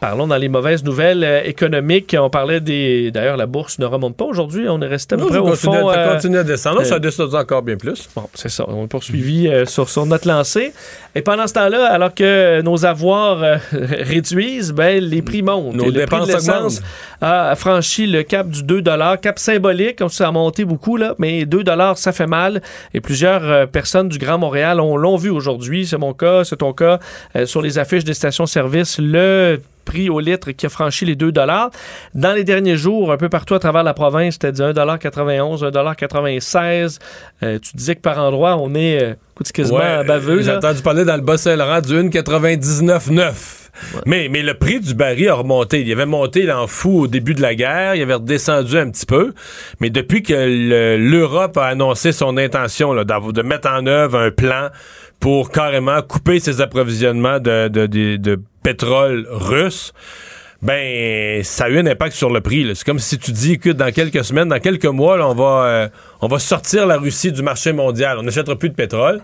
Parlons 0.00 0.28
dans 0.28 0.36
les 0.36 0.48
mauvaises 0.48 0.84
nouvelles 0.84 1.24
euh, 1.24 1.42
économiques. 1.44 2.14
On 2.18 2.30
parlait 2.30 2.60
des. 2.60 3.10
D'ailleurs, 3.10 3.36
la 3.36 3.46
bourse 3.46 3.80
ne 3.80 3.84
remonte 3.84 4.16
pas 4.16 4.26
aujourd'hui. 4.26 4.66
On 4.68 4.80
est 4.80 4.86
resté 4.86 5.16
à 5.16 5.18
peu 5.18 5.26
près 5.26 5.38
au 5.38 5.46
continue, 5.46 5.74
fond. 5.74 5.92
ça 5.92 5.98
euh, 5.98 6.14
continue 6.14 6.38
à 6.38 6.44
descendre. 6.44 6.80
euh, 6.82 6.84
ça 6.84 7.00
descend 7.00 7.34
encore 7.34 7.62
bien 7.62 7.76
plus. 7.76 8.08
Bon, 8.14 8.28
c'est 8.34 8.48
ça. 8.48 8.64
On 8.68 8.84
est 8.84 8.88
poursuivi 8.88 9.48
euh, 9.48 9.64
sur, 9.66 9.88
sur 9.88 10.06
notre 10.06 10.28
lancée. 10.28 10.72
Et 11.16 11.22
pendant 11.22 11.48
ce 11.48 11.54
temps-là, 11.54 11.86
alors 11.86 12.14
que 12.14 12.60
nos 12.62 12.84
avoirs 12.84 13.58
réduisent, 13.72 14.72
ben, 14.72 15.02
les 15.02 15.20
prix 15.20 15.42
montent. 15.42 15.74
Nos 15.74 15.86
Et 15.86 15.90
le 15.90 16.06
prix 16.06 16.20
de 16.20 16.26
dépenses 16.26 16.28
l'essence 16.28 16.82
a 17.20 17.56
franchi 17.56 18.06
le 18.06 18.22
cap 18.22 18.48
du 18.48 18.62
2 18.62 18.82
cap 19.20 19.38
symbolique. 19.40 20.00
Ça 20.10 20.28
a 20.28 20.30
monté 20.30 20.64
beaucoup, 20.64 20.96
là, 20.96 21.16
mais 21.18 21.44
2 21.44 21.64
ça 21.96 22.12
fait 22.12 22.28
mal. 22.28 22.62
Et 22.94 23.00
plusieurs 23.00 23.66
personnes 23.68 24.08
du 24.08 24.18
Grand 24.18 24.38
Montréal 24.38 24.78
on 24.80 24.96
l'ont 24.96 25.16
vu 25.16 25.30
aujourd'hui. 25.30 25.86
C'est 25.86 25.98
mon 25.98 26.14
cas, 26.14 26.44
c'est 26.44 26.58
ton 26.58 26.72
cas. 26.72 27.00
Sur 27.46 27.62
les 27.62 27.78
affiches 27.78 28.04
des 28.04 28.14
stations-service, 28.14 28.98
le 29.00 29.60
prix 29.88 30.08
au 30.10 30.20
litre 30.20 30.50
qui 30.52 30.66
a 30.66 30.68
franchi 30.68 31.04
les 31.04 31.16
2 31.16 31.32
Dans 31.32 32.32
les 32.34 32.44
derniers 32.44 32.76
jours, 32.76 33.10
un 33.10 33.16
peu 33.16 33.28
partout 33.28 33.54
à 33.54 33.58
travers 33.58 33.82
la 33.82 33.94
province, 33.94 34.34
c'était 34.34 34.52
du 34.52 34.60
1,91 34.62 35.62
1,96 35.70 36.98
euh, 37.42 37.58
Tu 37.58 37.76
disais 37.76 37.94
que 37.96 38.00
par 38.00 38.18
endroit, 38.18 38.56
on 38.58 38.74
est 38.74 39.02
euh, 39.02 39.14
quasiment 39.54 39.78
Ouais, 39.78 40.04
baveux. 40.04 40.42
J'ai 40.42 40.52
entendu 40.54 40.82
parler 40.82 41.04
dans 41.04 41.16
le 41.16 41.22
Bas-Saint-Laurent 41.22 41.80
du 41.80 41.94
1,99,9. 41.94 43.32
Mais, 44.06 44.28
mais 44.28 44.42
le 44.42 44.54
prix 44.54 44.80
du 44.80 44.92
baril 44.94 45.28
a 45.28 45.34
remonté. 45.34 45.82
Il 45.82 45.92
avait 45.92 46.04
monté 46.06 46.42
là, 46.42 46.60
en 46.60 46.66
fou 46.66 47.02
au 47.02 47.06
début 47.06 47.34
de 47.34 47.42
la 47.42 47.54
guerre. 47.54 47.94
Il 47.94 48.02
avait 48.02 48.14
redescendu 48.14 48.76
un 48.76 48.90
petit 48.90 49.06
peu. 49.06 49.32
Mais 49.80 49.88
depuis 49.90 50.22
que 50.24 50.32
le- 50.34 50.96
l'Europe 50.96 51.56
a 51.56 51.66
annoncé 51.66 52.10
son 52.10 52.36
intention 52.38 52.92
là, 52.92 53.04
de 53.04 53.42
mettre 53.42 53.68
en 53.70 53.86
œuvre 53.86 54.18
un 54.18 54.30
plan 54.32 54.68
pour 55.20 55.50
carrément 55.52 56.02
couper 56.02 56.40
ses 56.40 56.60
approvisionnements 56.60 57.38
de, 57.38 57.68
de, 57.68 57.86
de- 57.86 58.16
de 58.16 58.40
pétrole 58.68 59.26
russe, 59.30 59.94
ben 60.60 61.42
ça 61.42 61.64
a 61.64 61.68
eu 61.70 61.78
un 61.78 61.86
impact 61.86 62.14
sur 62.14 62.28
le 62.28 62.42
prix. 62.42 62.70
C'est 62.74 62.84
comme 62.84 62.98
si 62.98 63.16
tu 63.16 63.32
dis 63.32 63.58
que 63.58 63.70
dans 63.70 63.90
quelques 63.92 64.24
semaines, 64.24 64.50
dans 64.50 64.60
quelques 64.60 64.84
mois, 64.84 65.16
on 65.26 65.34
va 65.34 65.64
euh, 65.64 65.88
on 66.20 66.28
va 66.28 66.38
sortir 66.38 66.86
la 66.86 66.98
Russie 66.98 67.32
du 67.32 67.42
marché 67.42 67.72
mondial. 67.72 68.18
On 68.18 68.24
n'achètera 68.24 68.56
plus 68.56 68.68
de 68.68 68.74
pétrole. 68.74 69.22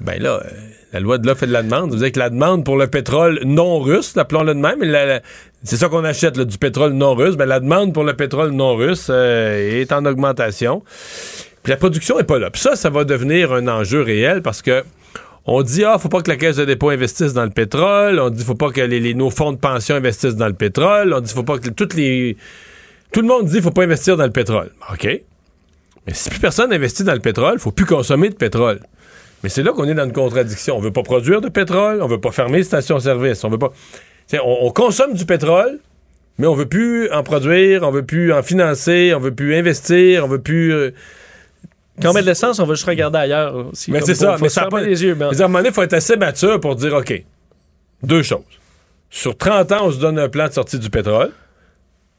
Ben 0.00 0.22
là, 0.22 0.42
euh, 0.44 0.50
la 0.92 1.00
loi 1.00 1.16
de 1.16 1.26
l'offre 1.26 1.44
et 1.44 1.46
de 1.46 1.52
la 1.52 1.62
demande. 1.62 1.92
Vous 1.92 1.98
savez 1.98 2.12
que 2.12 2.18
la 2.18 2.28
demande 2.28 2.62
pour 2.62 2.76
le 2.76 2.88
pétrole 2.88 3.40
non 3.46 3.78
russe, 3.78 4.14
appelons-le 4.18 4.54
de 4.54 4.60
même, 4.60 5.20
c'est 5.62 5.76
ça 5.78 5.88
qu'on 5.88 6.04
achète, 6.04 6.38
du 6.38 6.58
pétrole 6.58 6.92
non 6.92 7.14
russe. 7.14 7.36
Ben, 7.36 7.46
la 7.46 7.60
demande 7.60 7.94
pour 7.94 8.04
le 8.04 8.12
pétrole 8.12 8.50
non 8.50 8.76
russe 8.76 9.06
euh, 9.08 9.80
est 9.80 9.92
en 9.92 10.04
augmentation. 10.04 10.82
Puis 11.62 11.70
la 11.70 11.78
production 11.78 12.18
est 12.18 12.24
pas 12.24 12.38
là. 12.38 12.50
Puis 12.50 12.60
ça, 12.60 12.76
ça 12.76 12.90
va 12.90 13.04
devenir 13.04 13.54
un 13.54 13.66
enjeu 13.66 14.02
réel 14.02 14.42
parce 14.42 14.60
que 14.60 14.84
on 15.46 15.62
dit 15.62 15.84
ah 15.84 15.98
faut 15.98 16.08
pas 16.08 16.22
que 16.22 16.30
la 16.30 16.36
caisse 16.36 16.56
de 16.56 16.64
dépôt 16.64 16.90
investisse 16.90 17.32
dans 17.32 17.44
le 17.44 17.50
pétrole, 17.50 18.18
on 18.18 18.30
dit 18.30 18.42
faut 18.42 18.54
pas 18.54 18.70
que 18.70 18.80
les, 18.80 19.14
nos 19.14 19.30
fonds 19.30 19.52
de 19.52 19.58
pension 19.58 19.96
investissent 19.96 20.36
dans 20.36 20.46
le 20.46 20.54
pétrole, 20.54 21.12
on 21.12 21.20
dit 21.20 21.32
faut 21.32 21.42
pas 21.42 21.58
que 21.58 21.68
tout 21.68 21.88
le 23.20 23.22
monde 23.22 23.46
dit 23.46 23.60
faut 23.60 23.70
pas 23.70 23.84
investir 23.84 24.16
dans 24.16 24.24
le 24.24 24.32
pétrole. 24.32 24.70
OK. 24.92 25.04
Mais 26.06 26.12
si 26.12 26.30
plus 26.30 26.40
personne 26.40 26.70
n'investit 26.70 27.04
dans 27.04 27.14
le 27.14 27.20
pétrole, 27.20 27.58
faut 27.58 27.72
plus 27.72 27.86
consommer 27.86 28.28
de 28.28 28.34
pétrole. 28.34 28.80
Mais 29.42 29.48
c'est 29.48 29.62
là 29.62 29.72
qu'on 29.72 29.84
est 29.84 29.94
dans 29.94 30.04
une 30.04 30.12
contradiction. 30.12 30.76
On 30.76 30.80
veut 30.80 30.90
pas 30.90 31.02
produire 31.02 31.40
de 31.40 31.48
pétrole, 31.48 32.02
on 32.02 32.06
veut 32.06 32.20
pas 32.20 32.30
fermer 32.32 32.58
les 32.58 32.64
stations-service, 32.64 33.44
on 33.44 33.50
veut 33.50 33.58
pas 33.58 33.72
on, 34.32 34.58
on 34.62 34.70
consomme 34.70 35.14
du 35.14 35.26
pétrole, 35.26 35.78
mais 36.38 36.46
on 36.46 36.54
veut 36.54 36.66
plus 36.66 37.10
en 37.12 37.22
produire, 37.22 37.82
on 37.82 37.90
veut 37.90 38.04
plus 38.04 38.32
en 38.32 38.42
financer, 38.42 39.12
on 39.14 39.20
veut 39.20 39.34
plus 39.34 39.54
investir, 39.54 40.24
on 40.24 40.28
veut 40.28 40.40
plus 40.40 40.72
euh, 40.72 40.94
Quand 42.02 42.10
on 42.10 42.12
met 42.14 42.22
de 42.22 42.26
l'essence, 42.26 42.58
on 42.58 42.66
va 42.66 42.74
juste 42.74 42.86
regarder 42.86 43.18
ailleurs. 43.18 43.54
aussi, 43.72 43.90
mais 43.90 44.00
c'est 44.00 44.14
ça. 44.14 44.36
faut 44.36 44.44
mais 44.44 44.48
ça 44.48 44.66
pas- 44.66 44.80
les 44.80 45.02
yeux. 45.02 45.14
mais 45.14 45.26
à 45.26 45.28
un 45.28 45.48
moment 45.48 45.58
donné, 45.58 45.68
il 45.68 45.74
faut 45.74 45.82
être 45.82 45.92
assez 45.92 46.16
mature 46.16 46.60
pour 46.60 46.74
dire, 46.76 46.92
OK, 46.94 47.24
deux 48.02 48.22
choses. 48.22 48.40
Sur 49.10 49.36
30 49.36 49.70
ans, 49.72 49.86
on 49.86 49.92
se 49.92 49.98
donne 49.98 50.18
un 50.18 50.28
plan 50.28 50.48
de 50.48 50.52
sortie 50.52 50.78
du 50.78 50.90
pétrole. 50.90 51.30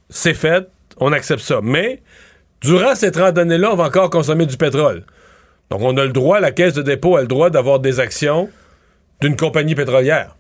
C'est 0.10 0.34
fait. 0.34 0.68
On 0.98 1.12
accepte 1.12 1.42
ça. 1.42 1.60
Mais, 1.62 2.02
durant 2.62 2.96
ces 2.96 3.12
30 3.12 3.38
années-là, 3.38 3.74
on 3.74 3.76
va 3.76 3.86
encore 3.86 4.10
consommer 4.10 4.46
du 4.46 4.56
pétrole. 4.56 5.04
Donc, 5.70 5.82
on 5.82 5.98
a 5.98 6.06
le 6.06 6.14
droit, 6.14 6.40
la 6.40 6.52
caisse 6.52 6.74
de 6.74 6.82
dépôt 6.82 7.18
a 7.18 7.22
le 7.22 7.28
droit 7.28 7.50
d'avoir 7.50 7.80
des 7.80 8.00
actions 8.00 8.50
d'une 9.20 9.36
compagnie 9.36 9.76
pétrolière. 9.76 10.38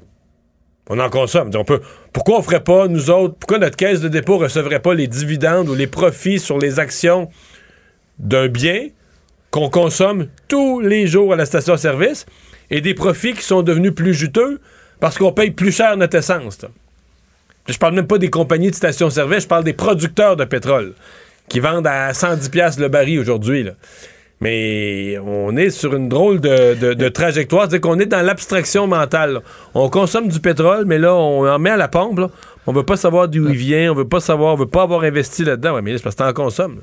On 0.89 0.99
en 0.99 1.09
consomme. 1.09 1.49
On 1.55 1.65
peut, 1.65 1.81
pourquoi 2.13 2.37
on 2.37 2.41
ferait 2.41 2.63
pas, 2.63 2.87
nous 2.87 3.09
autres, 3.09 3.35
pourquoi 3.39 3.57
notre 3.57 3.75
caisse 3.75 4.01
de 4.01 4.07
dépôt 4.07 4.37
recevrait 4.37 4.79
pas 4.79 4.93
les 4.93 5.07
dividendes 5.07 5.67
ou 5.67 5.73
les 5.73 5.87
profits 5.87 6.39
sur 6.39 6.57
les 6.59 6.79
actions 6.79 7.29
d'un 8.19 8.47
bien 8.47 8.89
qu'on 9.55 9.69
consomme 9.69 10.27
tous 10.49 10.81
les 10.81 11.07
jours 11.07 11.31
à 11.31 11.37
la 11.37 11.45
station-service 11.45 12.25
et 12.71 12.81
des 12.81 12.93
profits 12.93 13.31
qui 13.33 13.41
sont 13.41 13.61
devenus 13.61 13.93
plus 13.95 14.13
juteux 14.13 14.59
parce 14.99 15.17
qu'on 15.17 15.31
paye 15.31 15.51
plus 15.51 15.71
cher 15.71 15.95
notre 15.95 16.17
essence. 16.17 16.61
là. 16.61 16.67
Je 17.69 17.77
parle 17.77 17.93
même 17.95 18.05
pas 18.05 18.17
des 18.17 18.29
compagnies 18.29 18.69
de 18.69 18.75
station-service, 18.75 19.43
je 19.43 19.47
parle 19.47 19.63
des 19.63 19.71
producteurs 19.73 20.35
de 20.35 20.43
pétrole 20.43 20.93
qui 21.47 21.61
vendent 21.61 21.87
à 21.87 22.11
110$ 22.11 22.49
piastres 22.49 22.81
le 22.81 22.89
baril 22.89 23.17
aujourd'hui. 23.17 23.65
Mais 24.41 25.17
on 25.25 25.55
est 25.55 25.69
sur 25.69 25.95
une 25.95 26.09
drôle 26.09 26.41
de, 26.41 26.73
de- 26.75 26.93
de 26.93 27.07
trajectoire. 27.09 27.61
C'est-à-dire 27.69 27.81
qu'on 27.89 27.99
est 27.99 28.05
dans 28.05 28.21
l'abstraction 28.21 28.85
mentale. 28.87 29.33
là. 29.35 29.41
On 29.73 29.89
consomme 29.89 30.27
du 30.27 30.41
pétrole, 30.41 30.83
mais 30.85 30.97
là, 30.97 31.15
on 31.15 31.47
en 31.47 31.59
met 31.59 31.69
à 31.69 31.77
la 31.77 31.87
pompe. 31.87 32.19
là. 32.19 32.29
On 32.67 32.73
veut 32.73 32.83
pas 32.83 32.97
savoir 32.97 33.29
d'où 33.29 33.47
il 33.47 33.55
vient, 33.55 33.91
on 33.93 33.95
veut 33.95 34.07
pas 34.07 34.19
savoir, 34.19 34.53
on 34.53 34.57
veut 34.57 34.65
pas 34.65 34.81
avoir 34.83 35.03
investi 35.03 35.45
là-dedans. 35.45 35.75
Ouais, 35.75 35.81
mais 35.81 35.91
là, 35.93 35.97
c'est 35.97 36.03
parce 36.03 36.15
que 36.15 36.23
t'en 36.23 36.33
consommes. 36.33 36.81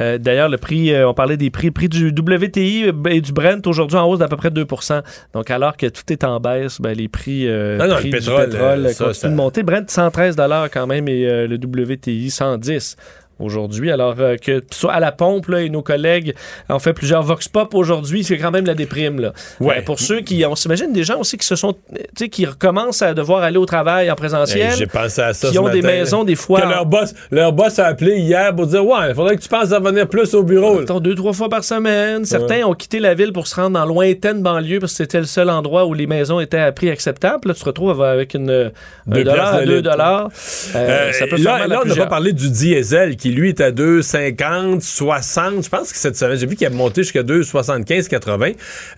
Euh, 0.00 0.18
D'ailleurs, 0.18 0.48
le 0.48 0.56
prix, 0.56 0.92
euh, 0.92 1.08
on 1.08 1.14
parlait 1.14 1.36
des 1.36 1.50
prix, 1.50 1.70
prix 1.70 1.88
du 1.88 2.08
WTI 2.08 2.90
et 3.08 3.20
du 3.20 3.32
Brent 3.32 3.66
aujourd'hui 3.66 3.96
en 3.98 4.06
hausse 4.08 4.18
d'à 4.20 4.28
peu 4.28 4.36
près 4.36 4.50
2% 4.50 5.02
Donc, 5.34 5.50
alors 5.50 5.76
que 5.76 5.86
tout 5.86 6.10
est 6.10 6.24
en 6.24 6.40
baisse, 6.40 6.80
ben, 6.80 6.96
les 6.96 7.08
prix, 7.08 7.46
euh, 7.48 7.76
non, 7.78 7.94
prix 7.96 8.10
le 8.10 8.18
du 8.18 8.24
pétrole, 8.26 8.50
euh, 8.54 8.84
euh, 8.86 8.88
ça, 8.88 9.04
continuent 9.04 9.14
ça- 9.14 9.28
de 9.28 9.34
monter. 9.34 9.62
Brent, 9.62 9.90
113 9.90 10.36
quand 10.72 10.86
même 10.86 11.08
et 11.08 11.26
euh, 11.26 11.46
le 11.46 11.56
WTI, 11.56 12.30
110 12.30 12.96
aujourd'hui. 13.40 13.90
Alors 13.90 14.14
euh, 14.20 14.36
que 14.36 14.62
soit 14.70 14.92
à 14.92 15.00
la 15.00 15.12
pompe, 15.12 15.48
là, 15.48 15.62
et 15.62 15.68
nos 15.68 15.82
collègues 15.82 16.34
ont 16.68 16.78
fait 16.78 16.92
plusieurs 16.92 17.22
vox 17.22 17.48
pop 17.48 17.74
aujourd'hui, 17.74 18.24
c'est 18.24 18.38
quand 18.38 18.50
même 18.50 18.66
la 18.66 18.74
déprime. 18.74 19.20
Là. 19.20 19.32
Ouais. 19.60 19.78
Euh, 19.78 19.82
pour 19.82 19.98
ceux 20.00 20.20
qui, 20.20 20.44
on 20.46 20.54
s'imagine 20.54 20.92
des 20.92 21.04
gens 21.04 21.18
aussi 21.18 21.36
qui 21.36 21.46
se 21.46 21.56
sont, 21.56 21.72
tu 21.72 21.98
sais, 22.16 22.28
qui 22.28 22.46
recommencent 22.46 23.02
à 23.02 23.14
devoir 23.14 23.42
aller 23.42 23.58
au 23.58 23.66
travail 23.66 24.10
en 24.10 24.14
présentiel. 24.14 24.74
J'ai 24.76 24.86
pensé 24.86 25.20
à 25.22 25.32
ça 25.32 25.48
Qui 25.48 25.54
ce 25.54 25.58
ont 25.58 25.68
des 25.68 25.82
maisons 25.82 26.24
des 26.24 26.36
fois. 26.36 26.60
Que 26.62 26.68
leur 26.68 26.86
boss, 26.86 27.14
leur 27.30 27.52
boss 27.52 27.78
a 27.78 27.86
appelé 27.86 28.18
hier 28.18 28.54
pour 28.54 28.66
dire 28.66 28.84
Ouais, 28.84 29.08
il 29.10 29.14
faudrait 29.14 29.36
que 29.36 29.42
tu 29.42 29.48
penses 29.48 29.72
à 29.72 29.80
venir 29.80 30.08
plus 30.08 30.34
au 30.34 30.42
bureau. 30.42 30.78
Mettons, 30.80 31.00
deux, 31.00 31.14
trois 31.14 31.32
fois 31.32 31.48
par 31.48 31.64
semaine. 31.64 32.24
Certains 32.24 32.56
Ouais. 32.58 32.64
ont 32.64 32.74
quitté 32.74 32.98
la 32.98 33.14
ville 33.14 33.32
pour 33.32 33.46
se 33.46 33.54
rendre 33.56 33.78
dans 33.78 33.84
lointaine 33.86 34.42
banlieue 34.42 34.80
parce 34.80 34.92
que 34.92 34.98
c'était 34.98 35.18
le 35.20 35.24
seul 35.26 35.48
endroit 35.50 35.86
où 35.86 35.94
les 35.94 36.06
maisons 36.06 36.40
étaient 36.40 36.58
à 36.58 36.72
prix 36.72 36.90
acceptable. 36.90 37.48
Là, 37.48 37.54
tu 37.54 37.60
te 37.60 37.64
retrouves 37.66 38.02
avec 38.02 38.34
une, 38.34 38.50
un 38.50 38.70
Deux 39.06 39.24
dollar 39.24 39.36
piastres 39.36 39.56
à 39.56 39.60
le 39.60 39.66
2 39.66 39.76
litre. 39.76 39.90
dollars. 39.90 40.28
Euh, 40.74 40.86
Euh, 40.90 41.12
ça 41.12 41.26
peut 41.26 41.36
faire 41.36 41.44
là, 41.52 41.58
mal 41.60 41.62
à 41.62 41.74
là, 41.76 41.80
on 41.84 41.88
n'a 41.88 41.94
pas 41.96 42.06
parlé 42.06 42.32
du 42.32 42.50
diesel 42.50 43.16
qui, 43.16 43.29
lui, 43.30 43.50
est 43.50 43.60
à 43.60 43.70
2,50, 43.72 44.80
60. 44.80 45.64
Je 45.64 45.68
pense 45.68 45.92
que 45.92 45.98
cette 45.98 46.16
semaine, 46.16 46.36
j'ai 46.36 46.46
vu 46.46 46.56
qu'il 46.56 46.66
a 46.66 46.70
monté 46.70 47.02
jusqu'à 47.02 47.22
2,75, 47.22 48.08
80. 48.08 48.46
Euh, 48.46 48.52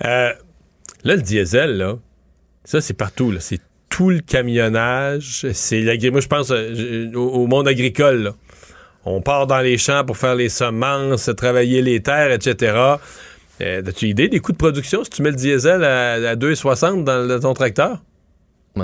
là, 0.04 0.34
le 1.04 1.22
diesel, 1.22 1.76
là, 1.78 1.96
ça, 2.64 2.80
c'est 2.80 2.94
partout. 2.94 3.30
là. 3.30 3.40
C'est 3.40 3.60
tout 3.88 4.10
le 4.10 4.20
camionnage. 4.20 5.46
C'est 5.52 5.82
Moi, 6.10 6.20
je 6.20 6.28
pense 6.28 6.50
euh, 6.50 7.10
au, 7.14 7.20
au 7.42 7.46
monde 7.46 7.68
agricole. 7.68 8.32
On 9.04 9.20
part 9.20 9.46
dans 9.46 9.60
les 9.60 9.78
champs 9.78 10.04
pour 10.04 10.16
faire 10.16 10.34
les 10.36 10.48
semences, 10.48 11.28
travailler 11.36 11.82
les 11.82 12.00
terres, 12.00 12.30
etc. 12.30 12.96
Euh, 13.60 13.82
As-tu 13.86 14.08
idée 14.08 14.28
des 14.28 14.40
coûts 14.40 14.52
de 14.52 14.56
production 14.56 15.04
si 15.04 15.10
tu 15.10 15.22
mets 15.22 15.30
le 15.30 15.36
diesel 15.36 15.82
à, 15.84 16.12
à 16.30 16.36
2,60 16.36 17.04
dans, 17.04 17.26
dans 17.26 17.40
ton 17.40 17.54
tracteur? 17.54 17.98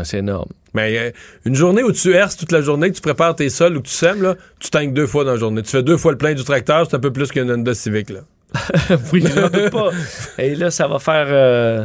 C'est 0.04 0.18
énorme. 0.18 0.50
Mais 0.78 0.96
euh, 0.96 1.10
une 1.44 1.56
journée 1.56 1.82
où 1.82 1.90
tu 1.90 2.12
herces 2.14 2.36
toute 2.36 2.52
la 2.52 2.60
journée, 2.60 2.88
que 2.90 2.94
tu 2.94 3.00
prépares 3.02 3.34
tes 3.34 3.48
sols 3.50 3.76
ou 3.76 3.82
que 3.82 3.88
tu 3.88 3.94
sèmes, 3.94 4.22
là, 4.22 4.36
tu 4.60 4.70
tanques 4.70 4.92
deux 4.94 5.06
fois 5.08 5.24
dans 5.24 5.32
la 5.32 5.36
journée. 5.36 5.62
Tu 5.62 5.70
fais 5.70 5.82
deux 5.82 5.96
fois 5.96 6.12
le 6.12 6.18
plein 6.18 6.34
du 6.34 6.44
tracteur, 6.44 6.86
c'est 6.88 6.96
un 6.96 7.00
peu 7.00 7.12
plus 7.12 7.32
qu'une 7.32 7.50
Honda 7.50 7.74
Civic. 7.74 8.10
Là. 8.10 8.20
oui, 9.12 9.24
j'en 9.34 9.48
doute 9.48 9.70
pas. 9.70 9.90
Et 10.38 10.54
là, 10.54 10.70
ça 10.70 10.86
va 10.86 11.00
faire. 11.00 11.26
euh, 11.30 11.84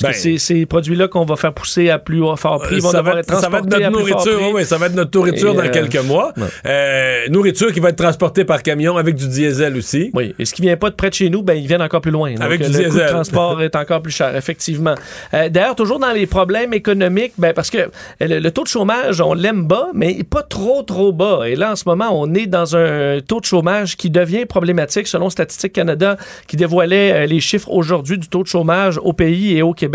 parce 0.00 0.22
Ben- 0.22 0.32
que 0.32 0.38
ces, 0.38 0.38
ces 0.38 0.66
produits-là 0.66 1.08
qu'on 1.08 1.24
va 1.24 1.36
faire 1.36 1.52
pousser 1.52 1.90
à 1.90 1.98
plus 1.98 2.20
fort 2.36 2.60
prix 2.60 2.76
Euh, 2.76 2.80
vont 2.80 2.90
ça, 2.90 2.98
devoir 2.98 3.14
va 3.14 3.20
être 3.20 3.34
ça 3.40 3.48
va 3.48 3.58
être 3.58 3.66
notre 3.66 3.90
nourriture, 3.90 4.50
oui, 4.54 4.64
ça 4.64 4.78
va 4.78 4.86
être 4.86 4.94
notre 4.94 5.16
nourriture 5.18 5.54
dans 5.54 5.64
euh, 5.64 5.70
quelques 5.70 6.02
mois. 6.04 6.32
Euh, 6.66 7.26
nourriture 7.30 7.72
qui 7.72 7.80
va 7.80 7.88
être 7.90 7.96
transportée 7.96 8.44
par 8.44 8.62
camion 8.62 8.96
avec 8.96 9.14
du 9.14 9.28
diesel 9.28 9.76
aussi. 9.76 10.10
Oui, 10.14 10.34
et 10.38 10.44
ce 10.44 10.54
qui 10.54 10.62
vient 10.62 10.76
pas 10.76 10.90
de 10.90 10.94
près 10.94 11.10
de 11.10 11.14
chez 11.14 11.30
nous, 11.30 11.42
ben, 11.42 11.54
ils 11.54 11.66
viennent 11.66 11.82
encore 11.82 12.00
plus 12.00 12.10
loin. 12.10 12.30
Donc, 12.32 12.42
Avec 12.42 12.60
du 12.60 12.66
le 12.68 12.72
coût 12.72 12.82
de 12.84 12.88
diesel. 12.90 13.08
transport 13.08 13.62
est 13.62 13.74
encore 13.76 14.02
plus 14.02 14.12
cher, 14.12 14.34
effectivement. 14.36 14.94
Euh, 15.34 15.48
D'ailleurs, 15.48 15.74
toujours 15.74 15.98
dans 15.98 16.12
les 16.12 16.26
problèmes 16.26 16.72
économiques, 16.74 17.32
ben, 17.38 17.52
parce 17.52 17.70
que 17.70 17.90
le, 18.20 18.38
le 18.38 18.50
taux 18.50 18.62
de 18.64 18.68
chômage, 18.68 19.20
on 19.20 19.34
l'aime 19.34 19.66
bas, 19.66 19.88
mais 19.94 20.22
pas 20.28 20.42
trop, 20.42 20.82
trop 20.82 21.12
bas. 21.12 21.40
Et 21.46 21.56
là, 21.56 21.72
en 21.72 21.76
ce 21.76 21.84
moment, 21.86 22.08
on 22.12 22.32
est 22.34 22.46
dans 22.46 22.76
un 22.76 23.18
taux 23.26 23.40
de 23.40 23.44
chômage 23.46 23.96
qui 23.96 24.10
devient 24.10 24.46
problématique, 24.46 25.06
selon 25.06 25.30
Statistique 25.30 25.72
Canada, 25.72 26.16
qui 26.46 26.56
dévoilait 26.56 27.26
les 27.26 27.40
chiffres 27.40 27.70
aujourd'hui 27.70 28.18
du 28.18 28.28
taux 28.28 28.42
de 28.42 28.48
chômage 28.48 28.98
au 29.02 29.12
pays 29.12 29.56
et 29.56 29.62
au 29.62 29.72
Québec. 29.72 29.87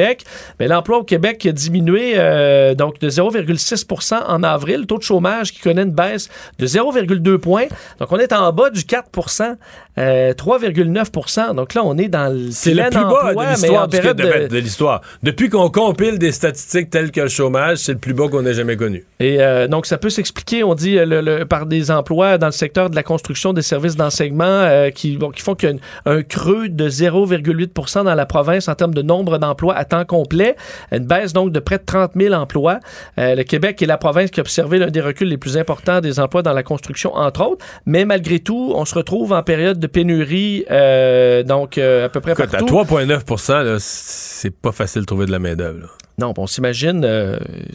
Mais 0.60 0.68
l'emploi 0.68 0.98
au 1.00 1.04
Québec 1.04 1.46
a 1.46 1.52
diminué 1.52 2.14
euh, 2.16 2.76
donc 2.76 3.00
de 3.00 3.10
0,6% 3.10 4.16
en 4.28 4.44
avril. 4.44 4.82
Le 4.82 4.86
taux 4.86 4.98
de 4.98 5.04
chômage 5.04 5.52
qui 5.54 5.60
connaît 5.60 5.84
une 5.84 5.92
baisse 5.92 6.30
de 6.60 6.68
0,2 6.68 7.38
points. 7.38 7.66
Donc, 8.00 8.12
on 8.12 8.18
est 8.18 8.34
en 8.34 8.52
bas 8.52 8.70
du 8.70 8.82
4% 8.82 9.56
euh, 10.00 10.34
3,9% 10.34 11.54
Donc 11.56 11.74
là, 11.76 11.82
on 11.86 11.98
est 11.98 12.08
dans 12.08 12.34
le 12.34 12.50
C'est 12.52 12.74
le 12.74 12.90
plus 12.90 13.00
bas 13.04 13.34
de 13.34 13.38
l'histoire 13.52 13.88
de- 13.88 14.48
de 14.48 14.58
l'histoire. 14.58 15.02
Depuis 15.22 15.50
qu'on 15.50 15.70
compile 15.70 16.18
des 16.18 16.32
statistiques 16.32 16.90
telles 16.90 17.12
que 17.12 17.22
le 17.22 17.28
chômage, 17.28 17.78
c'est 17.78 17.94
le 17.94 18.00
plus 18.00 18.14
bas 18.14 18.28
qu'on 18.28 18.46
ait 18.46 18.54
jamais 18.56 18.76
connu. 18.76 19.06
Et 19.20 19.40
euh, 19.42 19.68
donc, 19.68 19.86
ça 19.86 19.98
peut 20.00 20.10
s'expliquer, 20.10 20.64
on 20.64 20.74
dit, 20.74 20.98
euh, 20.98 21.06
le- 21.06 21.22
le- 21.22 21.46
par 21.46 21.68
des 21.68 21.92
emplois 21.92 22.38
dans 22.40 22.48
le 22.48 22.52
secteur 22.52 22.90
de 22.90 22.96
la 22.96 23.04
construction 23.04 23.54
des 23.54 23.62
services 23.62 23.96
d'enseignement 23.96 24.44
euh, 24.46 24.90
qui, 24.90 25.16
bon, 25.18 25.30
qui 25.30 25.42
font 25.44 25.54
qu'il 25.56 25.70
y 25.70 25.74
a 25.74 26.12
un 26.12 26.24
creux 26.24 26.70
de 26.70 26.90
0,8% 26.90 28.04
dans 28.04 28.16
la 28.16 28.26
province 28.26 28.68
en 28.68 28.76
termes 28.76 28.94
de 28.94 29.02
nombre 29.02 29.38
d'emplois 29.38 29.76
à 29.84 29.86
temps 29.86 30.06
complet. 30.06 30.56
Une 30.92 31.06
baisse 31.06 31.34
donc 31.34 31.52
de 31.52 31.60
près 31.60 31.78
de 31.78 31.84
30 31.84 32.14
000 32.16 32.34
emplois. 32.34 32.80
Euh, 33.18 33.36
le 33.36 33.44
Québec 33.44 33.82
est 33.82 33.86
la 33.86 33.98
province 33.98 34.32
qui 34.32 34.40
a 34.40 34.42
observé 34.42 34.80
l'un 34.80 34.88
des 34.88 35.02
reculs 35.02 35.28
les 35.28 35.38
plus 35.38 35.58
importants 35.58 36.00
des 36.00 36.20
emplois 36.20 36.42
dans 36.42 36.54
la 36.54 36.64
construction, 36.64 37.14
entre 37.14 37.46
autres. 37.46 37.66
Mais 37.86 38.06
malgré 38.06 38.40
tout, 38.40 38.74
on 38.76 38.86
se 38.86 38.96
retrouve 38.96 39.34
en 39.34 39.44
période 39.44 39.80
de 39.80 39.88
pénurie, 39.88 40.66
euh, 40.72 41.44
donc 41.44 41.78
euh, 41.78 42.06
à 42.06 42.10
peu 42.10 42.22
près 42.22 42.32
Écoute, 42.32 42.46
à 42.46 42.58
partout. 42.60 42.74
3,9 42.74 43.64
là, 43.64 43.78
c'est 43.80 44.56
pas 44.56 44.72
facile 44.72 45.02
de 45.02 45.06
trouver 45.06 45.26
de 45.26 45.32
la 45.32 45.40
main-d'œuvre. 45.40 45.98
Non, 46.20 46.34
on 46.38 46.48
s'imagine 46.48 47.08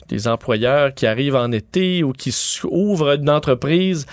des 0.09 0.28
employeurs 0.28 0.94
qui 0.94 1.06
arrivent 1.06 1.34
en 1.34 1.50
été 1.50 2.04
ou 2.04 2.12
qui 2.12 2.34
ouvrent 2.64 3.16
une 3.16 3.30
entreprise. 3.30 4.06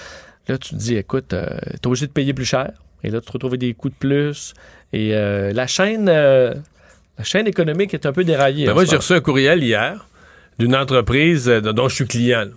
Là, 0.48 0.58
tu 0.58 0.72
te 0.72 0.76
dis, 0.76 0.96
écoute, 0.96 1.28
t'es 1.30 1.88
obligé 1.88 2.08
de 2.08 2.12
payer 2.12 2.34
plus 2.34 2.46
cher. 2.46 2.72
Et 3.06 3.12
là, 3.12 3.22
tu 3.22 3.28
te 3.28 3.32
retrouves 3.34 3.58
des 3.58 3.74
coûts 3.76 3.90
de 3.90 3.96
plus. 3.96 4.54
Et 4.94 5.14
euh, 5.14 5.54
la 5.54 5.68
chaîne... 5.68 6.10
euh, 6.10 6.54
la 7.18 7.24
chaîne 7.24 7.48
économique 7.48 7.94
est 7.94 8.06
un 8.06 8.14
peu 8.14 8.24
déraillée. 8.24 8.66
Ben 8.66 8.72
en 8.72 8.76
moi, 8.76 8.86
j'ai 8.86 8.98
reçu 8.98 9.14
un 9.14 9.22
courriel 9.22 9.64
hier 9.64 10.06
d'une 10.60 10.76
entreprise 10.76 11.50
euh, 11.50 11.62
dont 11.62 11.88
je 11.90 11.96
suis 11.96 12.08
client. 12.08 12.48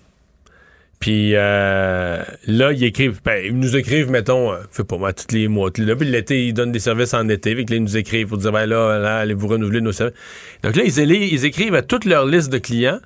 Puis 1.01 1.37
euh, 1.37 2.23
là, 2.47 2.73
ils 2.73 2.83
écrivent, 2.83 3.21
ben, 3.25 3.45
ils 3.45 3.57
nous 3.57 3.77
écrivent, 3.77 4.11
mettons, 4.11 4.53
euh, 4.53 4.59
sais 4.73 4.83
pas 4.83 4.97
moi, 4.97 5.13
tous 5.13 5.33
les 5.33 5.47
mois. 5.47 5.71
Là, 5.79 5.95
puis 5.95 6.09
l'été, 6.09 6.47
ils 6.47 6.53
donnent 6.53 6.73
des 6.73 6.81
services 6.81 7.15
en 7.15 7.29
été. 7.29 7.55
Fait 7.55 7.65
que 7.65 7.71
là, 7.71 7.77
ils 7.77 7.83
nous 7.83 7.97
écrivent 7.97 8.29
pour 8.29 8.39
dire, 8.39 8.51
ben 8.51 8.67
là, 8.67 8.99
là, 8.99 9.19
allez-vous 9.19 9.47
renouveler 9.47 9.81
nos 9.81 9.93
services? 9.93 10.17
Donc 10.65 10.75
là, 10.75 10.83
ils, 10.85 10.99
ils 10.99 11.45
écrivent 11.45 11.77
à 11.77 11.83
toute 11.83 12.05
leur 12.05 12.27
liste 12.27 12.51
de 12.51 12.59
clients, 12.59 12.99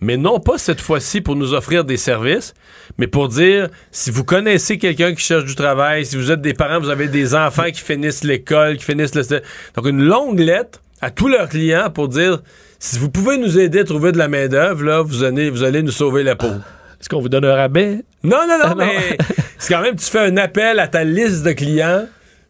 mais 0.00 0.16
non 0.16 0.40
pas 0.40 0.58
cette 0.58 0.80
fois-ci 0.80 1.20
pour 1.20 1.36
nous 1.36 1.54
offrir 1.54 1.84
des 1.84 1.96
services, 1.96 2.54
mais 2.98 3.06
pour 3.06 3.28
dire, 3.28 3.68
si 3.92 4.10
vous 4.10 4.24
connaissez 4.24 4.78
quelqu'un 4.78 5.14
qui 5.14 5.22
cherche 5.22 5.44
du 5.44 5.54
travail, 5.54 6.06
si 6.06 6.16
vous 6.16 6.32
êtes 6.32 6.40
des 6.40 6.54
parents, 6.54 6.80
vous 6.80 6.90
avez 6.90 7.06
des 7.06 7.36
enfants 7.36 7.70
qui 7.72 7.80
finissent 7.80 8.24
l'école, 8.24 8.78
qui 8.78 8.84
finissent 8.84 9.14
le... 9.14 9.22
Donc 9.76 9.86
une 9.86 10.02
longue 10.02 10.40
lettre 10.40 10.80
à 11.00 11.10
tous 11.10 11.28
leurs 11.28 11.48
clients 11.48 11.90
pour 11.90 12.08
dire, 12.08 12.40
si 12.78 12.98
vous 12.98 13.10
pouvez 13.10 13.38
nous 13.38 13.58
aider 13.58 13.80
à 13.80 13.84
trouver 13.84 14.12
de 14.12 14.18
la 14.18 14.28
main-d'œuvre, 14.28 14.84
là, 14.84 15.02
vous 15.02 15.22
allez, 15.24 15.50
vous 15.50 15.62
allez 15.64 15.82
nous 15.82 15.90
sauver 15.92 16.22
la 16.22 16.36
peau. 16.36 16.46
Est-ce 17.00 17.08
qu'on 17.08 17.20
vous 17.20 17.28
donne 17.28 17.44
un 17.44 17.54
rabais? 17.54 18.04
Non, 18.24 18.38
non, 18.48 18.58
non, 18.58 18.64
Ah, 18.64 18.68
non. 18.70 18.76
mais 18.76 19.16
c'est 19.58 19.72
quand 19.74 19.80
même, 19.82 19.96
tu 19.96 20.04
fais 20.06 20.18
un 20.20 20.36
appel 20.36 20.78
à 20.80 20.88
ta 20.88 21.04
liste 21.04 21.44
de 21.44 21.52
clients, 21.52 22.06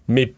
mais 0.09 0.33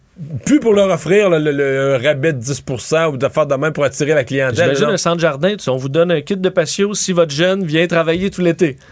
plus 0.44 0.60
pour 0.60 0.74
leur 0.74 0.90
offrir 0.90 1.30
le, 1.30 1.38
le- 1.38 1.50
le 1.52 1.96
rabais 2.02 2.32
de 2.32 2.40
10% 2.42 3.12
ou 3.12 3.16
de 3.16 3.28
faire 3.28 3.46
de 3.46 3.54
même 3.54 3.72
pour 3.72 3.84
attirer 3.84 4.14
la 4.14 4.24
clientèle. 4.24 4.56
J'imagine 4.76 4.84
un 4.94 4.96
centre 4.96 5.18
jardin, 5.20 5.52
tu 5.52 5.60
sais, 5.64 5.70
on 5.70 5.76
vous 5.76 5.88
donne 5.88 6.10
un 6.10 6.20
kit 6.20 6.36
de 6.36 6.48
patio 6.48 6.92
si 6.94 7.12
votre 7.12 7.32
jeune 7.32 7.64
vient 7.64 7.86
travailler 7.86 8.30
tout 8.30 8.42
l'été. 8.42 8.76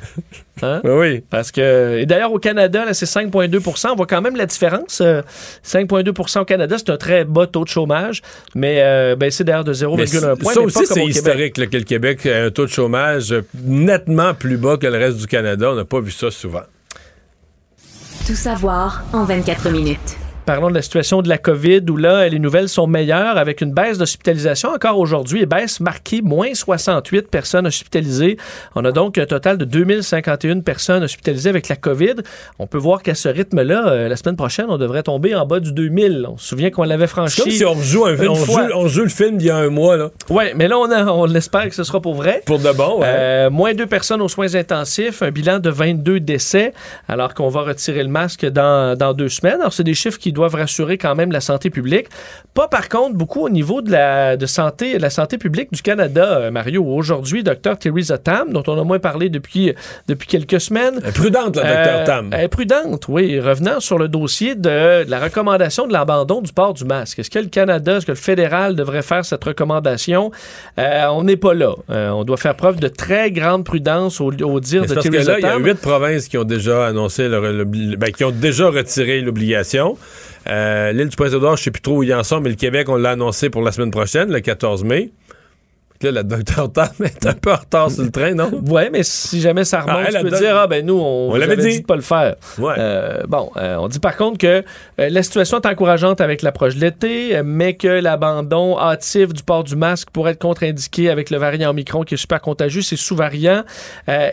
Hein? 0.61 0.81
Oui. 0.83 1.23
Parce 1.31 1.53
que. 1.53 1.99
Et 1.99 2.05
d'ailleurs, 2.05 2.33
au 2.33 2.41
Canada, 2.41 2.85
là, 2.85 2.93
c'est 2.93 3.07
5,2% 3.07 3.91
On 3.93 3.95
voit 3.95 4.07
quand 4.09 4.21
même 4.21 4.35
la 4.35 4.45
différence. 4.45 5.01
Euh, 5.01 5.23
5,2% 5.65 6.41
au 6.41 6.45
Canada, 6.45 6.75
c'est 6.77 6.91
un 6.91 6.97
très 6.97 7.25
bas 7.25 7.47
taux 7.47 7.63
de 7.63 7.69
chômage, 7.69 8.23
mais 8.57 8.79
euh, 8.83 9.15
baissé 9.15 9.45
d'ailleurs 9.45 9.63
de 9.63 9.73
0,1 9.73 9.97
Mais 9.97 10.37
point. 10.43 10.53
ça 10.53 10.59
mais 10.61 10.67
aussi, 10.67 10.85
c'est 10.87 11.01
au 11.01 11.07
historique 11.09 11.59
là, 11.59 11.67
que 11.69 11.77
le 11.77 11.85
Québec 11.85 12.27
a 12.27 12.47
un 12.47 12.51
taux 12.51 12.65
de 12.67 12.71
chômage 12.73 13.33
nettement 13.65 14.35
plus 14.35 14.57
bas 14.57 14.77
que 14.77 14.89
le 14.89 14.99
reste 14.99 15.19
du 15.19 15.29
Canada. 15.29 15.71
On 15.71 15.77
n'a 15.77 15.85
pas 15.85 16.01
vu 16.01 16.11
ça 16.11 16.33
souvent. 16.33 16.63
Tout 18.27 18.35
savoir 18.35 19.05
en 19.13 19.23
24 19.27 19.71
minutes. 19.71 20.17
Parlons 20.49 20.71
de 20.71 20.75
la 20.77 20.81
situation 20.81 21.21
de 21.21 21.29
la 21.29 21.37
COVID 21.37 21.83
où 21.91 21.99
là, 21.99 22.27
les 22.27 22.39
nouvelles 22.39 22.71
sont 22.71 22.87
meilleures 22.87 23.37
avec 23.37 23.61
une 23.61 23.75
baisse 23.75 23.99
d'hospitalisation 23.99 24.71
encore 24.71 24.99
aujourd'hui 24.99 25.43
et 25.43 25.47
baisse 25.47 25.79
marquée, 25.79 26.23
moins 26.23 26.55
68 26.55 27.29
personnes 27.31 27.67
hospitalisées. 27.67 28.39
On 28.75 28.83
a 28.87 28.91
donc 28.91 29.19
un 29.19 29.27
total 29.27 29.59
de 29.59 29.67
2051 29.67 30.61
personnes 30.61 31.03
hospitalisées 31.03 31.51
avec 31.51 31.69
la 31.69 31.77
COVID. 31.77 32.15
On 32.59 32.67
peut 32.67 32.79
voir 32.79 33.03
qu'à 33.03 33.15
ce 33.15 33.29
rythme-là, 33.29 33.89
euh, 33.89 34.09
la 34.09 34.17
semaine 34.17 34.37
prochaine, 34.37 34.65
on 34.71 34.79
devrait 34.79 35.03
tomber 35.03 35.35
en 35.35 35.45
bas 35.45 35.61
du 35.61 35.71
2000. 35.71 36.27
On 36.27 36.39
se 36.39 36.49
souvient 36.49 36.71
qu'on 36.71 36.85
l'avait 36.85 37.09
franchi. 37.09 37.43
Comme 37.43 37.51
si 37.51 37.67
on 37.67 37.75
rejoue, 37.75 38.07
un, 38.07 38.17
une 38.17 38.29
on, 38.31 38.35
fois. 38.35 38.69
joue, 38.69 38.75
on 38.75 38.89
joue 38.89 39.03
le 39.03 39.11
film 39.11 39.37
d'il 39.37 39.49
y 39.49 39.51
a 39.51 39.57
un 39.59 39.69
mois. 39.69 39.99
Là. 39.99 40.09
Oui, 40.31 40.45
mais 40.57 40.67
là, 40.67 40.79
on, 40.79 40.91
a- 40.91 41.13
on 41.13 41.27
l'espère 41.27 41.69
que 41.69 41.75
ce 41.75 41.85
sera 41.85 42.01
pour 42.01 42.15
vrai. 42.15 42.43
Pour 42.47 42.59
de 42.59 42.73
bon, 42.73 43.01
ouais. 43.01 43.07
Euh, 43.07 43.51
moins 43.51 43.75
deux 43.75 43.85
personnes 43.87 44.23
aux 44.23 44.29
soins 44.29 44.55
intensifs, 44.55 45.21
un 45.21 45.31
bilan 45.31 45.59
de 45.59 45.69
22 45.69 46.21
décès, 46.21 46.73
alors 47.07 47.35
qu'on 47.35 47.51
va 47.51 47.61
retirer 47.65 48.03
le 48.03 48.09
masque 48.09 48.47
dans, 48.47 48.97
dans 48.97 49.13
deux 49.13 49.29
semaines. 49.29 49.61
Alors, 49.61 49.75
c'est 49.75 49.85
des 49.85 49.93
chiffres 49.93 50.19
qui 50.19 50.33
doivent 50.39 50.55
rassurer 50.55 50.97
quand 50.99 51.15
même 51.15 51.33
la 51.33 51.41
santé 51.41 51.69
publique. 51.71 52.07
Pas, 52.55 52.69
par 52.69 52.89
contre, 52.89 53.15
beaucoup 53.17 53.43
au 53.45 53.51
niveau 53.51 53.83
de 53.83 53.91
la, 53.91 54.37
de 54.37 54.47
santé, 54.47 54.97
de 54.97 55.03
la 55.03 55.11
santé 55.11 55.37
publique 55.39 55.73
du 55.73 55.83
Canada, 55.83 56.39
euh, 56.39 56.51
Mario. 56.51 56.85
Aujourd'hui, 56.85 57.43
Dr. 57.43 57.77
Theresa 57.79 58.19
Tam, 58.19 58.53
dont 58.53 58.63
on 58.67 58.81
a 58.81 58.85
moins 58.85 58.99
parlé 58.99 59.29
depuis, 59.29 59.75
depuis 60.07 60.27
quelques 60.29 60.61
semaines. 60.61 61.01
Elle 61.03 61.09
est 61.11 61.13
prudente, 61.13 61.57
la 61.57 61.63
Dr. 61.99 62.05
Tam. 62.05 62.31
Elle 62.33 62.45
est 62.45 62.49
prudente, 62.49 63.09
oui. 63.09 63.39
Revenant 63.41 63.81
sur 63.81 63.99
le 63.99 64.09
dossier 64.09 64.55
de, 64.55 65.05
de 65.05 65.11
la 65.11 65.19
recommandation 65.21 65.87
de 65.87 65.93
l'abandon 65.93 66.41
du 66.41 66.53
port 66.53 66.75
du 66.75 66.85
masque. 66.85 67.19
Est-ce 67.19 67.31
que 67.31 67.39
le 67.41 67.47
Canada, 67.49 67.97
est-ce 67.97 68.07
que 68.07 68.13
le 68.13 68.17
fédéral 68.17 68.77
devrait 68.77 69.03
faire 69.03 69.25
cette 69.25 69.45
recommandation? 69.45 70.31
Euh, 70.79 71.07
on 71.11 71.25
n'est 71.25 71.37
pas 71.37 71.55
là. 71.55 71.75
Euh, 71.91 72.11
on 72.11 72.25
doit 72.25 72.37
faire 72.37 72.55
preuve 72.55 72.79
de 72.81 72.89
très 72.89 73.31
grande 73.33 73.65
prudence 73.65 74.21
au, 74.21 74.31
au 74.33 74.61
dire 74.61 74.83
de 74.83 74.89
c'est 74.89 74.95
parce 74.95 75.07
que 75.07 75.11
Theresa 75.13 75.33
là, 75.33 75.39
il 75.39 75.43
y 75.43 75.47
a 75.47 75.51
Tam. 75.53 75.65
huit 75.67 75.81
provinces 75.81 76.29
qui 76.29 76.39
ont 76.39 76.45
déjà 76.45 76.87
annoncé 76.87 77.29
le- 77.29 77.65
ben, 77.97 78.11
qui 78.13 78.25
ont 78.25 78.31
déjà 78.31 78.69
retiré 78.71 79.21
l'obligation. 79.21 79.97
Euh, 80.51 80.93
L'île 80.93 81.09
du 81.09 81.17
Prince-Édouard, 81.17 81.57
je 81.57 81.65
sais 81.65 81.71
plus 81.71 81.83
trop 81.83 81.99
où 81.99 82.03
ils 82.03 82.15
en 82.15 82.25
sont, 82.25 82.41
mais 82.41 82.51
le 82.51 82.57
Québec, 82.57 82.89
on 82.89 82.97
l'a 82.97 83.11
annoncé 83.11 83.51
pour 83.51 83.63
la 83.63 83.73
semaine 83.73 83.91
prochaine, 83.91 84.31
le 84.31 84.41
14 84.41 84.85
mai. 84.85 85.11
Là, 86.01 86.13
la 86.13 86.23
docteur 86.23 86.73
Tam 86.73 86.89
est 87.03 87.27
un 87.27 87.33
peu 87.35 87.53
en 87.53 87.57
retard 87.57 87.91
sur 87.91 88.05
le 88.05 88.11
train, 88.13 88.33
non? 88.33 88.51
Oui, 88.69 88.83
mais 88.93 89.03
si 89.03 89.41
jamais 89.41 89.65
ça 89.65 89.81
remonte, 89.81 89.97
Ah, 90.05 90.09
elle, 90.09 90.17
tu 90.25 90.31
peux 90.31 90.39
dire, 90.39 90.57
ah 90.57 90.67
ben 90.69 90.87
nous, 90.87 90.95
on, 90.99 91.31
On 91.31 91.35
l'avait 91.35 91.55
avait 91.55 91.63
dit. 91.63 91.69
dit 91.71 91.81
de 91.81 91.87
pas 91.87 91.97
le 91.97 92.03
faire. 92.03 92.37
Ouais. 92.57 92.75
Euh, 92.79 93.23
bon, 93.27 93.51
euh, 93.57 93.77
on 93.81 93.89
dit 93.89 93.99
par 93.99 94.17
contre 94.17 94.39
que 94.39 94.47
euh, 94.47 94.63
la 95.11 95.23
situation 95.25 95.61
est 95.61 95.67
encourageante 95.67 96.21
avec 96.21 96.43
l'approche 96.43 96.77
de 96.77 96.81
l'été, 96.83 97.43
mais 97.45 97.75
que 97.75 97.89
l'abandon 97.89 98.79
hâtif 98.79 99.33
du 99.33 99.43
port 99.43 99.65
du 99.65 99.75
masque 99.75 100.11
pourrait 100.13 100.33
être 100.33 100.39
contre-indiqué 100.39 101.11
avec 101.11 101.31
le 101.31 101.37
variant 101.39 101.71
Omicron 101.71 102.05
qui 102.05 102.15
est 102.15 102.19
super 102.19 102.41
contagieux, 102.41 102.83
c'est 102.83 102.95
sous-variant. 102.97 103.65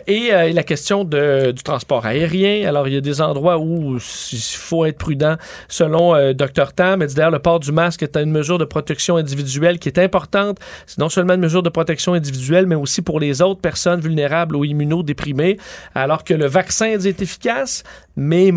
Et 0.06 0.30
la 0.52 0.62
question 0.62 1.02
de- 1.02 1.50
du 1.50 1.62
transport 1.64 2.06
aérien. 2.06 2.68
Alors, 2.68 2.86
il 2.86 2.94
y 2.94 2.96
a 2.96 3.00
des 3.00 3.20
endroits 3.20 3.58
où 3.58 3.96
il 3.96 4.38
faut 4.40 4.84
être 4.84 4.98
prudent. 4.98 5.34
Selon 5.68 6.32
Dr 6.32 6.72
Tam, 6.74 7.02
elle 7.02 7.08
dit 7.08 7.14
d'ailleurs, 7.16 7.30
le 7.32 7.38
port 7.40 7.58
du 7.58 7.72
masque 7.72 8.02
est 8.04 8.16
une 8.16 8.30
mesure 8.30 8.58
de 8.58 8.64
protection 8.64 9.16
individuelle 9.16 9.78
qui 9.80 9.88
est 9.88 9.98
importante. 9.98 10.58
C'est 10.86 10.98
non 10.98 11.08
seulement 11.08 11.34
une 11.34 11.40
mesure 11.40 11.55
de 11.62 11.68
protection 11.68 12.14
individuelle, 12.14 12.66
mais 12.66 12.74
aussi 12.74 13.02
pour 13.02 13.20
les 13.20 13.42
autres 13.42 13.60
personnes 13.60 14.00
vulnérables 14.00 14.56
ou 14.56 14.64
immunodéprimées, 14.64 15.58
alors 15.94 16.24
que 16.24 16.34
le 16.34 16.46
vaccin 16.46 16.86
est 16.86 17.22
efficace, 17.22 17.82
mais 18.16 18.52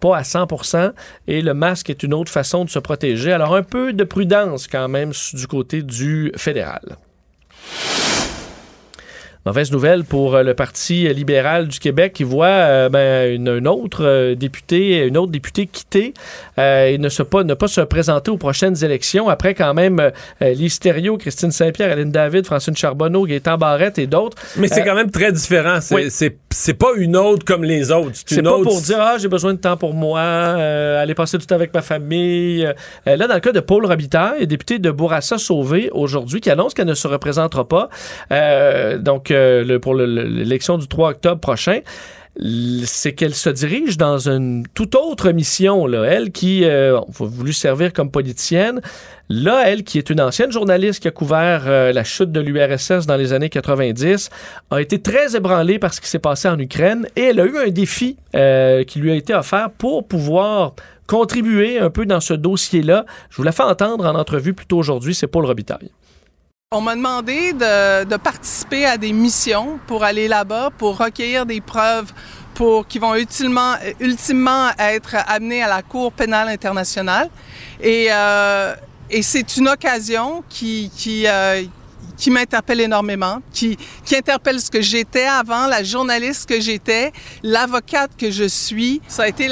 pas 0.00 0.18
à 0.18 0.24
100 0.24 0.46
et 1.26 1.40
le 1.40 1.54
masque 1.54 1.90
est 1.90 2.02
une 2.02 2.14
autre 2.14 2.30
façon 2.30 2.64
de 2.64 2.70
se 2.70 2.78
protéger. 2.78 3.32
Alors 3.32 3.54
un 3.54 3.62
peu 3.62 3.92
de 3.92 4.04
prudence 4.04 4.66
quand 4.66 4.88
même 4.88 5.12
du 5.32 5.46
côté 5.46 5.82
du 5.82 6.32
fédéral. 6.36 6.96
Mauvaise 9.46 9.70
nouvelle 9.72 10.04
pour 10.04 10.36
euh, 10.36 10.42
le 10.42 10.54
Parti 10.54 11.06
libéral 11.12 11.68
du 11.68 11.78
Québec 11.78 12.14
qui 12.14 12.24
voit 12.24 12.46
euh, 12.46 12.88
ben, 12.88 13.30
une, 13.34 13.48
une 13.48 13.68
autre 13.68 14.02
euh, 14.02 14.34
députée, 14.34 15.04
une 15.06 15.18
autre 15.18 15.32
députée 15.32 15.66
quitter 15.66 16.14
euh, 16.58 16.86
et 16.86 16.96
ne, 16.96 17.10
se 17.10 17.22
pas, 17.22 17.44
ne 17.44 17.52
pas 17.52 17.68
se 17.68 17.82
présenter 17.82 18.30
aux 18.30 18.38
prochaines 18.38 18.82
élections 18.82 19.28
après 19.28 19.52
quand 19.52 19.74
même 19.74 20.00
euh, 20.40 20.54
Christine 21.18 21.50
Saint-Pierre, 21.50 21.92
Aline 21.92 22.10
David, 22.10 22.46
Francine 22.46 22.74
Charbonneau, 22.74 23.26
Gaétan 23.26 23.58
Barrette 23.58 23.98
et 23.98 24.06
d'autres. 24.06 24.38
Mais 24.56 24.68
c'est 24.68 24.82
quand 24.82 24.94
même 24.94 25.10
très 25.10 25.30
différent. 25.30 25.78
C'est 25.82 25.94
oui. 25.94 26.10
c'est- 26.10 26.38
c'est 26.56 26.74
pas 26.74 26.92
une 26.96 27.16
autre 27.16 27.44
comme 27.44 27.64
les 27.64 27.90
autres. 27.90 28.12
C'est 28.26 28.36
une 28.36 28.42
pas 28.44 28.52
autre... 28.52 28.62
pour 28.70 28.80
dire 28.80 28.98
ah 29.00 29.16
j'ai 29.18 29.26
besoin 29.26 29.54
de 29.54 29.58
temps 29.58 29.76
pour 29.76 29.92
moi, 29.92 30.20
euh, 30.20 31.02
aller 31.02 31.14
passer 31.14 31.36
du 31.36 31.44
temps 31.46 31.56
avec 31.56 31.74
ma 31.74 31.82
famille. 31.82 32.62
Là 33.06 33.26
dans 33.26 33.34
le 33.34 33.40
cas 33.40 33.50
de 33.50 33.58
Paul 33.58 33.84
Robitaille, 33.84 34.46
député 34.46 34.78
de 34.78 34.92
Bourassa 34.92 35.36
Sauvé 35.36 35.90
aujourd'hui, 35.92 36.40
qui 36.40 36.50
annonce 36.50 36.72
qu'elle 36.72 36.86
ne 36.86 36.94
se 36.94 37.08
représentera 37.08 37.66
pas, 37.68 37.88
euh, 38.30 38.98
donc 38.98 39.32
pour 39.80 39.94
le- 39.94 40.06
le- 40.06 40.24
l'élection 40.24 40.78
du 40.78 40.88
3 40.88 41.10
octobre 41.10 41.40
prochain. 41.40 41.80
C'est 42.84 43.12
qu'elle 43.12 43.34
se 43.34 43.48
dirige 43.48 43.96
dans 43.96 44.28
une 44.28 44.66
toute 44.74 44.96
autre 44.96 45.30
mission. 45.30 45.86
Là. 45.86 46.02
Elle 46.02 46.32
qui 46.32 46.64
euh, 46.64 46.98
a 46.98 47.04
voulu 47.20 47.52
servir 47.52 47.92
comme 47.92 48.10
politicienne, 48.10 48.80
là, 49.28 49.62
elle 49.66 49.84
qui 49.84 49.98
est 49.98 50.10
une 50.10 50.20
ancienne 50.20 50.50
journaliste 50.50 51.00
qui 51.00 51.06
a 51.06 51.12
couvert 51.12 51.62
euh, 51.68 51.92
la 51.92 52.02
chute 52.02 52.32
de 52.32 52.40
l'URSS 52.40 53.06
dans 53.06 53.14
les 53.16 53.32
années 53.32 53.50
90, 53.50 54.30
a 54.72 54.80
été 54.80 55.00
très 55.00 55.36
ébranlée 55.36 55.78
par 55.78 55.94
ce 55.94 56.00
qui 56.00 56.08
s'est 56.08 56.18
passé 56.18 56.48
en 56.48 56.58
Ukraine 56.58 57.06
et 57.14 57.20
elle 57.22 57.38
a 57.38 57.44
eu 57.44 57.56
un 57.56 57.68
défi 57.70 58.16
euh, 58.34 58.82
qui 58.82 58.98
lui 58.98 59.12
a 59.12 59.14
été 59.14 59.32
offert 59.32 59.70
pour 59.70 60.04
pouvoir 60.08 60.74
contribuer 61.06 61.78
un 61.78 61.90
peu 61.90 62.04
dans 62.04 62.20
ce 62.20 62.34
dossier-là. 62.34 63.06
Je 63.30 63.36
vous 63.36 63.44
la 63.44 63.52
fais 63.52 63.62
entendre 63.62 64.06
en 64.06 64.14
entrevue 64.18 64.54
plus 64.54 64.66
tôt 64.66 64.78
aujourd'hui, 64.78 65.14
c'est 65.14 65.28
Paul 65.28 65.44
Robitaille. 65.46 65.90
On 66.76 66.80
m'a 66.80 66.96
demandé 66.96 67.52
de, 67.52 68.16
participer 68.16 68.84
à 68.84 68.96
des 68.96 69.12
missions 69.12 69.78
pour 69.86 70.02
aller 70.02 70.26
là-bas, 70.26 70.70
pour 70.76 70.98
recueillir 70.98 71.46
des 71.46 71.60
preuves 71.60 72.12
pour, 72.54 72.88
qui 72.88 72.98
vont 72.98 73.14
ultimement 73.14 74.70
être 74.80 75.14
amenées 75.28 75.62
à 75.62 75.68
la 75.68 75.82
Cour 75.82 76.10
pénale 76.10 76.48
internationale. 76.48 77.30
Et, 77.80 78.08
euh, 78.10 78.74
c'est 79.22 79.56
une 79.56 79.68
occasion 79.68 80.42
qui, 80.48 80.90
euh, 81.28 81.62
qui 82.16 82.30
m'interpelle 82.32 82.80
énormément, 82.80 83.38
qui, 83.52 83.78
qui 84.04 84.16
interpelle 84.16 84.60
ce 84.60 84.68
que 84.68 84.82
j'étais 84.82 85.26
avant, 85.26 85.68
la 85.68 85.84
journaliste 85.84 86.48
que 86.48 86.60
j'étais, 86.60 87.12
l'avocate 87.44 88.10
que 88.18 88.32
je 88.32 88.48
suis. 88.48 89.00
Ça 89.06 89.22
a 89.22 89.28
été 89.28 89.48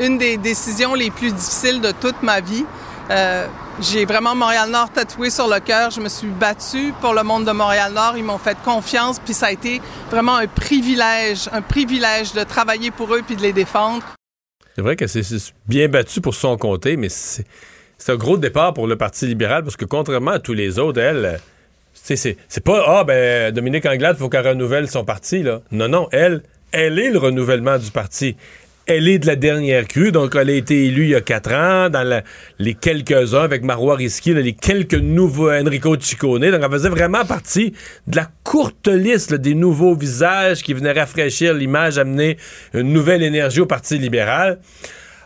une 0.00 0.16
des 0.16 0.38
décisions 0.38 0.94
les 0.94 1.10
plus 1.10 1.30
difficiles 1.30 1.82
de 1.82 1.92
toute 1.92 2.22
ma 2.22 2.40
vie. 2.40 2.64
Euh, 3.10 3.46
j'ai 3.80 4.04
vraiment 4.04 4.34
Montréal-Nord 4.34 4.92
tatoué 4.92 5.30
sur 5.30 5.48
le 5.48 5.60
cœur. 5.60 5.90
Je 5.90 6.00
me 6.00 6.08
suis 6.08 6.28
battue 6.28 6.92
pour 7.00 7.14
le 7.14 7.22
monde 7.22 7.44
de 7.46 7.52
Montréal-Nord. 7.52 8.16
Ils 8.16 8.24
m'ont 8.24 8.38
fait 8.38 8.56
confiance, 8.64 9.18
puis 9.18 9.34
ça 9.34 9.46
a 9.46 9.52
été 9.52 9.80
vraiment 10.10 10.36
un 10.36 10.46
privilège, 10.46 11.48
un 11.52 11.62
privilège 11.62 12.32
de 12.34 12.44
travailler 12.44 12.90
pour 12.90 13.14
eux 13.14 13.22
puis 13.26 13.36
de 13.36 13.42
les 13.42 13.52
défendre. 13.52 14.04
C'est 14.74 14.82
vrai 14.82 14.96
que 14.96 15.06
c'est 15.06 15.24
bien 15.66 15.88
battu 15.88 16.20
pour 16.20 16.34
son 16.34 16.56
comté, 16.56 16.96
mais 16.96 17.08
c'est 17.08 17.44
un 18.08 18.16
gros 18.16 18.36
départ 18.36 18.74
pour 18.74 18.86
le 18.86 18.96
Parti 18.96 19.26
libéral 19.26 19.64
parce 19.64 19.76
que 19.76 19.84
contrairement 19.84 20.32
à 20.32 20.38
tous 20.38 20.54
les 20.54 20.78
autres, 20.78 21.00
elle, 21.00 21.40
c'est 21.92 22.64
pas 22.64 22.84
Ah, 22.86 23.04
ben, 23.04 23.52
Dominique 23.52 23.86
Anglade, 23.86 24.16
il 24.18 24.20
faut 24.20 24.28
qu'elle 24.28 24.46
renouvelle 24.46 24.88
son 24.88 25.04
parti. 25.04 25.42
Là. 25.42 25.62
Non, 25.72 25.88
non, 25.88 26.08
elle, 26.12 26.42
elle 26.72 26.98
est 26.98 27.10
le 27.10 27.18
renouvellement 27.18 27.78
du 27.78 27.90
parti. 27.90 28.36
Elle 28.90 29.06
est 29.06 29.18
de 29.18 29.26
la 29.26 29.36
dernière 29.36 29.86
crue, 29.86 30.12
donc 30.12 30.34
elle 30.34 30.48
a 30.48 30.54
été 30.54 30.86
élue 30.86 31.02
il 31.02 31.10
y 31.10 31.14
a 31.14 31.20
quatre 31.20 31.52
ans, 31.52 31.90
dans 31.90 32.22
les 32.58 32.72
quelques-uns 32.72 33.42
avec 33.42 33.62
Marois 33.62 33.96
Risky, 33.96 34.32
les 34.32 34.54
quelques 34.54 34.94
nouveaux 34.94 35.50
Enrico 35.52 35.94
Ciccone. 36.00 36.50
Donc 36.50 36.62
elle 36.64 36.70
faisait 36.70 36.88
vraiment 36.88 37.26
partie 37.26 37.74
de 38.06 38.16
la 38.16 38.30
courte 38.44 38.88
liste 38.88 39.34
des 39.34 39.54
nouveaux 39.54 39.94
visages 39.94 40.62
qui 40.62 40.72
venaient 40.72 40.92
rafraîchir 40.92 41.52
l'image, 41.52 41.98
amener 41.98 42.38
une 42.72 42.94
nouvelle 42.94 43.22
énergie 43.22 43.60
au 43.60 43.66
Parti 43.66 43.98
libéral. 43.98 44.58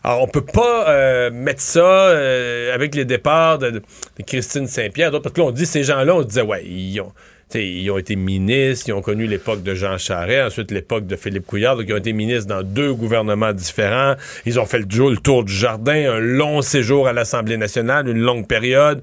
Alors, 0.02 0.22
on 0.22 0.26
peut 0.26 0.44
pas 0.44 0.88
euh, 0.88 1.30
mettre 1.30 1.60
ça 1.60 1.80
euh, 1.80 2.74
avec 2.74 2.96
les 2.96 3.04
départs 3.04 3.60
de, 3.60 3.70
de 3.70 3.82
Christine 4.26 4.66
Saint-Pierre, 4.66 5.12
parce 5.12 5.32
que 5.32 5.40
là, 5.40 5.46
on 5.46 5.52
dit 5.52 5.66
ces 5.66 5.84
gens-là, 5.84 6.16
on 6.16 6.22
disait, 6.22 6.42
ouais, 6.42 6.64
ils 6.66 7.00
ont, 7.00 7.12
ils 7.54 7.90
ont 7.90 7.98
été 7.98 8.16
ministres, 8.16 8.88
ils 8.88 8.92
ont 8.92 9.02
connu 9.02 9.26
l'époque 9.26 9.62
de 9.62 9.74
Jean 9.74 9.98
Charest, 9.98 10.46
ensuite 10.48 10.70
l'époque 10.70 11.06
de 11.06 11.16
Philippe 11.16 11.46
Couillard, 11.46 11.76
donc 11.76 11.86
ils 11.88 11.92
ont 11.94 11.98
été 11.98 12.12
ministres 12.12 12.46
dans 12.48 12.62
deux 12.62 12.92
gouvernements 12.94 13.52
différents. 13.52 14.14
Ils 14.46 14.58
ont 14.60 14.66
fait 14.66 14.78
le, 14.78 14.86
jour- 14.88 15.10
le 15.10 15.16
tour 15.18 15.44
du 15.44 15.52
jardin, 15.52 16.12
un 16.12 16.18
long 16.20 16.62
séjour 16.62 17.08
à 17.08 17.12
l'Assemblée 17.12 17.56
nationale, 17.56 18.08
une 18.08 18.20
longue 18.20 18.46
période. 18.46 19.02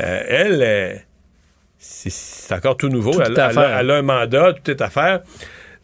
Euh, 0.00 0.22
elle, 0.28 0.62
euh, 0.62 0.94
c'est- 1.78 2.52
encore 2.54 2.76
tout 2.76 2.88
nouveau. 2.88 3.12
Tout 3.12 3.20
elle, 3.22 3.32
elle 3.32 3.40
a, 3.40 3.50
faire. 3.50 3.78
elle 3.78 3.90
a 3.90 3.94
un 3.96 4.02
mandat, 4.02 4.52
tout 4.52 4.70
est 4.70 4.80
à 4.82 4.90
faire. 4.90 5.20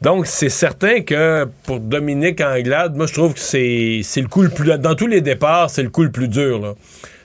Donc, 0.01 0.27
c'est 0.27 0.49
certain 0.51 1.01
que 1.01 1.47
pour 1.65 1.81
Dominique 1.81 2.41
Anglade, 2.41 2.95
moi, 2.97 3.07
je 3.07 3.15
trouve 3.15 3.33
que 3.35 3.41
c'est 3.41 4.01
c'est 4.03 4.21
le 4.21 4.27
coup 4.29 4.43
le 4.43 4.51
plus... 4.51 4.77
Dans 4.79 4.95
tous 4.95 5.07
les 5.07 5.21
départs, 5.23 5.71
c'est 5.71 5.83
le 5.83 5.89
coup 5.89 6.03
le 6.03 6.11
plus 6.11 6.29
dur, 6.29 6.61
là. 6.61 6.75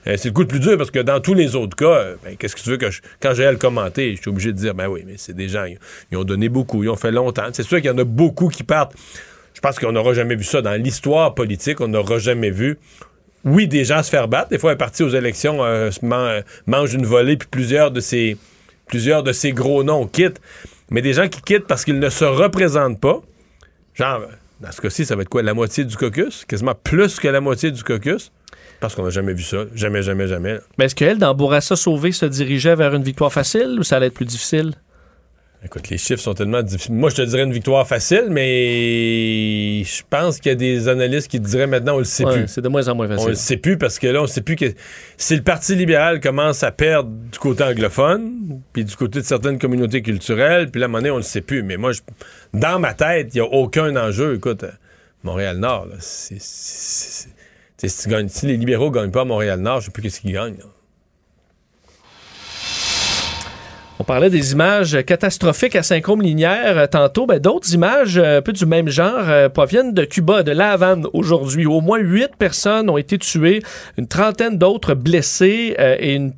Euh, 0.06 0.16
c'est 0.16 0.28
le 0.28 0.34
coup 0.34 0.42
le 0.42 0.46
plus 0.46 0.60
dur 0.60 0.78
parce 0.78 0.90
que 0.90 0.98
dans 0.98 1.20
tous 1.20 1.34
les 1.34 1.56
autres 1.56 1.76
cas, 1.76 1.84
euh, 1.84 2.16
ben, 2.24 2.36
qu'est-ce 2.36 2.56
que 2.56 2.60
tu 2.60 2.70
veux 2.70 2.76
que 2.76 2.90
je, 2.90 3.00
quand 3.20 3.34
j'ai 3.34 3.44
à 3.44 3.52
le 3.52 3.58
commenter, 3.58 4.16
je 4.16 4.20
suis 4.20 4.30
obligé 4.30 4.52
de 4.52 4.56
dire, 4.56 4.74
ben 4.74 4.88
oui, 4.88 5.02
mais 5.06 5.14
c'est 5.16 5.34
des 5.34 5.48
gens, 5.48 5.66
ils, 6.10 6.16
ont 6.16 6.24
donné 6.24 6.48
beaucoup, 6.48 6.82
ils 6.82 6.88
ont 6.88 6.96
fait 6.96 7.12
longtemps. 7.12 7.48
C'est 7.52 7.62
sûr 7.62 7.78
qu'il 7.78 7.86
y 7.86 7.90
en 7.90 7.98
a 7.98 8.04
beaucoup 8.04 8.48
qui 8.48 8.62
partent. 8.62 8.94
Je 9.54 9.60
pense 9.60 9.78
qu'on 9.78 9.92
n'aura 9.92 10.14
jamais 10.14 10.36
vu 10.36 10.44
ça 10.44 10.62
dans 10.62 10.80
l'histoire 10.80 11.34
politique, 11.34 11.80
on 11.80 11.88
n'aura 11.88 12.18
jamais 12.18 12.50
vu. 12.50 12.78
Oui, 13.44 13.66
des 13.68 13.84
gens 13.84 14.02
se 14.02 14.10
faire 14.10 14.28
battre. 14.28 14.50
Des 14.50 14.58
fois, 14.58 14.72
un 14.72 14.76
parti 14.76 15.02
aux 15.02 15.08
élections 15.08 15.64
euh, 15.64 15.90
euh, 16.02 16.42
mange 16.66 16.94
une 16.94 17.06
volée, 17.06 17.36
puis 17.36 17.48
plusieurs 17.50 17.90
de 17.90 18.00
ces 18.00 18.36
plusieurs 18.86 19.22
de 19.22 19.32
ces 19.32 19.52
gros 19.52 19.82
noms 19.82 20.06
quittent. 20.06 20.40
Mais 20.90 21.02
des 21.02 21.12
gens 21.12 21.28
qui 21.28 21.40
quittent 21.40 21.66
parce 21.66 21.84
qu'ils 21.84 21.98
ne 21.98 22.10
se 22.10 22.24
représentent 22.24 23.00
pas. 23.00 23.20
Genre, 23.94 24.22
dans 24.60 24.72
ce 24.72 24.80
cas-ci, 24.80 25.06
ça 25.06 25.14
va 25.16 25.22
être 25.22 25.28
quoi? 25.28 25.42
La 25.42 25.54
moitié 25.54 25.84
du 25.84 25.96
caucus? 25.96 26.44
Quasiment 26.44 26.74
plus 26.74 27.20
que 27.20 27.28
la 27.28 27.40
moitié 27.40 27.70
du 27.70 27.82
caucus? 27.82 28.32
Parce 28.80 28.94
qu'on 28.94 29.04
n'a 29.04 29.10
jamais 29.10 29.34
vu 29.34 29.42
ça. 29.42 29.64
Jamais, 29.74 30.02
jamais, 30.02 30.26
jamais. 30.26 30.58
Mais 30.78 30.86
est-ce 30.86 30.94
qu'elle, 30.94 31.18
dans 31.18 31.34
Bourassa 31.34 31.76
Sauvé, 31.76 32.12
se 32.12 32.24
dirigeait 32.26 32.74
vers 32.76 32.94
une 32.94 33.02
victoire 33.02 33.32
facile 33.32 33.76
ou 33.78 33.82
ça 33.82 33.96
allait 33.96 34.06
être 34.06 34.14
plus 34.14 34.24
difficile? 34.24 34.72
Écoute, 35.62 35.90
les 35.90 35.98
chiffres 35.98 36.22
sont 36.22 36.32
tellement 36.32 36.62
difficiles. 36.62 36.94
Moi, 36.94 37.10
je 37.10 37.16
te 37.16 37.20
dirais 37.22 37.42
une 37.42 37.52
victoire 37.52 37.86
facile, 37.86 38.28
mais 38.30 39.84
je 39.84 40.02
pense 40.08 40.38
qu'il 40.38 40.48
y 40.50 40.52
a 40.52 40.56
des 40.56 40.88
analystes 40.88 41.30
qui 41.30 41.38
te 41.38 41.46
diraient 41.46 41.66
maintenant, 41.66 41.96
on 41.96 41.98
le 41.98 42.04
sait 42.04 42.24
Ouais, 42.24 42.38
plus. 42.44 42.48
C'est 42.48 42.62
de 42.62 42.68
moins 42.68 42.88
en 42.88 42.94
moins 42.94 43.06
On 43.06 43.10
le 43.10 43.16
facile. 43.18 43.36
sait 43.36 43.56
plus 43.58 43.76
parce 43.76 43.98
que 43.98 44.06
là, 44.06 44.22
on 44.22 44.26
sait 44.26 44.40
plus 44.40 44.56
que 44.56 44.72
si 45.18 45.36
le 45.36 45.42
Parti 45.42 45.74
libéral 45.76 46.20
commence 46.20 46.62
à 46.62 46.72
perdre 46.72 47.10
du 47.10 47.38
côté 47.38 47.62
anglophone, 47.64 48.60
puis 48.72 48.86
du 48.86 48.96
côté 48.96 49.20
de 49.20 49.24
certaines 49.26 49.58
communautés 49.58 50.00
culturelles, 50.00 50.70
puis 50.70 50.80
là, 50.80 50.84
à 50.84 50.88
un 50.88 50.88
moment 50.88 50.98
donné, 51.00 51.10
on 51.10 51.16
le 51.18 51.22
sait 51.22 51.42
plus. 51.42 51.62
Mais 51.62 51.76
moi, 51.76 51.92
je- 51.92 52.00
dans 52.54 52.78
ma 52.78 52.94
tête, 52.94 53.28
il 53.34 53.42
n'y 53.42 53.46
a 53.46 53.50
aucun 53.50 53.94
enjeu. 53.96 54.36
Écoute, 54.36 54.64
euh, 54.64 54.70
Montréal-Nord, 55.24 55.88
c'est- 55.98 57.28
si, 57.88 58.46
les 58.46 58.56
libéraux 58.56 58.90
ne 58.90 58.94
gagnent 58.94 59.10
pas 59.10 59.22
à 59.22 59.24
Montréal-Nord, 59.24 59.80
je 59.80 59.86
sais 59.86 59.90
plus 59.90 60.02
qu'est-ce 60.02 60.20
qu'ils 60.20 60.32
gagnent. 60.32 60.58
On 64.00 64.04
parlait 64.04 64.30
des 64.30 64.52
images 64.52 64.96
catastrophiques 65.04 65.76
à 65.76 65.82
Saint-Côme-Linière 65.82 66.78
euh, 66.78 66.86
tantôt. 66.86 67.26
Ben, 67.26 67.38
D'autres 67.38 67.74
images 67.74 68.16
euh, 68.16 68.38
un 68.38 68.42
peu 68.42 68.54
du 68.54 68.64
même 68.64 68.88
genre 68.88 69.28
euh, 69.28 69.50
proviennent 69.50 69.92
de 69.92 70.06
Cuba, 70.06 70.42
de 70.42 70.52
La 70.52 70.72
Havane 70.72 71.06
aujourd'hui. 71.12 71.66
Au 71.66 71.82
moins 71.82 71.98
huit 71.98 72.34
personnes 72.38 72.88
ont 72.88 72.96
été 72.96 73.18
tuées, 73.18 73.62
une 73.98 74.06
trentaine 74.06 74.56
d'autres 74.56 74.94
blessées 74.94 75.76
et 75.78 76.14
une 76.14 76.32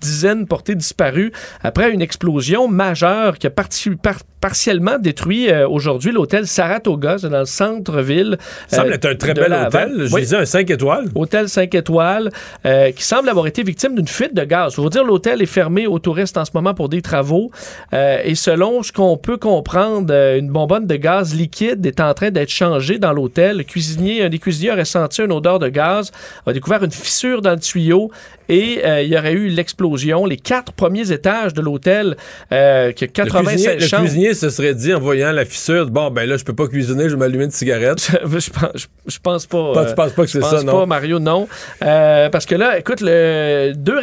dizaine 0.00 0.46
portées 0.46 0.74
disparues 0.74 1.32
après 1.62 1.90
une 1.90 2.02
explosion 2.02 2.68
majeure 2.68 3.38
qui 3.38 3.46
a 3.46 3.50
parti- 3.50 3.90
par- 3.96 4.22
partiellement 4.40 4.98
détruit 4.98 5.50
euh, 5.50 5.68
aujourd'hui 5.68 6.12
l'hôtel 6.12 6.46
Saratoga, 6.46 7.16
dans 7.16 7.40
le 7.40 7.44
centre-ville. 7.44 8.38
Ça 8.68 8.78
semble 8.78 8.90
euh, 8.90 8.94
être 8.94 9.06
un 9.06 9.14
très 9.16 9.34
bel 9.34 9.52
hôtel. 9.52 10.04
Je 10.06 10.14
Oui. 10.14 10.20
disais 10.20 10.36
un 10.36 10.44
5 10.44 10.70
étoiles. 10.70 11.06
Hôtel 11.16 11.48
5 11.48 11.74
étoiles, 11.74 12.30
euh, 12.64 12.92
qui 12.92 13.02
semble 13.02 13.28
avoir 13.28 13.46
été 13.48 13.62
victime 13.64 13.96
d'une 13.96 14.06
fuite 14.06 14.34
de 14.34 14.44
gaz. 14.44 14.74
Faut 14.74 14.82
vous 14.82 14.90
dire, 14.90 15.04
l'hôtel 15.04 15.42
est 15.42 15.46
fermé 15.46 15.86
aux 15.88 15.98
touristes 15.98 16.36
en 16.36 16.44
ce 16.44 16.50
moment 16.54 16.72
pour 16.74 16.88
des 16.88 17.02
travaux. 17.02 17.50
Et 17.92 18.34
selon 18.34 18.82
ce 18.82 18.92
qu'on 18.92 19.16
peut 19.16 19.36
comprendre, 19.38 20.12
une 20.38 20.50
bonbonne 20.50 20.86
de 20.86 20.96
gaz 20.96 21.34
liquide 21.34 21.84
est 21.86 22.00
en 22.00 22.14
train 22.14 22.30
d'être 22.30 22.48
changée 22.50 22.98
dans 22.98 23.12
l'hôtel. 23.12 23.56
Le 23.58 23.64
cuisinier, 23.64 24.22
un 24.22 24.28
des 24.28 24.38
cuisiniers 24.38 24.72
aurait 24.72 24.84
senti 24.84 25.22
une 25.22 25.32
odeur 25.32 25.58
de 25.58 25.68
gaz, 25.68 26.12
a 26.46 26.52
découvert 26.52 26.84
une 26.84 26.90
fissure 26.92 27.42
dans 27.42 27.52
le 27.52 27.58
tuyau 27.60 28.10
et 28.48 28.80
il 29.02 29.08
y 29.08 29.16
aurait 29.18 29.32
eu 29.32 29.48
l'explosion. 29.48 29.87
Les 29.96 30.36
quatre 30.36 30.72
premiers 30.72 31.12
étages 31.12 31.54
de 31.54 31.60
l'hôtel, 31.60 32.16
euh, 32.52 32.92
qui 32.92 33.04
a 33.04 33.06
Le 33.06 33.12
96 33.12 33.54
cuisinier, 33.54 33.74
le 33.80 33.86
chambres. 33.86 34.02
cuisinier 34.04 34.34
se 34.34 34.50
serait 34.50 34.74
dit 34.74 34.92
en 34.94 35.00
voyant 35.00 35.32
la 35.32 35.44
fissure, 35.44 35.86
bon, 35.90 36.10
ben 36.10 36.28
là, 36.28 36.36
je 36.36 36.44
peux 36.44 36.54
pas 36.54 36.66
cuisiner, 36.66 37.04
je 37.04 37.14
vais 37.14 37.16
m'allumer 37.16 37.44
une 37.44 37.50
cigarette. 37.50 37.98
je, 38.24 38.50
pense, 38.50 38.70
je, 38.74 38.86
je 39.06 39.18
pense 39.22 39.46
pas. 39.46 39.72
Pas- 39.72 39.80
euh, 39.82 39.88
tu 39.90 39.94
penses 39.94 40.12
pas 40.12 40.22
que 40.22 40.28
je 40.28 40.32
c'est 40.32 40.40
ça, 40.42 40.50
pense 40.56 40.64
non? 40.64 40.72
pas, 40.80 40.86
Mario, 40.86 41.18
non. 41.18 41.48
Euh, 41.84 42.28
parce 42.30 42.46
que 42.46 42.54
là, 42.54 42.78
écoute, 42.78 43.00
le, 43.00 43.72
deux 43.76 43.98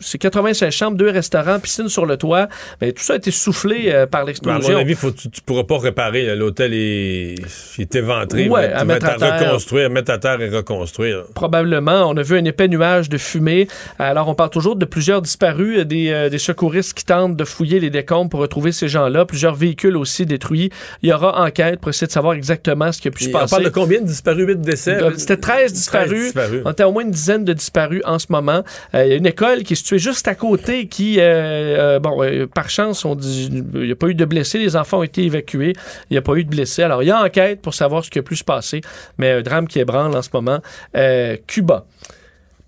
c'est 0.00 0.18
85 0.18 0.70
chambres, 0.70 0.96
deux 0.96 1.10
restaurants, 1.10 1.58
piscine 1.58 1.88
sur 1.88 2.06
le 2.06 2.16
toit. 2.16 2.48
Mais 2.80 2.92
tout 2.92 3.02
ça 3.02 3.14
a 3.14 3.16
été 3.16 3.30
soufflé 3.30 3.86
euh, 3.92 4.06
par 4.06 4.20
Ben, 4.22 4.24
à 4.24 4.28
l'explosion. 4.28 4.74
mon 4.74 4.80
avis, 4.80 4.94
faut, 4.94 5.10
tu, 5.10 5.30
tu 5.30 5.40
pourras 5.42 5.64
pas 5.64 5.78
réparer. 5.78 6.34
L'hôtel 6.36 6.74
est, 6.74 7.34
il 7.78 7.82
est 7.82 7.94
éventré. 7.94 8.48
Ouais, 8.48 8.72
à 8.72 8.84
mettre 8.84 9.06
à 9.06 9.10
à 9.10 9.16
terre. 9.16 9.40
reconstruire, 9.48 9.90
mettre 9.90 10.12
à 10.12 10.18
terre 10.18 10.40
et 10.40 10.48
reconstruire. 10.48 11.24
Probablement. 11.34 12.08
On 12.08 12.16
a 12.16 12.22
vu 12.22 12.36
un 12.38 12.44
épais 12.44 12.68
nuage 12.68 13.08
de 13.08 13.18
fumée. 13.18 13.68
Alors, 13.98 14.28
on 14.28 14.34
parle 14.34 14.50
toujours 14.50 14.76
de 14.76 14.84
plusieurs 14.98 15.22
disparus, 15.22 15.78
euh, 15.78 15.84
des, 15.84 16.10
euh, 16.10 16.28
des 16.28 16.38
secouristes 16.38 16.92
qui 16.92 17.04
tentent 17.04 17.36
de 17.36 17.44
fouiller 17.44 17.78
les 17.78 17.88
décombres 17.88 18.28
pour 18.30 18.40
retrouver 18.40 18.72
ces 18.72 18.88
gens-là. 18.88 19.24
Plusieurs 19.26 19.54
véhicules 19.54 19.96
aussi 19.96 20.26
détruits. 20.26 20.70
Il 21.02 21.08
y 21.08 21.12
aura 21.12 21.40
enquête 21.40 21.78
pour 21.78 21.90
essayer 21.90 22.08
de 22.08 22.12
savoir 22.12 22.34
exactement 22.34 22.90
ce 22.90 23.00
qui 23.00 23.06
a 23.06 23.12
pu 23.12 23.22
se 23.22 23.28
Et 23.28 23.34
on 23.34 23.38
passer. 23.38 23.50
parle 23.52 23.64
de 23.66 23.68
combien 23.68 24.00
de 24.00 24.06
disparus? 24.06 24.44
8 24.48 24.60
décès? 24.60 24.98
C'était 25.16 25.36
13 25.36 25.72
disparus. 25.72 26.24
disparus. 26.24 26.62
On 26.64 26.72
était 26.72 26.82
au 26.82 26.90
moins 26.90 27.04
une 27.04 27.12
dizaine 27.12 27.44
de 27.44 27.52
disparus 27.52 28.02
en 28.06 28.18
ce 28.18 28.26
moment. 28.30 28.64
Euh, 28.94 29.04
Il 29.04 29.10
y 29.10 29.12
a 29.12 29.16
une 29.16 29.26
école 29.26 29.62
qui 29.62 29.74
est 29.74 29.76
située 29.76 30.00
juste 30.00 30.26
à 30.26 30.34
côté 30.34 30.88
qui, 30.88 31.18
euh, 31.20 32.00
bon, 32.00 32.20
par 32.52 32.68
chance, 32.68 33.06
il 33.22 33.64
n'y 33.74 33.92
a 33.92 33.96
pas 33.96 34.08
eu 34.08 34.16
de 34.16 34.24
blessés. 34.24 34.58
Les 34.58 34.74
enfants 34.74 34.98
ont 34.98 35.02
été 35.04 35.22
évacués. 35.22 35.74
Il 36.10 36.14
n'y 36.14 36.18
a 36.18 36.22
pas 36.22 36.34
eu 36.34 36.42
de 36.42 36.50
blessés. 36.50 36.82
Alors, 36.82 37.04
il 37.04 37.06
y 37.06 37.12
a 37.12 37.22
enquête 37.22 37.62
pour 37.62 37.72
savoir 37.74 38.04
ce 38.04 38.10
qui 38.10 38.18
a 38.18 38.22
pu 38.22 38.34
se 38.34 38.42
passer. 38.42 38.80
Mais 39.16 39.30
un 39.30 39.42
drame 39.42 39.68
qui 39.68 39.78
ébranle 39.78 40.16
en 40.16 40.22
ce 40.22 40.30
moment. 40.32 40.58
Euh, 40.96 41.36
Cuba. 41.46 41.86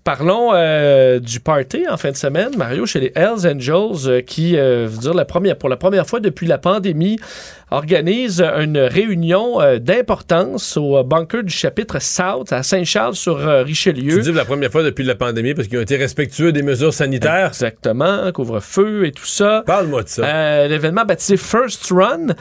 Parlons 0.03 0.49
euh, 0.55 1.19
du 1.19 1.39
party 1.39 1.83
en 1.87 1.95
fin 1.95 2.09
de 2.09 2.15
semaine, 2.15 2.57
Mario, 2.57 2.87
chez 2.87 2.99
les 2.99 3.11
Hells 3.13 3.45
Angels, 3.45 4.07
euh, 4.09 4.21
qui, 4.21 4.57
euh, 4.57 4.87
dire 4.87 5.13
la 5.13 5.25
première, 5.25 5.55
pour 5.55 5.69
la 5.69 5.77
première 5.77 6.07
fois 6.07 6.19
depuis 6.19 6.47
la 6.47 6.57
pandémie, 6.57 7.19
organise 7.69 8.41
une 8.41 8.79
réunion 8.79 9.61
euh, 9.61 9.77
d'importance 9.77 10.75
au 10.75 11.03
bunker 11.03 11.43
du 11.43 11.53
chapitre 11.53 12.01
South 12.01 12.51
à 12.51 12.63
Saint-Charles 12.63 13.13
sur 13.13 13.37
Richelieu. 13.63 14.17
Tu 14.17 14.31
dis 14.31 14.33
la 14.33 14.43
première 14.43 14.71
fois 14.71 14.81
depuis 14.81 15.03
la 15.03 15.13
pandémie 15.13 15.53
parce 15.53 15.67
qu'ils 15.67 15.77
ont 15.77 15.83
été 15.83 15.97
respectueux 15.97 16.51
des 16.51 16.63
mesures 16.63 16.93
sanitaires? 16.93 17.49
Exactement, 17.49 18.31
couvre-feu 18.31 19.05
et 19.05 19.11
tout 19.11 19.27
ça. 19.27 19.63
Parle-moi 19.67 20.01
de 20.01 20.09
ça. 20.09 20.67
L'événement 20.67 21.05
baptisé 21.05 21.37
First 21.37 21.91
Run, 21.91 22.33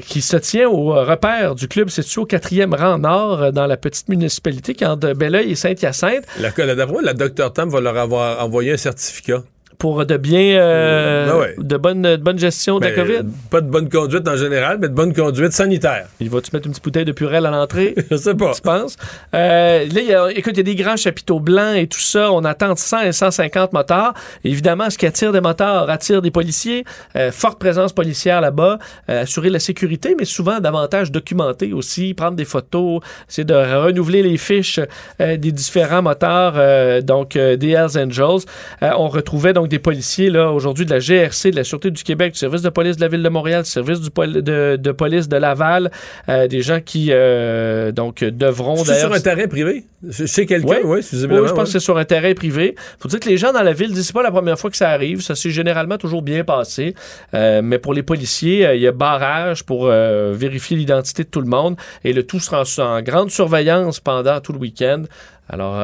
qui 0.00 0.20
se 0.20 0.36
tient 0.36 0.68
au 0.68 0.92
repère 1.04 1.54
du 1.54 1.68
club 1.68 1.88
situé 1.88 2.20
au 2.20 2.26
quatrième 2.26 2.74
rang 2.74 2.98
nord 2.98 3.52
dans 3.52 3.66
la 3.66 3.76
petite 3.76 4.08
municipalité 4.08 4.74
qui 4.74 4.82
est 4.84 4.88
entre 4.88 5.12
Belleuil 5.12 5.52
et 5.52 5.54
Saint-Hyacinthe. 5.54 6.24
La, 6.38 6.50
la, 6.66 6.79
d'après 6.80 7.02
la 7.02 7.12
Dr 7.12 7.52
Tam 7.52 7.68
va 7.68 7.80
leur 7.82 7.98
avoir 7.98 8.42
envoyé 8.42 8.72
un 8.72 8.78
certificat. 8.78 9.42
Pour 9.80 10.04
de 10.04 10.16
bien, 10.18 10.58
euh, 10.60 11.26
Ben 11.26 11.38
ouais. 11.38 11.54
de, 11.58 11.76
bonne, 11.78 12.02
de 12.02 12.16
bonne 12.16 12.38
gestion 12.38 12.78
de 12.78 12.84
la 12.84 12.90
Ben, 12.90 13.06
COVID? 13.06 13.28
Pas 13.50 13.62
de 13.62 13.66
bonne 13.70 13.88
conduite 13.88 14.28
en 14.28 14.36
général, 14.36 14.76
mais 14.78 14.88
de 14.88 14.94
bonne 14.94 15.14
conduite 15.14 15.52
sanitaire. 15.52 16.06
Il 16.20 16.28
va-tu 16.28 16.50
mettre 16.52 16.66
une 16.66 16.72
petite 16.72 16.84
bouteille 16.84 17.06
de 17.06 17.12
purée 17.12 17.38
à 17.38 17.40
l'entrée? 17.40 17.94
Je 18.10 18.16
sais 18.16 18.34
pas. 18.34 18.52
Tu 18.52 18.60
penses? 18.60 18.98
Euh, 19.34 19.86
là, 19.86 20.00
il 20.00 20.06
y 20.06 20.14
a, 20.14 20.30
écoute, 20.32 20.52
il 20.52 20.58
y 20.58 20.60
a 20.60 20.64
des 20.64 20.74
grands 20.74 20.98
chapiteaux 20.98 21.40
blancs 21.40 21.76
et 21.76 21.86
tout 21.86 21.98
ça. 21.98 22.30
On 22.30 22.44
attend 22.44 22.76
100 22.76 23.00
et 23.00 23.12
150 23.12 23.72
motards. 23.72 24.12
Évidemment, 24.44 24.90
ce 24.90 24.98
qui 24.98 25.06
attire 25.06 25.32
des 25.32 25.40
motards 25.40 25.88
attire 25.88 26.20
des 26.20 26.30
policiers. 26.30 26.84
Euh, 27.16 27.32
forte 27.32 27.58
présence 27.58 27.94
policière 27.94 28.42
là-bas. 28.42 28.78
Euh, 29.08 29.22
assurer 29.22 29.48
la 29.48 29.60
sécurité, 29.60 30.14
mais 30.18 30.26
souvent 30.26 30.60
davantage 30.60 31.10
documenter 31.10 31.72
aussi, 31.72 32.12
prendre 32.12 32.36
des 32.36 32.44
photos, 32.44 33.00
essayer 33.30 33.46
de 33.46 33.54
renouveler 33.54 34.22
les 34.22 34.36
fiches 34.36 34.78
euh, 35.22 35.38
des 35.38 35.52
différents 35.52 36.02
motards, 36.02 36.54
euh, 36.56 37.00
donc 37.00 37.34
euh, 37.36 37.56
des 37.56 37.70
Hells 37.70 37.96
Angels. 37.96 38.44
Euh, 38.82 38.90
on 38.98 39.08
retrouvait 39.08 39.54
donc 39.54 39.69
des 39.70 39.78
policiers 39.78 40.28
là 40.28 40.50
aujourd'hui 40.50 40.84
de 40.84 40.90
la 40.90 40.98
GRC, 40.98 41.50
de 41.50 41.56
la 41.56 41.64
Sûreté 41.64 41.90
du 41.90 42.02
Québec, 42.02 42.34
du 42.34 42.38
service 42.38 42.60
de 42.60 42.68
police 42.68 42.96
de 42.96 43.00
la 43.00 43.08
Ville 43.08 43.22
de 43.22 43.28
Montréal, 43.28 43.62
du 43.62 43.70
service 43.70 44.00
du 44.00 44.10
de, 44.10 44.76
de 44.76 44.92
police 44.92 45.28
de 45.28 45.36
Laval, 45.36 45.90
euh, 46.28 46.46
des 46.46 46.60
gens 46.60 46.80
qui 46.80 47.08
euh, 47.10 47.92
donc 47.92 48.22
devront 48.22 48.76
C'est 48.76 48.92
d'ailleurs 48.92 49.06
sur 49.06 49.16
un 49.16 49.20
terrain 49.20 49.46
privé? 49.46 49.84
Chez 50.26 50.46
quelqu'un, 50.46 50.78
oui, 50.84 51.00
visiblement. 51.00 51.42
Oui, 51.42 51.48
je 51.48 51.52
pense 51.52 51.60
ouais. 51.60 51.64
que 51.64 51.70
c'est 51.70 51.80
sur 51.80 51.96
un 51.96 52.04
terrain 52.04 52.32
privé. 52.34 52.74
faut 52.98 53.08
dire 53.08 53.20
que 53.20 53.28
les 53.28 53.36
gens 53.36 53.52
dans 53.52 53.62
la 53.62 53.72
ville 53.72 53.92
disent 53.92 54.08
c'est 54.08 54.12
pas 54.12 54.22
la 54.22 54.30
première 54.30 54.58
fois 54.58 54.70
que 54.70 54.76
ça 54.76 54.90
arrive. 54.90 55.20
Ça 55.20 55.34
s'est 55.34 55.50
généralement 55.50 55.98
toujours 55.98 56.22
bien 56.22 56.44
passé. 56.44 56.94
Euh, 57.34 57.62
mais 57.62 57.78
pour 57.78 57.94
les 57.94 58.02
policiers, 58.02 58.68
il 58.74 58.80
y 58.80 58.88
a 58.88 58.92
barrage 58.92 59.64
pour 59.64 59.86
vérifier 59.86 60.76
l'identité 60.76 61.24
de 61.24 61.28
tout 61.28 61.40
le 61.40 61.48
monde. 61.48 61.76
Et 62.04 62.12
le 62.12 62.24
tout 62.24 62.40
sera 62.40 62.62
en, 62.62 62.82
en 62.82 63.02
grande 63.02 63.30
surveillance 63.30 64.00
pendant 64.00 64.40
tout 64.40 64.52
le 64.52 64.58
week-end. 64.58 65.04
Alors, 65.48 65.80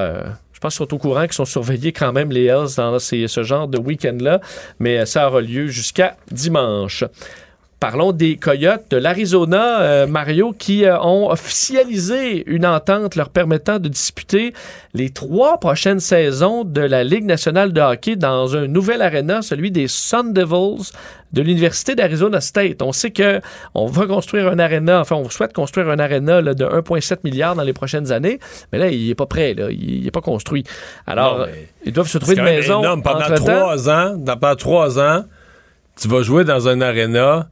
je 0.56 0.60
pense 0.60 0.72
qu'ils 0.72 0.86
sont 0.86 0.94
au 0.94 0.98
courant 0.98 1.24
qu'ils 1.24 1.34
sont 1.34 1.44
surveillés 1.44 1.92
quand 1.92 2.14
même, 2.14 2.30
les 2.30 2.46
Hells, 2.46 2.76
dans 2.78 2.98
ce 2.98 3.42
genre 3.42 3.68
de 3.68 3.76
week-end-là. 3.76 4.40
Mais 4.78 5.04
ça 5.04 5.28
aura 5.28 5.42
lieu 5.42 5.66
jusqu'à 5.66 6.16
dimanche. 6.30 7.04
Parlons 7.78 8.12
des 8.12 8.36
Coyotes 8.36 8.86
de 8.90 8.96
l'Arizona, 8.96 9.80
euh, 9.82 10.06
Mario, 10.06 10.54
qui 10.58 10.86
euh, 10.86 10.98
ont 10.98 11.30
officialisé 11.30 12.42
une 12.46 12.64
entente 12.64 13.16
leur 13.16 13.28
permettant 13.28 13.78
de 13.78 13.88
disputer 13.88 14.54
les 14.94 15.10
trois 15.10 15.58
prochaines 15.60 16.00
saisons 16.00 16.64
de 16.64 16.80
la 16.80 17.04
Ligue 17.04 17.26
nationale 17.26 17.74
de 17.74 17.80
hockey 17.82 18.16
dans 18.16 18.56
un 18.56 18.66
nouvel 18.66 19.02
aréna, 19.02 19.42
celui 19.42 19.70
des 19.70 19.88
Sun 19.88 20.32
Devils 20.32 20.90
de 21.32 21.42
l'Université 21.42 21.94
d'Arizona 21.94 22.40
State. 22.40 22.80
On 22.80 22.92
sait 22.92 23.10
que 23.10 23.42
on 23.74 23.84
va 23.84 24.06
construire 24.06 24.48
un 24.48 24.58
aréna, 24.58 25.00
enfin 25.00 25.16
on 25.16 25.28
souhaite 25.28 25.52
construire 25.52 25.90
un 25.90 25.98
aréna 25.98 26.40
là, 26.40 26.54
de 26.54 26.64
1,7 26.64 27.18
milliard 27.24 27.54
dans 27.56 27.62
les 27.62 27.74
prochaines 27.74 28.10
années, 28.10 28.38
mais 28.72 28.78
là, 28.78 28.88
il 28.88 29.10
est 29.10 29.14
pas 29.14 29.26
prêt, 29.26 29.52
là. 29.52 29.66
il 29.70 30.02
n'est 30.04 30.10
pas 30.10 30.22
construit. 30.22 30.64
Alors, 31.06 31.40
Non, 31.40 31.46
ils 31.84 31.92
doivent 31.92 32.08
se 32.08 32.16
trouver 32.16 32.36
une 32.38 32.44
maison. 32.44 32.80
énorme. 32.80 33.02
Pendant 33.02 33.34
trois 33.34 33.90
ans, 33.90 34.16
dans- 34.16 34.36
pendant 34.38 34.56
trois 34.56 34.98
ans, 34.98 35.24
tu 36.00 36.08
vas 36.08 36.22
jouer 36.22 36.44
dans 36.44 36.68
un 36.68 36.80
aréna 36.80 37.48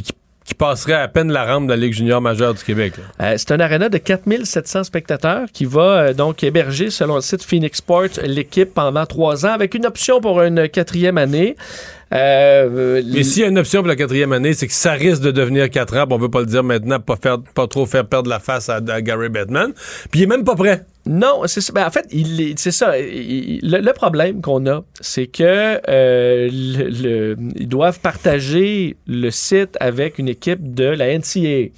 qui 0.00 0.12
qui 0.44 0.54
passerait 0.54 0.94
à 0.94 1.08
peine 1.08 1.30
la 1.30 1.44
rampe 1.44 1.66
de 1.66 1.70
la 1.70 1.76
Ligue 1.76 1.92
junior 1.92 2.20
majeure 2.20 2.54
du 2.54 2.62
Québec. 2.62 2.94
Euh, 3.20 3.34
c'est 3.36 3.52
un 3.52 3.60
aréna 3.60 3.88
de 3.88 3.98
4700 3.98 4.84
spectateurs 4.84 5.46
qui 5.52 5.64
va 5.64 5.80
euh, 5.80 6.14
donc 6.14 6.42
héberger, 6.42 6.90
selon 6.90 7.14
le 7.16 7.20
site 7.20 7.42
Phoenix 7.42 7.78
Sports, 7.78 8.20
l'équipe 8.24 8.74
pendant 8.74 9.06
trois 9.06 9.46
ans 9.46 9.52
avec 9.52 9.74
une 9.74 9.86
option 9.86 10.20
pour 10.20 10.42
une 10.42 10.68
quatrième 10.68 11.18
année. 11.18 11.56
Euh, 12.12 13.02
Mais 13.12 13.22
s'il 13.22 13.42
y 13.42 13.44
a 13.44 13.48
une 13.48 13.58
option 13.58 13.80
pour 13.80 13.88
la 13.88 13.96
quatrième 13.96 14.32
année, 14.32 14.52
c'est 14.52 14.66
que 14.66 14.72
ça 14.72 14.92
risque 14.92 15.22
de 15.22 15.30
devenir 15.30 15.70
quatre 15.70 15.96
ans. 15.96 16.04
On 16.10 16.18
veut 16.18 16.28
pas 16.28 16.40
le 16.40 16.46
dire 16.46 16.62
maintenant, 16.62 17.00
pas, 17.00 17.16
faire, 17.16 17.38
pas 17.54 17.66
trop 17.66 17.86
faire 17.86 18.06
perdre 18.06 18.28
la 18.28 18.38
face 18.38 18.68
à, 18.68 18.80
à 18.86 19.00
Gary 19.00 19.28
Bettman. 19.28 19.72
Puis 20.10 20.20
il 20.20 20.22
est 20.24 20.26
même 20.26 20.44
pas 20.44 20.54
prêt. 20.54 20.84
Non, 21.06 21.42
c'est 21.46 21.60
ça. 21.60 21.72
Ben, 21.72 21.86
en 21.86 21.90
fait, 21.90 22.06
il 22.12 22.54
c'est 22.58 22.70
ça. 22.70 22.98
Il- 22.98 23.60
le, 23.62 23.78
le 23.78 23.92
problème 23.92 24.40
qu'on 24.40 24.66
a, 24.66 24.84
c'est 25.00 25.26
que 25.26 25.80
euh, 25.88 26.48
le- 26.52 26.88
le- 27.02 27.36
ils 27.56 27.68
doivent 27.68 27.98
partager 28.00 28.96
le 29.06 29.30
site 29.30 29.76
avec 29.80 30.18
une 30.18 30.28
équipe 30.28 30.74
de 30.74 30.84
la 30.84 31.06
NCAA. 31.18 31.70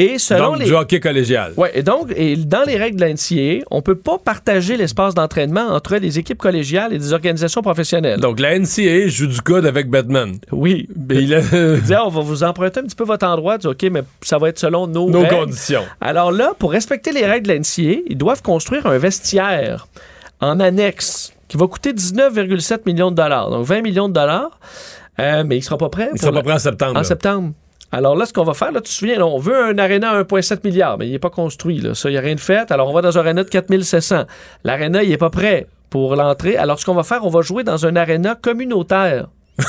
Et 0.00 0.18
selon 0.18 0.50
Donc, 0.52 0.58
les 0.60 0.66
du 0.66 0.74
hockey 0.74 1.00
collégial. 1.00 1.52
Ouais, 1.56 1.72
et 1.74 1.82
donc, 1.82 2.12
et 2.14 2.36
dans 2.36 2.62
les 2.62 2.76
règles 2.76 3.00
de 3.00 3.04
la 3.04 3.12
NCAA, 3.12 3.64
on 3.72 3.82
peut 3.82 3.96
pas 3.96 4.16
partager 4.18 4.76
l'espace 4.76 5.12
d'entraînement 5.14 5.66
entre 5.70 5.96
les 5.96 6.20
équipes 6.20 6.38
collégiales 6.38 6.92
et 6.92 6.98
des 6.98 7.12
organisations 7.12 7.62
professionnelles. 7.62 8.20
Donc, 8.20 8.38
la 8.38 8.56
NCAA 8.56 9.08
joue 9.08 9.26
du 9.26 9.40
code 9.40 9.66
avec 9.66 9.90
Batman. 9.90 10.36
Oui. 10.52 10.88
Mais 11.08 11.16
il 11.24 11.34
a- 11.34 11.40
Il 11.74 11.82
dit, 11.82 11.94
Ah, 11.94 12.06
on 12.06 12.10
va 12.10 12.20
vous 12.20 12.44
emprunter 12.44 12.78
un 12.78 12.84
petit 12.84 12.94
peu 12.94 13.02
votre 13.04 13.26
endroit. 13.26 13.58
Dit, 13.58 13.66
OK, 13.66 13.82
mais 13.90 14.02
ça 14.22 14.38
va 14.38 14.50
être 14.50 14.58
selon 14.60 14.86
nos, 14.86 15.10
Nos 15.10 15.22
règles. 15.22 15.34
conditions. 15.36 15.82
Alors 16.00 16.30
là, 16.30 16.52
pour 16.56 16.70
respecter 16.70 17.10
les 17.10 17.26
règles 17.26 17.48
de 17.48 17.52
la 17.54 17.58
NCAA, 17.58 18.02
ils 18.08 18.16
doivent 18.16 18.42
construire 18.42 18.86
un 18.86 18.98
vestiaire 18.98 19.88
en 20.40 20.60
annexe 20.60 21.32
qui 21.48 21.56
va 21.56 21.66
coûter 21.66 21.92
19,7 21.92 22.82
millions 22.86 23.10
de 23.10 23.16
dollars. 23.16 23.50
Donc 23.50 23.64
20 23.66 23.80
millions 23.82 24.08
de 24.08 24.14
dollars. 24.14 24.60
Euh, 25.18 25.42
mais 25.44 25.56
il 25.56 25.62
sera 25.62 25.76
pas 25.76 25.88
prêt. 25.88 26.10
Il 26.14 26.20
sera 26.20 26.30
pas 26.30 26.42
prêt 26.42 26.52
en 26.52 26.58
septembre, 26.60 26.92
En 26.92 26.98
là. 26.98 27.04
septembre. 27.04 27.52
Alors 27.90 28.16
là, 28.16 28.26
ce 28.26 28.32
qu'on 28.32 28.44
va 28.44 28.54
faire, 28.54 28.70
là, 28.72 28.80
tu 28.80 28.90
te 28.90 28.94
souviens, 28.94 29.18
là, 29.18 29.26
on 29.26 29.38
veut 29.38 29.56
un 29.56 29.78
aréna 29.78 30.10
à 30.10 30.22
1,7 30.22 30.60
milliard, 30.64 30.98
mais 30.98 31.06
il 31.06 31.12
n'est 31.12 31.18
pas 31.18 31.30
construit. 31.30 31.80
Là. 31.80 31.94
Ça, 31.94 32.10
il 32.10 32.12
n'y 32.12 32.18
a 32.18 32.20
rien 32.20 32.34
de 32.34 32.40
fait. 32.40 32.70
Alors, 32.70 32.90
on 32.90 32.92
va 32.92 33.00
dans 33.00 33.16
un 33.16 33.20
aréna 33.20 33.44
de 33.44 33.48
4700. 33.48 34.24
L'aréna, 34.64 35.02
il 35.02 35.08
n'est 35.08 35.16
pas 35.16 35.30
prêt 35.30 35.66
pour 35.88 36.16
l'entrée. 36.16 36.56
Alors, 36.56 36.78
ce 36.78 36.84
qu'on 36.84 36.94
va 36.94 37.02
faire, 37.02 37.24
on 37.24 37.30
va 37.30 37.40
jouer 37.40 37.64
dans 37.64 37.86
un 37.86 37.96
aréna 37.96 38.34
communautaire. 38.34 39.28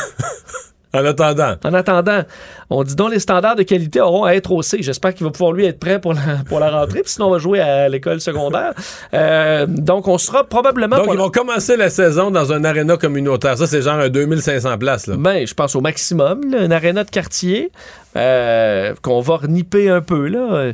En 0.91 1.05
attendant. 1.05 1.55
En 1.63 1.73
attendant, 1.75 2.23
on 2.69 2.83
dit 2.83 2.95
donc 2.95 3.11
les 3.11 3.19
standards 3.19 3.55
de 3.55 3.63
qualité 3.63 3.99
auront 4.01 4.23
à 4.25 4.33
être 4.33 4.51
haussés. 4.51 4.77
J'espère 4.81 5.13
qu'il 5.13 5.25
va 5.25 5.31
pouvoir 5.31 5.51
lui 5.53 5.65
être 5.65 5.79
prêt 5.79 5.99
pour 5.99 6.13
la, 6.13 6.21
pour 6.47 6.59
la 6.59 6.69
rentrée, 6.69 7.01
puis 7.01 7.11
sinon 7.11 7.27
on 7.27 7.31
va 7.31 7.37
jouer 7.39 7.59
à 7.59 7.89
l'école 7.89 8.21
secondaire. 8.21 8.73
Euh, 9.13 9.65
donc 9.67 10.07
on 10.07 10.17
sera 10.17 10.43
probablement... 10.43 10.97
Donc, 10.97 11.07
ils 11.11 11.17
vont 11.17 11.29
commencer 11.29 11.77
la 11.77 11.89
saison 11.89 12.31
dans 12.31 12.51
un 12.53 12.63
aréna 12.63 12.97
communautaire. 12.97 13.57
Ça, 13.57 13.67
c'est 13.67 13.81
genre 13.81 13.99
un 13.99 14.09
2500 14.09 14.77
places. 14.77 15.07
Là. 15.07 15.15
Ben, 15.17 15.47
je 15.47 15.53
pense 15.53 15.75
au 15.75 15.81
maximum, 15.81 16.51
là, 16.51 16.59
un 16.61 16.71
aréna 16.71 17.03
de 17.03 17.09
quartier 17.09 17.71
euh, 18.15 18.93
qu'on 19.01 19.19
va 19.21 19.37
renipper 19.37 19.89
un 19.89 20.01
peu. 20.01 20.27
Là. 20.27 20.73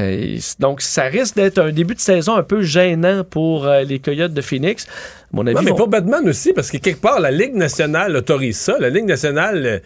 Euh, 0.00 0.38
donc, 0.58 0.80
ça 0.80 1.04
risque 1.04 1.36
d'être 1.36 1.58
un 1.58 1.72
début 1.72 1.94
de 1.94 2.00
saison 2.00 2.36
un 2.36 2.42
peu 2.42 2.62
gênant 2.62 3.24
pour 3.24 3.66
euh, 3.66 3.82
les 3.82 3.98
Coyotes 3.98 4.32
de 4.34 4.40
Phoenix. 4.42 4.86
À 4.86 5.36
mon 5.36 5.46
avis, 5.46 5.56
Non, 5.56 5.62
mais 5.62 5.70
vont- 5.70 5.76
pour 5.76 5.88
Batman 5.88 6.28
aussi, 6.28 6.52
parce 6.52 6.70
que 6.70 6.76
quelque 6.78 7.00
part, 7.00 7.20
la 7.20 7.30
Ligue 7.30 7.54
nationale 7.54 8.14
autorise 8.16 8.58
ça. 8.58 8.76
La 8.78 8.90
Ligue 8.90 9.06
nationale 9.06 9.82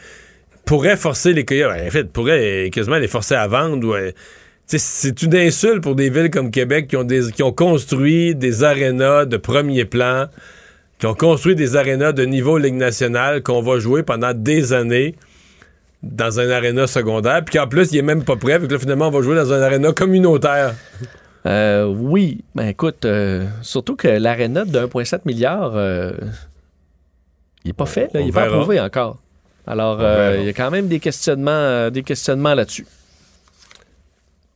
pourrait 0.69 0.99
forcer 0.99 1.33
les 1.33 1.47
Coyotes. 1.47 1.73
En 1.87 1.91
fait, 1.91 2.13
pourrait 2.13 2.67
euh, 2.67 2.69
quasiment 2.69 2.99
les 2.99 3.09
forcer 3.09 3.35
à 3.35 3.49
vendre. 3.49 3.89
ou, 3.89 3.95
c'est 4.67 5.23
une 5.23 5.35
insulte 5.35 5.83
pour 5.83 5.95
des 5.95 6.11
villes 6.11 6.31
comme 6.31 6.51
Québec 6.51 6.89
qui 6.89 6.97
ont, 6.97 7.05
des, 7.05 7.33
qui 7.33 7.43
ont 7.43 7.53
construit 7.53 8.35
des 8.35 8.65
arénas 8.65 9.25
de 9.25 9.39
premier 9.39 9.87
plan, 9.87 10.27
qui 10.99 11.07
ont 11.07 11.15
construit 11.15 11.55
des 11.55 11.75
arénas 11.75 12.13
de 12.13 12.27
niveau 12.27 12.59
Ligue 12.59 12.75
nationale 12.75 13.43
qu'on 13.43 13.63
va 13.63 13.79
jouer 13.79 14.03
pendant 14.03 14.35
des 14.35 14.75
années 14.75 15.15
dans 16.03 16.39
un 16.39 16.51
aréna 16.51 16.87
secondaire, 16.87 17.43
puis 17.47 17.59
qu'en 17.59 17.67
plus, 17.67 17.91
il 17.93 17.99
est 17.99 18.03
même 18.03 18.25
pas 18.25 18.37
prêt, 18.37 18.59
puis 18.59 18.69
que 18.69 18.75
là, 18.75 18.79
finalement, 18.79 19.09
on 19.09 19.11
va 19.11 19.23
jouer 19.23 19.37
dans 19.37 19.55
un 19.55 19.63
aréna 19.63 19.93
communautaire. 19.93 20.75
Euh, 21.47 21.87
oui, 21.87 22.45
ben 22.55 22.69
écoute, 22.69 23.07
euh, 23.07 23.47
surtout 23.63 23.97
que 23.97 24.07
l'aréna 24.07 24.67
de 24.67 24.79
1,7 24.81 25.21
milliard, 25.25 25.73
euh, 25.77 26.13
il 27.65 27.69
n'est 27.69 27.73
pas 27.73 27.87
fait, 27.87 28.13
là, 28.13 28.21
il 28.21 28.27
n'est 28.27 28.33
pas 28.33 28.43
approuvé 28.43 28.79
encore. 28.81 29.19
Alors, 29.69 29.99
euh, 30.01 30.37
il 30.41 30.47
y 30.47 30.49
a 30.49 30.53
quand 30.55 30.71
même 30.71 30.89
des 30.89 30.99
questionnements, 30.99 31.51
euh, 31.51 31.91
des 31.91 32.03
questionnements 32.03 32.55
là-dessus. 32.55 32.87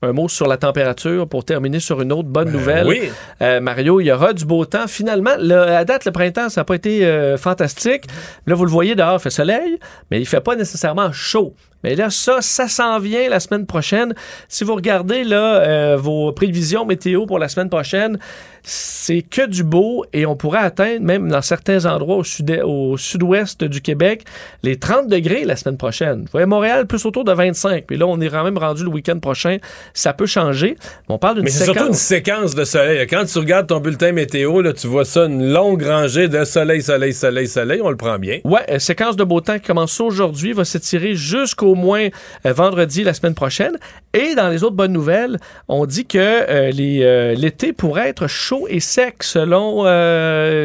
Un 0.05 0.13
mot 0.13 0.29
sur 0.29 0.49
la 0.49 0.57
température 0.57 1.29
pour 1.29 1.45
terminer 1.45 1.79
sur 1.79 2.01
une 2.01 2.13
autre 2.13 2.29
bonne 2.29 2.51
nouvelle. 2.51 2.85
Ben 2.85 2.89
oui. 2.91 3.11
Euh, 3.41 3.61
Mario, 3.61 4.01
il 4.01 4.07
y 4.07 4.11
aura 4.13 4.33
du 4.33 4.45
beau 4.45 4.65
temps. 4.65 4.89
Finalement, 4.89 5.31
le- 5.39 5.55
à 5.61 5.85
date, 5.85 6.07
le 6.07 6.11
printemps, 6.13 6.49
ça 6.49 6.63
n'a 6.63 6.65
pas 6.65 6.75
été 6.75 7.07
euh, 7.07 7.37
fantastique. 7.37 8.07
Là, 8.47 8.57
vous 8.57 8.65
le 8.65 8.71
voyez 8.71 8.97
dehors, 8.97 9.19
il 9.19 9.23
fait 9.23 9.31
soleil, 9.31 9.79
mais 10.11 10.19
il 10.21 10.27
fait 10.27 10.41
pas 10.41 10.57
nécessairement 10.57 11.13
chaud. 11.13 11.55
Mais 11.85 11.95
là, 11.95 12.11
ça, 12.11 12.41
ça 12.41 12.69
s'en 12.69 12.99
vient 12.99 13.29
la 13.29 13.41
semaine 13.41 13.67
prochaine. 13.67 14.15
Si 14.49 14.65
vous 14.65 14.75
regardez 14.75 15.25
là, 15.25 15.57
euh, 15.57 15.97
vos 15.97 16.33
prévisions 16.33 16.85
météo 16.85 17.27
pour 17.27 17.39
la 17.39 17.49
semaine 17.49 17.69
prochaine, 17.71 18.19
c'est 18.63 19.23
que 19.23 19.47
du 19.47 19.65
beau 19.65 20.05
et 20.13 20.25
on 20.25 20.37
pourrait 20.37 20.61
atteindre, 20.61 21.01
même 21.01 21.29
dans 21.29 21.43
certains 21.43 21.85
endroits 21.87 22.17
au, 22.17 22.25
sud 22.25 22.61
au 22.63 22.97
sud-ouest 22.97 23.65
du 23.65 23.81
Québec, 23.81 24.25
les 24.63 24.77
30 24.77 25.09
degrés 25.09 25.45
la 25.45 25.57
semaine 25.57 25.77
prochaine. 25.77 26.21
Vous 26.21 26.29
voyez, 26.33 26.47
Montréal, 26.47 26.87
plus 26.87 27.05
autour 27.05 27.25
de 27.25 27.33
25. 27.33 27.87
Puis 27.87 27.97
là, 27.97 28.07
on 28.07 28.21
est 28.21 28.29
quand 28.29 28.45
même 28.45 28.59
rendu 28.59 28.85
le 28.85 28.91
week-end 28.91 29.19
prochain. 29.19 29.59
Ça 29.95 30.13
peut 30.13 30.27
changer. 30.27 30.77
On 31.09 31.19
parle 31.19 31.37
d'une 31.37 31.45
Mais 31.45 31.51
c'est 31.51 31.65
surtout 31.65 31.89
une 31.89 31.95
séquence. 31.95 32.53
séquence 32.53 32.55
de 32.55 32.65
soleil. 32.65 33.07
Quand 33.09 33.25
tu 33.25 33.39
regardes 33.39 33.67
ton 33.67 33.81
bulletin 33.81 34.13
météo, 34.13 34.61
là, 34.61 34.73
tu 34.73 34.87
vois 34.87 35.05
ça, 35.05 35.25
une 35.25 35.53
longue 35.53 35.83
rangée 35.83 36.29
de 36.29 36.45
soleil, 36.45 36.83
soleil, 36.83 37.13
soleil, 37.13 37.49
soleil. 37.49 37.81
On 37.83 37.91
le 37.91 37.97
prend 37.97 38.19
bien. 38.19 38.39
Ouais, 38.45 38.61
euh, 38.71 38.79
séquence 38.79 39.17
de 39.17 39.25
beau 39.25 39.41
temps 39.41 39.59
qui 39.59 39.67
commence 39.67 40.01
aujourd'hui, 40.01 40.53
va 40.53 40.65
s'étirer 40.65 41.15
jusqu'au 41.15 41.72
moins 41.75 42.09
euh, 42.47 42.53
vendredi 42.53 43.05
la 43.05 43.15
semaine 43.15 43.35
prochaine. 43.35 43.79
Et 44.15 44.35
dans 44.35 44.49
les 44.49 44.63
autres 44.65 44.77
bonnes 44.77 44.93
nouvelles, 44.93 45.39
on 45.69 45.87
dit 45.87 46.07
que 46.07 46.19
euh, 46.19 46.71
euh, 46.79 47.35
l'été 47.35 47.73
pourrait 47.73 48.09
être 48.09 48.27
chaud 48.27 48.67
et 48.69 48.81
sec 48.81 49.23
selon 49.23 49.85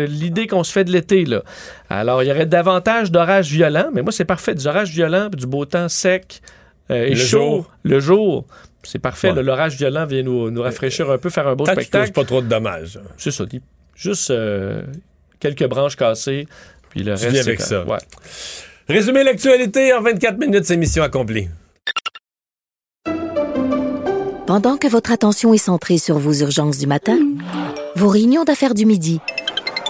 l'idée 0.07 0.47
qu'on 0.47 0.63
se 0.63 0.71
fait 0.71 0.83
de 0.83 0.91
l'été. 0.91 1.25
Alors, 1.89 2.21
il 2.23 2.27
y 2.27 2.31
aurait 2.31 2.45
davantage 2.45 3.11
d'orages 3.11 3.49
violents, 3.49 3.89
mais 3.93 4.01
moi, 4.01 4.11
c'est 4.11 4.25
parfait. 4.25 4.53
Des 4.55 4.67
orages 4.67 4.89
violents, 4.91 5.29
du 5.29 5.47
beau 5.47 5.65
temps 5.65 5.89
sec 5.89 6.41
et 6.89 7.09
Le 7.09 7.15
chaud 7.15 7.39
jour. 7.39 7.71
le 7.83 7.99
jour. 7.99 8.45
C'est 8.83 8.99
parfait. 8.99 9.31
Ouais. 9.31 9.43
L'orage 9.43 9.75
violent 9.75 10.05
vient 10.05 10.23
nous, 10.23 10.49
nous 10.49 10.61
rafraîchir 10.61 11.09
un 11.11 11.17
peu, 11.17 11.29
faire 11.29 11.47
un 11.47 11.55
beau 11.55 11.65
Tant 11.65 11.73
spectacle. 11.73 12.11
pas 12.13 12.23
trop 12.23 12.41
de 12.41 12.47
dommages. 12.47 12.99
C'est 13.17 13.31
ça. 13.31 13.43
Juste 13.95 14.29
euh, 14.31 14.83
quelques 15.39 15.65
branches 15.67 15.95
cassées, 15.97 16.47
puis 16.89 17.01
le 17.03 17.15
Tu 17.15 17.25
reste. 17.25 17.31
c'est 17.35 17.39
avec 17.39 17.61
ça. 17.61 17.83
Ouais. 17.83 17.97
Résumer 18.89 19.23
l'actualité 19.25 19.93
en 19.93 20.01
24 20.01 20.37
minutes, 20.39 20.63
c'est 20.63 20.77
mission 20.77 21.03
accomplie. 21.03 21.49
Pendant 24.45 24.77
que 24.77 24.87
votre 24.87 25.11
attention 25.11 25.53
est 25.53 25.57
centrée 25.57 25.97
sur 25.97 26.17
vos 26.17 26.31
urgences 26.35 26.77
du 26.77 26.87
matin, 26.87 27.19
vos 27.97 28.07
réunions 28.07 28.45
d'affaires 28.45 28.73
du 28.73 28.85
midi, 28.85 29.19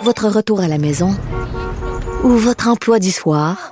votre 0.02 0.28
retour 0.28 0.62
à 0.62 0.68
la 0.68 0.80
maison 0.80 1.16
ou 2.24 2.30
votre 2.30 2.68
emploi 2.70 2.98
du 2.98 3.12
soir, 3.12 3.72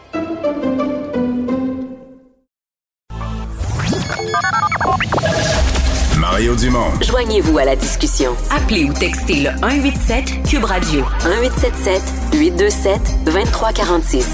Mario 6.41 6.55
Dumont. 6.55 6.89
Joignez-vous 7.01 7.59
à 7.59 7.65
la 7.65 7.75
discussion. 7.75 8.35
Appelez 8.49 8.85
ou 8.85 8.93
textez 8.93 9.41
le 9.41 9.51
187 9.61 10.41
Cube 10.49 10.63
Radio 10.63 11.05
1877 11.23 12.01
827 12.33 13.25
2346. 13.25 14.27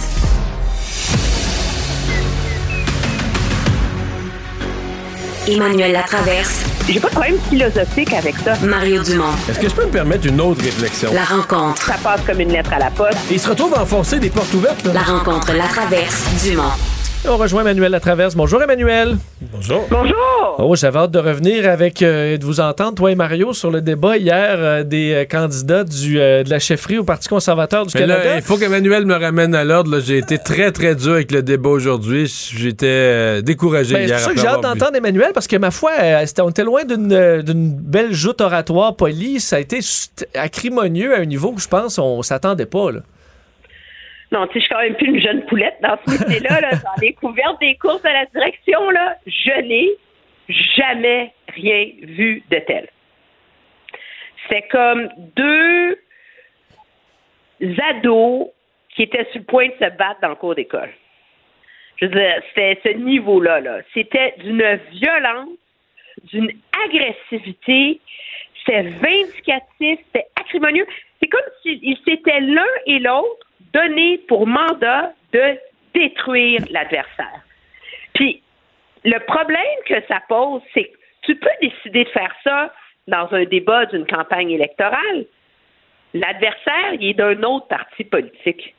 Emmanuel 5.49 5.91
Latraverse. 5.91 6.63
J'ai 6.87 7.01
pas 7.01 7.09
de 7.09 7.13
problème 7.13 7.37
philosophique 7.49 8.13
avec 8.13 8.37
ça. 8.37 8.55
Mario 8.63 9.03
Dumont. 9.03 9.25
Est-ce 9.49 9.59
que 9.59 9.67
je 9.67 9.75
peux 9.75 9.85
me 9.85 9.91
permettre 9.91 10.27
une 10.27 10.39
autre 10.39 10.63
réflexion? 10.63 11.11
La 11.13 11.25
rencontre. 11.25 11.81
Ça 11.81 11.95
passe 12.01 12.21
comme 12.25 12.39
une 12.39 12.53
lettre 12.53 12.71
à 12.71 12.79
la 12.79 12.89
poste. 12.89 13.17
Et 13.29 13.33
il 13.33 13.39
se 13.41 13.49
retrouve 13.49 13.73
à 13.73 13.81
enfoncer 13.81 14.19
des 14.19 14.29
portes 14.29 14.53
ouvertes. 14.53 14.85
Là. 14.85 14.93
La 14.93 15.01
rencontre 15.01 15.51
Latraverse. 15.51 16.23
Dumont. 16.41 16.71
On 17.25 17.35
rejoint 17.35 17.61
Emmanuel 17.61 17.91
Latraverse. 17.91 18.35
Bonjour 18.35 18.61
Emmanuel. 18.61 19.17
Bonjour. 19.51 19.85
Bonjour. 19.89 20.55
Oh, 20.59 20.75
j'avais 20.75 20.99
hâte 20.99 21.11
de 21.11 21.19
revenir 21.19 21.69
avec 21.69 22.01
euh, 22.01 22.33
et 22.33 22.37
de 22.37 22.45
vous 22.45 22.61
entendre, 22.61 22.95
toi 22.95 23.11
et 23.11 23.15
Mario, 23.15 23.51
sur 23.53 23.69
le 23.69 23.81
débat 23.81 24.15
hier 24.17 24.55
euh, 24.57 24.83
des 24.83 25.13
euh, 25.13 25.25
candidats 25.25 25.83
du, 25.83 26.19
euh, 26.21 26.43
de 26.43 26.49
la 26.49 26.59
chefferie 26.59 26.97
au 26.97 27.03
Parti 27.03 27.27
conservateur 27.27 27.85
du 27.85 27.91
Mais 27.95 28.01
Canada. 28.01 28.23
là, 28.23 28.35
il 28.37 28.41
faut 28.41 28.57
qu'Emmanuel 28.57 29.05
me 29.05 29.15
ramène 29.15 29.55
à 29.55 29.65
l'ordre. 29.65 29.99
J'ai 29.99 30.19
été 30.19 30.37
très, 30.37 30.71
très 30.71 30.95
dur 30.95 31.13
avec 31.13 31.31
le 31.33 31.43
débat 31.43 31.69
aujourd'hui. 31.69 32.27
J'étais 32.55 32.85
euh, 32.87 33.41
découragé 33.41 33.95
Ben, 33.95 34.07
hier. 34.07 34.19
c'est 34.19 34.25
ça 34.25 34.33
que 34.33 34.39
j'ai 34.39 34.47
hâte 34.47 34.61
d'entendre 34.61 34.95
Emmanuel 34.95 35.31
parce 35.33 35.47
que 35.47 35.57
ma 35.57 35.71
foi, 35.71 35.91
euh, 36.01 36.23
c'était- 36.25 36.41
on 36.43 36.49
était 36.49 36.63
loin 36.63 36.85
d'une 36.85 37.11
euh, 37.11 37.41
d'une 37.41 37.71
belle 37.73 38.13
joute 38.13 38.39
oratoire 38.39 38.95
polie. 38.95 39.41
Ça 39.41 39.57
a 39.57 39.59
été 39.59 39.79
acrimonieux 40.35 41.13
à 41.13 41.19
un 41.19 41.25
niveau 41.25 41.51
que 41.51 41.61
je 41.61 41.67
pense 41.67 41.99
on 41.99 42.21
s'attendait 42.21 42.65
pas. 42.65 42.91
Là. 42.91 42.99
Non, 44.31 44.45
tu 44.47 44.53
sais, 44.53 44.59
je 44.59 44.65
suis 44.65 44.69
quand 44.69 44.81
même 44.81 44.95
plus 44.95 45.07
une 45.07 45.21
jeune 45.21 45.45
poulette 45.45 45.77
dans 45.81 45.97
ce 46.05 46.11
métier-là. 46.11 46.61
Là, 46.61 46.71
dans 46.71 47.01
les 47.01 47.13
couvertes 47.13 47.59
des 47.61 47.75
courses 47.75 48.03
à 48.03 48.13
la 48.13 48.25
direction, 48.25 48.89
là, 48.89 49.15
je 49.25 49.61
n'ai 49.61 49.89
jamais 50.49 51.33
rien 51.49 51.91
vu 52.01 52.43
de 52.49 52.59
tel. 52.59 52.89
C'est 54.49 54.63
comme 54.69 55.09
deux 55.35 55.97
ados 57.89 58.47
qui 58.95 59.03
étaient 59.03 59.25
sur 59.31 59.39
le 59.39 59.45
point 59.45 59.67
de 59.67 59.73
se 59.73 59.89
battre 59.97 60.19
dans 60.21 60.29
le 60.29 60.35
cours 60.35 60.55
d'école. 60.55 60.89
Je 61.97 62.05
veux 62.05 62.11
dire, 62.11 62.41
c'était 62.49 62.79
ce 62.83 62.97
niveau-là. 62.97 63.61
Là. 63.61 63.79
C'était 63.93 64.35
d'une 64.39 64.79
violence, 64.91 65.49
d'une 66.31 66.51
agressivité, 66.85 67.99
c'était 68.59 68.83
vindicatif, 68.83 69.99
c'était 70.05 70.27
acrimonieux. 70.39 70.85
C'est 71.19 71.27
comme 71.27 71.41
s'ils 71.61 71.97
s'étaient 72.05 72.41
l'un 72.41 72.65
et 72.85 72.99
l'autre 72.99 73.46
donné 73.77 74.19
pour 74.27 74.47
mandat 74.47 75.13
de 75.33 75.57
détruire 75.93 76.61
l'adversaire. 76.69 77.41
Puis, 78.13 78.41
le 79.03 79.19
problème 79.25 79.61
que 79.85 79.95
ça 80.07 80.21
pose, 80.27 80.61
c'est 80.73 80.85
que 80.85 80.97
tu 81.21 81.35
peux 81.35 81.49
décider 81.61 82.03
de 82.05 82.09
faire 82.09 82.33
ça 82.43 82.73
dans 83.07 83.27
un 83.31 83.45
débat 83.45 83.85
d'une 83.85 84.05
campagne 84.05 84.51
électorale. 84.51 85.25
L'adversaire, 86.13 86.93
il 86.99 87.09
est 87.09 87.13
d'un 87.13 87.41
autre 87.43 87.67
parti 87.67 88.03
politique. 88.03 88.75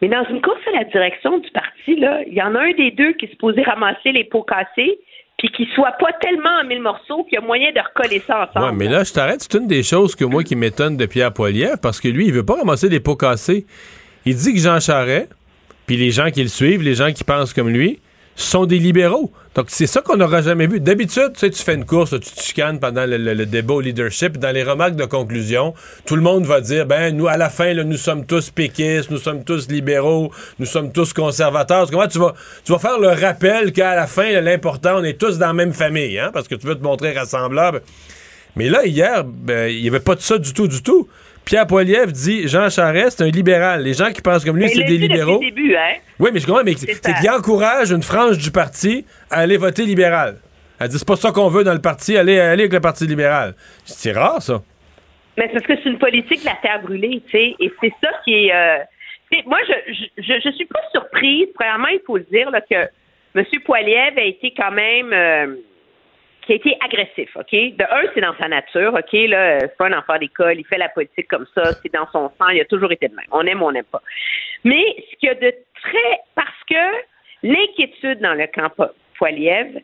Mais 0.00 0.08
dans 0.08 0.24
une 0.28 0.40
course 0.40 0.60
à 0.66 0.78
la 0.78 0.84
direction 0.84 1.38
du 1.38 1.50
parti, 1.50 1.96
là, 1.96 2.22
il 2.26 2.34
y 2.34 2.42
en 2.42 2.54
a 2.54 2.60
un 2.60 2.72
des 2.72 2.90
deux 2.90 3.12
qui 3.12 3.26
se 3.28 3.36
posait 3.36 3.62
ramasser 3.62 4.12
les 4.12 4.24
pots 4.24 4.42
cassés, 4.42 4.98
puis 5.38 5.50
qui 5.50 5.66
soit 5.74 5.92
pas 5.92 6.12
tellement 6.20 6.60
en 6.62 6.64
mille 6.64 6.80
morceaux 6.80 7.24
qu'il 7.24 7.34
y 7.34 7.38
a 7.38 7.40
moyen 7.40 7.72
de 7.72 7.80
recoller 7.80 8.20
ça 8.20 8.48
ensemble. 8.48 8.66
Ouais, 8.66 8.76
mais 8.76 8.88
là, 8.88 9.04
je 9.04 9.12
t'arrête. 9.12 9.40
C'est 9.40 9.58
une 9.58 9.66
des 9.66 9.82
choses 9.82 10.14
que 10.14 10.24
moi 10.24 10.42
qui 10.42 10.56
m'étonne 10.56 10.96
de 10.96 11.06
Pierre 11.06 11.32
Poilievre, 11.32 11.78
parce 11.82 12.00
que 12.00 12.08
lui, 12.08 12.26
il 12.26 12.32
veut 12.32 12.44
pas 12.44 12.56
ramasser 12.56 12.88
des 12.88 13.00
pots 13.00 13.16
cassés. 13.16 13.66
Il 14.26 14.36
dit 14.36 14.54
que 14.54 14.60
Jean 14.60 14.80
Charest, 14.80 15.28
puis 15.86 15.96
les 15.96 16.10
gens 16.10 16.30
qui 16.30 16.42
le 16.42 16.48
suivent, 16.48 16.82
les 16.82 16.94
gens 16.94 17.12
qui 17.12 17.24
pensent 17.24 17.52
comme 17.52 17.68
lui, 17.68 18.00
sont 18.36 18.66
des 18.66 18.78
libéraux. 18.78 19.30
Donc, 19.54 19.66
c'est 19.68 19.86
ça 19.86 20.00
qu'on 20.00 20.16
n'aura 20.16 20.42
jamais 20.42 20.66
vu. 20.66 20.80
D'habitude, 20.80 21.30
tu 21.34 21.40
sais, 21.40 21.50
tu 21.50 21.62
fais 21.62 21.74
une 21.74 21.84
course, 21.84 22.10
tu 22.10 22.18
te 22.18 22.42
chicanes 22.42 22.80
pendant 22.80 23.06
le, 23.06 23.46
débat 23.46 23.74
au 23.74 23.80
leadership. 23.80 24.38
Dans 24.38 24.50
les 24.50 24.64
remarques 24.64 24.96
de 24.96 25.04
conclusion, 25.04 25.74
tout 26.04 26.16
le 26.16 26.22
monde 26.22 26.44
va 26.44 26.60
dire, 26.60 26.86
ben, 26.86 27.16
nous, 27.16 27.28
à 27.28 27.36
la 27.36 27.50
fin, 27.50 27.72
nous 27.74 27.96
sommes 27.96 28.26
tous 28.26 28.50
péquistes, 28.50 29.10
nous 29.10 29.18
sommes 29.18 29.44
tous 29.44 29.68
libéraux, 29.68 30.32
nous 30.58 30.66
sommes 30.66 30.90
tous 30.90 31.12
conservateurs. 31.12 31.88
Comment 31.88 32.08
tu 32.08 32.18
vas, 32.18 32.34
tu 32.64 32.72
vas 32.72 32.78
faire 32.80 32.98
le 32.98 33.08
rappel 33.08 33.72
qu'à 33.72 33.94
la 33.94 34.08
fin, 34.08 34.40
l'important, 34.40 34.98
on 34.98 35.04
est 35.04 35.20
tous 35.20 35.38
dans 35.38 35.48
la 35.48 35.52
même 35.52 35.72
famille, 35.72 36.18
hein, 36.18 36.30
parce 36.32 36.48
que 36.48 36.56
tu 36.56 36.66
veux 36.66 36.74
te 36.74 36.82
montrer 36.82 37.12
rassemblable. 37.12 37.82
Mais 38.56 38.68
là, 38.68 38.84
hier, 38.84 39.22
ben, 39.24 39.70
il 39.70 39.82
n'y 39.82 39.88
avait 39.88 40.00
pas 40.00 40.16
de 40.16 40.20
ça 40.20 40.38
du 40.38 40.52
tout, 40.52 40.66
du 40.66 40.82
tout. 40.82 41.08
Pierre 41.44 41.66
Poilievre 41.66 42.12
dit 42.12 42.48
Jean 42.48 42.70
Charest, 42.70 43.18
c'est 43.18 43.24
un 43.24 43.30
libéral. 43.30 43.82
Les 43.82 43.94
gens 43.94 44.10
qui 44.10 44.22
pensent 44.22 44.44
comme 44.44 44.56
lui, 44.56 44.68
c'est 44.68 44.84
des 44.84 44.98
libéraux. 44.98 45.38
Début, 45.38 45.74
hein? 45.76 45.94
Oui, 46.18 46.30
mais 46.32 46.40
je 46.40 46.46
comprends, 46.46 46.64
mais 46.64 46.74
c'est 46.74 47.14
qu'il 47.14 47.30
encourage 47.30 47.90
une 47.90 48.02
frange 48.02 48.38
du 48.38 48.50
parti 48.50 49.04
à 49.30 49.40
aller 49.40 49.56
voter 49.56 49.84
libéral. 49.84 50.36
Elle 50.80 50.88
dit 50.88 50.98
c'est 50.98 51.06
pas 51.06 51.16
ça 51.16 51.30
qu'on 51.32 51.48
veut 51.48 51.64
dans 51.64 51.72
le 51.72 51.80
parti, 51.80 52.16
aller, 52.16 52.38
aller 52.40 52.62
avec 52.62 52.72
le 52.72 52.80
Parti 52.80 53.06
libéral. 53.06 53.54
C'est 53.84 54.12
rare, 54.12 54.42
ça. 54.42 54.62
Mais 55.36 55.46
c'est 55.46 55.54
parce 55.54 55.66
que 55.66 55.82
c'est 55.82 55.90
une 55.90 55.98
politique 55.98 56.40
de 56.40 56.46
la 56.46 56.56
terre 56.62 56.80
brûlée, 56.82 57.22
tu 57.26 57.32
sais, 57.32 57.54
et 57.58 57.72
c'est 57.80 57.92
ça 58.02 58.10
qui 58.24 58.34
est. 58.34 58.54
Euh, 58.54 58.78
moi, 59.46 59.58
je, 59.66 59.92
je, 60.18 60.34
je, 60.44 60.50
suis 60.50 60.66
pas 60.66 60.80
surprise. 60.92 61.48
Premièrement, 61.54 61.88
il 61.88 62.00
faut 62.06 62.16
le 62.16 62.26
dire 62.30 62.50
là, 62.50 62.60
que 62.60 62.88
M. 63.34 63.44
Poilievre 63.64 64.18
a 64.18 64.24
été 64.24 64.52
quand 64.56 64.70
même. 64.70 65.12
Euh, 65.12 65.56
qui 66.46 66.52
a 66.52 66.56
été 66.56 66.76
agressif, 66.84 67.36
OK? 67.36 67.50
De 67.52 67.84
un, 67.84 68.10
c'est 68.14 68.20
dans 68.20 68.36
sa 68.38 68.48
nature, 68.48 68.94
OK? 68.94 69.12
Là, 69.12 69.60
c'est 69.60 69.76
pas 69.76 69.86
un 69.86 69.98
enfant 69.98 70.18
d'école, 70.18 70.58
il 70.58 70.66
fait 70.66 70.78
la 70.78 70.88
politique 70.88 71.28
comme 71.28 71.46
ça, 71.54 71.72
c'est 71.82 71.92
dans 71.92 72.06
son 72.12 72.30
sang, 72.38 72.48
il 72.48 72.60
a 72.60 72.64
toujours 72.64 72.92
été 72.92 73.08
de 73.08 73.14
même. 73.14 73.26
On 73.32 73.42
aime 73.46 73.62
ou 73.62 73.66
on 73.66 73.72
n'aime 73.72 73.84
pas. 73.84 74.02
Mais 74.64 74.82
ce 75.10 75.16
qu'il 75.16 75.28
y 75.28 75.30
a 75.30 75.34
de 75.34 75.54
très. 75.82 76.18
Parce 76.34 76.48
que 76.68 77.04
l'inquiétude 77.42 78.20
dans 78.20 78.34
le 78.34 78.46
camp 78.46 78.70
Poilievre, 79.16 79.78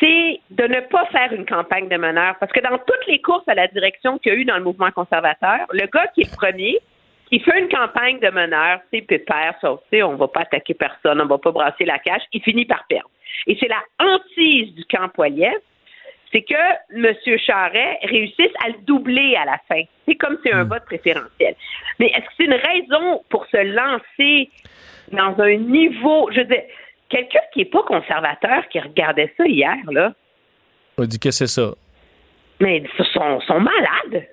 c'est 0.00 0.40
de 0.50 0.64
ne 0.64 0.80
pas 0.80 1.06
faire 1.06 1.32
une 1.32 1.46
campagne 1.46 1.88
de 1.88 1.96
meneur. 1.96 2.36
Parce 2.40 2.52
que 2.52 2.60
dans 2.60 2.78
toutes 2.78 3.06
les 3.06 3.20
courses 3.20 3.46
à 3.48 3.54
la 3.54 3.68
direction 3.68 4.18
qu'il 4.18 4.32
y 4.32 4.36
a 4.36 4.38
eu 4.38 4.44
dans 4.44 4.56
le 4.56 4.64
mouvement 4.64 4.90
conservateur, 4.90 5.66
le 5.72 5.86
gars 5.86 6.06
qui 6.14 6.22
est 6.22 6.34
premier, 6.34 6.78
qui 7.26 7.40
fait 7.40 7.58
une 7.58 7.68
campagne 7.68 8.18
de 8.18 8.30
meneur, 8.30 8.80
c'est 8.92 9.02
pépère, 9.02 9.54
ça, 9.60 9.74
on 10.06 10.16
va 10.16 10.28
pas 10.28 10.40
attaquer 10.40 10.74
personne, 10.74 11.20
on 11.20 11.26
va 11.26 11.38
pas 11.38 11.50
brasser 11.50 11.84
la 11.84 11.98
cache, 11.98 12.22
il 12.32 12.42
finit 12.42 12.66
par 12.66 12.84
perdre. 12.88 13.10
Et 13.46 13.56
c'est 13.58 13.68
la 13.68 13.82
hantise 13.98 14.74
du 14.74 14.84
camp 14.84 15.08
Poilievre 15.08 15.60
c'est 16.32 16.42
que 16.42 16.54
M. 16.94 17.38
Charret 17.38 17.98
réussisse 18.04 18.52
à 18.64 18.68
le 18.68 18.84
doubler 18.84 19.36
à 19.36 19.44
la 19.44 19.58
fin. 19.68 19.82
C'est 20.08 20.14
comme 20.14 20.38
c'est 20.42 20.52
un 20.52 20.64
hmm. 20.64 20.68
vote 20.68 20.84
préférentiel. 20.86 21.54
Mais 21.98 22.06
est-ce 22.06 22.24
que 22.24 22.32
c'est 22.38 22.44
une 22.44 22.54
raison 22.54 23.22
pour 23.28 23.46
se 23.46 23.58
lancer 23.58 24.50
dans 25.12 25.38
un 25.42 25.56
niveau, 25.56 26.30
je 26.32 26.40
veux 26.40 26.46
dire, 26.46 26.62
quelqu'un 27.08 27.40
qui 27.52 27.60
n'est 27.60 27.64
pas 27.66 27.82
conservateur 27.82 28.66
qui 28.70 28.80
regardait 28.80 29.32
ça 29.36 29.46
hier, 29.46 29.76
là? 29.90 30.14
On 30.96 31.04
dit 31.04 31.18
que 31.18 31.30
c'est 31.30 31.46
ça. 31.46 31.74
Mais 32.60 32.78
ils 32.78 33.04
sont, 33.12 33.40
sont 33.40 33.60
malades. 33.60 34.26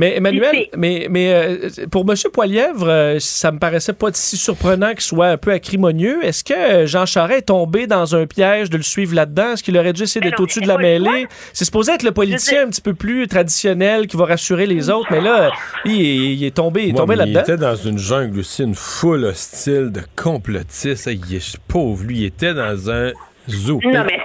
Mais 0.00 0.16
Emmanuel, 0.16 0.66
mais, 0.78 1.08
mais 1.10 1.30
euh, 1.30 1.68
pour 1.90 2.10
M. 2.10 2.16
Poilièvre, 2.32 2.88
euh, 2.88 3.16
ça 3.18 3.52
me 3.52 3.58
paraissait 3.58 3.92
pas 3.92 4.08
si 4.14 4.38
surprenant 4.38 4.92
qu'il 4.92 5.02
soit 5.02 5.26
un 5.26 5.36
peu 5.36 5.52
acrimonieux. 5.52 6.24
Est-ce 6.24 6.42
que 6.42 6.54
euh, 6.54 6.86
Jean 6.86 7.04
Charest 7.04 7.40
est 7.40 7.42
tombé 7.42 7.86
dans 7.86 8.16
un 8.16 8.24
piège 8.24 8.70
de 8.70 8.78
le 8.78 8.82
suivre 8.82 9.14
là-dedans? 9.14 9.52
Est-ce 9.52 9.62
qu'il 9.62 9.76
aurait 9.76 9.92
dû 9.92 10.04
essayer 10.04 10.22
d'être 10.22 10.40
au-dessus 10.40 10.62
de 10.62 10.68
la 10.68 10.78
mêlée? 10.78 11.26
C'est 11.52 11.66
supposé 11.66 11.92
être 11.92 12.02
le 12.02 12.12
politicien 12.12 12.62
un 12.62 12.70
petit 12.70 12.80
peu 12.80 12.94
plus 12.94 13.28
traditionnel 13.28 14.06
qui 14.06 14.16
va 14.16 14.24
rassurer 14.24 14.64
les 14.64 14.88
autres, 14.88 15.08
mais 15.10 15.20
là, 15.20 15.50
il, 15.84 16.42
est 16.44 16.56
tombé, 16.56 16.84
il 16.84 16.90
est 16.94 16.94
tombé 16.94 17.14
là-dedans. 17.14 17.42
Il 17.46 17.52
était 17.52 17.60
dans 17.60 17.76
une 17.76 17.98
jungle 17.98 18.38
aussi, 18.38 18.62
une 18.62 18.74
foule 18.74 19.26
hostile 19.26 19.92
de 19.92 20.00
complotistes. 20.16 21.10
Il 21.12 21.34
est 21.34 21.58
pauvre, 21.68 22.04
lui, 22.04 22.20
il 22.20 22.24
était 22.24 22.54
dans 22.54 22.90
un 22.90 23.12
zoo. 23.50 23.78
Non, 23.84 24.04
mais 24.06 24.18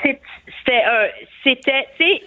c'était... 0.63 0.83
c'était 1.43 2.21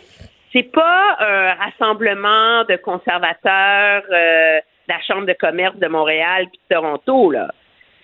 c'est 0.52 0.70
pas 0.72 1.16
un 1.20 1.54
rassemblement 1.54 2.64
de 2.64 2.76
conservateurs 2.76 4.02
euh, 4.10 4.58
de 4.58 4.92
la 4.92 5.00
Chambre 5.02 5.26
de 5.26 5.34
commerce 5.34 5.76
de 5.76 5.88
Montréal 5.88 6.46
puis 6.50 6.60
de 6.68 6.74
Toronto, 6.74 7.30
là. 7.30 7.52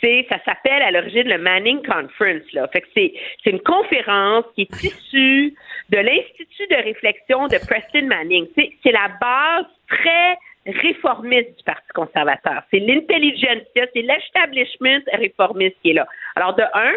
C'est, 0.03 0.27
ça 0.29 0.37
s'appelle 0.45 0.83
à 0.83 0.91
l'origine 0.91 1.27
le 1.27 1.39
Manning 1.39 1.81
Conference. 1.83 2.53
Là. 2.53 2.69
Fait 2.69 2.83
que 2.83 2.89
c'est, 2.95 3.15
c'est 3.43 3.51
une 3.51 3.63
conférence 3.63 4.45
qui 4.55 4.63
est 4.63 4.85
issue 4.85 5.55
de 5.89 5.97
l'Institut 5.97 6.67
de 6.71 6.77
réflexion 6.77 7.47
de 7.47 7.57
Preston 7.67 8.07
Manning. 8.07 8.47
C'est, 8.55 8.71
c'est 8.83 8.93
la 8.93 9.09
base 9.19 9.65
très 9.89 10.37
réformiste 10.67 11.57
du 11.57 11.65
Parti 11.65 11.89
conservateur. 11.95 12.63
C'est 12.71 12.81
l'intelligentsia, 12.81 13.87
c'est 13.95 14.03
l'establishment 14.03 15.01
réformiste 15.13 15.77
qui 15.83 15.91
est 15.91 15.95
là. 15.95 16.07
Alors, 16.37 16.55
de 16.55 16.63
un, 16.63 16.93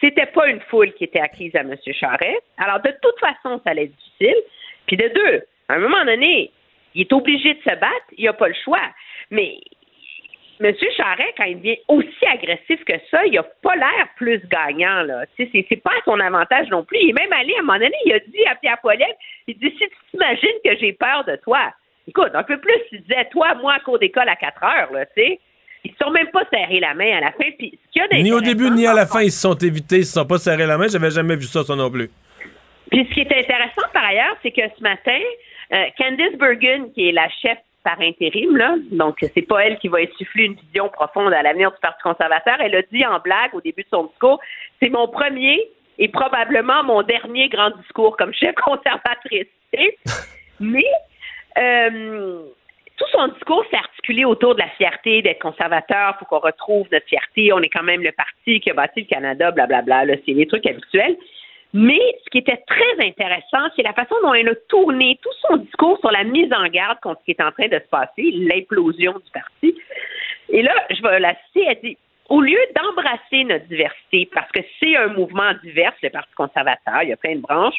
c'était 0.00 0.26
pas 0.26 0.48
une 0.48 0.60
foule 0.62 0.92
qui 0.94 1.04
était 1.04 1.20
acquise 1.20 1.54
à 1.56 1.60
M. 1.60 1.74
Charest. 1.92 2.42
Alors, 2.58 2.80
de 2.80 2.90
toute 3.02 3.18
façon, 3.20 3.60
ça 3.64 3.70
allait 3.70 3.84
être 3.84 3.96
difficile. 3.96 4.42
Puis 4.86 4.96
de 4.96 5.08
deux, 5.08 5.42
à 5.68 5.74
un 5.74 5.78
moment 5.78 6.04
donné, 6.04 6.50
il 6.94 7.02
est 7.02 7.12
obligé 7.12 7.54
de 7.54 7.60
se 7.60 7.74
battre, 7.76 8.06
il 8.16 8.24
n'a 8.24 8.32
pas 8.32 8.48
le 8.48 8.54
choix. 8.64 8.82
Mais 9.30 9.58
M. 10.60 10.72
Charret, 10.96 11.34
quand 11.36 11.44
il 11.44 11.58
devient 11.58 11.78
aussi 11.88 12.26
agressif 12.26 12.84
que 12.84 12.94
ça, 13.10 13.24
il 13.26 13.32
n'a 13.32 13.42
pas 13.42 13.74
l'air 13.76 14.08
plus 14.16 14.40
gagnant. 14.48 15.02
Là. 15.02 15.24
C'est, 15.36 15.82
pas 15.82 15.90
à 15.90 16.04
son 16.04 16.20
avantage 16.20 16.68
non 16.68 16.84
plus. 16.84 16.98
Il 17.00 17.10
est 17.10 17.12
même 17.12 17.32
allé, 17.32 17.54
à 17.54 17.58
un 17.60 17.62
moment 17.62 17.78
donné, 17.78 17.96
il 18.04 18.12
a 18.12 18.20
dit 18.20 18.44
à 18.46 18.54
Pierre 18.56 18.78
Poilievre, 18.80 19.14
il 19.46 19.58
dit, 19.58 19.70
si 19.70 19.78
tu 19.78 19.96
t'imagines 20.10 20.58
que 20.64 20.76
j'ai 20.76 20.92
peur 20.92 21.24
de 21.24 21.36
toi, 21.36 21.72
écoute, 22.06 22.30
un 22.34 22.44
peu 22.44 22.58
plus, 22.58 22.80
il 22.92 23.02
disait, 23.02 23.24
toi, 23.30 23.54
moi, 23.54 23.74
à 23.74 23.80
cours 23.80 23.98
d'école 23.98 24.28
à 24.28 24.36
4 24.36 24.62
heures, 24.62 24.92
là, 24.92 25.06
tu 25.06 25.22
sais. 25.22 25.40
Ils 25.84 25.90
ne 25.90 26.04
sont 26.04 26.10
même 26.10 26.28
pas 26.28 26.44
serrés 26.52 26.80
la 26.80 26.94
main 26.94 27.18
à 27.18 27.20
la 27.20 27.32
fin. 27.32 27.50
Puis, 27.58 27.78
ni 28.14 28.32
au 28.32 28.40
début, 28.40 28.70
ni 28.70 28.86
à 28.86 28.94
la 28.94 29.06
fin, 29.06 29.20
ils 29.20 29.30
se 29.30 29.40
sont 29.40 29.54
évités, 29.54 29.96
ils 29.96 30.00
ne 30.00 30.04
se 30.04 30.12
sont 30.12 30.26
pas 30.26 30.38
serrés 30.38 30.66
la 30.66 30.78
main. 30.78 30.88
J'avais 30.88 31.10
jamais 31.10 31.36
vu 31.36 31.44
ça, 31.44 31.62
ça 31.62 31.76
non 31.76 31.90
plus. 31.90 32.10
Puis 32.90 33.06
ce 33.08 33.14
qui 33.14 33.20
est 33.20 33.38
intéressant 33.38 33.88
par 33.92 34.04
ailleurs, 34.04 34.36
c'est 34.42 34.50
que 34.50 34.62
ce 34.76 34.82
matin, 34.82 35.18
euh, 35.72 35.84
Candice 35.98 36.38
Bergen, 36.38 36.92
qui 36.92 37.08
est 37.08 37.12
la 37.12 37.28
chef 37.42 37.58
par 37.82 38.00
intérim, 38.00 38.56
là, 38.56 38.76
donc 38.92 39.18
c'est 39.20 39.46
pas 39.46 39.66
elle 39.66 39.78
qui 39.78 39.88
va 39.88 39.98
insuffler 39.98 40.44
une 40.44 40.54
vision 40.54 40.88
profonde 40.88 41.32
à 41.34 41.42
l'avenir 41.42 41.70
du 41.70 41.76
Parti 41.82 42.02
conservateur, 42.02 42.56
elle 42.60 42.74
a 42.74 42.82
dit 42.90 43.04
en 43.04 43.18
blague 43.18 43.54
au 43.54 43.60
début 43.60 43.82
de 43.82 43.88
son 43.90 44.04
discours, 44.04 44.40
c'est 44.80 44.88
mon 44.88 45.06
premier 45.08 45.60
et 45.98 46.08
probablement 46.08 46.82
mon 46.82 47.02
dernier 47.02 47.48
grand 47.48 47.70
discours 47.82 48.16
comme 48.16 48.32
chef 48.32 48.54
conservatrice. 48.54 49.46
Mais 50.60 50.86
euh, 51.58 52.42
tout 52.96 53.06
son 53.12 53.28
discours 53.28 53.64
s'est 53.70 53.76
articulé 53.76 54.24
autour 54.24 54.54
de 54.54 54.60
la 54.60 54.68
fierté 54.70 55.22
d'être 55.22 55.40
conservateur, 55.40 56.16
faut 56.18 56.24
qu'on 56.26 56.38
retrouve 56.38 56.86
notre 56.92 57.06
fierté, 57.06 57.52
on 57.52 57.60
est 57.60 57.68
quand 57.68 57.82
même 57.82 58.02
le 58.02 58.12
parti 58.12 58.60
qui 58.60 58.70
a 58.70 58.74
bâti 58.74 59.00
le 59.00 59.06
Canada, 59.06 59.50
blablabla, 59.50 60.04
là, 60.04 60.14
c'est 60.24 60.32
les 60.32 60.46
trucs 60.46 60.66
habituels. 60.66 61.16
Mais 61.72 61.98
ce 62.24 62.30
qui 62.30 62.38
était 62.38 62.62
très 62.68 63.04
intéressant, 63.06 63.68
c'est 63.74 63.82
la 63.82 63.92
façon 63.92 64.14
dont 64.22 64.32
elle 64.32 64.48
a 64.48 64.54
tourné 64.68 65.18
tout 65.20 65.32
son 65.48 65.56
discours 65.56 65.98
sur 65.98 66.12
la 66.12 66.22
mise 66.22 66.52
en 66.52 66.68
garde 66.68 67.00
contre 67.00 67.20
ce 67.20 67.24
qui 67.24 67.30
est 67.32 67.42
en 67.42 67.50
train 67.50 67.66
de 67.66 67.80
se 67.80 67.88
passer, 67.90 68.30
l'implosion 68.30 69.12
du 69.14 69.30
parti. 69.32 69.76
Et 70.50 70.62
là, 70.62 70.72
je 70.90 71.02
vais 71.02 71.18
la 71.18 71.34
citer, 71.46 71.66
elle 71.68 71.80
dit 71.82 71.98
au 72.28 72.40
lieu 72.40 72.58
d'embrasser 72.74 73.44
notre 73.44 73.66
diversité, 73.66 74.28
parce 74.32 74.50
que 74.52 74.60
c'est 74.80 74.96
un 74.96 75.08
mouvement 75.08 75.52
divers, 75.62 75.92
le 76.02 76.10
Parti 76.10 76.32
conservateur, 76.34 77.02
il 77.02 77.10
y 77.10 77.12
a 77.12 77.16
plein 77.16 77.36
de 77.36 77.40
branches, 77.40 77.76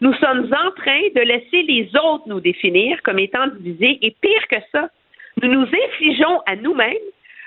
nous 0.00 0.12
sommes 0.14 0.52
en 0.52 0.70
train 0.72 1.00
de 1.14 1.20
laisser 1.20 1.62
les 1.62 1.88
autres 1.96 2.24
nous 2.26 2.40
définir 2.40 3.00
comme 3.02 3.18
étant 3.18 3.46
divisés, 3.46 3.98
et 4.02 4.14
pire 4.20 4.48
que 4.48 4.56
ça, 4.72 4.88
nous 5.42 5.50
nous 5.50 5.66
infligeons 5.66 6.40
à 6.46 6.56
nous-mêmes 6.56 6.94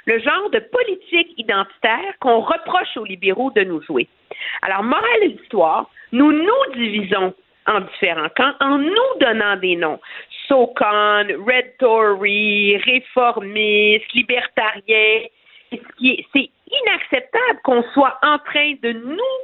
le 0.06 0.20
genre 0.20 0.50
de 0.52 0.60
politique 0.60 1.34
identitaire 1.38 2.14
qu'on 2.20 2.40
reproche 2.40 2.98
aux 2.98 3.06
libéraux 3.06 3.52
de 3.52 3.62
nous 3.62 3.82
jouer. 3.84 4.08
Alors, 4.64 4.84
morale 4.84 5.22
de 5.22 5.28
l'histoire, 5.28 5.90
nous 6.12 6.32
nous 6.32 6.74
divisons 6.74 7.34
en 7.68 7.82
différents 7.82 8.30
camps 8.36 8.54
en 8.60 8.80
nous 8.80 9.20
donnant 9.20 9.56
des 9.58 9.76
noms. 9.76 10.00
SOCON, 10.48 11.28
Red 11.46 11.78
Tory, 11.78 12.78
réformistes, 12.78 14.12
libertariens. 14.14 15.28
C'est 15.72 16.50
inacceptable 16.72 17.60
qu'on 17.64 17.84
soit 17.94 18.18
en 18.24 18.40
train 18.40 18.74
de 18.82 18.92
nous 18.94 19.38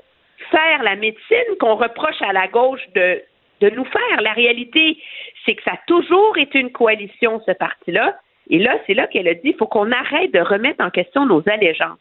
faire 0.51 0.83
la 0.83 0.95
médecine 0.95 1.57
qu'on 1.59 1.75
reproche 1.75 2.21
à 2.21 2.33
la 2.33 2.47
gauche 2.47 2.81
de, 2.93 3.21
nous 3.61 3.85
faire. 3.85 4.21
La 4.21 4.33
réalité, 4.33 4.97
c'est 5.45 5.55
que 5.55 5.63
ça 5.63 5.71
a 5.71 5.79
toujours 5.87 6.37
été 6.37 6.59
une 6.59 6.71
coalition, 6.71 7.41
ce 7.47 7.51
parti-là. 7.51 8.15
Et 8.49 8.59
là, 8.59 8.77
c'est 8.85 8.93
là 8.93 9.07
qu'elle 9.07 9.27
a 9.27 9.33
dit 9.33 9.49
il 9.49 9.55
faut 9.55 9.65
qu'on 9.65 9.91
arrête 9.91 10.31
de 10.31 10.39
remettre 10.39 10.83
en 10.83 10.91
question 10.91 11.25
nos 11.25 11.41
allégeances. 11.49 11.97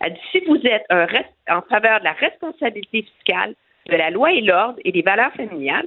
Elle 0.00 0.14
dit 0.14 0.20
si 0.30 0.40
vous 0.46 0.58
êtes 0.64 0.86
un 0.88 1.06
en 1.50 1.60
faveur 1.62 1.98
de 2.00 2.04
la 2.04 2.12
responsabilité 2.12 3.02
fiscale, 3.02 3.54
de 3.90 3.96
la 3.96 4.10
loi 4.10 4.32
et 4.32 4.40
l'ordre 4.40 4.78
et 4.84 4.92
des 4.92 5.02
valeurs 5.02 5.32
familiales, 5.32 5.86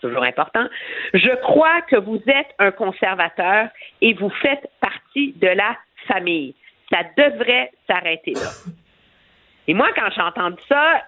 toujours 0.00 0.24
important, 0.24 0.66
je 1.12 1.34
crois 1.42 1.80
que 1.82 1.96
vous 1.96 2.20
êtes 2.26 2.54
un 2.58 2.72
conservateur 2.72 3.68
et 4.00 4.14
vous 4.14 4.30
faites 4.42 4.68
partie 4.80 5.32
de 5.34 5.48
la 5.48 5.76
famille. 6.08 6.54
Ça 6.90 7.02
devrait 7.16 7.70
s'arrêter 7.86 8.32
là. 8.32 8.50
Et 9.66 9.74
moi, 9.74 9.88
quand 9.94 10.08
j'ai 10.14 10.22
entendu 10.22 10.62
ça, 10.68 11.02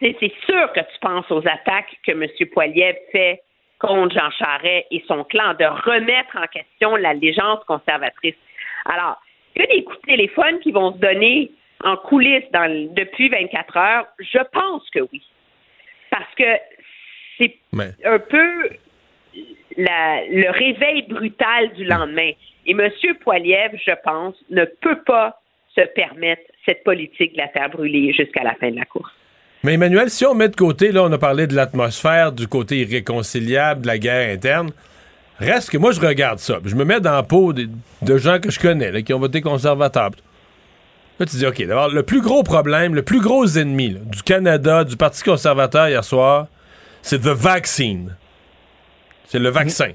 c'est 0.00 0.32
sûr 0.46 0.72
que 0.72 0.80
tu 0.80 0.98
penses 1.00 1.30
aux 1.30 1.46
attaques 1.46 1.96
que 2.06 2.12
M. 2.12 2.26
Poiliev 2.52 2.96
fait 3.12 3.42
contre 3.78 4.14
Jean 4.14 4.30
Charest 4.30 4.86
et 4.90 5.04
son 5.06 5.24
clan 5.24 5.54
de 5.54 5.64
remettre 5.64 6.36
en 6.36 6.46
question 6.46 6.96
l'allégeance 6.96 7.64
conservatrice. 7.64 8.34
Alors, 8.84 9.20
il 9.54 9.62
y 9.62 9.64
a 9.64 9.68
des 9.68 9.84
coups 9.84 10.00
de 10.02 10.06
téléphone 10.06 10.60
qui 10.60 10.72
vont 10.72 10.92
se 10.92 10.98
donner 10.98 11.50
en 11.84 11.96
coulisses 11.96 12.50
depuis 12.52 13.28
24 13.28 13.76
heures. 13.76 14.06
Je 14.18 14.38
pense 14.52 14.88
que 14.90 15.00
oui. 15.12 15.22
Parce 16.10 16.32
que 16.34 16.58
c'est 17.38 17.56
un 18.04 18.18
peu 18.18 18.70
le 19.76 20.50
réveil 20.50 21.02
brutal 21.02 21.72
du 21.74 21.84
lendemain. 21.84 22.32
Et 22.66 22.72
M. 22.72 22.90
Poiliev, 23.20 23.76
je 23.84 23.94
pense, 24.04 24.34
ne 24.50 24.64
peut 24.64 25.02
pas 25.02 25.40
se 25.78 25.86
permettre 25.94 26.42
cette 26.66 26.82
politique 26.84 27.32
de 27.32 27.38
la 27.38 27.48
faire 27.48 27.70
brûler 27.70 28.12
jusqu'à 28.12 28.42
la 28.42 28.54
fin 28.54 28.70
de 28.70 28.76
la 28.76 28.84
course. 28.84 29.12
Mais 29.64 29.74
Emmanuel, 29.74 30.10
si 30.10 30.24
on 30.24 30.34
met 30.34 30.48
de 30.48 30.56
côté, 30.56 30.92
là, 30.92 31.02
on 31.04 31.12
a 31.12 31.18
parlé 31.18 31.46
de 31.46 31.54
l'atmosphère, 31.54 32.32
du 32.32 32.46
côté 32.46 32.80
irréconciliable, 32.80 33.82
de 33.82 33.86
la 33.86 33.98
guerre 33.98 34.32
interne, 34.32 34.70
reste 35.38 35.70
que 35.70 35.78
moi, 35.78 35.92
je 35.92 36.00
regarde 36.00 36.38
ça. 36.38 36.58
Je 36.64 36.76
me 36.76 36.84
mets 36.84 37.00
dans 37.00 37.12
la 37.12 37.22
peau 37.22 37.52
de, 37.52 37.68
gens 38.18 38.38
que 38.38 38.50
je 38.50 38.60
connais, 38.60 39.02
qui 39.02 39.12
ont 39.12 39.18
voté 39.18 39.40
conservateur. 39.40 40.10
Là, 41.18 41.26
tu 41.26 41.36
dis, 41.36 41.46
OK, 41.46 41.60
d'abord, 41.66 41.88
le 41.88 42.04
plus 42.04 42.20
gros 42.20 42.44
problème, 42.44 42.94
le 42.94 43.02
plus 43.02 43.20
gros 43.20 43.46
ennemi 43.46 43.96
du 44.04 44.22
Canada, 44.22 44.84
du 44.84 44.96
Parti 44.96 45.24
conservateur 45.24 45.88
hier 45.88 46.04
soir, 46.04 46.46
c'est 47.02 47.18
the 47.18 47.34
vaccine. 47.34 48.14
C'est 49.26 49.40
le 49.40 49.48
vaccin. 49.48 49.90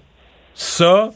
Ça, 0.53 1.11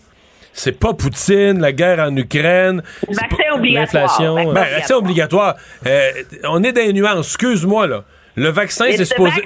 c'est 0.58 0.78
pas 0.78 0.94
Poutine, 0.94 1.60
la 1.60 1.72
guerre 1.72 2.00
en 2.00 2.16
Ukraine. 2.16 2.82
Vaccin 3.08 3.54
obligatoire. 3.54 4.04
L'inflation. 4.04 4.54
Ben, 4.54 4.66
vaccin 4.66 4.96
obligatoire. 4.96 5.56
Euh, 5.86 6.12
on 6.46 6.64
est 6.64 6.72
dans 6.72 6.82
les 6.82 6.94
nuances. 6.94 7.28
Excuse-moi, 7.28 7.88
là. 7.88 8.04
Le 8.36 8.50
vaccin, 8.50 8.86
c'est 8.96 9.06
supposé. 9.06 9.42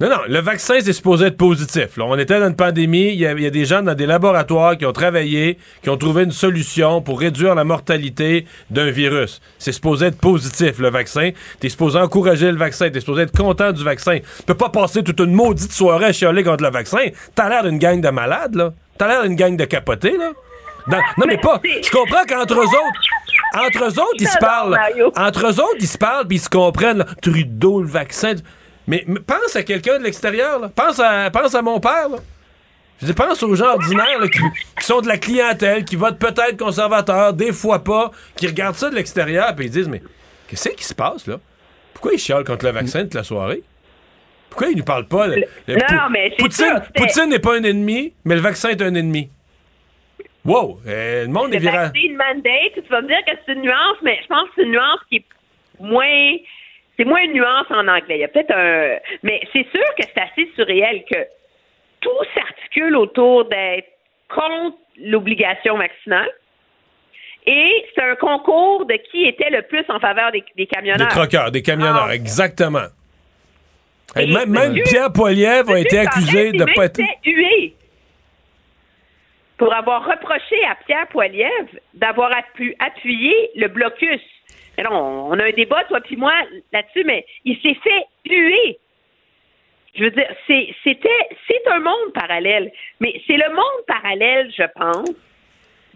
Non, 0.00 0.08
non, 0.10 0.16
le 0.28 0.40
vaccin, 0.40 0.74
c'est 0.80 0.92
supposé 0.92 1.26
être 1.26 1.36
positif. 1.36 1.96
Là. 1.96 2.04
On 2.06 2.18
était 2.18 2.40
dans 2.40 2.48
une 2.48 2.56
pandémie, 2.56 3.12
il 3.12 3.18
y, 3.20 3.26
a, 3.26 3.34
des 3.34 3.64
gens 3.64 3.80
dans 3.80 3.94
des 3.94 4.06
laboratoires 4.06 4.76
qui 4.76 4.84
ont 4.86 4.92
travaillé, 4.92 5.56
qui 5.84 5.90
ont 5.90 5.96
trouvé 5.96 6.24
une 6.24 6.32
solution 6.32 7.00
pour 7.00 7.20
réduire 7.20 7.54
la 7.54 7.62
mortalité 7.62 8.44
d'un 8.70 8.90
virus. 8.90 9.40
C'est 9.58 9.70
supposé 9.70 10.06
être 10.06 10.18
positif, 10.18 10.80
le 10.80 10.90
vaccin. 10.90 11.30
T'es 11.60 11.68
supposé 11.68 12.00
encourager 12.00 12.50
le 12.50 12.58
vaccin, 12.58 12.90
t'es 12.90 12.98
supposé 12.98 13.22
être 13.22 13.36
content 13.36 13.70
du 13.70 13.84
vaccin. 13.84 14.18
Tu 14.18 14.42
peux 14.44 14.54
pas 14.54 14.68
passer 14.68 15.04
toute 15.04 15.20
une 15.20 15.32
maudite 15.32 15.70
soirée 15.72 16.06
à 16.06 16.12
chialer 16.12 16.42
contre 16.42 16.64
le 16.64 16.70
vaccin. 16.70 17.06
T'as 17.36 17.48
l'air 17.48 17.62
d'une 17.62 17.78
gang 17.78 18.00
de 18.00 18.08
malades, 18.08 18.56
là. 18.56 18.72
T'as 18.98 19.08
l'air 19.08 19.22
d'une 19.22 19.36
gang 19.36 19.56
de 19.56 19.64
capotés, 19.64 20.16
là. 20.16 20.32
non, 21.18 21.26
mais 21.26 21.38
pas. 21.38 21.60
Je 21.64 21.90
comprends 21.90 22.24
qu'entre 22.28 22.54
eux 22.54 22.66
autres, 22.66 23.00
entre 23.54 23.84
eux 23.84 24.00
autres, 24.00 24.16
ils 24.18 24.28
se 24.28 24.38
parlent. 24.38 24.78
Entre 25.16 25.46
eux 25.46 25.60
autres, 25.60 25.76
ils 25.80 25.88
se 25.88 25.98
parlent 25.98 26.26
puis 26.26 26.36
ils 26.36 26.40
se 26.40 26.48
comprennent. 26.48 27.04
Trudeau, 27.22 27.82
le 27.82 27.88
vaccin. 27.88 28.34
Mais, 28.86 29.04
pense 29.26 29.56
à 29.56 29.62
quelqu'un 29.62 29.98
de 29.98 30.04
l'extérieur. 30.04 30.70
Pense 30.74 31.00
à, 31.00 31.30
pense 31.30 31.54
à 31.54 31.62
mon 31.62 31.80
père. 31.80 32.08
Je 33.02 33.12
pense 33.12 33.42
aux 33.42 33.54
gens 33.54 33.74
ordinaires 33.74 34.22
qui, 34.32 34.40
sont 34.84 35.02
de 35.02 35.08
la 35.08 35.18
clientèle, 35.18 35.84
qui 35.84 35.96
votent 35.96 36.18
peut-être 36.18 36.56
conservateur, 36.56 37.34
des 37.34 37.52
fois 37.52 37.84
pas, 37.84 38.10
qui 38.36 38.46
regardent 38.46 38.76
ça 38.76 38.88
de 38.88 38.94
l'extérieur 38.94 39.54
et 39.58 39.64
ils 39.64 39.70
disent 39.70 39.88
Mais 39.88 40.02
qu'est-ce 40.48 40.70
qui 40.70 40.84
se 40.84 40.94
passe 40.94 41.26
là? 41.26 41.38
Pourquoi 41.92 42.14
ils 42.14 42.18
chialent 42.18 42.44
contre 42.44 42.64
le 42.64 42.72
vaccin 42.72 43.02
toute 43.02 43.14
la 43.14 43.24
soirée? 43.24 43.62
Pourquoi 44.50 44.68
ils 44.68 44.76
nous 44.76 44.84
parlent 44.84 45.06
pas? 45.08 45.28
Non, 45.28 45.36
mais 46.10 46.30
Poutine, 46.38 46.82
Poutine 46.94 47.28
n'est 47.28 47.38
pas 47.38 47.56
un 47.56 47.62
ennemi, 47.62 48.14
mais 48.24 48.34
le 48.34 48.40
vaccin 48.40 48.70
est 48.70 48.80
un 48.80 48.94
ennemi. 48.94 49.30
Wow! 50.44 50.78
Euh, 50.86 51.22
le 51.24 51.28
monde 51.28 51.52
est 51.54 51.58
virant. 51.58 51.90
une 51.94 52.16
mandate, 52.16 52.74
tu 52.74 52.88
vas 52.88 53.02
me 53.02 53.08
dire 53.08 53.18
que 53.26 53.32
c'est 53.44 53.52
une 53.52 53.62
nuance, 53.62 53.96
mais 54.02 54.18
je 54.22 54.26
pense 54.28 54.44
que 54.48 54.52
c'est 54.56 54.62
une 54.62 54.72
nuance 54.72 55.00
qui 55.08 55.16
est 55.16 55.24
moins. 55.80 56.36
C'est 56.96 57.04
moins 57.04 57.20
une 57.20 57.32
nuance 57.32 57.66
en 57.70 57.88
anglais. 57.88 58.16
Il 58.16 58.20
y 58.20 58.24
a 58.24 58.28
peut-être 58.28 58.52
un. 58.52 58.98
Mais 59.22 59.40
c'est 59.52 59.66
sûr 59.70 59.84
que 59.98 60.04
c'est 60.04 60.20
assez 60.20 60.50
surréel 60.54 61.04
que 61.10 61.18
tout 62.00 62.10
s'articule 62.34 62.96
autour 62.96 63.46
d'être 63.46 63.88
contre 64.32 64.76
l'obligation 65.02 65.76
vaccinale. 65.76 66.30
Et 67.46 67.84
c'est 67.94 68.02
un 68.02 68.16
concours 68.16 68.86
de 68.86 68.94
qui 69.10 69.24
était 69.24 69.50
le 69.50 69.62
plus 69.62 69.84
en 69.88 70.00
faveur 70.00 70.32
des, 70.32 70.66
camionneurs. 70.66 71.06
Des 71.06 71.14
truckers, 71.14 71.50
des 71.50 71.62
camionneurs, 71.62 72.08
ah. 72.08 72.14
exactement. 72.14 72.86
Même, 74.14 74.74
Pierre 74.84 75.12
Poilievre 75.12 75.72
a 75.72 75.80
été 75.80 75.98
accusé 75.98 76.52
de 76.52 76.64
ne 76.64 76.74
pas 76.74 76.84
être 76.86 77.00
pour 79.58 79.72
avoir 79.74 80.04
reproché 80.04 80.62
à 80.70 80.74
Pierre 80.86 81.06
Poilievre 81.08 81.78
d'avoir 81.94 82.30
appuyé 82.78 83.50
le 83.56 83.68
blocus. 83.68 84.20
on 84.78 85.32
a 85.38 85.44
un 85.44 85.52
débat, 85.52 85.84
toi 85.84 86.00
puis 86.00 86.16
moi, 86.16 86.34
là-dessus, 86.72 87.04
mais 87.04 87.24
il 87.44 87.56
s'est 87.60 87.76
fait 87.82 88.06
huer. 88.28 88.78
Je 89.94 90.04
veux 90.04 90.10
dire, 90.10 90.28
c'était, 90.84 91.08
c'est 91.48 91.70
un 91.70 91.80
monde 91.80 92.12
parallèle. 92.12 92.70
Mais 93.00 93.14
c'est 93.26 93.38
le 93.38 93.48
monde 93.48 93.86
parallèle, 93.86 94.52
je 94.56 94.64
pense, 94.74 95.10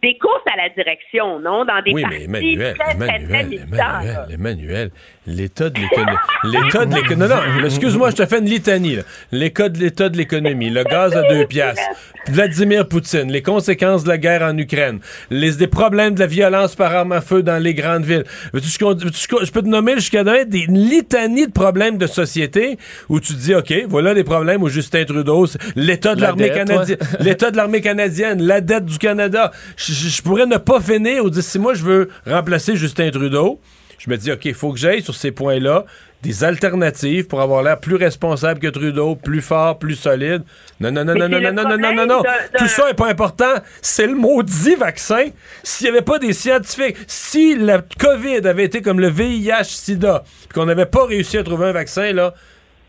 des 0.03 0.17
courses 0.17 0.43
à 0.51 0.57
la 0.57 0.71
direction, 0.71 1.39
non? 1.39 1.67
Dans 1.67 1.83
des 1.83 1.93
oui, 1.93 2.05
mais 2.09 2.25
Emmanuel, 2.25 2.75
Emmanuel, 2.91 3.67
Emmanuel, 3.69 4.27
Emmanuel, 4.33 4.91
l'état 5.27 5.71
de 5.71 5.79
l'économie. 5.81 6.19
l'état 6.45 6.87
de 6.87 6.95
l'économie. 6.95 7.29
Non, 7.29 7.61
non, 7.61 7.65
excuse-moi, 7.65 8.11
je 8.11 8.17
te 8.17 8.27
fais 8.27 8.39
une 8.39 8.47
litanie. 8.47 8.99
L'état 9.33 9.69
de 9.69 9.79
l'état 9.79 10.09
de 10.09 10.17
l'économie, 10.17 10.71
le 10.71 10.85
gaz 10.85 11.15
à 11.15 11.23
deux 11.29 11.47
piastres, 11.47 11.83
Vladimir 12.29 12.89
Poutine, 12.89 13.31
les 13.31 13.43
conséquences 13.43 14.05
de 14.05 14.09
la 14.09 14.19
guerre 14.19 14.43
en 14.43 14.57
Ukraine, 14.57 15.01
les 15.31 15.53
des 15.53 15.67
problèmes 15.67 16.15
de 16.15 16.21
la 16.21 16.27
violence 16.27 16.75
par 16.75 16.95
arme 16.95 17.13
à 17.13 17.21
feu 17.21 17.43
dans 17.43 17.63
les 17.63 17.75
grandes 17.75 18.05
villes. 18.05 18.25
Je 18.55 19.51
peux 19.51 19.63
te 19.63 19.69
nommer 19.69 19.95
jusqu'à 19.97 20.25
demain 20.25 20.45
des 20.45 20.67
litanies 20.69 21.47
de 21.47 21.53
problèmes 21.53 21.99
de 21.99 22.07
société 22.07 22.79
où 23.09 23.21
tu 23.21 23.35
dis, 23.35 23.55
OK, 23.55 23.73
voilà 23.89 24.15
les 24.15 24.25
problèmes 24.25 24.63
où 24.63 24.69
Justin 24.69 25.05
Trudeau, 25.05 25.47
l'état 25.77 26.15
de 26.15 26.21
l'armée 26.21 26.51
canadienne, 26.51 26.99
l'état 27.21 27.51
de 27.51 27.57
l'armée 27.57 27.81
canadienne, 27.81 28.43
la 28.43 28.61
dette 28.61 28.87
du 28.87 28.99
Canada 28.99 29.51
je, 29.77 30.23
pourrais 30.23 30.47
ne 30.47 30.57
pas 30.57 30.81
finir 30.81 31.25
ou 31.25 31.31
dire 31.31 31.43
si 31.43 31.59
moi 31.59 31.75
je 31.75 31.83
veux 31.83 32.09
remplacer 32.27 32.77
Justin 32.77 33.11
Trudeau, 33.11 33.61
je 34.01 34.09
me 34.09 34.17
dis, 34.17 34.33
OK, 34.33 34.47
il 34.47 34.55
faut 34.55 34.73
que 34.73 34.79
j'aille 34.79 35.03
sur 35.03 35.15
ces 35.15 35.31
points-là 35.31 35.85
des 36.23 36.43
alternatives 36.43 37.27
pour 37.27 37.43
avoir 37.43 37.63
l'air 37.63 37.79
plus 37.79 37.97
responsable 37.97 38.59
que 38.59 38.69
Trudeau, 38.69 39.15
plus 39.15 39.43
fort, 39.43 39.79
plus 39.79 39.95
solide. 39.95 40.43
Non, 40.81 40.91
non, 40.91 41.05
non, 41.05 41.15
non, 41.15 41.29
non, 41.29 41.41
non, 41.41 41.53
non, 41.53 41.77
non, 41.77 41.95
non, 41.95 42.07
non, 42.07 42.23
Tout 42.57 42.67
ça 42.67 42.87
n'est 42.87 42.95
pas 42.95 43.09
important. 43.09 43.53
C'est 43.83 44.07
le 44.07 44.15
maudit 44.15 44.75
vaccin. 44.75 45.27
S'il 45.63 45.85
n'y 45.85 45.91
avait 45.91 46.05
pas 46.05 46.19
des 46.19 46.33
scientifiques, 46.33 46.97
si 47.07 47.57
la 47.57 47.83
COVID 47.99 48.47
avait 48.47 48.65
été 48.65 48.81
comme 48.81 49.01
le 49.01 49.09
VIH-Sida, 49.09 50.25
qu'on 50.55 50.65
n'avait 50.65 50.87
pas 50.87 51.05
réussi 51.05 51.37
à 51.37 51.43
trouver 51.43 51.67
un 51.67 51.73
vaccin, 51.73 52.11
là, 52.15 52.33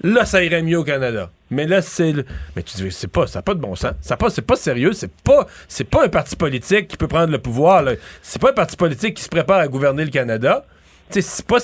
là, 0.03 0.23
ça 0.23 0.41
irait 0.41 0.61
mieux 0.61 0.79
au 0.79 0.85
Canada. 0.85 1.29
Mais 1.49 1.67
là, 1.67 1.81
c'est. 1.81 2.13
Mais 2.55 2.63
tu 2.63 2.77
dis, 2.77 2.89
c'est 2.89 3.11
pas, 3.11 3.27
ça 3.27 3.39
n'a 3.39 3.43
pas 3.43 3.53
de 3.53 3.59
bon 3.59 3.75
sens. 3.75 3.91
Ça 3.99 4.15
pas, 4.15 4.29
c'est 4.29 4.41
pas 4.41 4.55
sérieux. 4.55 4.93
C'est 4.93 5.11
pas, 5.11 5.45
c'est 5.67 5.83
pas 5.83 6.05
un 6.05 6.09
parti 6.09 6.37
politique 6.37 6.87
qui 6.87 6.95
peut 6.95 7.09
prendre 7.09 7.33
le 7.33 7.39
pouvoir. 7.39 7.83
C'est 8.21 8.41
pas 8.41 8.51
un 8.51 8.53
parti 8.53 8.77
politique 8.77 9.15
qui 9.15 9.23
se 9.23 9.29
prépare 9.29 9.59
à 9.59 9.67
gouverner 9.67 10.05
le 10.05 10.11
Canada. 10.11 10.63
C'est 11.19 11.45
pas. 11.45 11.57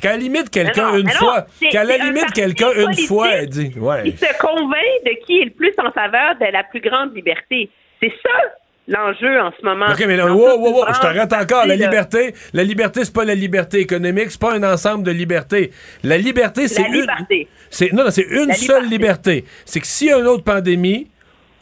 Qu'à 0.00 0.12
la 0.12 0.16
limite, 0.18 0.50
quelqu'un 0.50 0.96
une 0.96 1.10
fois. 1.10 1.46
Qu'à 1.70 1.84
la 1.84 1.96
limite, 1.98 2.32
quelqu'un 2.32 2.70
une 2.76 2.96
fois 3.06 3.44
dit. 3.46 3.72
Ouais. 3.76 4.02
Il 4.04 4.16
se 4.16 4.38
convainc 4.38 5.04
de 5.04 5.26
qui 5.26 5.40
est 5.40 5.44
le 5.46 5.50
plus 5.50 5.72
en 5.78 5.90
faveur 5.90 6.36
de 6.40 6.52
la 6.52 6.62
plus 6.64 6.80
grande 6.80 7.14
liberté. 7.14 7.68
C'est 8.00 8.12
ça 8.22 8.30
l'enjeu 8.90 9.40
en 9.40 9.52
ce 9.58 9.64
moment. 9.64 9.86
OK, 9.90 10.04
mais 10.06 10.16
là, 10.16 10.32
wow, 10.32 10.58
wow, 10.58 10.72
wow, 10.72 10.84
je 10.92 11.00
t'arrête 11.00 11.32
encore. 11.32 11.66
La 11.66 11.76
liberté, 11.76 12.34
la 12.52 12.64
liberté, 12.64 13.04
c'est 13.04 13.14
pas 13.14 13.24
la 13.24 13.34
liberté 13.34 13.78
économique, 13.78 14.30
c'est 14.30 14.40
pas 14.40 14.54
un 14.54 14.62
ensemble 14.62 15.04
de 15.04 15.10
libertés. 15.10 15.70
La 16.02 16.18
liberté, 16.18 16.68
c'est 16.68 16.82
une. 16.82 17.06
C'est, 17.70 17.92
non, 17.92 18.04
non 18.04 18.10
c'est 18.10 18.26
une 18.28 18.52
seule 18.52 18.88
liberté. 18.88 19.44
C'est 19.64 19.80
que 19.80 19.86
s'il 19.86 20.08
y 20.08 20.12
a 20.12 20.18
une 20.18 20.26
autre 20.26 20.44
pandémie, 20.44 21.08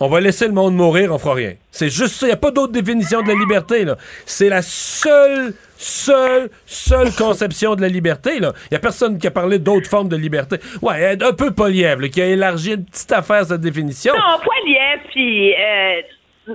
on 0.01 0.09
va 0.09 0.21
laisser 0.21 0.47
le 0.47 0.55
monde 0.55 0.75
mourir, 0.75 1.13
on 1.13 1.19
fera 1.19 1.35
rien. 1.35 1.55
C'est 1.71 1.91
juste 1.91 2.15
ça. 2.15 2.27
Il 2.27 2.31
n'y 2.31 2.35
a 2.35 2.39
pas 2.39 2.51
d'autre 2.51 2.73
définition 2.73 3.23
de 3.23 3.29
la 3.29 3.35
liberté. 3.35 3.85
là. 3.85 3.97
C'est 4.25 4.49
la 4.49 4.63
seule, 4.63 5.55
seule, 5.79 6.51
seule 6.67 7.13
conception 7.13 7.77
de 7.77 7.81
la 7.81 7.89
liberté. 7.89 8.33
Il 8.37 8.41
n'y 8.71 8.77
a 8.77 8.81
personne 8.81 9.17
qui 9.17 9.27
a 9.29 9.31
parlé 9.31 9.59
d'autres 9.59 9.89
formes 9.89 10.09
de 10.09 10.17
liberté. 10.17 10.57
Ouais, 10.83 11.17
un 11.23 11.33
peu 11.33 11.53
Poliev, 11.53 12.01
là, 12.01 12.09
qui 12.09 12.21
a 12.21 12.27
élargi 12.27 12.75
une 12.75 12.85
petite 12.85 13.13
affaire 13.13 13.45
cette 13.45 13.61
définition. 13.61 14.13
Non, 14.15 14.39
Poiliev, 14.43 15.01
puis 15.11 15.55
euh, 15.55 16.03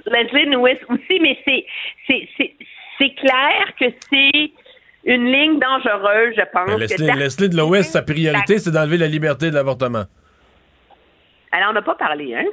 Leslie 0.07 0.45
Lewis 0.45 0.77
aussi, 0.89 1.19
mais 1.21 1.37
c'est, 1.45 1.65
c'est, 2.05 2.27
c'est, 2.37 2.53
c'est 2.99 3.15
clair 3.15 3.73
que 3.79 3.85
c'est 4.11 4.51
une 5.05 5.31
ligne 5.31 5.59
dangereuse, 5.59 6.35
je 6.35 6.43
pense. 6.51 6.79
Leslie, 7.15 7.49
de 7.49 7.57
l'Ouest, 7.57 7.91
sa 7.91 8.01
priorité, 8.01 8.59
c'est 8.59 8.71
d'enlever 8.71 8.97
la 8.97 9.07
liberté 9.07 9.49
de 9.49 9.55
l'avortement. 9.55 10.03
Alors, 11.51 11.69
on 11.69 11.73
n'a 11.73 11.81
pas 11.81 11.95
parlé, 11.95 12.35
hein? 12.35 12.45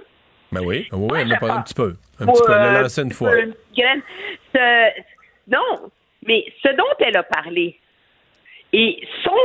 Ben 0.52 0.60
oui, 0.62 0.88
oui, 0.92 1.09
on 1.22 1.26
en 1.26 1.30
a 1.30 1.36
parlé 1.36 1.55
un 1.55 1.62
petit 1.62 1.74
peu. 1.74 1.97
Un 2.20 2.26
petit 2.26 2.42
peu, 2.44 2.52
on 2.52 2.56
l'a 2.56 2.78
euh, 2.78 2.82
lancé 2.82 3.02
une 3.02 3.12
fois. 3.12 3.30
non, 5.48 5.90
mais 6.26 6.44
ce 6.62 6.68
dont 6.68 6.94
elle 7.01 7.16
a 7.16 7.22
parlé 7.22 7.78
et 8.72 9.02
son 9.24 9.36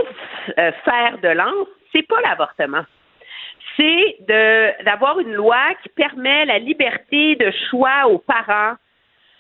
euh, 0.60 0.72
fer 0.84 1.18
de 1.22 1.30
lance, 1.30 1.68
c'est 1.91 2.07
pas 2.07 2.22
l'avortement. 2.22 2.84
C'est 3.77 4.18
d'avoir 4.84 5.19
une 5.19 5.34
loi 5.34 5.73
qui 5.84 5.89
permet 5.89 6.45
la 6.45 6.60
liberté 6.60 7.35
de 7.35 7.52
choix 7.69 8.07
aux 8.07 8.19
parents 8.19 8.76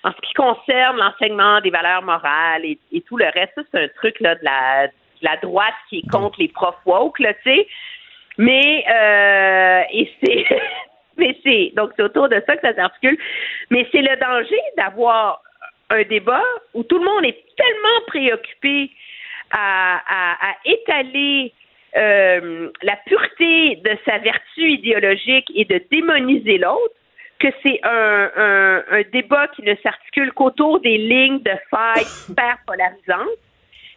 en 0.03 0.11
ce 0.11 0.21
qui 0.27 0.33
concerne 0.33 0.97
l'enseignement 0.97 1.61
des 1.61 1.69
valeurs 1.69 2.03
morales 2.03 2.65
et, 2.65 3.01
tout 3.07 3.17
le 3.17 3.25
reste. 3.25 3.53
Ça, 3.55 3.61
c'est 3.71 3.83
un 3.83 3.87
truc 3.95 4.19
là, 4.19 4.35
de, 4.35 4.43
la, 4.43 4.87
de 4.87 4.93
la 5.21 5.37
droite 5.37 5.73
qui 5.89 5.99
est 5.99 6.11
contre 6.11 6.39
les 6.39 6.49
profs 6.49 6.75
woke, 6.85 7.17
tu 7.17 7.25
sais. 7.43 7.67
Mais 8.37 8.83
euh, 8.89 9.81
et 9.91 10.11
c'est 10.21 10.45
mais 11.17 11.37
c'est 11.43 11.71
donc 11.75 11.91
c'est 11.95 12.03
autour 12.03 12.27
de 12.27 12.41
ça 12.45 12.57
que 12.57 12.67
ça 12.67 12.75
s'articule. 12.75 13.17
Mais 13.69 13.87
c'est 13.91 14.01
le 14.01 14.15
danger 14.17 14.59
d'avoir 14.77 15.41
un 15.89 16.03
débat 16.03 16.43
où 16.73 16.83
tout 16.83 16.97
le 16.97 17.05
monde 17.05 17.25
est 17.25 17.43
tellement 17.55 18.01
préoccupé 18.07 18.91
à, 19.51 20.55
étaler 20.65 21.53
euh, 21.95 22.69
la 22.81 22.95
pureté 23.05 23.77
de 23.77 23.97
sa 24.05 24.17
vertu 24.17 24.71
idéologique 24.71 25.49
et 25.55 25.65
de 25.65 25.81
démoniser 25.91 26.57
l'autre 26.57 26.95
que 27.39 27.47
c'est 27.63 27.79
un 27.83 29.01
débat 29.11 29.47
qui 29.49 29.61
ne 29.61 29.75
s'articule 29.83 30.31
qu'autour 30.33 30.79
des 30.79 30.97
lignes 30.97 31.39
de 31.39 31.51
faille 31.69 32.05
hyper 32.29 32.57
polarisantes 32.65 33.37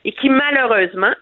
et 0.04 0.12
qui 0.12 0.28
malheureusement 0.28 1.14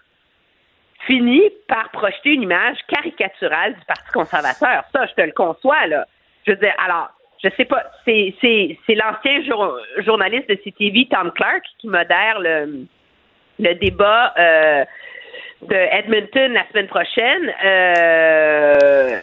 finit 1.05 1.49
par 1.67 1.89
projeter 1.91 2.33
une 2.33 2.43
image 2.43 2.77
caricaturale 2.87 3.75
du 3.75 3.85
Parti 3.85 4.11
conservateur. 4.11 4.83
Ça, 4.93 5.05
je 5.05 5.13
te 5.13 5.21
le 5.21 5.31
conçois, 5.31 5.87
là. 5.87 6.05
Je 6.45 6.51
veux 6.51 6.57
dire, 6.57 6.73
alors, 6.83 7.09
je 7.43 7.49
sais 7.57 7.65
pas, 7.65 7.83
c'est, 8.05 8.33
c'est, 8.41 8.77
c'est 8.85 8.95
l'ancien 8.95 9.43
jour- 9.45 9.77
journaliste 10.05 10.49
de 10.49 10.55
CTV, 10.55 11.07
Tom 11.09 11.31
Clark, 11.31 11.63
qui 11.79 11.87
modère 11.87 12.39
le, 12.39 12.85
le 13.59 13.73
débat 13.75 14.33
euh, 14.37 14.85
de 15.63 15.75
Edmonton 15.75 16.53
la 16.53 16.67
semaine 16.69 16.87
prochaine. 16.87 17.53
Euh, 17.65 19.19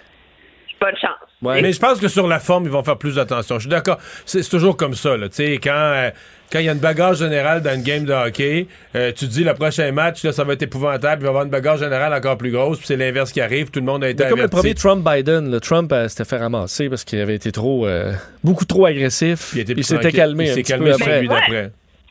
bonne 0.80 0.96
chance. 0.96 1.10
Mais 1.42 1.72
je 1.72 1.80
pense 1.80 2.00
que 2.00 2.08
sur 2.08 2.26
la 2.26 2.38
forme, 2.40 2.64
ils 2.64 2.70
vont 2.70 2.82
faire 2.82 2.98
plus 2.98 3.18
attention. 3.18 3.56
Je 3.56 3.60
suis 3.62 3.70
d'accord. 3.70 3.98
C'est 4.26 4.42
c'est 4.42 4.50
toujours 4.50 4.76
comme 4.76 4.94
ça. 4.94 5.16
Là. 5.16 5.28
Tu 5.28 5.36
sais, 5.36 5.58
Quand 5.62 5.70
euh, 5.72 6.10
quand 6.52 6.58
il 6.60 6.66
y 6.66 6.68
a 6.68 6.72
une 6.72 6.78
bagarre 6.78 7.14
générale 7.14 7.62
dans 7.62 7.74
une 7.74 7.82
game 7.82 8.04
de 8.04 8.12
hockey, 8.12 8.66
euh, 8.94 9.10
tu 9.12 9.26
te 9.26 9.30
dis 9.30 9.42
le 9.44 9.54
prochain 9.54 9.90
match, 9.92 10.22
là, 10.24 10.32
ça 10.32 10.44
va 10.44 10.52
être 10.52 10.62
épouvantable, 10.62 11.22
il 11.22 11.24
va 11.24 11.26
y 11.26 11.28
avoir 11.30 11.44
une 11.44 11.50
bagarre 11.50 11.76
générale 11.78 12.12
encore 12.14 12.36
plus 12.38 12.50
grosse, 12.52 12.78
puis 12.78 12.86
c'est 12.86 12.96
l'inverse 12.96 13.32
qui 13.32 13.40
arrive, 13.40 13.70
tout 13.70 13.80
le 13.80 13.86
monde 13.86 14.04
a 14.04 14.08
été 14.10 14.22
Mais 14.24 14.30
comme 14.30 14.38
le 14.38 14.44
averti. 14.44 14.56
premier 14.56 14.74
Trump-Biden, 14.74 15.50
le 15.50 15.60
Trump 15.60 15.92
euh, 15.92 16.06
s'était 16.08 16.24
fait 16.24 16.36
ramasser 16.38 16.88
parce 16.88 17.04
qu'il 17.04 17.18
avait 17.20 17.34
été 17.34 17.50
trop, 17.50 17.86
euh, 17.86 18.12
beaucoup 18.44 18.64
trop 18.64 18.86
agressif. 18.86 19.50
Il 19.54 19.60
était 19.60 19.72
Il 19.72 19.76
plus 19.76 19.82
s'était 19.84 20.12
calmé 20.12 20.44
Il 20.44 20.50
un 20.50 20.54
s'est 20.54 20.62
calmé 20.62 20.90
d'après. 20.90 21.70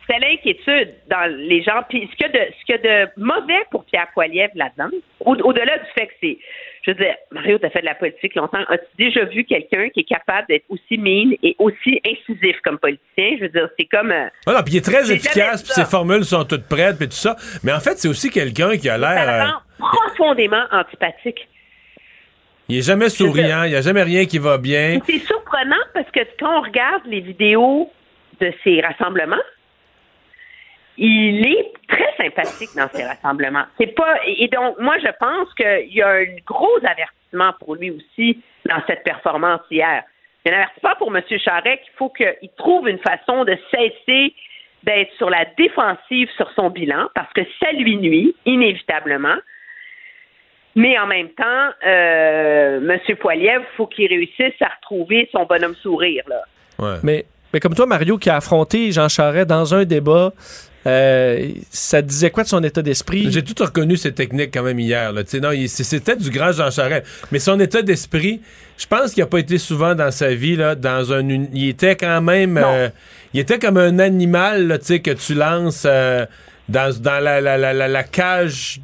c'est 0.09 0.19
l'inquiétude 0.19 0.93
dans 1.09 1.31
les 1.37 1.63
gens. 1.63 1.81
Puis 1.89 2.09
ce 2.11 2.15
qu'il 2.17 2.25
y 2.25 2.29
a 2.29 2.31
de, 2.45 2.51
ce 2.59 2.65
qu'il 2.65 2.75
y 2.75 2.87
a 2.87 3.05
de 3.05 3.11
mauvais 3.17 3.63
pour 3.71 3.85
Pierre 3.85 4.07
Poilievre 4.13 4.51
là-dedans, 4.55 4.89
au- 5.21 5.35
au-delà 5.35 5.77
du 5.77 5.85
fait 5.95 6.07
que 6.07 6.13
c'est, 6.21 6.37
je 6.85 6.91
veux 6.91 6.97
dire, 6.97 7.15
Mario, 7.31 7.57
tu 7.57 7.65
as 7.65 7.69
fait 7.69 7.79
de 7.81 7.85
la 7.85 7.95
politique 7.95 8.35
longtemps. 8.35 8.59
As-tu 8.67 8.85
déjà 8.97 9.23
vu 9.25 9.45
quelqu'un 9.45 9.89
qui 9.89 10.01
est 10.01 10.03
capable 10.03 10.47
d'être 10.49 10.65
aussi 10.69 10.97
mine 10.97 11.33
et 11.41 11.55
aussi 11.59 12.01
incisif 12.05 12.57
comme 12.63 12.77
politicien? 12.77 13.37
Je 13.37 13.43
veux 13.43 13.49
dire, 13.49 13.69
c'est 13.79 13.85
comme. 13.85 14.11
euh, 14.11 14.27
Ah 14.47 14.61
puis 14.63 14.73
il 14.73 14.77
est 14.77 14.81
très 14.81 15.11
efficace, 15.11 15.63
puis 15.63 15.71
ses 15.73 15.85
formules 15.85 16.25
sont 16.25 16.43
toutes 16.43 16.67
prêtes, 16.67 16.97
puis 16.97 17.07
tout 17.07 17.13
ça. 17.15 17.35
Mais 17.63 17.71
en 17.71 17.79
fait, 17.79 17.97
c'est 17.97 18.09
aussi 18.09 18.29
quelqu'un 18.29 18.75
qui 18.77 18.89
a 18.89 18.97
l'air. 18.97 19.45
euh, 19.79 19.85
profondément 19.87 20.63
antipathique. 20.71 21.47
il 22.69 22.77
est 22.79 22.81
jamais 22.85 23.09
souriant, 23.09 23.63
il 23.63 23.69
n'y 23.69 23.75
a 23.75 23.81
jamais 23.81 24.03
rien 24.03 24.25
qui 24.25 24.37
va 24.37 24.57
bien. 24.57 24.99
C'est 25.05 25.19
surprenant 25.19 25.83
parce 25.93 26.09
que 26.11 26.19
quand 26.39 26.59
on 26.59 26.61
regarde 26.63 27.03
les 27.05 27.21
vidéos 27.21 27.89
de 28.41 28.51
ces 28.63 28.81
rassemblements, 28.81 29.35
il 30.97 31.45
est 31.47 31.73
très 31.87 32.12
sympathique 32.43 32.69
dans 32.75 32.89
ces 32.93 33.03
rassemblements. 33.03 33.65
C'est 33.77 33.95
pas 33.95 34.15
et 34.25 34.47
donc 34.47 34.79
moi 34.79 34.95
je 34.99 35.09
pense 35.19 35.53
qu'il 35.55 35.93
y 35.93 36.01
a 36.01 36.09
un 36.09 36.25
gros 36.45 36.77
avertissement 36.77 37.53
pour 37.59 37.75
lui 37.75 37.91
aussi 37.91 38.41
dans 38.65 38.81
cette 38.87 39.03
performance 39.03 39.61
hier. 39.69 40.03
Il 40.45 40.51
y 40.51 40.55
a 40.55 40.57
un 40.57 40.61
avertissement 40.61 40.95
pour 40.97 41.15
M. 41.15 41.23
Charest 41.39 41.83
qu'il 41.83 41.93
faut 41.97 42.09
qu'il 42.09 42.49
trouve 42.57 42.87
une 42.87 42.99
façon 42.99 43.45
de 43.45 43.57
cesser 43.71 44.33
d'être 44.83 45.11
sur 45.17 45.29
la 45.29 45.45
défensive 45.57 46.29
sur 46.35 46.49
son 46.55 46.69
bilan 46.69 47.07
parce 47.15 47.31
que 47.33 47.41
ça 47.59 47.71
lui 47.71 47.97
nuit 47.97 48.35
inévitablement. 48.45 49.37
Mais 50.75 50.97
en 50.97 51.05
même 51.05 51.29
temps, 51.29 51.69
euh, 51.85 52.79
M. 52.89 53.15
Poiliev, 53.17 53.61
faut 53.77 53.85
qu'il 53.85 54.07
réussisse 54.07 54.59
à 54.59 54.69
retrouver 54.75 55.29
son 55.31 55.45
bonhomme 55.45 55.75
sourire. 55.75 56.23
Là. 56.27 56.99
Mais, 57.03 57.25
mais 57.53 57.59
comme 57.59 57.75
toi, 57.75 57.85
Mario, 57.85 58.17
qui 58.17 58.29
a 58.29 58.37
affronté 58.37 58.91
Jean 58.91 59.07
Charest 59.07 59.47
dans 59.47 59.75
un 59.75 59.85
débat, 59.85 60.33
euh, 60.85 61.49
ça 61.71 62.01
disait 62.01 62.29
quoi 62.29 62.43
de 62.43 62.49
son 62.49 62.63
état 62.63 62.81
d'esprit? 62.81 63.27
J'ai 63.31 63.43
tout 63.43 63.63
reconnu 63.63 63.97
ses 63.97 64.11
techniques 64.11 64.53
quand 64.53 64.63
même 64.63 64.79
hier. 64.79 65.11
Là. 65.13 65.21
Non, 65.41 65.49
c'était 65.67 66.15
du 66.15 66.29
grand 66.29 66.51
Jean 66.51 66.71
Charest. 66.71 67.03
Mais 67.31 67.39
son 67.39 67.59
état 67.59 67.81
d'esprit, 67.81 68.41
je 68.77 68.85
pense 68.87 69.13
qu'il 69.13 69.23
n'a 69.23 69.27
pas 69.27 69.39
été 69.39 69.57
souvent 69.57 69.95
dans 69.95 70.11
sa 70.11 70.33
vie 70.33 70.55
là, 70.55 70.75
dans 70.75 71.13
un. 71.13 71.27
Il 71.53 71.69
était 71.69 71.95
quand 71.95 72.21
même. 72.21 72.57
euh, 72.57 72.89
il 73.33 73.39
était 73.39 73.59
comme 73.59 73.77
un 73.77 73.97
animal 73.99 74.67
là, 74.67 74.77
tu 74.77 74.85
sais, 74.85 74.99
que 74.99 75.11
tu 75.11 75.33
lances 75.33 75.83
euh, 75.85 76.25
dans, 76.69 76.93
dans 77.01 77.19
la, 77.23 77.41
la, 77.41 77.57
la, 77.57 77.73
la- 77.73 77.87
la 77.87 78.03
cage. 78.03 78.79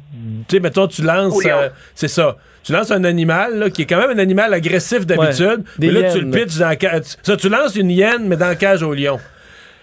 Tu 0.48 0.56
sais, 0.56 0.60
mettons, 0.60 0.86
tu 0.88 1.02
lances. 1.02 1.34
Euh, 1.64 1.68
c'est 1.94 2.08
ça. 2.08 2.36
Tu 2.62 2.72
lances 2.72 2.90
un 2.90 3.04
animal 3.04 3.58
là, 3.58 3.70
qui 3.70 3.82
est 3.82 3.86
quand 3.86 3.98
même 3.98 4.10
un 4.10 4.18
animal 4.18 4.52
agressif 4.52 5.06
d'habitude. 5.06 5.64
des 5.78 5.86
mais 5.90 6.00
là, 6.00 6.12
tu 6.12 6.20
le 6.20 6.30
pitches 6.30 6.58
dans 6.58 6.68
la 6.68 6.76
cage. 6.76 7.02
Ça, 7.22 7.36
tu 7.36 7.48
lances 7.48 7.74
une 7.76 7.90
hyène, 7.90 8.26
mais 8.26 8.36
dans 8.36 8.48
la 8.48 8.54
cage 8.56 8.82
au 8.82 8.92
lion. 8.92 9.18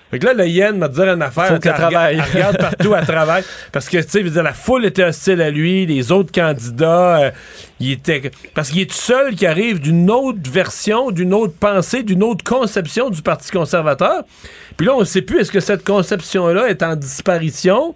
Fait 0.10 0.20
que 0.20 0.26
là, 0.26 0.34
le 0.34 0.48
hyène 0.48 0.78
m'a 0.78 0.88
dit 0.88 1.02
une 1.02 1.22
affaire. 1.22 1.48
Faut 1.48 1.60
qu'elle 1.60 1.74
travaille. 1.74 2.16
elle 2.16 2.32
regarde 2.34 2.58
partout 2.58 2.94
à 2.94 3.02
travail. 3.02 3.44
Parce 3.72 3.90
que, 3.90 3.98
tu 3.98 4.10
sais, 4.10 4.42
la 4.42 4.54
foule 4.54 4.86
était 4.86 5.04
hostile 5.04 5.42
à 5.42 5.50
lui, 5.50 5.86
les 5.86 6.12
autres 6.12 6.32
candidats, 6.32 7.20
euh, 7.20 7.32
il 7.80 7.92
était. 7.92 8.32
Parce 8.54 8.70
qu'il 8.70 8.82
est 8.82 8.90
tout 8.90 8.96
seul 8.96 9.36
qui 9.36 9.46
arrive 9.46 9.80
d'une 9.80 10.10
autre 10.10 10.50
version, 10.50 11.12
d'une 11.12 11.34
autre 11.34 11.54
pensée, 11.60 12.04
d'une 12.04 12.24
autre 12.24 12.44
conception 12.44 13.10
du 13.10 13.22
Parti 13.22 13.52
conservateur. 13.52 14.24
Puis 14.78 14.86
là, 14.88 14.96
on 14.96 15.02
ne 15.02 15.06
sait 15.06 15.22
plus, 15.22 15.42
est-ce 15.42 15.52
que 15.52 15.60
cette 15.60 15.84
conception-là 15.84 16.70
est 16.70 16.84
en 16.84 16.96
disparition? 16.96 17.96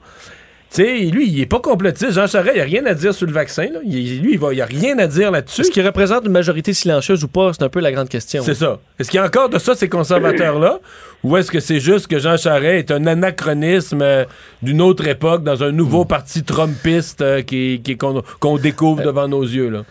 Tu 0.73 0.83
sais, 0.83 0.99
lui, 0.99 1.27
il 1.27 1.41
est 1.41 1.45
pas 1.45 1.59
complotiste. 1.59 2.13
Jean 2.13 2.27
Charest, 2.27 2.53
il 2.55 2.57
n'y 2.57 2.61
a 2.61 2.63
rien 2.63 2.85
à 2.85 2.93
dire 2.93 3.13
sur 3.13 3.27
le 3.27 3.33
vaccin. 3.33 3.63
Là. 3.63 3.79
Il- 3.83 4.21
lui, 4.21 4.35
il 4.41 4.49
n'y 4.55 4.61
a 4.61 4.65
rien 4.65 4.97
à 4.99 5.07
dire 5.07 5.29
là-dessus. 5.29 5.61
Est-ce 5.61 5.71
qu'il 5.71 5.85
représente 5.85 6.25
une 6.25 6.31
majorité 6.31 6.71
silencieuse 6.73 7.23
ou 7.25 7.27
pas? 7.27 7.51
C'est 7.51 7.63
un 7.63 7.69
peu 7.69 7.81
la 7.81 7.91
grande 7.91 8.07
question. 8.07 8.41
C'est 8.41 8.53
ça. 8.55 8.79
Est-ce 8.97 9.11
qu'il 9.11 9.17
y 9.17 9.21
a 9.21 9.25
encore 9.25 9.49
de 9.49 9.57
ça, 9.59 9.75
ces 9.75 9.89
conservateurs-là? 9.89 10.79
ou 11.23 11.37
est-ce 11.37 11.51
que 11.51 11.59
c'est 11.59 11.79
juste 11.79 12.07
que 12.07 12.17
Jean 12.19 12.35
Charest 12.37 12.89
est 12.89 12.91
un 12.93 13.05
anachronisme 13.05 14.01
euh, 14.01 14.23
d'une 14.63 14.81
autre 14.81 15.05
époque 15.07 15.43
dans 15.43 15.61
un 15.61 15.71
nouveau 15.71 16.03
parti 16.05 16.41
trumpiste 16.43 17.21
euh, 17.21 17.41
qui- 17.41 17.79
qu'on, 17.99 18.23
qu'on 18.39 18.57
découvre 18.57 19.03
devant 19.03 19.27
nos 19.27 19.43
yeux? 19.43 19.69
Là? 19.69 19.83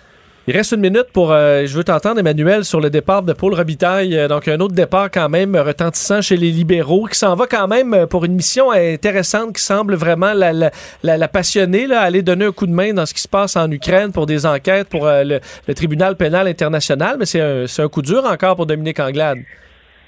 Il 0.47 0.57
reste 0.57 0.73
une 0.73 0.81
minute 0.81 1.07
pour. 1.13 1.33
euh, 1.33 1.65
je 1.67 1.77
veux 1.77 1.85
t'entendre, 1.85 2.19
Emmanuel, 2.19 2.65
sur 2.65 2.81
le 2.81 2.91
départ 2.91 3.23
de 3.23 3.33
Paul 3.33 3.55
Robitaille. 3.55 4.17
Euh, 4.19 4.27
donc, 4.27 4.49
un 4.49 4.59
autre 4.59 4.75
départ 4.75 5.09
quand 5.11 5.29
même 5.29 5.55
retentissant 5.55 6.23
chez 6.23 6.37
les 6.37 6.51
libéraux, 6.51 7.07
qui 7.07 7.17
s'en 7.19 7.37
va 7.37 7.47
quand 7.47 7.69
même 7.69 7.95
euh, 7.95 8.07
pour 8.07 8.25
une 8.25 8.35
mission 8.35 8.71
intéressante 8.73 9.55
qui 9.55 9.63
semble 9.63 9.95
vraiment 9.95 10.33
la, 10.33 10.53
la, 10.53 10.71
la- 11.05 11.17
la 11.19 11.29
passionner, 11.29 11.87
là, 11.87 12.01
aller 12.01 12.23
donner 12.23 12.47
un 12.47 12.53
coup 12.53 12.67
de 12.67 12.73
main 12.73 12.93
dans 12.93 13.07
ce 13.07 13.15
qui 13.15 13.21
se 13.21 13.29
passe 13.29 13.55
en 13.57 13.71
Ukraine 13.71 14.13
pour 14.13 14.27
des 14.27 14.45
enquêtes 14.47 14.89
pour 14.89 15.07
euh, 15.07 15.23
le, 15.25 15.41
le 15.69 15.75
tribunal 15.75 16.17
pénal 16.17 16.49
international. 16.49 17.17
Mais 17.19 17.27
c'est 17.27 17.41
un, 17.41 17.67
c'est 17.67 17.83
un 17.83 17.89
coup 17.89 18.03
dur 18.03 18.25
encore 18.25 18.57
pour 18.57 18.67
Dominique 18.67 18.99
Anglade. 18.99 19.39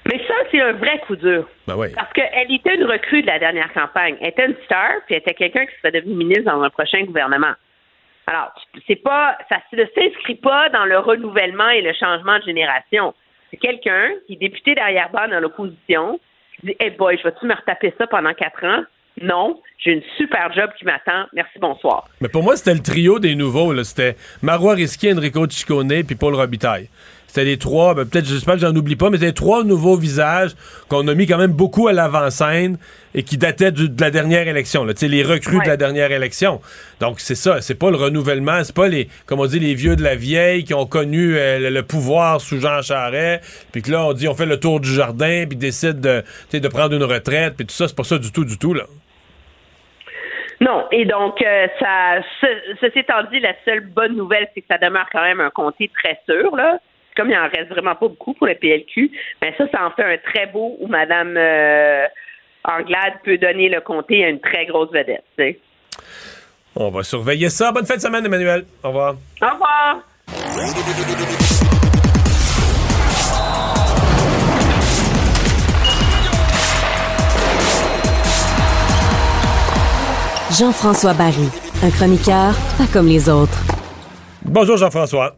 Mais 0.05 0.17
ça, 0.27 0.33
c'est 0.51 0.59
un 0.59 0.73
vrai 0.73 0.99
coup 1.07 1.15
dur. 1.15 1.47
Ben 1.67 1.75
oui. 1.77 1.87
Parce 1.95 2.11
qu'elle 2.11 2.51
était 2.53 2.75
une 2.75 2.83
recrue 2.85 3.21
de 3.21 3.27
la 3.27 3.39
dernière 3.39 3.71
campagne. 3.73 4.15
Elle 4.19 4.29
était 4.29 4.47
une 4.47 4.55
star, 4.65 4.89
puis 5.05 5.15
elle 5.15 5.21
était 5.21 5.35
quelqu'un 5.35 5.65
qui 5.65 5.71
serait 5.81 5.91
devenu 5.97 6.15
ministre 6.15 6.51
dans 6.51 6.61
un 6.61 6.69
prochain 6.71 7.03
gouvernement. 7.05 7.53
Alors, 8.27 8.53
c'est 8.87 9.01
pas, 9.03 9.37
ça 9.49 9.57
ne 9.73 9.85
s'inscrit 9.95 10.35
pas 10.35 10.69
dans 10.69 10.85
le 10.85 10.97
renouvellement 10.99 11.69
et 11.69 11.81
le 11.81 11.93
changement 11.93 12.39
de 12.39 12.43
génération. 12.43 13.13
C'est 13.51 13.57
quelqu'un 13.57 14.11
qui 14.25 14.33
est 14.33 14.37
député 14.37 14.75
derrière-ban 14.75 15.27
dans 15.27 15.39
l'opposition, 15.39 16.19
qui 16.59 16.67
dit, 16.67 16.75
hey 16.79 16.91
boy, 16.91 17.17
je 17.17 17.23
vais-tu 17.23 17.45
me 17.45 17.53
retaper 17.53 17.93
ça 17.97 18.07
pendant 18.07 18.33
quatre 18.33 18.63
ans? 18.65 18.83
Non, 19.21 19.61
j'ai 19.77 19.91
une 19.91 20.01
super 20.17 20.51
job 20.53 20.71
qui 20.77 20.85
m'attend. 20.85 21.25
Merci, 21.33 21.59
bonsoir. 21.59 22.07
Mais 22.19 22.29
pour 22.29 22.41
moi, 22.41 22.55
c'était 22.55 22.73
le 22.73 22.81
trio 22.81 23.19
des 23.19 23.35
nouveaux. 23.35 23.83
C'était 23.83 24.15
Marois 24.41 24.73
Risky, 24.73 25.13
Enrico 25.13 25.47
Ciccone 25.47 26.03
puis 26.03 26.15
Paul 26.15 26.33
Robitaille. 26.33 26.89
C'était 27.33 27.45
les 27.45 27.57
trois, 27.57 27.95
ben, 27.95 28.05
peut-être, 28.05 28.27
j'espère 28.27 28.53
que 28.53 28.59
j'en 28.61 28.75
oublie 28.75 28.95
pas, 28.95 29.09
mais 29.09 29.17
c'était 29.17 29.25
les 29.29 29.33
trois 29.33 29.63
nouveaux 29.63 29.97
visages 29.97 30.51
qu'on 30.87 31.07
a 31.07 31.15
mis 31.15 31.25
quand 31.25 31.39
même 31.39 31.53
beaucoup 31.53 31.87
à 31.87 31.91
l'avant-scène 31.93 32.77
et 33.15 33.23
qui 33.23 33.39
dataient 33.39 33.71
du- 33.71 33.89
de 33.89 33.99
la 33.99 34.11
dernière 34.11 34.47
élection, 34.47 34.83
là, 34.85 34.93
les 35.01 35.23
recrues 35.23 35.59
de 35.63 35.67
la 35.67 35.75
dernière 35.77 36.11
élection. 36.11 36.61
Donc, 36.99 37.19
c'est 37.19 37.33
ça, 37.33 37.59
c'est 37.59 37.73
pas 37.73 37.89
le 37.89 37.97
renouvellement, 37.97 38.63
c'est 38.63 38.75
pas 38.75 38.87
les, 38.87 39.09
comme 39.25 39.39
on 39.39 39.47
dit, 39.47 39.59
les 39.59 39.73
vieux 39.73 39.95
de 39.95 40.03
la 40.03 40.15
vieille 40.15 40.63
qui 40.63 40.75
ont 40.75 40.85
connu 40.85 41.35
euh, 41.35 41.57
le, 41.57 41.69
le 41.71 41.81
pouvoir 41.81 42.39
sous 42.39 42.59
Jean 42.61 42.83
Charest, 42.83 43.41
puis 43.71 43.81
que 43.81 43.89
là, 43.89 44.05
on 44.05 44.13
dit, 44.13 44.27
on 44.27 44.35
fait 44.35 44.45
le 44.45 44.59
tour 44.59 44.79
du 44.79 44.93
jardin, 44.93 45.45
puis 45.49 45.57
décide 45.57 46.01
de, 46.01 46.23
de 46.53 46.67
prendre 46.67 46.93
une 46.95 47.03
retraite, 47.03 47.55
puis 47.57 47.65
tout 47.65 47.73
ça, 47.73 47.87
c'est 47.87 47.97
pas 47.97 48.03
ça 48.03 48.19
du 48.19 48.31
tout, 48.31 48.45
du 48.45 48.59
tout, 48.59 48.75
là. 48.75 48.83
Non, 50.61 50.85
et 50.91 51.05
donc, 51.05 51.41
euh, 51.41 51.67
ça, 51.79 52.21
ce, 52.41 52.47
ceci 52.79 52.99
étant 52.99 53.23
dit, 53.31 53.39
la 53.39 53.53
seule 53.65 53.81
bonne 53.81 54.15
nouvelle, 54.15 54.47
c'est 54.53 54.61
que 54.61 54.67
ça 54.69 54.77
demeure 54.77 55.07
quand 55.11 55.23
même 55.23 55.41
un 55.41 55.49
comté 55.49 55.89
très 55.99 56.19
sûr, 56.29 56.55
là. 56.55 56.77
Comme 57.15 57.29
il 57.29 57.37
en 57.37 57.47
reste 57.47 57.69
vraiment 57.69 57.95
pas 57.95 58.07
beaucoup 58.07 58.33
pour 58.33 58.47
le 58.47 58.55
PLQ, 58.55 59.11
mais 59.41 59.53
ça, 59.57 59.65
ça 59.71 59.85
en 59.85 59.91
fait 59.91 60.03
un 60.03 60.17
très 60.17 60.47
beau 60.47 60.77
où 60.79 60.87
Mme 60.87 61.35
euh, 61.37 62.05
Anglade 62.63 63.13
peut 63.23 63.37
donner 63.37 63.69
le 63.69 63.81
comté 63.81 64.23
à 64.23 64.29
une 64.29 64.39
très 64.39 64.65
grosse 64.65 64.91
vedette. 64.91 65.23
On 66.75 66.89
va 66.89 67.03
surveiller 67.03 67.49
ça. 67.49 67.71
Bonne 67.71 67.85
fin 67.85 67.95
de 67.95 68.01
semaine, 68.01 68.25
Emmanuel. 68.25 68.65
Au 68.83 68.87
revoir. 68.87 69.15
Au 69.41 69.45
revoir! 69.45 70.03
Jean-François 80.59 81.13
Barry, 81.13 81.49
un 81.83 81.89
chroniqueur 81.89 82.53
pas 82.77 82.85
comme 82.91 83.07
les 83.07 83.27
autres. 83.27 83.57
Bonjour 84.45 84.77
Jean-François. 84.77 85.35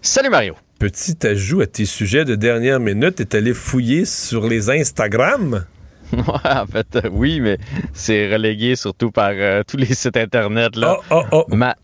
Salut 0.00 0.30
Mario. 0.30 0.54
Petit 0.82 1.24
ajout 1.28 1.60
à 1.60 1.66
tes 1.68 1.84
sujets 1.84 2.24
de 2.24 2.34
dernière 2.34 2.80
minute, 2.80 3.20
est 3.20 3.36
allé 3.36 3.54
fouiller 3.54 4.04
sur 4.04 4.48
les 4.48 4.68
Instagram? 4.68 5.64
Ouais, 6.12 6.18
en 6.44 6.66
fait, 6.66 6.96
euh, 6.96 7.08
oui, 7.12 7.38
mais 7.40 7.56
c'est 7.94 8.30
relégué 8.32 8.74
surtout 8.74 9.12
par 9.12 9.30
euh, 9.32 9.62
tous 9.64 9.76
les 9.76 9.94
sites 9.94 10.16
Internet. 10.16 10.74
Là. 10.74 10.96
Oh, 11.12 11.44
Ma- 11.48 11.76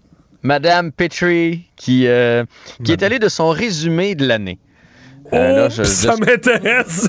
Madame 0.43 0.91
Petrie, 0.91 1.63
qui, 1.77 2.09
euh, 2.09 2.45
qui 2.85 2.91
est 2.91 3.05
allée 3.05 3.21
de 3.21 3.29
son 3.29 3.51
résumé 3.51 4.17
de 4.17 4.27
l'année. 4.27 4.59
Là, 5.31 5.69
je- 5.69 5.83
Oh, 5.83 5.85
ça 5.85 6.15
je- 6.19 6.25
m'intéresse. 6.27 7.09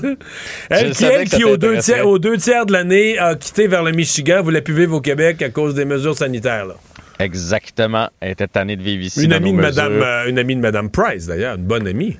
Elle 0.70 0.92
qui, 0.92 1.04
elle, 1.04 1.44
aux, 1.44 1.56
deux 1.56 1.76
tiers, 1.78 2.06
aux 2.06 2.18
deux 2.20 2.36
tiers 2.36 2.66
de 2.66 2.72
l'année, 2.72 3.18
a 3.18 3.34
quitté 3.34 3.66
vers 3.66 3.82
le 3.82 3.90
Michigan, 3.90 4.42
voulait 4.42 4.62
plus 4.62 4.74
vivre 4.74 4.94
au 4.94 5.00
Québec 5.00 5.42
à 5.42 5.50
cause 5.50 5.74
des 5.74 5.84
mesures 5.84 6.16
sanitaires. 6.16 6.66
là. 6.66 6.76
Exactement. 7.20 8.08
Elle 8.20 8.32
était 8.32 8.48
tannée 8.48 8.76
de 8.76 8.82
vivre 8.82 9.02
ici. 9.02 9.24
Une, 9.24 9.32
amie 9.32 9.52
de 9.52 9.60
Madame, 9.60 9.92
euh, 9.92 10.28
une 10.28 10.38
amie 10.38 10.56
de 10.56 10.60
Madame 10.60 10.90
Price, 10.90 11.26
d'ailleurs, 11.26 11.56
une 11.56 11.64
bonne 11.64 11.86
amie. 11.86 12.16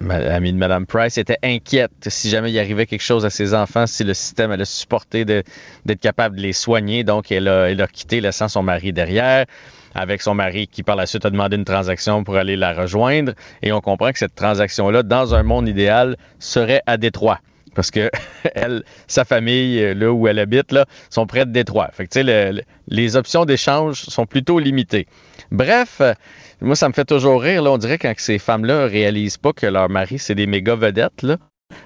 L'amie 0.00 0.52
de 0.52 0.58
Mme 0.58 0.84
Price 0.84 1.16
était 1.16 1.38
inquiète 1.42 1.92
si 2.08 2.28
jamais 2.28 2.50
il 2.50 2.58
arrivait 2.58 2.86
quelque 2.86 3.02
chose 3.02 3.24
à 3.24 3.30
ses 3.30 3.54
enfants, 3.54 3.86
si 3.86 4.04
le 4.04 4.14
système 4.14 4.50
allait 4.50 4.64
supporter 4.64 5.24
d'être 5.24 6.00
capable 6.00 6.36
de 6.36 6.42
les 6.42 6.52
soigner. 6.52 7.04
Donc, 7.04 7.32
elle 7.32 7.48
a, 7.48 7.70
elle 7.70 7.80
a 7.80 7.86
quitté, 7.86 8.20
laissant 8.20 8.48
son 8.48 8.62
mari 8.62 8.92
derrière, 8.92 9.46
avec 9.94 10.20
son 10.20 10.34
mari 10.34 10.66
qui, 10.66 10.82
par 10.82 10.96
la 10.96 11.06
suite, 11.06 11.24
a 11.24 11.30
demandé 11.30 11.56
une 11.56 11.64
transaction 11.64 12.24
pour 12.24 12.36
aller 12.36 12.56
la 12.56 12.74
rejoindre. 12.74 13.32
Et 13.62 13.72
on 13.72 13.80
comprend 13.80 14.12
que 14.12 14.18
cette 14.18 14.34
transaction-là, 14.34 15.04
dans 15.04 15.34
un 15.34 15.42
monde 15.42 15.68
idéal, 15.68 16.16
serait 16.38 16.82
à 16.86 16.96
Détroit. 16.96 17.38
Parce 17.74 17.90
que 17.90 18.10
elle, 18.54 18.84
sa 19.06 19.24
famille, 19.24 19.82
euh, 19.82 19.94
là 19.94 20.12
où 20.12 20.28
elle 20.28 20.38
habite, 20.38 20.72
là, 20.72 20.86
sont 21.10 21.26
près 21.26 21.46
de 21.46 21.50
Détroit. 21.52 21.90
Fait 21.92 22.06
que, 22.06 22.18
le- 22.20 22.62
les 22.88 23.16
options 23.16 23.44
d'échange 23.44 24.02
sont 24.02 24.26
plutôt 24.26 24.58
limitées. 24.58 25.06
Bref, 25.50 25.98
euh, 26.00 26.14
moi, 26.60 26.76
ça 26.76 26.88
me 26.88 26.92
fait 26.94 27.04
toujours 27.04 27.40
rire. 27.42 27.62
Là. 27.62 27.72
On 27.72 27.78
dirait 27.78 27.98
quand 27.98 28.12
ces 28.16 28.38
femmes-là 28.38 28.86
réalisent 28.86 29.38
pas 29.38 29.52
que 29.52 29.66
leur 29.66 29.88
mari, 29.88 30.18
c'est 30.18 30.34
des 30.34 30.46
méga 30.46 30.74
vedettes. 30.76 31.22
Là. 31.22 31.38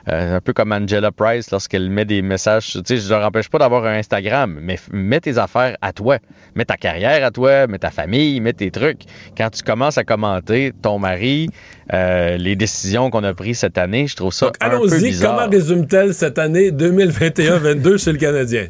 Euh, 0.09 0.37
un 0.37 0.41
peu 0.41 0.53
comme 0.53 0.73
Angela 0.73 1.11
Price 1.13 1.51
lorsqu'elle 1.51 1.91
met 1.91 2.05
des 2.05 2.23
messages. 2.23 2.73
Tu 2.73 2.81
sais, 2.85 2.97
je 2.99 3.05
ne 3.05 3.11
leur 3.11 3.27
empêche 3.27 3.49
pas 3.49 3.59
d'avoir 3.59 3.85
un 3.87 3.95
Instagram, 3.99 4.59
mais 4.61 4.79
mets 4.93 5.21
tes 5.21 5.39
affaires 5.39 5.77
à 5.81 5.93
toi. 5.93 6.19
Mets 6.55 6.65
ta 6.65 6.77
carrière 6.77 7.25
à 7.25 7.31
toi, 7.31 7.67
mets 7.67 7.79
ta 7.79 7.91
famille, 7.91 8.41
mets 8.41 8.53
tes 8.53 8.71
trucs. 8.71 9.03
Quand 9.37 9.51
tu 9.51 9.63
commences 9.63 9.99
à 9.99 10.05
commenter 10.05 10.73
ton 10.83 10.99
mari, 10.99 11.49
euh, 11.93 12.37
les 12.37 12.57
décisions 12.57 13.11
qu'on 13.11 13.25
a 13.25 13.35
prises 13.35 13.59
cette 13.59 13.79
année, 13.79 14.07
je 14.07 14.17
trouve 14.17 14.33
ça 14.33 14.47
un 14.47 14.51
peu 14.51 14.77
Allons-y, 14.77 15.03
bizarre. 15.03 15.37
comment 15.37 15.51
résume-t-elle 15.51 16.15
cette 16.15 16.39
année 16.39 16.71
2021-22 16.71 17.99
chez 17.99 18.13
le 18.13 18.19
Canadien? 18.19 18.67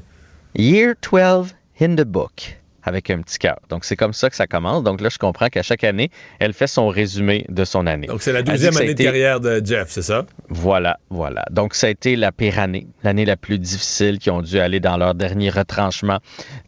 Year 0.54 0.94
12 1.02 1.54
in 1.80 1.96
the 1.96 2.04
book 2.04 2.56
avec 2.86 3.10
un 3.10 3.20
petit 3.20 3.38
cœur. 3.38 3.58
Donc, 3.68 3.84
c'est 3.84 3.96
comme 3.96 4.12
ça 4.12 4.30
que 4.30 4.36
ça 4.36 4.46
commence. 4.46 4.82
Donc 4.82 5.00
là, 5.00 5.08
je 5.10 5.18
comprends 5.18 5.48
qu'à 5.48 5.62
chaque 5.62 5.84
année, 5.84 6.10
elle 6.38 6.52
fait 6.52 6.66
son 6.66 6.88
résumé 6.88 7.44
de 7.48 7.64
son 7.64 7.86
année. 7.86 8.06
Donc, 8.06 8.22
c'est 8.22 8.32
la 8.32 8.38
a 8.38 8.42
année 8.42 8.90
été- 8.90 8.94
de 8.94 9.02
carrière 9.02 9.40
de 9.40 9.60
Jeff, 9.64 9.88
c'est 9.90 10.02
ça? 10.02 10.24
Voilà, 10.48 10.98
voilà. 11.10 11.44
Donc, 11.50 11.74
ça 11.74 11.88
a 11.88 11.90
été 11.90 12.16
la 12.16 12.32
pire 12.32 12.58
année, 12.58 12.86
l'année 13.02 13.24
la 13.24 13.36
plus 13.36 13.58
difficile, 13.58 14.18
qui 14.18 14.30
ont 14.30 14.40
dû 14.40 14.58
aller 14.58 14.80
dans 14.80 14.96
leur 14.96 15.14
dernier 15.14 15.50
retranchement. 15.50 16.18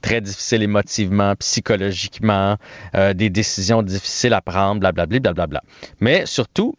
Très 0.03 0.21
difficile 0.21 0.63
émotivement, 0.63 1.35
psychologiquement, 1.37 2.57
euh, 2.95 3.15
des 3.15 3.31
décisions 3.31 3.83
difficiles 3.83 4.35
à 4.35 4.41
prendre, 4.41 4.81
blablabla, 4.81 5.21
blablabla. 5.21 5.63
Mais 6.01 6.27
surtout, 6.27 6.75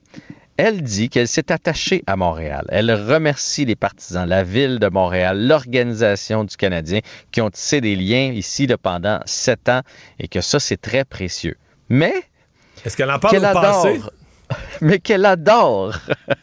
elle 0.62 0.82
dit 0.82 1.08
qu'elle 1.10 1.30
s'est 1.30 1.54
attachée 1.54 2.04
à 2.06 2.18
Montréal. 2.18 2.66
Elle 2.68 2.92
remercie 2.92 3.64
les 3.64 3.78
partisans, 3.78 4.28
la 4.28 4.44
ville 4.44 4.78
de 4.80 4.88
Montréal, 4.90 5.48
l'organisation 5.48 6.44
du 6.44 6.58
Canadien 6.58 7.00
qui 7.32 7.40
ont 7.40 7.50
tissé 7.50 7.80
des 7.80 7.96
liens 7.96 8.34
ici 8.34 8.68
là, 8.68 8.78
pendant 8.78 9.22
sept 9.26 9.70
ans 9.70 9.82
et 10.20 10.28
que 10.28 10.42
ça, 10.42 10.60
c'est 10.60 10.76
très 10.82 11.06
précieux. 11.06 11.56
Mais 11.88 12.14
Est-ce 12.86 12.98
qu'elle 12.98 13.10
en 13.10 13.20
parle 13.20 13.38
au 13.38 13.42
passé? 13.42 14.02
mais 14.82 14.98
qu'elle 15.00 15.26
adore 15.26 15.94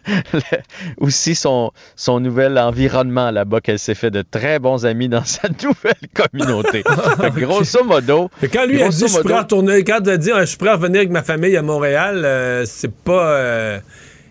aussi 0.98 1.34
son, 1.34 1.72
son 1.96 2.20
nouvel 2.20 2.56
environnement 2.58 3.30
là-bas, 3.32 3.60
qu'elle 3.60 3.78
s'est 3.80 3.96
fait 3.96 4.10
de 4.12 4.22
très 4.22 4.58
bons 4.60 4.86
amis 4.86 5.08
dans 5.08 5.24
sa 5.36 5.48
nouvelle 5.48 5.94
communauté. 6.14 6.82
Que 6.84 7.38
grosso 7.40 7.84
modo, 7.84 8.30
quand 8.52 8.64
lui 8.66 8.80
a 8.82 8.88
dit 8.88 8.98
grosso 9.00 9.06
je 9.08 9.12
suis 9.12 9.22
prêt 9.22 9.32
à 9.32 9.36
modo- 9.36 9.42
retourner, 9.42 9.84
quand 9.84 10.00
dit 10.00 10.30
Ah, 10.32 10.40
je 10.40 10.46
suis 10.46 10.56
prêt 10.56 10.70
à 10.70 10.74
revenir 10.76 11.00
avec 11.00 11.10
ma 11.10 11.22
famille 11.22 11.56
à 11.56 11.62
Montréal, 11.62 12.22
euh, 12.24 12.64
c'est 12.64 12.94
pas. 12.94 13.28
euh, 13.30 13.80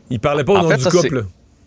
il 0.10 0.19
parlait 0.19 0.44
pas 0.44 0.53
au 0.53 0.57
En 0.57 0.64
nom 0.64 0.69
fait, 0.69 0.77
du 0.77 0.84
ça, 0.84 0.90
couple. 0.91 1.26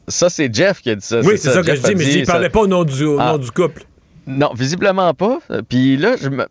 Ça, 0.08 0.30
c'est 0.30 0.52
Jeff 0.54 0.80
qui 0.80 0.90
a 0.90 0.94
dit 0.94 1.04
ça. 1.04 1.20
Oui, 1.20 1.34
c'est 1.36 1.50
ça 1.50 1.60
que 1.60 1.66
Jeff 1.66 1.80
je 1.82 1.88
dis, 1.88 1.94
mais 1.94 2.04
dit 2.04 2.18
il 2.20 2.26
parlait 2.26 2.48
pas 2.48 2.60
au 2.60 2.66
nom 2.66 2.84
du, 2.84 3.04
au 3.04 3.18
Ah. 3.20 3.32
nom 3.32 3.38
du 3.38 3.50
couple. 3.50 3.84
Non, 4.26 4.52
visiblement 4.54 5.12
pas. 5.14 5.38
Puis 5.68 5.96
là, 5.96 6.16
je 6.20 6.28
me. 6.28 6.46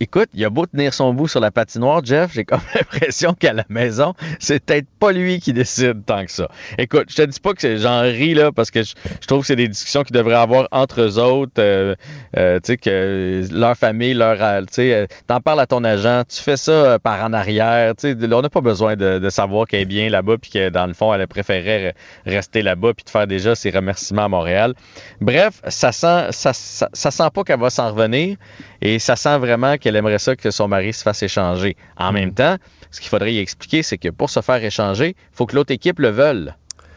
Écoute, 0.00 0.28
il 0.34 0.44
a 0.44 0.50
beau 0.50 0.66
tenir 0.66 0.92
son 0.92 1.14
bout 1.14 1.28
sur 1.28 1.38
la 1.38 1.52
patinoire, 1.52 2.04
Jeff, 2.04 2.32
j'ai 2.34 2.44
comme 2.44 2.60
l'impression 2.74 3.32
qu'à 3.32 3.52
la 3.52 3.64
maison, 3.68 4.14
c'est 4.40 4.64
peut-être 4.64 4.88
pas 4.98 5.12
lui 5.12 5.38
qui 5.38 5.52
décide 5.52 6.04
tant 6.04 6.24
que 6.24 6.32
ça. 6.32 6.48
Écoute, 6.78 7.04
je 7.10 7.14
te 7.16 7.22
dis 7.22 7.38
pas 7.38 7.54
que 7.54 7.76
j'en 7.76 8.00
ris 8.00 8.34
là, 8.34 8.50
parce 8.50 8.72
que 8.72 8.82
je, 8.82 8.94
je 9.20 9.26
trouve 9.28 9.42
que 9.42 9.46
c'est 9.46 9.56
des 9.56 9.68
discussions 9.68 10.02
qu'ils 10.02 10.16
devraient 10.16 10.34
avoir 10.34 10.66
entre 10.72 11.02
eux 11.02 11.18
autres. 11.20 11.52
euh, 11.58 11.94
euh, 12.36 12.56
tu 12.58 12.72
sais, 12.72 12.76
que 12.76 13.44
leur 13.52 13.76
famille, 13.76 14.14
leur. 14.14 14.42
euh, 14.42 14.62
Tu 14.62 14.66
sais, 14.72 14.94
euh, 14.94 15.06
t'en 15.28 15.40
parles 15.40 15.60
à 15.60 15.66
ton 15.66 15.84
agent, 15.84 16.24
tu 16.28 16.42
fais 16.42 16.56
ça 16.56 16.72
euh, 16.72 16.98
par 16.98 17.22
en 17.24 17.32
arrière. 17.32 17.94
Tu 17.94 18.12
sais, 18.14 18.32
on 18.32 18.42
n'a 18.42 18.50
pas 18.50 18.60
besoin 18.60 18.96
de, 18.96 19.20
de 19.20 19.30
savoir 19.30 19.66
qu'elle 19.68 19.82
est 19.82 19.84
bien 19.84 20.08
là-bas, 20.10 20.38
puis 20.38 20.50
que 20.50 20.70
dans 20.70 20.86
le 20.86 20.94
fond, 20.94 21.14
elle 21.14 21.24
préférait 21.28 21.94
rester 22.26 22.62
là-bas, 22.62 22.94
puis 22.94 23.04
de 23.04 23.10
faire 23.10 23.28
déjà 23.28 23.54
ses 23.54 23.70
remerciements 23.70 24.24
à 24.24 24.28
Montréal. 24.28 24.74
Bref, 25.20 25.60
ça 25.68 25.92
sent, 25.92 26.26
ça, 26.32 26.52
ça, 26.52 26.88
ça 26.92 27.10
sent 27.12 27.28
pas 27.32 27.44
qu'elle 27.44 27.60
va 27.60 27.70
s'en 27.70 27.92
revenir 27.92 28.36
et 28.80 28.98
ça 28.98 29.16
sent 29.16 29.38
vraiment 29.38 29.76
qu'elle 29.76 29.96
aimerait 29.96 30.18
ça 30.18 30.36
que 30.36 30.50
son 30.50 30.68
mari 30.68 30.92
se 30.92 31.02
fasse 31.02 31.22
échanger. 31.22 31.76
En 31.96 32.12
même 32.12 32.32
temps, 32.32 32.56
ce 32.90 33.00
qu'il 33.00 33.08
faudrait 33.08 33.32
y 33.34 33.38
expliquer, 33.38 33.82
c'est 33.82 33.98
que 33.98 34.08
pour 34.08 34.30
se 34.30 34.40
faire 34.40 34.62
échanger, 34.62 35.08
il 35.18 35.36
faut 35.36 35.46
que 35.46 35.54
l'autre 35.56 35.72
équipe 35.72 35.98
le 35.98 36.08
veuille. 36.10 36.52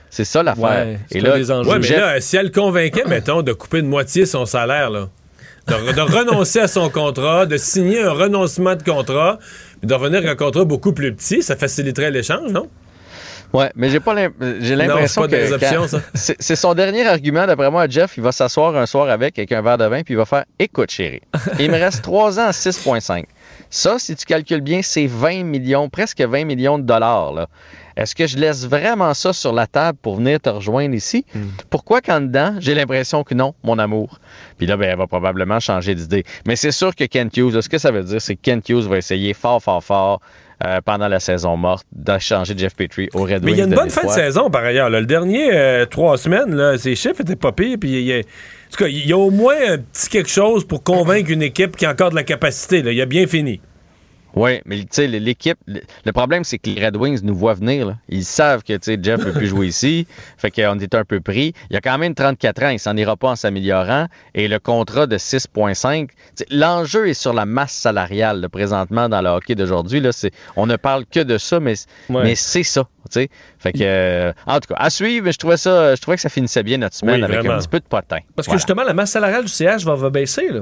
C'est 0.10 0.26
ça 0.26 0.44
l'affaire. 0.44 0.64
Ouais, 1.66 1.76
mais 1.78 1.88
Jeff- 1.88 1.98
là, 2.00 2.22
si 2.22 2.36
elle 2.38 2.48
le 2.48 2.52
convainquait, 2.52 3.04
mettons, 3.08 3.42
de 3.42 3.54
couper 3.54 3.82
de 3.82 3.88
moitié 3.88 4.26
son 4.26 4.46
salaire, 4.46 4.90
là, 4.90 5.08
de, 5.68 5.94
de 5.94 6.02
renoncer 6.02 6.60
à 6.60 6.68
son 6.68 6.90
contrat, 6.90 7.46
de 7.46 7.56
signer 7.58 8.02
un 8.04 8.12
renoncement 8.12 8.76
de 8.76 8.84
contrat, 8.84 9.40
puis 9.80 9.88
de 9.88 9.94
revenir 9.94 10.18
avec 10.20 10.30
un 10.32 10.36
contrat 10.36 10.66
beaucoup 10.66 10.92
plus 10.94 11.14
petit, 11.16 11.42
ça 11.42 11.56
faciliterait 11.56 12.12
l'échange, 12.12 12.52
non? 12.52 12.68
Ouais, 13.54 13.70
mais 13.76 13.90
j'ai 13.90 14.00
pas 14.00 14.16
j'ai 14.62 14.76
l'impression 14.76 15.28
que 15.28 15.36
c'est 16.14 16.56
son 16.56 16.74
dernier 16.74 17.06
argument 17.06 17.46
d'après 17.46 17.70
moi. 17.70 17.88
Jeff, 17.90 18.16
il 18.18 18.24
va 18.24 18.32
s'asseoir 18.32 18.76
un 18.78 18.86
soir 18.86 19.10
avec 19.10 19.38
avec 19.38 19.52
un 19.52 19.62
verre 19.62 19.78
de 19.78 19.86
vin 19.86 20.04
puis 20.04 20.14
il 20.14 20.18
va 20.18 20.26
faire 20.26 20.46
"Écoute, 20.58 20.90
chérie, 20.90 21.22
il 21.60 21.70
me 21.70 21.78
reste 21.78 22.02
3 22.02 22.40
ans 22.40 22.48
à 22.48 22.52
6.5. 22.52 23.26
Ça, 23.70 24.00
si 24.00 24.16
tu 24.16 24.26
calcules 24.26 24.62
bien, 24.62 24.82
c'est 24.82 25.08
20 25.08 25.44
millions, 25.44 25.90
presque 25.90 26.22
20 26.22 26.46
millions 26.46 26.78
de 26.80 26.84
dollars 26.84 27.34
là. 27.34 27.48
Est-ce 28.02 28.16
que 28.16 28.26
je 28.26 28.36
laisse 28.36 28.66
vraiment 28.66 29.14
ça 29.14 29.32
sur 29.32 29.54
la 29.54 29.68
table 29.68 29.96
pour 30.02 30.16
venir 30.16 30.40
te 30.40 30.50
rejoindre 30.50 30.96
ici? 30.96 31.24
Hmm. 31.36 31.50
Pourquoi 31.70 32.02
qu'en 32.02 32.20
dedans, 32.20 32.56
j'ai 32.60 32.74
l'impression 32.74 33.24
que 33.24 33.36
non, 33.36 33.54
mon 33.64 33.78
amour? 33.78 34.20
Puis 34.58 34.66
là, 34.66 34.76
ben, 34.76 34.90
elle 34.90 34.98
va 34.98 35.06
probablement 35.06 35.60
changer 35.60 35.94
d'idée. 35.94 36.24
Mais 36.48 36.56
c'est 36.56 36.72
sûr 36.72 36.96
que 36.96 37.04
Kent 37.04 37.38
Hughes, 37.38 37.54
là, 37.54 37.62
ce 37.62 37.70
que 37.70 37.78
ça 37.78 37.92
veut 37.92 38.04
dire, 38.04 38.20
c'est 38.20 38.36
que 38.36 38.42
Kent 38.42 38.68
Hughes 38.70 38.88
va 38.88 38.98
essayer 38.98 39.36
fort, 39.36 39.62
fort, 39.62 39.84
fort 39.84 40.20
euh, 40.66 40.82
pendant 40.84 41.08
la 41.08 41.20
saison 41.20 41.58
morte 41.58 41.86
d'échanger 41.92 42.56
Jeff 42.58 42.76
Petrie 42.76 43.10
au 43.14 43.22
Red 43.22 43.34
Wings. 43.34 43.42
Mais 43.46 43.52
il 43.52 43.58
y 43.60 43.62
a 43.62 43.66
une 43.66 43.76
bonne 43.76 43.92
fin 43.92 44.08
de 44.08 44.12
saison, 44.12 44.50
par 44.50 44.64
ailleurs. 44.64 44.90
là. 44.90 45.00
Le 45.00 45.06
dernier, 45.06 45.54
euh, 45.54 45.86
trois 45.86 46.18
semaines, 46.18 46.56
là, 46.56 46.80
ses 46.80 46.96
chiffres 46.96 47.22
étaient 47.22 47.36
pas 47.36 47.52
pires. 47.52 47.78
Puis 47.80 47.92
il 47.92 48.02
y 48.02 48.14
a, 48.14 48.18
en 48.18 48.22
tout 48.72 48.84
cas, 48.84 48.88
il 48.88 49.08
y 49.08 49.14
a 49.14 49.18
au 49.18 49.30
moins 49.30 49.56
un 49.70 49.78
petit 49.78 50.10
quelque 50.10 50.30
chose 50.30 50.66
pour 50.66 50.82
convaincre 50.82 51.30
une 51.30 51.44
équipe 51.44 51.76
qui 51.76 51.86
a 51.86 51.92
encore 51.92 52.10
de 52.10 52.16
la 52.16 52.24
capacité. 52.24 52.82
là. 52.82 52.92
Il 52.92 53.00
a 53.00 53.06
bien 53.06 53.28
fini. 53.28 53.62
Oui, 54.36 54.62
mais 54.66 54.78
tu 54.80 54.88
sais, 54.92 55.08
l'équipe, 55.08 55.58
le 55.68 56.12
problème, 56.12 56.44
c'est 56.44 56.58
que 56.58 56.70
les 56.70 56.86
Red 56.86 56.96
Wings 56.96 57.20
nous 57.24 57.36
voient 57.36 57.54
venir. 57.54 57.88
là. 57.88 57.98
Ils 58.10 58.24
savent 58.24 58.64
que 58.64 58.74
tu 58.74 58.80
sais, 58.84 59.00
Jeff 59.02 59.20
ne 59.20 59.26
peut 59.26 59.34
plus 59.34 59.48
jouer 59.48 59.68
ici. 59.68 60.08
Fait 60.38 60.52
qu'on 60.52 60.80
est 60.80 60.96
un 60.96 61.04
peu 61.04 61.20
pris. 61.20 61.54
Il 61.70 61.76
a 61.76 61.82
quand 61.82 61.98
même 61.98 62.16
34 62.16 62.64
ans, 62.64 62.70
il 62.70 62.80
s'en 62.80 62.96
ira 62.96 63.18
pas 63.18 63.30
en 63.30 63.36
s'améliorant. 63.36 64.08
Et 64.34 64.48
le 64.48 64.60
contrat 64.60 65.08
de 65.08 65.18
6,5, 65.18 66.08
tu 66.08 66.14
sais, 66.36 66.46
l'enjeu 66.50 67.10
est 67.10 67.14
sur 67.14 67.34
la 67.34 67.46
masse 67.46 67.74
salariale 67.74 68.42
là, 68.42 68.50
présentement 68.50 69.10
dans 69.10 69.22
le 69.22 69.30
hockey 69.30 69.56
d'aujourd'hui. 69.56 70.02
On 70.56 70.66
ne 70.66 70.76
parle 70.78 71.06
que 71.06 71.20
de 71.20 71.38
ça, 71.38 71.60
mais, 71.60 71.74
mais 72.10 72.36
c'est 72.36 72.64
ça. 72.64 72.88
Fait 73.60 73.74
que, 73.74 73.80
euh, 73.82 74.32
en 74.46 74.60
tout 74.60 74.70
cas, 74.74 74.76
à 74.80 74.90
suivre, 74.90 75.26
mais 75.26 75.32
je 75.34 75.38
trouvais 75.38 75.58
ça, 75.58 75.96
je 75.96 76.02
trouvais 76.02 76.16
que 76.16 76.22
ça 76.22 76.30
finissait 76.30 76.64
bien 76.64 76.78
notre 76.78 76.96
semaine 76.96 77.16
Oui, 77.18 77.24
avec 77.24 77.40
vraiment. 77.40 77.56
un 77.56 77.60
petit 77.60 77.68
peu 77.68 77.80
de 77.80 77.86
potin. 77.86 78.20
Parce 78.36 78.48
que 78.48 78.54
justement, 78.54 78.84
la 78.84 78.94
masse 78.94 79.12
salariale 79.12 79.44
du 79.44 79.52
CH 79.52 79.84
va, 79.84 79.96
va 79.96 80.10
baisser. 80.10 80.48
Là. 80.50 80.62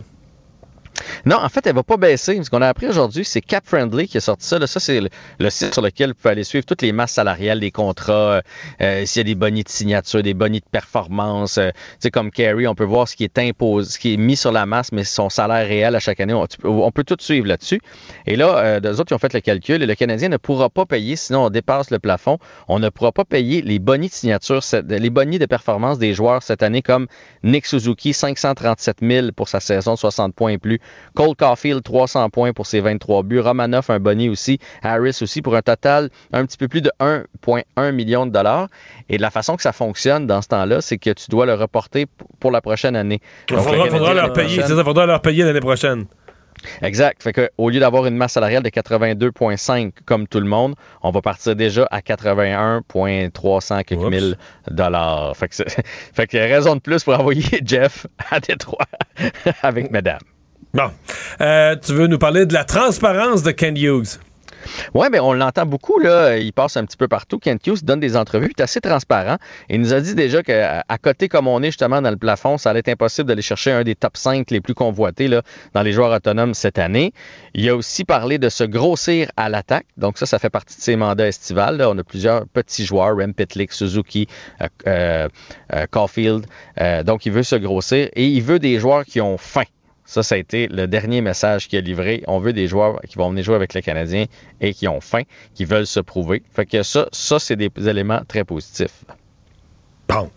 Non, 1.25 1.37
en 1.37 1.49
fait, 1.49 1.65
elle 1.67 1.75
va 1.75 1.83
pas 1.83 1.97
baisser. 1.97 2.41
Ce 2.43 2.49
qu'on 2.49 2.61
a 2.61 2.67
appris 2.67 2.87
aujourd'hui, 2.87 3.25
c'est 3.25 3.41
Cap 3.41 3.65
Friendly 3.65 4.07
qui 4.07 4.17
a 4.17 4.21
sorti 4.21 4.45
ça. 4.45 4.59
Là. 4.59 4.67
Ça, 4.67 4.79
c'est 4.79 5.01
le, 5.01 5.49
site 5.49 5.73
sur 5.73 5.81
lequel 5.81 6.09
vous 6.09 6.15
pouvez 6.15 6.31
aller 6.31 6.43
suivre 6.43 6.65
toutes 6.65 6.81
les 6.81 6.91
masses 6.91 7.13
salariales, 7.13 7.59
les 7.59 7.71
contrats, 7.71 8.13
euh, 8.13 8.41
euh, 8.81 9.05
s'il 9.05 9.19
y 9.19 9.21
a 9.21 9.23
des 9.23 9.35
bonnies 9.35 9.63
de 9.63 9.69
signature, 9.69 10.23
des 10.23 10.33
bonnies 10.33 10.59
de 10.59 10.69
performance. 10.71 11.57
euh, 11.57 11.71
tu 11.71 11.79
sais, 11.99 12.11
comme 12.11 12.31
Carey, 12.31 12.67
on 12.67 12.75
peut 12.75 12.83
voir 12.83 13.07
ce 13.07 13.15
qui 13.15 13.23
est 13.23 13.37
imposé, 13.37 13.91
ce 13.91 13.99
qui 13.99 14.13
est 14.13 14.17
mis 14.17 14.35
sur 14.35 14.51
la 14.51 14.65
masse, 14.65 14.91
mais 14.91 15.03
son 15.03 15.29
salaire 15.29 15.67
réel 15.67 15.95
à 15.95 15.99
chaque 15.99 16.19
année. 16.19 16.33
On, 16.63 16.91
peut 16.91 17.03
tout 17.03 17.17
suivre 17.19 17.47
là-dessus. 17.47 17.81
Et 18.25 18.35
là, 18.35 18.57
euh, 18.57 18.79
deux 18.79 18.99
autres, 18.99 19.13
ont 19.13 19.19
fait 19.19 19.33
le 19.33 19.41
calcul 19.41 19.81
et 19.81 19.85
le 19.85 19.95
Canadien 19.95 20.29
ne 20.29 20.37
pourra 20.37 20.69
pas 20.69 20.85
payer, 20.85 21.15
sinon 21.15 21.45
on 21.45 21.49
dépasse 21.49 21.91
le 21.91 21.99
plafond. 21.99 22.37
On 22.67 22.79
ne 22.79 22.89
pourra 22.89 23.11
pas 23.11 23.25
payer 23.25 23.61
les 23.61 23.79
bonnies 23.79 24.07
de 24.07 24.13
signature, 24.13 24.61
les 24.87 25.09
bonnies 25.09 25.39
de 25.39 25.45
performance 25.45 25.99
des 25.99 26.13
joueurs 26.13 26.43
cette 26.43 26.63
année, 26.63 26.81
comme 26.81 27.07
Nick 27.43 27.65
Suzuki, 27.65 28.13
537 28.13 28.97
000 29.01 29.31
pour 29.35 29.49
sa 29.49 29.59
saison 29.59 29.93
de 29.93 29.99
60 29.99 30.33
points 30.33 30.51
et 30.51 30.57
plus. 30.57 30.79
Cole 31.15 31.35
Caulfield, 31.35 31.83
300 31.83 32.29
points 32.29 32.53
pour 32.53 32.65
ses 32.65 32.79
23 32.81 33.23
buts. 33.23 33.39
Romanoff, 33.39 33.89
un 33.89 33.99
boni 33.99 34.29
aussi. 34.29 34.59
Harris 34.83 35.17
aussi, 35.21 35.41
pour 35.41 35.55
un 35.55 35.61
total 35.61 36.09
un 36.33 36.45
petit 36.45 36.57
peu 36.57 36.67
plus 36.67 36.81
de 36.81 36.91
1,1 36.99 37.91
million 37.91 38.25
de 38.25 38.31
dollars. 38.31 38.67
Et 39.09 39.17
la 39.17 39.29
façon 39.31 39.55
que 39.55 39.61
ça 39.61 39.71
fonctionne 39.71 40.27
dans 40.27 40.41
ce 40.41 40.47
temps-là, 40.49 40.81
c'est 40.81 40.97
que 40.97 41.09
tu 41.11 41.25
dois 41.29 41.45
le 41.45 41.53
reporter 41.55 42.05
pour 42.39 42.51
la 42.51 42.61
prochaine 42.61 42.95
année. 42.95 43.21
Il 43.49 43.55
le 43.55 43.61
faudra, 43.61 44.13
leur 44.13 44.33
payer, 44.33 44.47
prochaine- 44.47 44.67
c'est 44.67 44.75
ça, 44.75 44.83
faudra 44.83 45.05
leur 45.05 45.21
payer 45.21 45.43
l'année 45.43 45.59
prochaine. 45.59 46.05
Exact. 46.81 47.23
Fait 47.23 47.31
que, 47.31 47.49
au 47.57 47.69
lieu 47.69 47.79
d'avoir 47.79 48.05
une 48.05 48.17
masse 48.17 48.33
salariale 48.33 48.61
de 48.63 48.69
82,5 48.69 49.93
comme 50.05 50.27
tout 50.27 50.41
le 50.41 50.45
monde, 50.45 50.75
on 51.01 51.09
va 51.11 51.21
partir 51.21 51.55
déjà 51.55 51.87
à 51.89 52.01
81,300 52.01 53.83
quelques 53.83 54.01
mille 54.11 54.37
dollars. 54.69 55.35
Fait 55.37 55.47
que, 55.47 55.55
c'est- 55.55 55.69
fait 56.13 56.27
que 56.27 56.37
raison 56.37 56.75
de 56.75 56.81
plus 56.81 57.03
pour 57.03 57.17
envoyer 57.17 57.43
Jeff 57.65 58.07
à 58.29 58.39
Détroit 58.41 58.85
avec 59.63 59.89
madame. 59.91 60.19
Bon. 60.73 60.91
Euh, 61.41 61.75
tu 61.75 61.93
veux 61.93 62.05
nous 62.05 62.19
parler 62.19 62.45
de 62.45 62.53
la 62.53 62.63
transparence 62.63 63.41
de 63.41 63.49
Ken 63.51 63.75
Hughes? 63.75 64.19
Oui, 64.93 65.07
mais 65.11 65.19
on 65.19 65.33
l'entend 65.33 65.65
beaucoup, 65.65 65.99
là. 65.99 66.37
Il 66.37 66.53
passe 66.53 66.77
un 66.77 66.85
petit 66.85 66.97
peu 66.97 67.07
partout. 67.07 67.39
Kent 67.39 67.65
Hughes 67.65 67.83
donne 67.83 67.99
des 67.99 68.15
entrevues, 68.15 68.51
il 68.55 68.59
est 68.59 68.63
assez 68.63 68.81
transparent. 68.81 69.37
Il 69.69 69.81
nous 69.81 69.93
a 69.93 70.01
dit 70.01 70.13
déjà 70.13 70.43
qu'à 70.43 70.83
à 70.87 70.97
côté 70.97 71.27
comme 71.27 71.47
on 71.47 71.61
est 71.63 71.67
justement 71.67 72.01
dans 72.01 72.11
le 72.11 72.17
plafond, 72.17 72.57
ça 72.57 72.69
allait 72.69 72.79
être 72.79 72.89
impossible 72.89 73.27
d'aller 73.27 73.41
chercher 73.41 73.71
un 73.71 73.83
des 73.83 73.95
top 73.95 74.17
5 74.17 74.51
les 74.51 74.61
plus 74.61 74.73
convoités 74.75 75.27
là, 75.27 75.41
dans 75.73 75.81
les 75.81 75.91
joueurs 75.91 76.11
autonomes 76.11 76.53
cette 76.53 76.77
année. 76.77 77.13
Il 77.53 77.67
a 77.69 77.75
aussi 77.75 78.05
parlé 78.05 78.37
de 78.37 78.49
se 78.49 78.63
grossir 78.63 79.31
à 79.37 79.49
l'attaque. 79.49 79.87
Donc 79.97 80.17
ça, 80.17 80.25
ça 80.25 80.37
fait 80.37 80.49
partie 80.49 80.77
de 80.77 80.81
ses 80.81 80.95
mandats 80.95 81.27
estivales. 81.27 81.77
là. 81.77 81.89
On 81.89 81.97
a 81.97 82.03
plusieurs 82.03 82.45
petits 82.47 82.85
joueurs, 82.85 83.15
Rem 83.15 83.33
Pitlick, 83.33 83.71
Suzuki, 83.71 84.27
euh, 84.61 84.67
euh, 85.73 85.85
Caulfield. 85.89 86.45
Donc 87.05 87.25
il 87.25 87.31
veut 87.31 87.43
se 87.43 87.55
grossir 87.55 88.09
et 88.13 88.27
il 88.27 88.43
veut 88.43 88.59
des 88.59 88.79
joueurs 88.79 89.05
qui 89.05 89.19
ont 89.21 89.37
faim. 89.37 89.63
Ça, 90.09 90.23
ça 90.23 90.33
a 90.33 90.37
été 90.39 90.67
le 90.67 90.87
dernier 90.87 91.21
message 91.21 91.67
qu'il 91.67 91.77
a 91.77 91.81
livré. 91.83 92.23
On 92.25 92.39
veut 92.39 92.51
des 92.51 92.67
joueurs 92.67 92.99
qui 93.07 93.15
vont 93.19 93.29
venir 93.29 93.43
jouer 93.43 93.53
avec 93.53 93.75
les 93.75 93.83
Canadiens 93.83 94.25
et 94.59 94.73
qui 94.73 94.87
ont 94.87 95.01
faim, 95.01 95.21
qui 95.53 95.65
veulent 95.65 95.85
se 95.85 95.99
prouver. 95.99 96.41
Fait 96.51 96.65
que 96.65 96.81
ça, 96.81 97.07
ça 97.11 97.37
c'est 97.37 97.55
des 97.55 97.69
éléments 97.87 98.21
très 98.27 98.43
positifs. 98.43 99.03
Bon. 100.07 100.31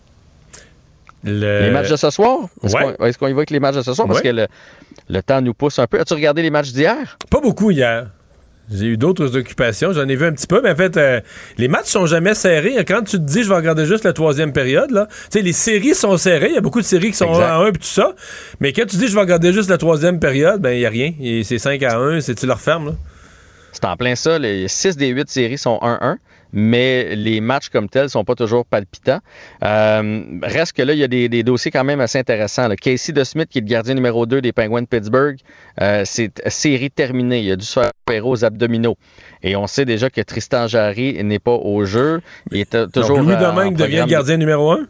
Les 1.23 1.71
matchs 1.71 1.89
de 1.89 1.95
ce 1.95 2.11
soir? 2.11 2.41
Est-ce 2.63 2.75
Ouais. 2.75 3.13
qu'on 3.17 3.27
y 3.27 3.31
va 3.33 3.39
avec 3.39 3.49
les 3.49 3.59
matchs 3.59 3.77
de 3.77 3.81
ce 3.81 3.95
soir? 3.95 4.07
Parce 4.07 4.19
Ouais. 4.19 4.29
que 4.29 4.35
le, 4.35 4.47
le 5.09 5.23
temps 5.23 5.41
nous 5.41 5.55
pousse 5.55 5.79
un 5.79 5.87
peu. 5.87 5.99
As-tu 5.99 6.13
regardé 6.13 6.43
les 6.43 6.51
matchs 6.51 6.71
d'hier? 6.71 7.17
Pas 7.31 7.41
beaucoup 7.41 7.71
hier. 7.71 8.11
J'ai 8.73 8.87
eu 8.87 8.97
d'autres 8.97 9.37
occupations, 9.37 9.93
j'en 9.93 10.07
ai 10.07 10.15
vu 10.15 10.25
un 10.25 10.31
petit 10.33 10.47
peu, 10.47 10.61
mais 10.61 10.71
en 10.71 10.75
fait, 10.75 10.97
euh, 10.97 11.21
les 11.57 11.67
matchs 11.67 11.87
sont 11.87 12.05
jamais 12.05 12.33
serrés. 12.33 12.75
Quand 12.87 13.01
tu 13.03 13.17
te 13.17 13.23
dis, 13.23 13.43
je 13.43 13.49
vais 13.49 13.55
regarder 13.55 13.85
juste 13.85 14.03
la 14.03 14.13
troisième 14.13 14.51
période, 14.51 14.91
là, 14.91 15.07
tu 15.09 15.15
sais, 15.31 15.41
les 15.41 15.53
séries 15.53 15.95
sont 15.95 16.17
serrées, 16.17 16.49
il 16.49 16.55
y 16.55 16.57
a 16.57 16.61
beaucoup 16.61 16.81
de 16.81 16.85
séries 16.85 17.11
qui 17.11 17.17
sont 17.17 17.29
Exact. 17.29 17.43
1 17.43 17.45
à 17.47 17.57
1 17.57 17.67
et 17.67 17.71
tout 17.73 17.83
ça, 17.83 18.13
mais 18.59 18.73
quand 18.73 18.85
tu 18.87 18.97
dis, 18.97 19.07
je 19.07 19.13
vais 19.13 19.21
regarder 19.21 19.53
juste 19.53 19.69
la 19.69 19.77
troisième 19.77 20.19
période, 20.19 20.61
ben, 20.61 20.71
il 20.71 20.79
n'y 20.79 20.85
a 20.85 20.89
rien. 20.89 21.13
C'est 21.43 21.59
5 21.59 21.81
à 21.83 21.97
1, 21.97 22.21
c'est 22.21 22.35
tu 22.35 22.45
le 22.47 22.53
refermes, 22.53 22.87
là. 22.87 22.93
C'est 23.71 23.85
en 23.85 23.97
plein 23.97 24.15
ça. 24.15 24.37
Les 24.37 24.67
6 24.67 24.97
des 24.97 25.07
8 25.09 25.29
séries 25.29 25.57
sont 25.57 25.79
1-1, 25.81 26.17
mais 26.53 27.15
les 27.15 27.41
matchs 27.41 27.69
comme 27.69 27.89
tels 27.89 28.09
sont 28.09 28.23
pas 28.23 28.35
toujours 28.35 28.65
palpitants. 28.65 29.19
Euh, 29.63 30.21
reste 30.43 30.73
que 30.73 30.83
là, 30.83 30.93
il 30.93 30.99
y 30.99 31.03
a 31.03 31.07
des, 31.07 31.27
des 31.27 31.43
dossiers 31.43 31.71
quand 31.71 31.83
même 31.83 31.99
assez 31.99 32.19
intéressants. 32.19 32.67
là. 32.67 32.75
Casey 32.75 33.11
DeSmith, 33.11 33.49
qui 33.49 33.57
est 33.57 33.61
le 33.61 33.67
gardien 33.67 33.95
numéro 33.95 34.25
2 34.25 34.41
des 34.41 34.53
Penguins 34.53 34.83
de 34.83 34.87
Pittsburgh, 34.87 35.37
euh, 35.81 36.03
c'est 36.05 36.31
série 36.47 36.91
terminée. 36.91 37.41
Il 37.41 37.51
a 37.51 37.55
dû 37.55 37.65
se 37.65 37.79
faire 37.79 37.91
opérer 38.07 38.21
aux 38.27 38.45
abdominaux. 38.45 38.95
Et 39.41 39.55
on 39.55 39.67
sait 39.67 39.85
déjà 39.85 40.09
que 40.09 40.21
Tristan 40.21 40.67
Jarry 40.67 41.21
n'est 41.23 41.39
pas 41.39 41.51
au 41.51 41.83
jeu. 41.85 42.21
Il 42.51 42.61
est 42.61 42.91
toujours. 42.91 43.17
Donc, 43.17 43.25
Louis 43.27 43.37
Domingue 43.37 43.75
devient 43.75 44.05
gardien 44.07 44.37
numéro 44.37 44.71
1. 44.71 44.87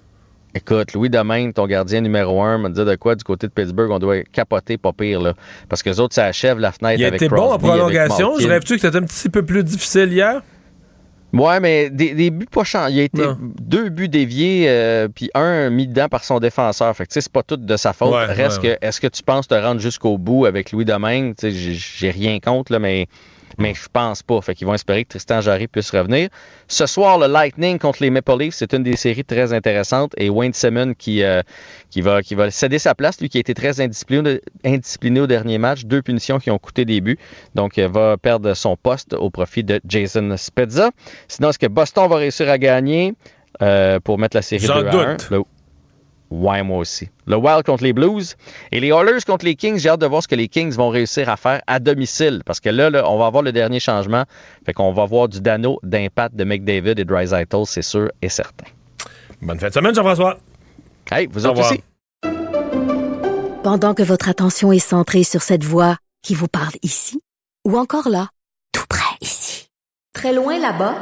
Écoute, 0.55 0.93
Louis 0.93 1.09
Domingue, 1.09 1.51
ton 1.51 1.65
gardien 1.65 2.01
numéro 2.01 2.43
un, 2.43 2.59
m'a 2.59 2.69
dit 2.69 2.85
de 2.85 2.95
quoi 2.95 3.15
du 3.15 3.23
côté 3.23 3.47
de 3.47 3.51
Pittsburgh, 3.51 3.89
on 3.89 3.97
doit 3.97 4.21
capoter 4.21 4.77
pas 4.77 4.93
pire, 4.93 5.19
là. 5.19 5.33
Parce 5.67 5.81
que 5.81 5.89
les 5.89 5.99
autres, 5.99 6.13
ça 6.13 6.25
achève 6.25 6.59
la 6.59 6.71
fenêtre 6.71 6.99
Il 6.99 7.03
a 7.05 7.07
avec 7.07 7.23
été 7.23 7.29
bon 7.29 7.51
en 7.53 7.57
prolongation. 7.57 8.33
Je 8.39 8.47
rêve-tu 8.47 8.75
que 8.75 8.81
c'était 8.81 8.97
un 8.97 9.01
petit 9.03 9.29
peu 9.29 9.43
plus 9.43 9.63
difficile 9.63 10.13
hier? 10.13 10.41
Ouais, 11.33 11.59
mais 11.59 11.89
des, 11.89 12.13
des 12.13 12.29
buts 12.29 12.45
pas 12.45 12.63
changés. 12.63 12.93
Il 12.93 12.99
a 12.99 13.03
été 13.03 13.21
deux 13.61 13.89
buts 13.89 14.07
déviés, 14.07 14.65
euh, 14.67 15.07
puis 15.07 15.31
un 15.33 15.69
mis 15.71 15.87
dedans 15.87 16.07
par 16.07 16.23
son 16.23 16.39
défenseur. 16.39 16.95
Fait 16.95 17.05
que, 17.05 17.09
tu 17.09 17.15
sais, 17.15 17.21
c'est 17.21 17.31
pas 17.31 17.41
tout 17.43 17.57
de 17.57 17.75
sa 17.77 17.91
faute. 17.93 18.13
Ouais, 18.13 18.25
Reste 18.25 18.61
ouais, 18.61 18.77
que, 18.79 18.85
est-ce 18.85 19.01
que 19.01 19.07
tu 19.07 19.23
penses 19.23 19.47
te 19.47 19.55
rendre 19.55 19.81
jusqu'au 19.81 20.17
bout 20.17 20.45
avec 20.45 20.71
Louis 20.71 20.85
Domingue? 20.85 21.35
Tu 21.35 21.49
sais, 21.49 21.51
j'ai- 21.51 21.73
j'ai 21.73 22.11
rien 22.11 22.39
contre, 22.39 22.71
là, 22.71 22.79
mais, 22.79 23.07
mais 23.57 23.73
je 23.73 23.87
pense 23.91 24.23
pas. 24.23 24.41
Fait 24.41 24.55
qu'ils 24.55 24.67
vont 24.67 24.73
espérer 24.73 25.03
que 25.03 25.09
Tristan 25.09 25.41
Jarry 25.41 25.67
puisse 25.67 25.91
revenir. 25.91 26.29
Ce 26.67 26.85
soir, 26.85 27.17
le 27.19 27.27
Lightning 27.27 27.77
contre 27.79 28.01
les 28.01 28.09
Maple 28.09 28.37
Leafs, 28.39 28.55
c'est 28.55 28.73
une 28.73 28.83
des 28.83 28.95
séries 28.95 29.23
très 29.25 29.53
intéressantes. 29.53 30.13
Et 30.17 30.29
Wayne 30.29 30.53
Simmons 30.53 30.93
qui, 30.97 31.23
euh, 31.23 31.41
qui, 31.89 32.01
va, 32.01 32.21
qui 32.21 32.35
va 32.35 32.49
céder 32.51 32.79
sa 32.79 32.95
place, 32.95 33.19
lui 33.21 33.29
qui 33.29 33.37
a 33.37 33.41
été 33.41 33.53
très 33.53 33.79
indiscipliné, 33.81 34.41
indiscipliné 34.65 35.19
au 35.21 35.27
dernier 35.27 35.57
match. 35.57 35.85
Deux 35.85 36.01
punitions 36.01 36.39
qui 36.39 36.51
ont 36.51 36.59
coûté 36.59 36.85
des 36.85 37.01
buts. 37.01 37.17
Donc, 37.55 37.77
il 37.77 37.87
va 37.87 38.17
perdre 38.17 38.53
son 38.53 38.75
poste 38.75 39.13
au 39.13 39.29
profit 39.29 39.63
de 39.63 39.79
Jason 39.87 40.35
Spezza. 40.37 40.91
Sinon, 41.27 41.49
est-ce 41.49 41.59
que 41.59 41.67
Boston 41.67 42.07
va 42.09 42.17
réussir 42.17 42.49
à 42.49 42.57
gagner 42.57 43.13
euh, 43.61 43.99
pour 43.99 44.17
mettre 44.17 44.35
la 44.35 44.41
série 44.41 44.65
J'en 44.65 44.81
2 44.81 44.87
à 44.87 44.91
doute. 44.91 45.27
1? 45.31 45.35
Le- 45.35 45.43
Ouais, 46.33 46.63
moi 46.63 46.79
aussi. 46.79 47.09
Le 47.27 47.35
Wild 47.35 47.61
contre 47.63 47.83
les 47.83 47.93
Blues. 47.93 48.35
Et 48.71 48.79
les 48.79 48.87
Oilers 48.87 49.23
contre 49.23 49.45
les 49.45 49.53
Kings, 49.53 49.77
j'ai 49.77 49.89
hâte 49.89 50.01
de 50.01 50.07
voir 50.07 50.23
ce 50.23 50.27
que 50.27 50.33
les 50.33 50.47
Kings 50.47 50.73
vont 50.73 50.89
réussir 50.89 51.29
à 51.29 51.37
faire 51.37 51.61
à 51.67 51.79
domicile. 51.79 52.41
Parce 52.43 52.59
que 52.59 52.69
là, 52.69 52.89
là, 52.89 53.07
on 53.07 53.19
va 53.19 53.27
avoir 53.27 53.43
le 53.43 53.51
dernier 53.51 53.79
changement. 53.79 54.23
Fait 54.65 54.73
qu'on 54.73 54.91
va 54.93 55.05
voir 55.05 55.27
du 55.29 55.41
Dano, 55.41 55.79
d'impact 55.83 56.35
de 56.35 56.43
McDavid 56.43 56.95
et 56.97 57.05
Dreisaitl, 57.05 57.65
c'est 57.65 57.83
sûr 57.83 58.09
et 58.23 58.29
certain. 58.29 58.65
Bonne 59.43 59.59
fin 59.59 59.67
de 59.67 59.73
semaine, 59.73 59.93
Jean-François. 59.93 60.39
Hey, 61.11 61.27
vous 61.27 61.47
revoir. 61.47 61.69
aussi. 61.69 61.83
Pendant 63.63 63.93
que 63.93 64.01
votre 64.01 64.27
attention 64.27 64.71
est 64.71 64.79
centrée 64.79 65.23
sur 65.23 65.43
cette 65.43 65.63
voix 65.63 65.97
qui 66.23 66.33
vous 66.33 66.47
parle 66.47 66.73
ici, 66.81 67.21
ou 67.63 67.77
encore 67.77 68.09
là, 68.09 68.29
tout 68.71 68.87
près 68.89 69.17
ici, 69.21 69.67
très 70.13 70.33
loin 70.33 70.57
là-bas, 70.57 70.95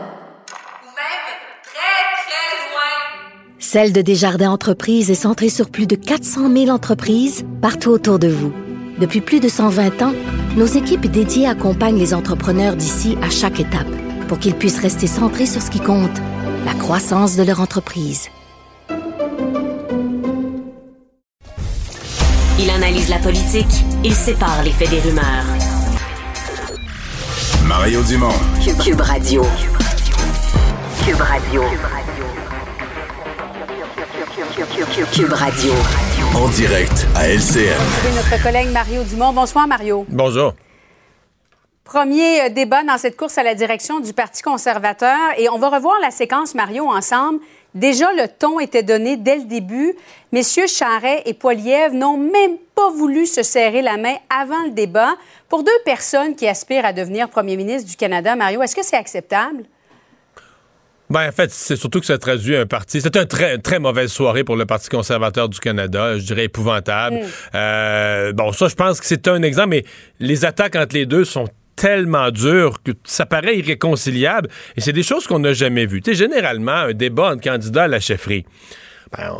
Celle 3.63 3.93
de 3.93 4.01
Desjardins 4.01 4.49
Entreprises 4.49 5.11
est 5.11 5.15
centrée 5.15 5.47
sur 5.47 5.69
plus 5.69 5.85
de 5.85 5.95
400 5.95 6.51
000 6.51 6.69
entreprises 6.69 7.45
partout 7.61 7.91
autour 7.91 8.17
de 8.17 8.27
vous. 8.27 8.51
Depuis 8.97 9.21
plus 9.21 9.39
de 9.39 9.47
120 9.47 10.01
ans, 10.01 10.13
nos 10.57 10.65
équipes 10.65 11.05
dédiées 11.05 11.45
accompagnent 11.45 11.99
les 11.99 12.15
entrepreneurs 12.15 12.75
d'ici 12.75 13.19
à 13.21 13.29
chaque 13.29 13.59
étape 13.59 13.87
pour 14.27 14.39
qu'ils 14.39 14.55
puissent 14.55 14.79
rester 14.79 15.05
centrés 15.05 15.45
sur 15.45 15.61
ce 15.61 15.69
qui 15.69 15.79
compte, 15.79 16.17
la 16.65 16.73
croissance 16.73 17.37
de 17.37 17.43
leur 17.43 17.61
entreprise. 17.61 18.29
Il 22.59 22.69
analyse 22.71 23.09
la 23.09 23.19
politique, 23.19 23.85
il 24.03 24.15
sépare 24.15 24.63
les 24.63 24.71
faits 24.71 24.89
des 24.89 25.01
rumeurs. 25.01 25.45
Mario 27.67 28.01
Dumont. 28.01 28.33
Cube, 28.63 28.77
Cube 28.79 29.01
Radio. 29.01 29.43
Cube 31.05 31.21
Radio. 31.21 31.61
Cube 31.61 31.79
Radio. 31.83 32.40
En 36.33 36.47
direct 36.47 37.05
à 37.15 37.27
LCN. 37.27 37.75
Notre 38.15 38.41
collègue 38.41 38.69
Mario 38.71 39.03
Dumont. 39.03 39.33
Bonsoir, 39.33 39.67
Mario. 39.67 40.05
Bonjour. 40.07 40.53
Premier 41.83 42.43
euh, 42.43 42.49
débat 42.49 42.83
dans 42.83 42.97
cette 42.97 43.17
course 43.17 43.37
à 43.37 43.43
la 43.43 43.55
direction 43.55 43.99
du 43.99 44.13
Parti 44.13 44.41
conservateur. 44.41 45.17
Et 45.37 45.49
on 45.49 45.57
va 45.57 45.67
revoir 45.67 45.99
la 45.99 46.11
séquence, 46.11 46.55
Mario, 46.55 46.85
ensemble. 46.85 47.41
Déjà, 47.75 48.13
le 48.13 48.29
ton 48.29 48.61
était 48.61 48.83
donné 48.83 49.17
dès 49.17 49.35
le 49.35 49.43
début. 49.43 49.93
Messieurs 50.31 50.67
Charret 50.67 51.23
et 51.25 51.33
Poiliev 51.33 51.93
n'ont 51.93 52.17
même 52.17 52.55
pas 52.73 52.89
voulu 52.89 53.25
se 53.25 53.43
serrer 53.43 53.81
la 53.81 53.97
main 53.97 54.15
avant 54.29 54.63
le 54.63 54.71
débat. 54.71 55.15
Pour 55.49 55.63
deux 55.63 55.79
personnes 55.83 56.35
qui 56.35 56.47
aspirent 56.47 56.85
à 56.85 56.93
devenir 56.93 57.27
premier 57.29 57.57
ministre 57.57 57.89
du 57.89 57.97
Canada, 57.97 58.37
Mario, 58.37 58.61
est-ce 58.61 58.77
que 58.77 58.85
c'est 58.85 58.95
acceptable? 58.95 59.65
Ben, 61.11 61.27
en 61.27 61.31
fait, 61.33 61.51
c'est 61.51 61.75
surtout 61.75 61.99
que 61.99 62.05
ça 62.05 62.17
traduit 62.17 62.55
un 62.55 62.65
parti. 62.65 63.01
C'était 63.01 63.19
une 63.19 63.27
très, 63.27 63.57
très 63.57 63.79
mauvaise 63.79 64.11
soirée 64.11 64.45
pour 64.45 64.55
le 64.55 64.65
Parti 64.65 64.87
conservateur 64.87 65.49
du 65.49 65.59
Canada, 65.59 66.17
je 66.17 66.23
dirais 66.23 66.45
épouvantable. 66.45 67.17
Mm. 67.17 67.25
Euh, 67.55 68.31
bon, 68.31 68.53
ça, 68.53 68.69
je 68.69 68.75
pense 68.75 69.01
que 69.01 69.05
c'est 69.05 69.27
un 69.27 69.41
exemple, 69.43 69.69
mais 69.69 69.83
les 70.21 70.45
attaques 70.45 70.77
entre 70.77 70.95
les 70.95 71.05
deux 71.05 71.25
sont 71.25 71.49
tellement 71.75 72.31
dures 72.31 72.81
que 72.81 72.93
ça 73.03 73.25
paraît 73.25 73.57
irréconciliable. 73.57 74.49
Et 74.77 74.81
c'est 74.81 74.93
des 74.93 75.03
choses 75.03 75.27
qu'on 75.27 75.39
n'a 75.39 75.51
jamais 75.51 75.85
vues. 75.85 76.01
Tu 76.01 76.11
sais, 76.11 76.17
généralement, 76.17 76.71
un 76.71 76.93
débat 76.93 77.31
entre 77.31 77.41
candidats 77.41 77.83
à 77.83 77.87
la 77.89 77.99
chefferie, 77.99 78.45
ben, 79.17 79.35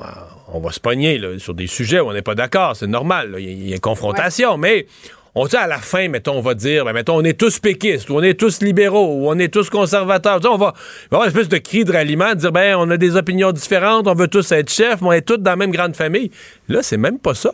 on, 0.52 0.60
va 0.60 0.72
se 0.72 0.80
pogner 0.82 1.18
là, 1.20 1.40
sur 1.40 1.54
des 1.54 1.68
sujets 1.68 2.02
où 2.02 2.10
on 2.10 2.14
n'est 2.14 2.22
pas 2.22 2.36
d'accord. 2.36 2.76
C'est 2.76 2.88
normal. 2.88 3.36
y, 3.40 3.44
il 3.44 3.70
y 3.70 3.72
a 3.72 3.76
une 3.76 3.82
confrontation, 3.82 4.58
mais 4.58 4.88
on 5.34 5.46
dit 5.48 5.56
à 5.56 5.68
la 5.68 5.78
fin, 5.78 6.10
mettons, 6.10 6.34
on 6.34 6.42
va 6.42 6.54
dire, 6.54 6.84
ben, 6.84 6.94
mettons, 6.94 7.16
on 7.16 7.24
est 7.24 7.40
tous 7.40 7.60
péquistes, 7.60 8.10
ou 8.10 8.16
on 8.16 8.22
est 8.22 8.38
tous 8.38 8.62
libéraux, 8.62 9.16
ou 9.16 9.30
on 9.30 9.40
est 9.40 9.54
tous 9.54 9.70
conservateurs. 9.70 10.40
On 10.44 10.58
va, 10.58 10.74
avoir 11.10 11.24
une 11.24 11.30
espèce 11.30 11.48
de 11.48 11.58
cri 11.58 11.86
de 11.86 11.92
ralliement, 11.92 12.32
de 12.32 12.36
dire, 12.36 12.52
ben, 12.52 12.76
on 12.78 12.90
a 12.90 12.98
des 12.98 13.16
opinions 13.16 13.52
différentes, 13.52 14.08
on 14.08 14.14
veut 14.14 14.28
tous 14.28 14.52
être 14.52 14.70
chefs, 14.70 15.02
mais 15.02 15.08
on 15.08 15.12
est 15.14 15.22
tous 15.22 15.38
dans 15.38 15.52
la 15.52 15.56
même 15.56 15.72
grande 15.72 15.96
famille. 15.96 16.32
Là, 16.68 16.84
c'est 16.84 16.98
même 16.98 17.18
pas 17.18 17.34
ça. 17.34 17.54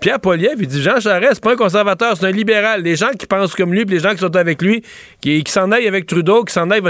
Pierre 0.00 0.18
Poliev, 0.18 0.56
il 0.58 0.66
dit 0.66 0.82
Jean 0.82 0.98
Charest, 0.98 1.34
c'est 1.34 1.44
pas 1.44 1.52
un 1.52 1.56
conservateur, 1.56 2.16
c'est 2.16 2.26
un 2.26 2.32
libéral. 2.32 2.82
Les 2.82 2.96
gens 2.96 3.10
qui 3.16 3.26
pensent 3.26 3.54
comme 3.54 3.72
lui, 3.72 3.84
puis 3.84 3.94
les 3.94 4.02
gens 4.02 4.10
qui 4.10 4.18
sont 4.18 4.34
avec 4.34 4.60
lui, 4.60 4.82
qui, 5.20 5.44
qui 5.44 5.52
s'en 5.52 5.70
aillent 5.70 5.86
avec 5.86 6.06
Trudeau, 6.06 6.42
qui 6.42 6.52
s'en 6.52 6.70
aillent. 6.70 6.82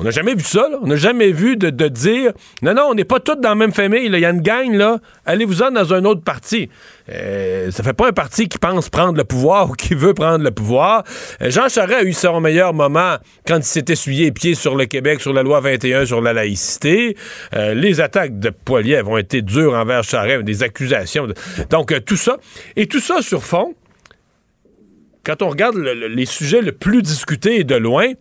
On 0.00 0.02
n'a 0.02 0.10
jamais 0.10 0.34
vu 0.34 0.42
ça, 0.44 0.66
là. 0.70 0.78
On 0.80 0.86
n'a 0.86 0.96
jamais 0.96 1.30
vu 1.30 1.56
de, 1.58 1.68
dire 1.88 2.32
Non, 2.62 2.72
non, 2.72 2.84
on 2.88 2.94
n'est 2.94 3.04
pas 3.04 3.20
tous 3.20 3.34
dans 3.34 3.50
la 3.50 3.54
même 3.54 3.72
famille. 3.74 4.06
Il 4.06 4.18
y 4.18 4.24
a 4.24 4.30
une 4.30 4.40
gang, 4.40 4.72
là. 4.72 4.96
Allez-vous-en 5.26 5.72
dans 5.72 5.92
un 5.92 6.06
autre 6.06 6.22
parti. 6.22 6.70
Euh, 7.10 7.70
ça 7.70 7.82
fait 7.82 7.92
pas 7.92 8.08
un 8.08 8.12
parti 8.12 8.48
qui 8.48 8.56
pense 8.56 8.88
prendre 8.88 9.18
le 9.18 9.24
pouvoir 9.24 9.68
ou 9.70 9.74
qui 9.74 9.94
veut 9.94 10.14
prendre 10.14 10.42
le 10.42 10.50
pouvoir. 10.52 11.04
Euh, 11.42 11.50
Jean 11.50 11.68
Charest 11.68 12.00
a 12.00 12.04
eu 12.04 12.14
son 12.14 12.40
meilleur 12.40 12.72
moment 12.72 13.16
quand 13.46 13.58
il 13.58 13.62
s'est 13.62 13.84
essuyé 13.88 14.24
les 14.24 14.32
pieds 14.32 14.54
sur 14.54 14.74
le 14.74 14.86
Québec, 14.86 15.20
sur 15.20 15.34
la 15.34 15.42
loi 15.42 15.60
21, 15.60 16.06
sur 16.06 16.22
la 16.22 16.32
laïcité. 16.32 17.14
Euh, 17.54 17.74
les 17.74 18.00
attaques 18.00 18.38
de 18.38 18.48
Poiliev 18.48 19.06
ont 19.06 19.18
été 19.18 19.42
dures 19.42 19.74
envers 19.74 20.02
Charest, 20.02 20.44
des 20.44 20.62
accusations. 20.62 21.28
Donc, 21.68 21.92
euh, 21.92 22.00
tout 22.00 22.16
ça. 22.16 22.38
Et 22.74 22.86
tout 22.86 23.00
ça 23.00 23.20
sur 23.20 23.42
fond, 23.44 23.74
quand 25.24 25.42
on 25.42 25.50
regarde 25.50 25.76
le- 25.76 25.92
le- 25.94 26.08
les 26.08 26.24
sujets 26.26 26.62
le 26.62 26.72
plus 26.72 27.02
discutés 27.02 27.64
de 27.64 27.74
loin, 27.74 28.12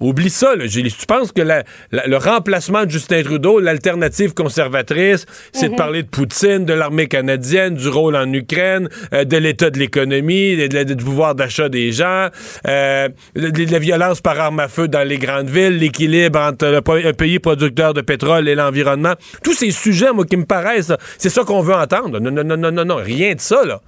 Oublie 0.00 0.30
ça, 0.30 0.56
là. 0.56 0.64
Tu 0.66 0.82
penses 1.06 1.30
que 1.30 1.42
la- 1.42 1.62
la- 1.92 2.06
le 2.06 2.16
remplacement 2.16 2.86
de 2.86 2.90
Justin 2.90 3.22
Trudeau, 3.22 3.60
l'alternative 3.60 4.32
conservatrice, 4.32 5.26
c'est 5.52 5.66
de 5.66 5.72
Mhm. 5.72 5.76
parler 5.76 6.02
de 6.02 6.08
Poutine, 6.08 6.64
de 6.64 6.72
l'armée 6.72 7.06
canadienne, 7.06 7.74
du 7.74 7.86
rôle 7.88 8.16
en 8.16 8.32
Ukraine, 8.32 8.88
euh, 9.12 9.24
de 9.24 9.36
l'état 9.36 9.68
de 9.68 9.78
l'économie, 9.78 10.56
du 10.56 10.96
pouvoir 10.96 11.34
d'achat 11.34 11.68
des 11.68 11.92
gens, 11.92 12.28
euh, 12.66 13.08
de, 13.36 13.50
de 13.50 13.70
la 13.70 13.78
violence 13.78 14.22
par 14.22 14.40
arme 14.40 14.60
à 14.60 14.68
feu 14.68 14.88
dans 14.88 15.06
les 15.06 15.18
grandes 15.18 15.50
villes, 15.50 15.76
l'équilibre 15.76 16.38
entre 16.40 16.66
le 16.66 17.06
un 17.06 17.12
pays 17.12 17.38
producteur 17.38 17.92
de 17.92 18.00
pétrole 18.00 18.48
et 18.48 18.54
l'environnement. 18.54 19.14
Tous 19.44 19.52
ces 19.54 19.70
sujets, 19.70 20.12
moi, 20.12 20.24
qui 20.24 20.36
me 20.38 20.46
paraissent, 20.46 20.92
c'est 21.18 21.28
ça 21.28 21.44
qu'on 21.44 21.60
veut 21.60 21.74
entendre. 21.74 22.18
Non, 22.20 22.30
non, 22.30 22.42
non, 22.42 22.56
non, 22.56 22.72
non, 22.72 22.84
non, 22.86 22.96
rien 22.96 23.34
de 23.34 23.40
ça, 23.40 23.64
là. 23.64 23.80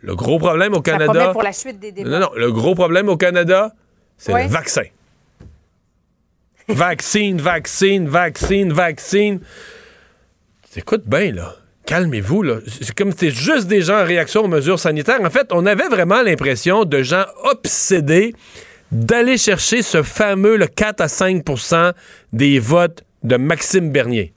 Le 0.00 0.14
gros 0.14 0.38
problème 0.38 0.72
au 0.74 0.76
Ça 0.76 0.82
Canada. 0.92 1.12
promet 1.12 1.32
pour 1.32 1.42
la 1.42 1.52
suite 1.52 1.80
des 1.80 1.90
débats. 1.90 2.08
Non, 2.08 2.20
non, 2.20 2.30
le 2.36 2.52
gros 2.52 2.74
problème 2.76 3.08
au 3.08 3.16
Canada, 3.16 3.72
c'est 4.18 4.32
Ouais. 4.32 4.44
le 4.44 4.50
vaccin. 4.50 4.82
vaccine, 6.68 7.40
vaccine, 7.40 8.08
vaccine, 8.08 8.72
vaccine. 8.72 9.40
Écoute 10.76 11.04
bien, 11.06 11.32
là. 11.32 11.56
Calmez-vous, 11.86 12.42
là. 12.42 12.56
C'est 12.66 12.94
comme 12.94 13.10
si 13.12 13.18
c'était 13.18 13.30
juste 13.34 13.66
des 13.66 13.80
gens 13.80 14.00
en 14.02 14.04
réaction 14.04 14.42
aux 14.44 14.48
mesures 14.48 14.78
sanitaires. 14.78 15.20
En 15.22 15.30
fait, 15.30 15.48
on 15.52 15.64
avait 15.64 15.88
vraiment 15.88 16.20
l'impression 16.22 16.84
de 16.84 17.02
gens 17.02 17.24
obsédés 17.44 18.34
d'aller 18.92 19.38
chercher 19.38 19.80
ce 19.82 20.02
fameux 20.02 20.56
le 20.56 20.66
4 20.66 21.00
à 21.00 21.06
5% 21.06 21.92
des 22.34 22.58
votes 22.58 23.02
de 23.22 23.36
Maxime 23.36 23.90
Bernier. 23.90 24.34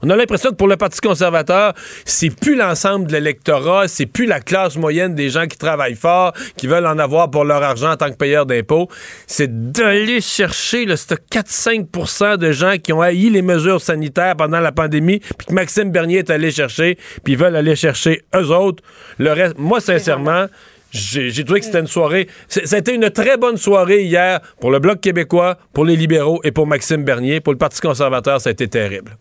On 0.00 0.10
a 0.10 0.16
l'impression 0.16 0.50
que 0.50 0.54
pour 0.54 0.68
le 0.68 0.76
Parti 0.76 1.00
conservateur, 1.00 1.74
c'est 2.04 2.30
plus 2.30 2.54
l'ensemble 2.54 3.08
de 3.08 3.12
l'électorat, 3.12 3.88
c'est 3.88 4.06
plus 4.06 4.26
la 4.26 4.38
classe 4.38 4.76
moyenne 4.76 5.16
des 5.16 5.28
gens 5.28 5.46
qui 5.46 5.58
travaillent 5.58 5.96
fort, 5.96 6.32
qui 6.56 6.68
veulent 6.68 6.86
en 6.86 6.98
avoir 7.00 7.32
pour 7.32 7.44
leur 7.44 7.64
argent 7.64 7.90
en 7.90 7.96
tant 7.96 8.10
que 8.10 8.16
payeurs 8.16 8.46
d'impôts. 8.46 8.88
C'est 9.26 9.72
d'aller 9.72 10.20
chercher 10.20 10.84
là, 10.84 10.96
ce 10.96 11.14
4-5% 11.14 12.36
de 12.36 12.52
gens 12.52 12.76
qui 12.80 12.92
ont 12.92 13.00
haï 13.00 13.28
les 13.28 13.42
mesures 13.42 13.80
sanitaires 13.80 14.36
pendant 14.36 14.60
la 14.60 14.70
pandémie, 14.70 15.18
puis 15.18 15.48
que 15.48 15.52
Maxime 15.52 15.90
Bernier 15.90 16.18
est 16.18 16.30
allé 16.30 16.52
chercher, 16.52 16.96
puis 17.24 17.32
ils 17.32 17.38
veulent 17.38 17.56
aller 17.56 17.74
chercher 17.74 18.22
eux 18.36 18.50
autres. 18.52 18.84
Le 19.18 19.32
reste, 19.32 19.58
moi, 19.58 19.80
sincèrement, 19.80 20.46
j'ai 20.92 21.44
trouvé 21.44 21.60
que 21.60 21.66
c'était 21.66 21.80
une 21.80 21.88
soirée. 21.88 22.28
C'était 22.48 22.94
une 22.94 23.10
très 23.10 23.36
bonne 23.36 23.56
soirée 23.56 24.04
hier 24.04 24.40
pour 24.60 24.70
le 24.70 24.78
Bloc 24.78 25.00
québécois, 25.00 25.58
pour 25.72 25.84
les 25.84 25.96
libéraux 25.96 26.40
et 26.44 26.52
pour 26.52 26.68
Maxime 26.68 27.04
Bernier. 27.04 27.40
Pour 27.40 27.52
le 27.52 27.58
Parti 27.58 27.80
conservateur, 27.80 28.40
ça 28.40 28.50
a 28.50 28.52
été 28.52 28.68
terrible. 28.68 29.16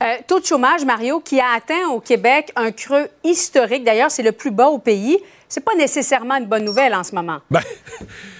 Euh, 0.00 0.14
taux 0.26 0.38
de 0.38 0.44
chômage, 0.44 0.84
Mario, 0.84 1.18
qui 1.20 1.40
a 1.40 1.50
atteint 1.56 1.88
au 1.88 1.98
Québec 1.98 2.52
un 2.54 2.70
creux 2.70 3.08
historique. 3.24 3.82
D'ailleurs, 3.82 4.10
c'est 4.10 4.22
le 4.22 4.32
plus 4.32 4.52
bas 4.52 4.68
au 4.68 4.78
pays. 4.78 5.18
C'est 5.48 5.64
pas 5.64 5.74
nécessairement 5.74 6.36
une 6.36 6.46
bonne 6.46 6.64
nouvelle 6.64 6.94
en 6.94 7.02
ce 7.02 7.14
moment. 7.14 7.38
Ben, 7.50 7.62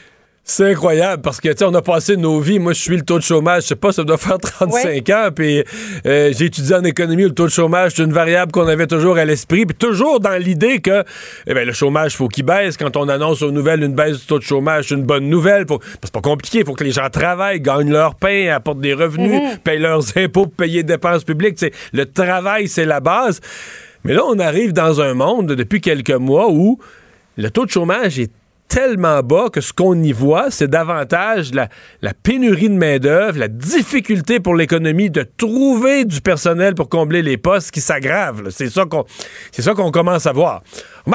c'est 0.51 0.71
incroyable 0.71 1.21
parce 1.21 1.41
que, 1.43 1.49
tu 1.49 1.59
sais, 1.59 1.65
on 1.67 1.75
a 1.75 1.83
passé 1.83 2.17
nos 2.17 2.41
vies. 2.41 2.59
Moi, 2.59 2.73
je 2.73 2.81
suis 2.81 2.97
le 2.97 3.03
taux 3.03 3.19
de 3.19 3.23
chômage, 3.23 3.65
je 3.65 3.69
sais 3.69 3.77
pas, 3.77 3.93
ça 3.93 4.03
doit 4.03 4.17
faire 4.17 4.39
35 4.39 5.11
ans. 5.11 5.29
Puis 5.35 5.63
euh, 6.07 6.33
j'ai 6.37 6.47
étudié 6.47 6.75
en 6.75 6.85
économie, 6.85 7.25
le 7.25 7.33
taux 7.35 7.45
de 7.45 7.51
chômage, 7.51 7.93
c'est 7.95 8.03
une 8.03 8.15
variable 8.15 8.51
qu'on 8.51 8.67
avait 8.67 8.87
toujours 8.87 9.19
à 9.19 9.27
l'esprit. 9.27 9.67
Puis 9.67 9.77
toujours 9.77 10.21
dans 10.21 10.41
l'idée 10.41 10.79
que, 10.81 11.05
eh 11.47 11.53
ben, 11.53 11.67
le 11.67 11.73
chômage, 11.75 12.17
faut 12.17 12.29
qu'il 12.29 12.45
baisse. 12.47 12.79
Quand 12.79 12.97
on 12.97 13.09
annonce 13.09 13.43
aux 13.43 13.51
nouvelles 13.51 13.83
une 13.83 13.95
baisse 13.95 14.21
du 14.21 14.27
taux 14.27 14.39
de 14.39 14.45
chômage, 14.45 14.87
c'est 14.89 14.95
une 14.95 15.03
bonne 15.05 15.29
nouvelle. 15.29 15.67
Faut, 15.69 15.81
c'est 16.03 16.11
pas 16.13 16.23
compliqué. 16.23 16.61
Il 16.61 16.65
faut 16.65 16.73
que 16.75 16.85
les 16.85 16.93
gens 16.93 17.11
travaillent, 17.11 17.61
gagnent 17.61 17.93
leur 17.93 18.15
pain, 18.15 18.49
apportent 18.55 18.81
des 18.81 18.95
revenus, 18.95 19.41
Mhm. 19.43 19.59
payent 19.59 19.79
leurs 19.81 20.17
impôts 20.17 20.47
pour 20.47 20.53
payer 20.53 20.83
des 20.83 20.95
dépenses 20.95 21.25
publiques. 21.25 21.63
Le 21.93 22.07
travail, 22.07 22.69
c'est 22.69 22.87
la 22.87 23.01
base. 23.01 23.41
Mais 24.05 24.15
là, 24.15 24.23
on 24.27 24.39
arrive 24.39 24.73
dans 24.73 25.03
un 25.03 25.13
monde 25.13 25.49
depuis 25.53 25.83
quelques 25.83 26.11
mois 26.11 26.49
où 26.51 26.79
le 27.37 27.51
taux 27.51 27.67
de 27.67 27.71
chômage 27.71 28.19
est 28.19 28.31
tellement 28.69 29.23
bas 29.23 29.49
que 29.51 29.61
ce 29.61 29.73
qu'on 29.73 30.01
y 30.03 30.13
voit, 30.13 30.51
c'est 30.51 30.69
davantage 30.69 31.53
la, 31.53 31.69
pénurie 32.23 32.69
de 32.69 32.75
main-d'œuvre, 32.75 33.39
la 33.39 33.49
difficulté 33.49 34.41
pour 34.41 34.55
l'économie 34.55 35.11
de 35.11 35.27
trouver 35.37 36.05
du 36.05 36.21
personnel 36.21 36.75
pour 36.75 36.89
combler 36.89 37.23
les 37.23 37.37
postes 37.37 37.71
qui 37.71 37.81
s'aggrave. 37.81 38.43
là. 38.43 38.51
C'est 38.51 38.71
ça 38.71 38.85
qu'on 38.85 39.05
c'est 39.53 39.63
ça 39.63 39.75
qu'on 39.75 39.91
commence 39.91 40.27
à 40.27 40.33
voir. 40.33 40.63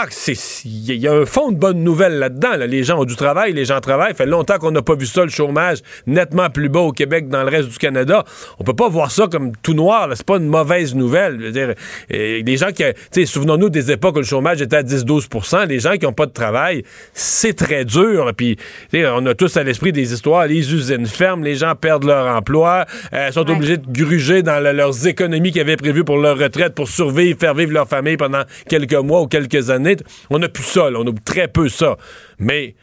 C'est- 0.09 0.33
il 0.65 0.95
y, 0.95 1.07
a- 1.07 1.13
un 1.13 1.25
fond 1.25 1.51
de 1.51 1.57
bonnes 1.57 1.83
nouvelles 1.83 2.17
là-dedans. 2.17 2.55
là. 2.57 2.65
Les 2.67 2.83
gens 2.83 2.99
ont 2.99 3.05
du 3.05 3.15
travail, 3.15 3.53
les 3.53 3.65
gens 3.65 3.79
travaillent. 3.79 4.11
Ça 4.11 4.15
fait 4.15 4.25
longtemps 4.25 4.57
qu'on 4.57 4.71
n'a 4.71 4.81
pas 4.81 4.95
vu 4.95 5.05
ça, 5.05 5.23
le 5.23 5.29
chômage 5.29 5.79
nettement 6.07 6.49
plus 6.49 6.67
bas 6.69 6.79
au 6.79 6.91
Québec 6.91 7.25
que 7.27 7.31
dans 7.31 7.43
le 7.43 7.49
reste 7.49 7.69
du 7.69 7.77
Canada. 7.77 8.23
On 8.59 8.63
peut 8.63 8.73
pas 8.73 8.89
voir 8.89 9.11
ça 9.11 9.27
comme 9.31 9.51
tout 9.61 9.73
noir. 9.73 10.09
C'est 10.15 10.25
pas 10.25 10.37
une 10.37 10.47
mauvaise 10.47 10.95
nouvelle. 10.95 11.37
Je 11.39 11.45
veux 11.45 11.51
dire, 11.51 11.73
euh, 12.13 12.41
les 12.45 12.57
gens 12.57 12.69
qui, 12.71 13.25
souvenons-nous 13.27 13.69
des 13.69 13.91
époques 13.91 14.15
où 14.15 14.19
le 14.19 14.25
chômage 14.25 14.61
était 14.61 14.77
à 14.77 14.83
10-12% 14.83 15.65
Les 15.67 15.79
gens 15.79 15.93
qui 15.93 16.05
n'ont 16.05 16.13
pas 16.13 16.25
de 16.25 16.31
travail, 16.33 16.83
c'est 17.13 17.53
très 17.55 17.85
dur. 17.85 18.25
là. 18.25 18.33
Puis, 18.33 18.57
on 18.93 19.25
a 19.27 19.33
tous 19.35 19.55
à 19.57 19.63
l'esprit 19.63 19.91
des 19.91 20.11
histoires. 20.13 20.47
Les 20.47 20.73
usines 20.73 21.05
ferment, 21.05 21.43
les 21.43 21.55
gens 21.55 21.75
perdent 21.75 22.05
leur 22.05 22.35
emploi, 22.35 22.85
euh, 23.13 23.31
sont 23.31 23.47
obligés 23.49 23.77
de 23.77 23.85
gruger 23.91 24.41
dans 24.41 24.59
le- 24.63 24.71
leurs 24.71 25.07
économies 25.07 25.51
qu'ils 25.51 25.61
avaient 25.61 25.77
prévues 25.77 26.03
pour 26.03 26.17
leur 26.17 26.37
retraite 26.37 26.73
pour 26.73 26.87
survivre, 26.87 27.37
faire 27.39 27.53
vivre 27.53 27.71
leur 27.73 27.87
famille 27.87 28.17
pendant 28.17 28.41
quelques 28.67 28.93
mois 28.95 29.21
ou 29.21 29.27
quelques 29.27 29.69
années. 29.69 29.82
On 30.29 30.39
n'a 30.39 30.49
plus 30.49 30.63
ça. 30.63 30.89
là. 30.89 30.99
On 30.99 31.07
a 31.07 31.13
très 31.25 31.47
peu 31.47 31.69
ça. 31.69 31.97
Mais 32.39 32.75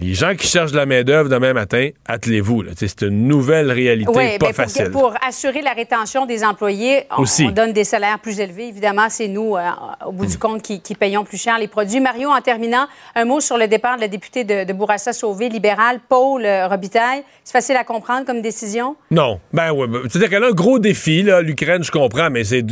les 0.00 0.14
gens 0.14 0.34
qui 0.34 0.46
cherchent 0.46 0.72
de 0.72 0.76
la 0.76 0.86
main-d'œuvre 0.86 1.28
demain 1.28 1.52
matin, 1.52 1.90
attelez-vous. 2.06 2.64
C'est 2.76 3.02
une 3.02 3.26
nouvelle 3.26 3.70
réalité 3.70 4.10
Oui, 4.10 4.38
pas 4.38 4.46
ben, 4.46 4.46
pour, 4.46 4.54
facile. 4.54 4.90
pour 4.90 5.14
assurer 5.26 5.62
la 5.62 5.72
rétention 5.72 6.26
des 6.26 6.44
employés, 6.44 7.04
on, 7.16 7.50
donne 7.50 7.72
des 7.72 7.84
salaires 7.84 8.18
plus 8.18 8.40
élevés. 8.40 8.68
Évidemment, 8.68 9.06
c'est 9.08 9.28
nous, 9.28 9.56
euh, 9.56 9.68
au 10.06 10.12
bout 10.12 10.26
du 10.26 10.38
compte, 10.38 10.62
qui, 10.62 10.80
qui 10.80 10.94
payons 10.94 11.24
plus 11.24 11.40
cher 11.40 11.58
les 11.58 11.68
produits. 11.68 12.00
Mario, 12.00 12.28
en 12.30 12.40
terminant, 12.40 12.86
un 13.14 13.24
mot 13.24 13.40
sur 13.40 13.58
le 13.58 13.68
départ 13.68 13.96
de 13.96 14.02
la 14.02 14.08
députée 14.08 14.44
de, 14.44 14.64
de 14.64 14.72
Bourassa-Sauvé, 14.72 15.48
libérale, 15.48 16.00
Paul 16.08 16.44
euh, 16.44 16.68
Robitaille. 16.68 17.22
C'est 17.44 17.52
facile 17.52 17.76
à 17.76 17.84
comprendre 17.84 18.24
comme 18.26 18.42
décision? 18.42 18.96
Non. 19.10 19.40
Ben 19.52 19.72
ouais. 19.72 19.86
ben, 19.86 20.00
C'est-à-dire 20.08 20.30
qu'elle 20.30 20.44
a 20.44 20.48
un 20.48 20.52
gros 20.52 20.78
défi, 20.78 21.22
l'Ukraine, 21.42 21.82
je 21.82 21.90
comprends, 21.90 22.30
mais 22.30 22.44
c'est 22.44 22.62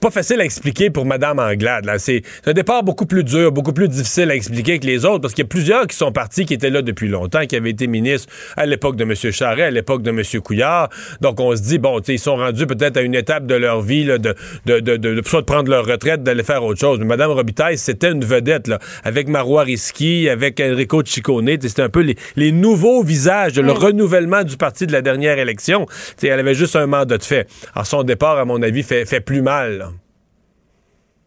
pas 0.00 0.10
facile 0.10 0.40
à 0.40 0.44
expliquer 0.44 0.90
pour 0.90 1.04
Mme 1.04 1.38
Anglade. 1.38 1.90
C'est 1.98 2.22
un 2.46 2.52
départ 2.52 2.82
beaucoup 2.82 3.06
plus 3.06 3.24
dur, 3.24 3.52
beaucoup 3.52 3.72
plus 3.72 3.88
difficile 3.88 4.30
à 4.30 4.34
expliquer 4.34 4.78
que 4.78 4.86
les 4.86 5.04
autres, 5.04 5.20
parce 5.20 5.34
qu'il 5.34 5.44
y 5.44 5.46
a 5.46 5.48
plusieurs 5.48 5.86
qui 5.86 5.96
sont 5.96 6.12
partis 6.12 6.43
qui 6.44 6.54
était 6.54 6.70
là 6.70 6.82
depuis 6.82 7.08
longtemps, 7.08 7.46
qui 7.46 7.56
avait 7.56 7.70
été 7.70 7.86
ministre 7.86 8.32
à 8.56 8.66
l'époque 8.66 8.96
de 8.96 9.04
M. 9.04 9.14
Charret, 9.14 9.64
à 9.64 9.70
l'époque 9.70 10.02
de 10.02 10.10
M. 10.10 10.22
Couillard. 10.42 10.88
Donc, 11.20 11.40
on 11.40 11.54
se 11.56 11.62
dit, 11.62 11.78
bon, 11.78 12.00
ils 12.00 12.18
sont 12.18 12.36
rendus 12.36 12.66
peut-être 12.66 12.96
à 12.96 13.02
une 13.02 13.14
étape 13.14 13.46
de 13.46 13.54
leur 13.54 13.80
vie 13.80 14.04
là, 14.04 14.18
de, 14.18 14.34
de, 14.66 14.80
de, 14.80 14.96
de, 14.96 15.22
soit 15.26 15.40
de 15.40 15.46
prendre 15.46 15.70
leur 15.70 15.86
retraite, 15.86 16.22
d'aller 16.22 16.42
faire 16.42 16.62
autre 16.64 16.80
chose. 16.80 16.98
Mais 16.98 17.06
Mme 17.06 17.30
Robitaille, 17.30 17.78
c'était 17.78 18.12
une 18.12 18.24
vedette, 18.24 18.68
là, 18.68 18.78
avec 19.02 19.28
Marois 19.28 19.62
Risky, 19.62 20.28
avec 20.28 20.60
Enrico 20.60 21.02
Ciccone. 21.04 21.48
C'était 21.60 21.82
un 21.82 21.88
peu 21.88 22.00
les, 22.00 22.16
les 22.36 22.52
nouveaux 22.52 23.02
visages, 23.02 23.58
le 23.58 23.72
renouvellement 23.72 24.44
du 24.44 24.56
parti 24.56 24.86
de 24.86 24.92
la 24.92 25.02
dernière 25.02 25.38
élection. 25.38 25.86
elle 26.22 26.38
avait 26.38 26.54
juste 26.54 26.76
un 26.76 26.86
mandat 26.86 27.18
de 27.18 27.22
fait. 27.24 27.48
Alors, 27.74 27.86
son 27.86 28.02
départ, 28.02 28.38
à 28.38 28.44
mon 28.44 28.62
avis, 28.62 28.82
fait, 28.82 29.04
fait 29.06 29.20
plus 29.20 29.42
mal. 29.42 29.78
là. 29.78 29.90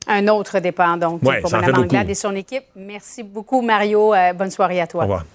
Un 0.07 0.27
autre 0.29 0.59
départ, 0.59 0.97
donc, 0.97 1.21
Ouais, 1.23 1.41
pour 1.41 1.51
Mme 1.51 1.75
Anglade 1.79 2.09
et 2.09 2.15
son 2.15 2.33
équipe. 2.35 2.63
Merci 2.75 3.23
beaucoup, 3.23 3.61
Mario. 3.61 4.13
Euh, 4.13 4.33
bonne 4.33 4.51
soirée 4.51 4.79
à 4.79 4.87
toi. 4.87 5.01
Au 5.01 5.03
revoir. 5.03 5.25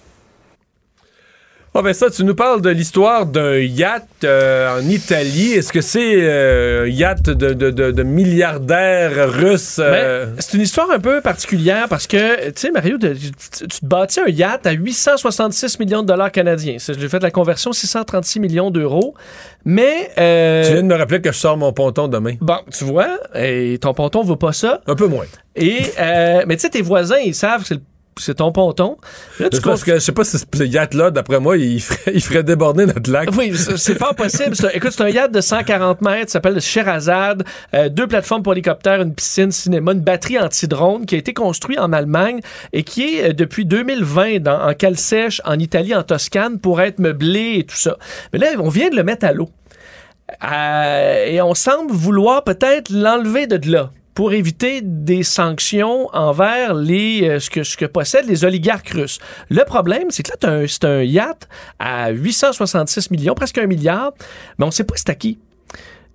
Ah 1.75 1.81
ben 1.81 1.91
ça, 1.91 2.11
tu 2.11 2.23
nous 2.23 2.35
parles 2.35 2.61
de 2.61 2.69
l'histoire 2.69 3.25
d'un 3.25 3.57
yacht 3.57 4.05
euh, 4.23 4.79
en 4.79 4.87
Italie. 4.87 5.53
Est-ce 5.53 5.73
que 5.73 5.81
c'est 5.81 6.17
euh, 6.21 6.83
un 6.83 6.87
yacht 6.87 7.23
de, 7.23 7.53
de, 7.53 7.71
de, 7.71 7.89
de 7.89 8.03
milliardaires 8.03 9.31
russes? 9.33 9.79
euh, 9.79 10.25
Ben, 10.27 10.35
c'est 10.37 10.53
une 10.55 10.61
histoire 10.63 10.91
un 10.91 10.99
peu 10.99 11.19
particulière 11.21 11.87
parce 11.89 12.05
que, 12.05 12.45
tu 12.47 12.53
sais, 12.57 12.69
Mario, 12.71 12.99
tu, 12.99 13.09
tu 13.11 13.67
te 13.79 13.85
bâtis 13.85 14.19
un 14.19 14.29
yacht 14.29 14.67
à 14.67 14.71
866 14.73 15.79
millions 15.79 16.03
de 16.03 16.07
dollars 16.07 16.31
canadiens. 16.31 16.77
J'ai 16.77 17.09
fait 17.09 17.23
la 17.23 17.31
conversion 17.31 17.73
636 17.73 18.39
millions 18.39 18.69
d'euros. 18.69 19.15
Mais. 19.65 20.11
euh, 20.19 20.63
Tu 20.67 20.73
viens 20.73 20.83
de 20.83 20.87
me 20.87 20.95
rappeler 20.95 21.21
que 21.21 21.31
je 21.31 21.37
sors 21.39 21.57
mon 21.57 21.73
ponton 21.73 22.07
demain. 22.07 22.35
Bon, 22.39 22.57
tu 22.71 22.83
vois, 22.83 23.17
et 23.33 23.79
ton 23.81 23.95
ponton 23.95 24.21
vaut 24.21 24.35
pas 24.35 24.53
ça. 24.53 24.81
Un 24.85 24.95
peu 24.95 25.07
moins. 25.07 25.25
Et, 25.55 25.79
euh, 25.99 26.43
mais 26.47 26.55
tu 26.55 26.61
sais, 26.61 26.69
tes 26.69 26.81
voisins, 26.83 27.17
ils 27.23 27.33
savent 27.35 27.61
que 27.61 27.67
c'est 27.67 27.73
le- 27.75 27.81
c'est 28.17 28.35
ton 28.35 28.51
ponton. 28.51 28.97
Là, 29.39 29.49
tu 29.49 29.57
Je 29.57 29.61
pense 29.61 29.83
que 29.83 29.93
je 29.95 29.99
sais 29.99 30.11
pas 30.11 30.23
si 30.23 30.37
ce 30.37 30.63
yacht-là, 30.63 31.11
d'après 31.11 31.39
moi, 31.39 31.57
il 31.57 31.81
ferait, 31.81 32.11
il 32.13 32.21
ferait 32.21 32.43
déborder 32.43 32.85
notre 32.85 33.11
lac. 33.11 33.29
Oui, 33.37 33.53
c'est 33.77 33.97
fort 33.97 34.15
possible. 34.15 34.55
Un- 34.63 34.69
écoute, 34.73 34.91
c'est 34.95 35.03
un 35.03 35.09
yacht 35.09 35.31
de 35.31 35.41
140 35.41 36.01
mètres, 36.01 36.31
s'appelle 36.31 36.53
le 36.55 36.59
Sherazade. 36.59 37.43
Euh, 37.73 37.89
deux 37.89 38.07
plateformes 38.07 38.43
pour 38.43 38.53
hélicoptères, 38.53 39.01
une 39.01 39.13
piscine, 39.13 39.51
cinéma, 39.51 39.91
une 39.93 40.01
batterie 40.01 40.39
anti-drone 40.39 41.05
qui 41.05 41.15
a 41.15 41.17
été 41.17 41.33
construit 41.33 41.77
en 41.79 41.93
Allemagne 41.93 42.39
et 42.71 42.83
qui 42.83 43.15
est 43.17 43.29
euh, 43.29 43.33
depuis 43.33 43.65
2020 43.65 44.39
dans- 44.39 44.61
en 44.69 44.73
cale 44.73 44.97
sèche 44.97 45.41
en 45.45 45.57
Italie, 45.59 45.95
en 45.95 46.03
Toscane, 46.03 46.59
pour 46.59 46.81
être 46.81 46.99
meublé 46.99 47.55
et 47.59 47.63
tout 47.65 47.75
ça. 47.75 47.97
Mais 48.31 48.39
là, 48.39 48.47
on 48.59 48.69
vient 48.69 48.89
de 48.89 48.95
le 48.95 49.03
mettre 49.03 49.25
à 49.25 49.33
l'eau. 49.33 49.49
Euh, 50.43 51.25
et 51.27 51.41
on 51.41 51.53
semble 51.53 51.91
vouloir 51.91 52.43
peut-être 52.43 52.89
l'enlever 52.89 53.45
de 53.47 53.71
là 53.71 53.91
pour 54.13 54.33
éviter 54.33 54.81
des 54.81 55.23
sanctions 55.23 56.09
envers 56.13 56.73
les, 56.73 57.27
euh, 57.27 57.39
ce, 57.39 57.49
que, 57.49 57.63
ce 57.63 57.77
que 57.77 57.85
possèdent 57.85 58.27
les 58.27 58.45
oligarques 58.45 58.89
russes. 58.89 59.19
Le 59.49 59.63
problème, 59.65 60.11
c'est 60.11 60.23
que 60.23 60.31
là, 60.31 60.67
c'est 60.67 60.85
un 60.85 61.01
yacht 61.01 61.47
à 61.79 62.11
866 62.11 63.11
millions, 63.11 63.33
presque 63.33 63.57
un 63.57 63.67
milliard, 63.67 64.13
mais 64.57 64.65
on 64.65 64.69
ne 64.69 64.73
sait 64.73 64.83
pas 64.83 64.95
c'est 64.97 65.09
à 65.09 65.15
qui. 65.15 65.39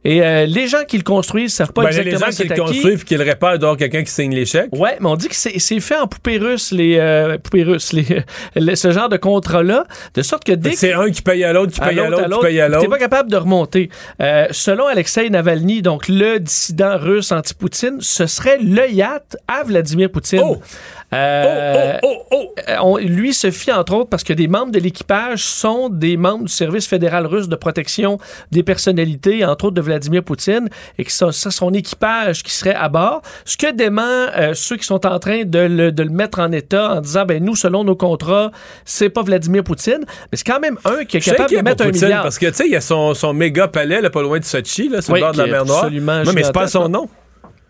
Et 0.09 0.23
euh, 0.23 0.47
les 0.47 0.69
gens 0.69 0.85
qui 0.89 0.97
le 0.97 1.03
construisent 1.03 1.53
ne 1.53 1.57
savent 1.57 1.73
pas 1.75 1.83
Ben, 1.83 1.91
là, 1.91 2.01
exactement 2.01 2.27
les 2.27 2.33
gens 2.33 2.43
qui 2.43 2.49
le 2.49 2.57
construisent 2.57 3.03
et 3.03 3.05
qui 3.05 3.15
le 3.15 3.25
réparent, 3.25 3.53
avoir 3.53 3.77
quelqu'un 3.77 4.03
qui 4.03 4.11
signe 4.11 4.43
chèques. 4.47 4.71
Ouais, 4.73 4.97
mais 5.01 5.07
on 5.07 5.17
dit 5.17 5.29
que 5.29 5.35
c'est 5.35 5.81
fait 5.81 5.99
en 5.99 6.07
poupée 6.07 6.39
russe, 6.39 6.73
les 6.73 6.97
euh, 6.99 7.37
poupées 7.37 7.63
russes, 7.63 7.93
les, 8.57 8.75
ce 8.75 8.91
genre 8.91 9.11
de 9.11 9.19
contrat-là, 9.19 9.85
de 10.15 10.23
sorte 10.23 10.45
que 10.45 10.53
dès 10.53 10.73
C'est 10.73 10.95
un 10.95 11.11
qui 11.11 11.21
paye 11.21 11.45
à 11.45 11.53
l'autre, 11.53 11.73
qui 11.75 11.81
paye 11.81 12.01
à 12.01 12.09
l'autre, 12.09 12.39
qui 12.39 12.47
paye 12.47 12.59
à 12.59 12.71
T'es 12.71 12.77
l'autre. 12.77 12.89
pas 12.89 12.99
capable 12.99 13.31
de 13.31 13.37
remonter. 13.37 13.91
Euh, 14.23 14.47
selon 14.51 14.87
Alexei 14.87 15.29
Navalny, 15.29 15.83
donc 15.83 16.09
le 16.09 16.39
dissident 16.39 16.97
russe 16.97 17.31
anti-Poutine, 17.31 17.99
ce 18.01 18.27
serait 18.27 18.57
le 18.63 18.91
yacht 18.91 19.37
à 19.47 19.63
Vladimir 19.63 20.11
Poutine. 20.11 20.41
Oh! 20.43 20.57
Euh, 21.15 21.95
euh, 22.03 22.77
on- 22.83 22.99
lui 22.99 23.33
se 23.33 23.51
fie 23.51 23.73
entre 23.73 23.95
autres 23.95 24.11
parce 24.11 24.25
que 24.25 24.35
des 24.35 24.47
membres 24.47 24.73
de 24.73 24.79
l'équipage 24.79 25.43
sont 25.43 25.89
des 25.89 26.17
membres 26.19 26.45
du 26.45 26.53
service 26.53 26.87
fédéral 26.87 27.27
russe 27.27 27.49
de 27.49 27.57
protection 27.57 28.19
des 28.51 28.63
personnalités, 28.63 29.45
entre 29.45 29.67
autres 29.67 29.75
de 29.77 29.81
Vladimir 29.81 30.23
Poutine, 30.23 30.69
et 30.99 31.05
que 31.05 31.11
c'est 31.11 31.51
son 31.51 31.73
équipage 31.73 32.43
qui 32.43 32.53
serait 32.53 32.75
à 32.75 32.89
bord. 32.91 33.23
Ce 33.47 33.57
que 33.57 33.73
dément 33.73 34.03
euh, 34.03 34.53
ceux 34.55 34.77
qui 34.77 34.85
sont 34.85 35.07
en 35.07 35.19
train 35.19 35.45
de 35.45 35.59
le, 35.61 35.93
de 35.93 36.03
le 36.03 36.11
mettre 36.11 36.41
en 36.41 36.53
état 36.53 36.93
en 36.97 37.01
disant, 37.01 37.25
ben 37.25 37.43
nous, 37.43 37.57
selon 37.57 37.85
nos 37.85 37.97
contrats, 37.97 38.51
c'est 38.85 39.09
pas 39.09 39.23
Vladimir 39.23 39.65
Poutine, 39.65 40.05
mais 40.31 40.37
c'est 40.37 40.47
quand 40.47 40.61
même 40.61 40.77
un 40.85 41.05
qui 41.07 41.17
est 41.17 41.21
capable 41.21 41.51
de 41.51 41.61
mettre 41.63 41.85
un 41.85 41.87
Poutine, 41.87 42.05
milliard. 42.05 42.23
parce 42.23 42.39
que, 42.39 42.47
tu 42.47 42.55
sais, 42.55 42.67
il 42.67 42.73
y 42.73 42.77
a 42.77 42.81
son, 42.83 43.15
son 43.15 43.33
méga 43.33 43.67
palais, 43.69 44.01
là, 44.03 44.11
pas 44.11 44.23
loin 44.23 44.39
de 44.39 44.45
Sochi, 44.45 44.89
là, 44.91 45.01
sur 45.01 45.15
Oui, 45.15 45.21
le 45.21 45.25
bord 45.25 45.33
de 45.33 45.39
la 45.39 45.47
mer 45.47 45.65
Noire. 45.65 45.85
Ouais, 45.87 46.33
mais 46.35 46.43
c'est 46.45 46.53
pas 46.53 46.67
son 46.69 46.89
nom. 46.89 47.09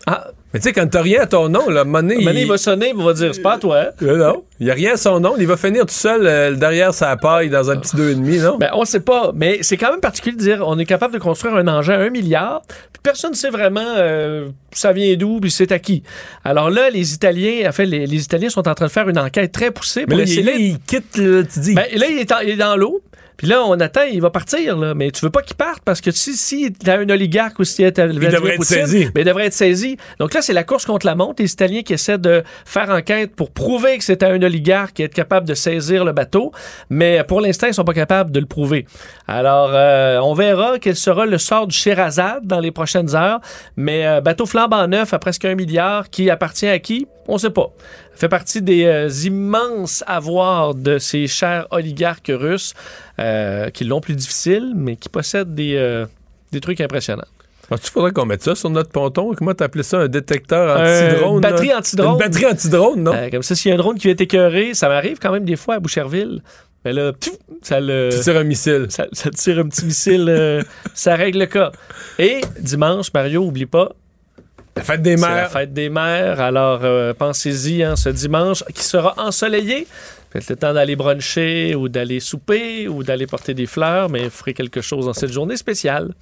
Ah. 0.06 0.28
Mais 0.54 0.60
tu 0.60 0.64
sais, 0.64 0.72
quand 0.72 0.86
t'as 0.88 1.02
rien 1.02 1.20
à 1.22 1.26
ton 1.26 1.50
nom, 1.50 1.68
là, 1.68 1.84
moment 1.84 2.00
donné, 2.00 2.16
il 2.18 2.46
va 2.48 2.56
sonner, 2.56 2.92
il 2.96 3.04
va 3.04 3.12
dire, 3.12 3.34
c'est 3.34 3.42
pas 3.42 3.54
à 3.54 3.58
toi. 3.58 3.88
Euh, 4.02 4.16
non, 4.16 4.44
il 4.60 4.64
n'y 4.64 4.70
a 4.70 4.74
rien 4.74 4.94
à 4.94 4.96
son 4.96 5.20
nom. 5.20 5.34
Il 5.38 5.46
va 5.46 5.58
finir 5.58 5.82
tout 5.84 5.92
seul 5.92 6.26
euh, 6.26 6.52
derrière 6.54 6.94
sa 6.94 7.16
paille 7.18 7.50
dans 7.50 7.70
un 7.70 7.76
petit 7.76 7.94
deux 7.96 8.10
et 8.12 8.14
demi, 8.14 8.38
non? 8.38 8.56
Ben, 8.56 8.70
on 8.72 8.86
sait 8.86 9.00
pas, 9.00 9.32
mais 9.34 9.58
c'est 9.60 9.76
quand 9.76 9.90
même 9.90 10.00
particulier 10.00 10.36
de 10.36 10.40
dire 10.40 10.62
on 10.66 10.78
est 10.78 10.86
capable 10.86 11.12
de 11.12 11.18
construire 11.18 11.54
un 11.54 11.68
engin 11.68 11.94
à 12.00 12.02
un 12.04 12.08
milliard, 12.10 12.62
puis 12.66 13.00
personne 13.02 13.32
ne 13.32 13.36
sait 13.36 13.50
vraiment 13.50 13.84
euh, 13.98 14.48
ça 14.72 14.92
vient 14.92 15.14
d'où, 15.16 15.38
puis 15.38 15.50
c'est 15.50 15.70
à 15.70 15.78
qui. 15.78 16.02
Alors 16.44 16.70
là, 16.70 16.88
les 16.88 17.12
Italiens, 17.12 17.68
en 17.68 17.72
fait, 17.72 17.84
les, 17.84 18.06
les 18.06 18.22
Italiens 18.24 18.48
sont 18.48 18.66
en 18.68 18.74
train 18.74 18.86
de 18.86 18.90
faire 18.90 19.08
une 19.08 19.18
enquête 19.18 19.52
très 19.52 19.70
poussée 19.70 20.06
Mais 20.08 20.16
là, 20.16 20.22
il, 20.22 20.30
essayer. 20.30 20.42
là, 20.44 20.52
il 20.56 20.78
quitte, 20.80 21.18
le, 21.18 21.46
tu 21.46 21.60
dis. 21.60 21.74
Ben, 21.74 21.84
là, 21.94 22.06
il 22.08 22.18
est, 22.18 22.32
en- 22.32 22.40
il 22.40 22.50
est 22.50 22.56
dans 22.56 22.74
l'eau. 22.76 23.02
Puis 23.38 23.46
là, 23.46 23.62
on 23.64 23.78
attend, 23.78 24.02
il 24.02 24.20
va 24.20 24.30
partir, 24.30 24.76
là. 24.76 24.94
Mais 24.94 25.12
tu 25.12 25.24
veux 25.24 25.30
pas 25.30 25.42
qu'il 25.42 25.54
parte 25.54 25.80
parce 25.84 26.00
que 26.00 26.10
si, 26.10 26.36
si 26.36 26.74
il 26.82 26.90
a 26.90 26.98
un 26.98 27.08
oligarque 27.08 27.60
ou 27.60 27.64
s'il 27.64 27.84
est 27.84 27.96
Vladimir 27.96 28.32
devrait 28.32 28.54
être 28.56 28.64
saisi. 28.64 29.04
ben, 29.14 29.20
il 29.20 29.24
devrait 29.24 29.46
être 29.46 29.52
saisi. 29.52 29.96
Donc 30.18 30.34
là, 30.34 30.42
c'est 30.42 30.52
la 30.52 30.64
course 30.64 30.84
contre 30.84 31.06
la 31.06 31.14
montre. 31.14 31.40
Les 31.40 31.52
Italiens 31.52 31.82
qui 31.82 31.92
essaient 31.92 32.18
de 32.18 32.42
faire 32.64 32.90
enquête 32.90 33.36
pour 33.36 33.52
prouver 33.52 33.96
que 33.96 34.02
c'est 34.02 34.24
un 34.24 34.42
oligarque 34.42 34.98
et 34.98 35.04
être 35.04 35.14
capable 35.14 35.46
de 35.46 35.54
saisir 35.54 36.04
le 36.04 36.10
bateau. 36.10 36.50
Mais 36.90 37.22
pour 37.28 37.40
l'instant, 37.40 37.68
ils 37.68 37.74
sont 37.74 37.84
pas 37.84 37.94
capables 37.94 38.32
de 38.32 38.40
le 38.40 38.46
prouver. 38.46 38.86
Alors, 39.28 39.70
euh, 39.72 40.18
on 40.18 40.34
verra 40.34 40.80
quel 40.80 40.96
sera 40.96 41.24
le 41.24 41.38
sort 41.38 41.68
du 41.68 41.76
Sherazade 41.76 42.44
dans 42.44 42.58
les 42.58 42.72
prochaines 42.72 43.14
heures. 43.14 43.40
Mais 43.76 44.04
euh, 44.04 44.20
bateau 44.20 44.46
flambant 44.46 44.88
neuf 44.88 45.14
à 45.14 45.20
presque 45.20 45.44
un 45.44 45.54
milliard 45.54 46.10
qui 46.10 46.28
appartient 46.28 46.66
à 46.66 46.80
qui? 46.80 47.06
On 47.28 47.38
sait 47.38 47.50
pas. 47.50 47.70
Fait 48.18 48.28
partie 48.28 48.62
des 48.62 48.84
euh, 48.84 49.08
immenses 49.24 50.02
avoirs 50.06 50.74
de 50.74 50.98
ces 50.98 51.26
chers 51.28 51.66
oligarques 51.70 52.32
russes 52.34 52.74
euh, 53.20 53.70
qui 53.70 53.84
l'ont 53.84 54.00
plus 54.00 54.16
difficile, 54.16 54.72
mais 54.74 54.96
qui 54.96 55.08
possèdent 55.08 55.54
des, 55.54 55.76
euh, 55.76 56.04
des 56.50 56.60
trucs 56.60 56.80
impressionnants. 56.80 57.22
tu 57.70 57.90
faudrait 57.92 58.10
qu'on 58.12 58.26
mette 58.26 58.42
ça 58.42 58.54
sur 58.56 58.70
notre 58.70 58.90
ponton. 58.90 59.34
Comment 59.36 59.54
t'appelais 59.54 59.84
ça? 59.84 59.98
Un 59.98 60.08
détecteur 60.08 60.78
Euh, 60.80 61.10
anti-drone? 61.12 61.34
une 61.36 61.40
batterie 61.40 61.74
anti-drone. 61.74 62.12
Une 62.14 62.18
batterie 62.18 62.46
anti-drone, 62.46 63.02
non? 63.04 63.12
Euh, 63.14 63.30
comme 63.30 63.42
ça, 63.42 63.54
s'il 63.54 63.68
y 63.68 63.72
a 63.72 63.74
un 63.76 63.78
drone 63.78 63.96
qui 63.98 64.08
vient 64.08 64.16
t'écœurer, 64.16 64.74
ça 64.74 64.88
m'arrive 64.88 65.18
quand 65.20 65.30
même 65.30 65.44
des 65.44 65.56
fois 65.56 65.76
à 65.76 65.78
Boucherville. 65.80 66.42
Mais 66.84 66.92
là, 66.92 67.12
ça 67.62 67.78
le. 67.80 68.08
Tu 68.12 68.20
tires 68.20 68.36
un 68.36 68.44
missile. 68.44 68.86
Ça, 68.88 69.06
ça 69.12 69.30
tire 69.30 69.58
un 69.60 69.68
petit 69.68 69.84
missile, 69.84 70.26
euh, 70.28 70.62
ça 70.94 71.14
règle 71.14 71.38
le 71.40 71.46
cas. 71.46 71.70
Et 72.18 72.40
dimanche, 72.60 73.12
Mario, 73.14 73.42
oublie 73.44 73.66
pas. 73.66 73.92
La 74.78 74.84
fête 74.84 75.02
des 75.02 75.16
C'est 75.16 75.26
la 75.28 75.34
mères. 75.34 75.50
fête 75.50 75.72
des 75.72 75.88
mères. 75.88 76.40
Alors, 76.40 76.80
euh, 76.84 77.12
pensez-y, 77.14 77.82
hein, 77.82 77.96
ce 77.96 78.08
dimanche, 78.08 78.64
qui 78.74 78.84
sera 78.84 79.14
ensoleillé. 79.18 79.86
Peut-être 80.30 80.50
le 80.50 80.56
temps 80.56 80.74
d'aller 80.74 80.94
bruncher 80.96 81.74
ou 81.74 81.88
d'aller 81.88 82.20
souper 82.20 82.86
ou 82.88 83.02
d'aller 83.02 83.26
porter 83.26 83.54
des 83.54 83.66
fleurs, 83.66 84.08
mais 84.10 84.28
ferez 84.30 84.54
quelque 84.54 84.80
chose 84.80 85.06
dans 85.06 85.12
cette 85.14 85.32
journée 85.32 85.56
spéciale. 85.56 86.14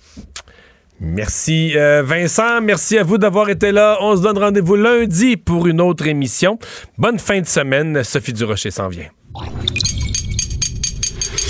Merci 1.01 1.73
euh, 1.77 2.03
Vincent, 2.03 2.63
merci 2.63 2.97
à 2.97 3.03
vous 3.03 3.19
d'avoir 3.19 3.51
été 3.51 3.71
là. 3.73 3.99
On 4.01 4.17
se 4.17 4.23
donne 4.23 4.39
rendez-vous 4.39 4.77
lundi 4.77 5.37
pour 5.37 5.67
une 5.67 5.81
autre 5.81 6.07
émission. 6.07 6.59
Bonne 6.97 7.19
fin 7.19 7.41
de 7.41 7.47
semaine. 7.47 8.03
Sophie 8.03 8.33
Durocher 8.33 8.71
s'en 8.71 8.89
vient. 8.89 9.09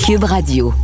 Cube 0.04 0.24
Radio. 0.24 0.74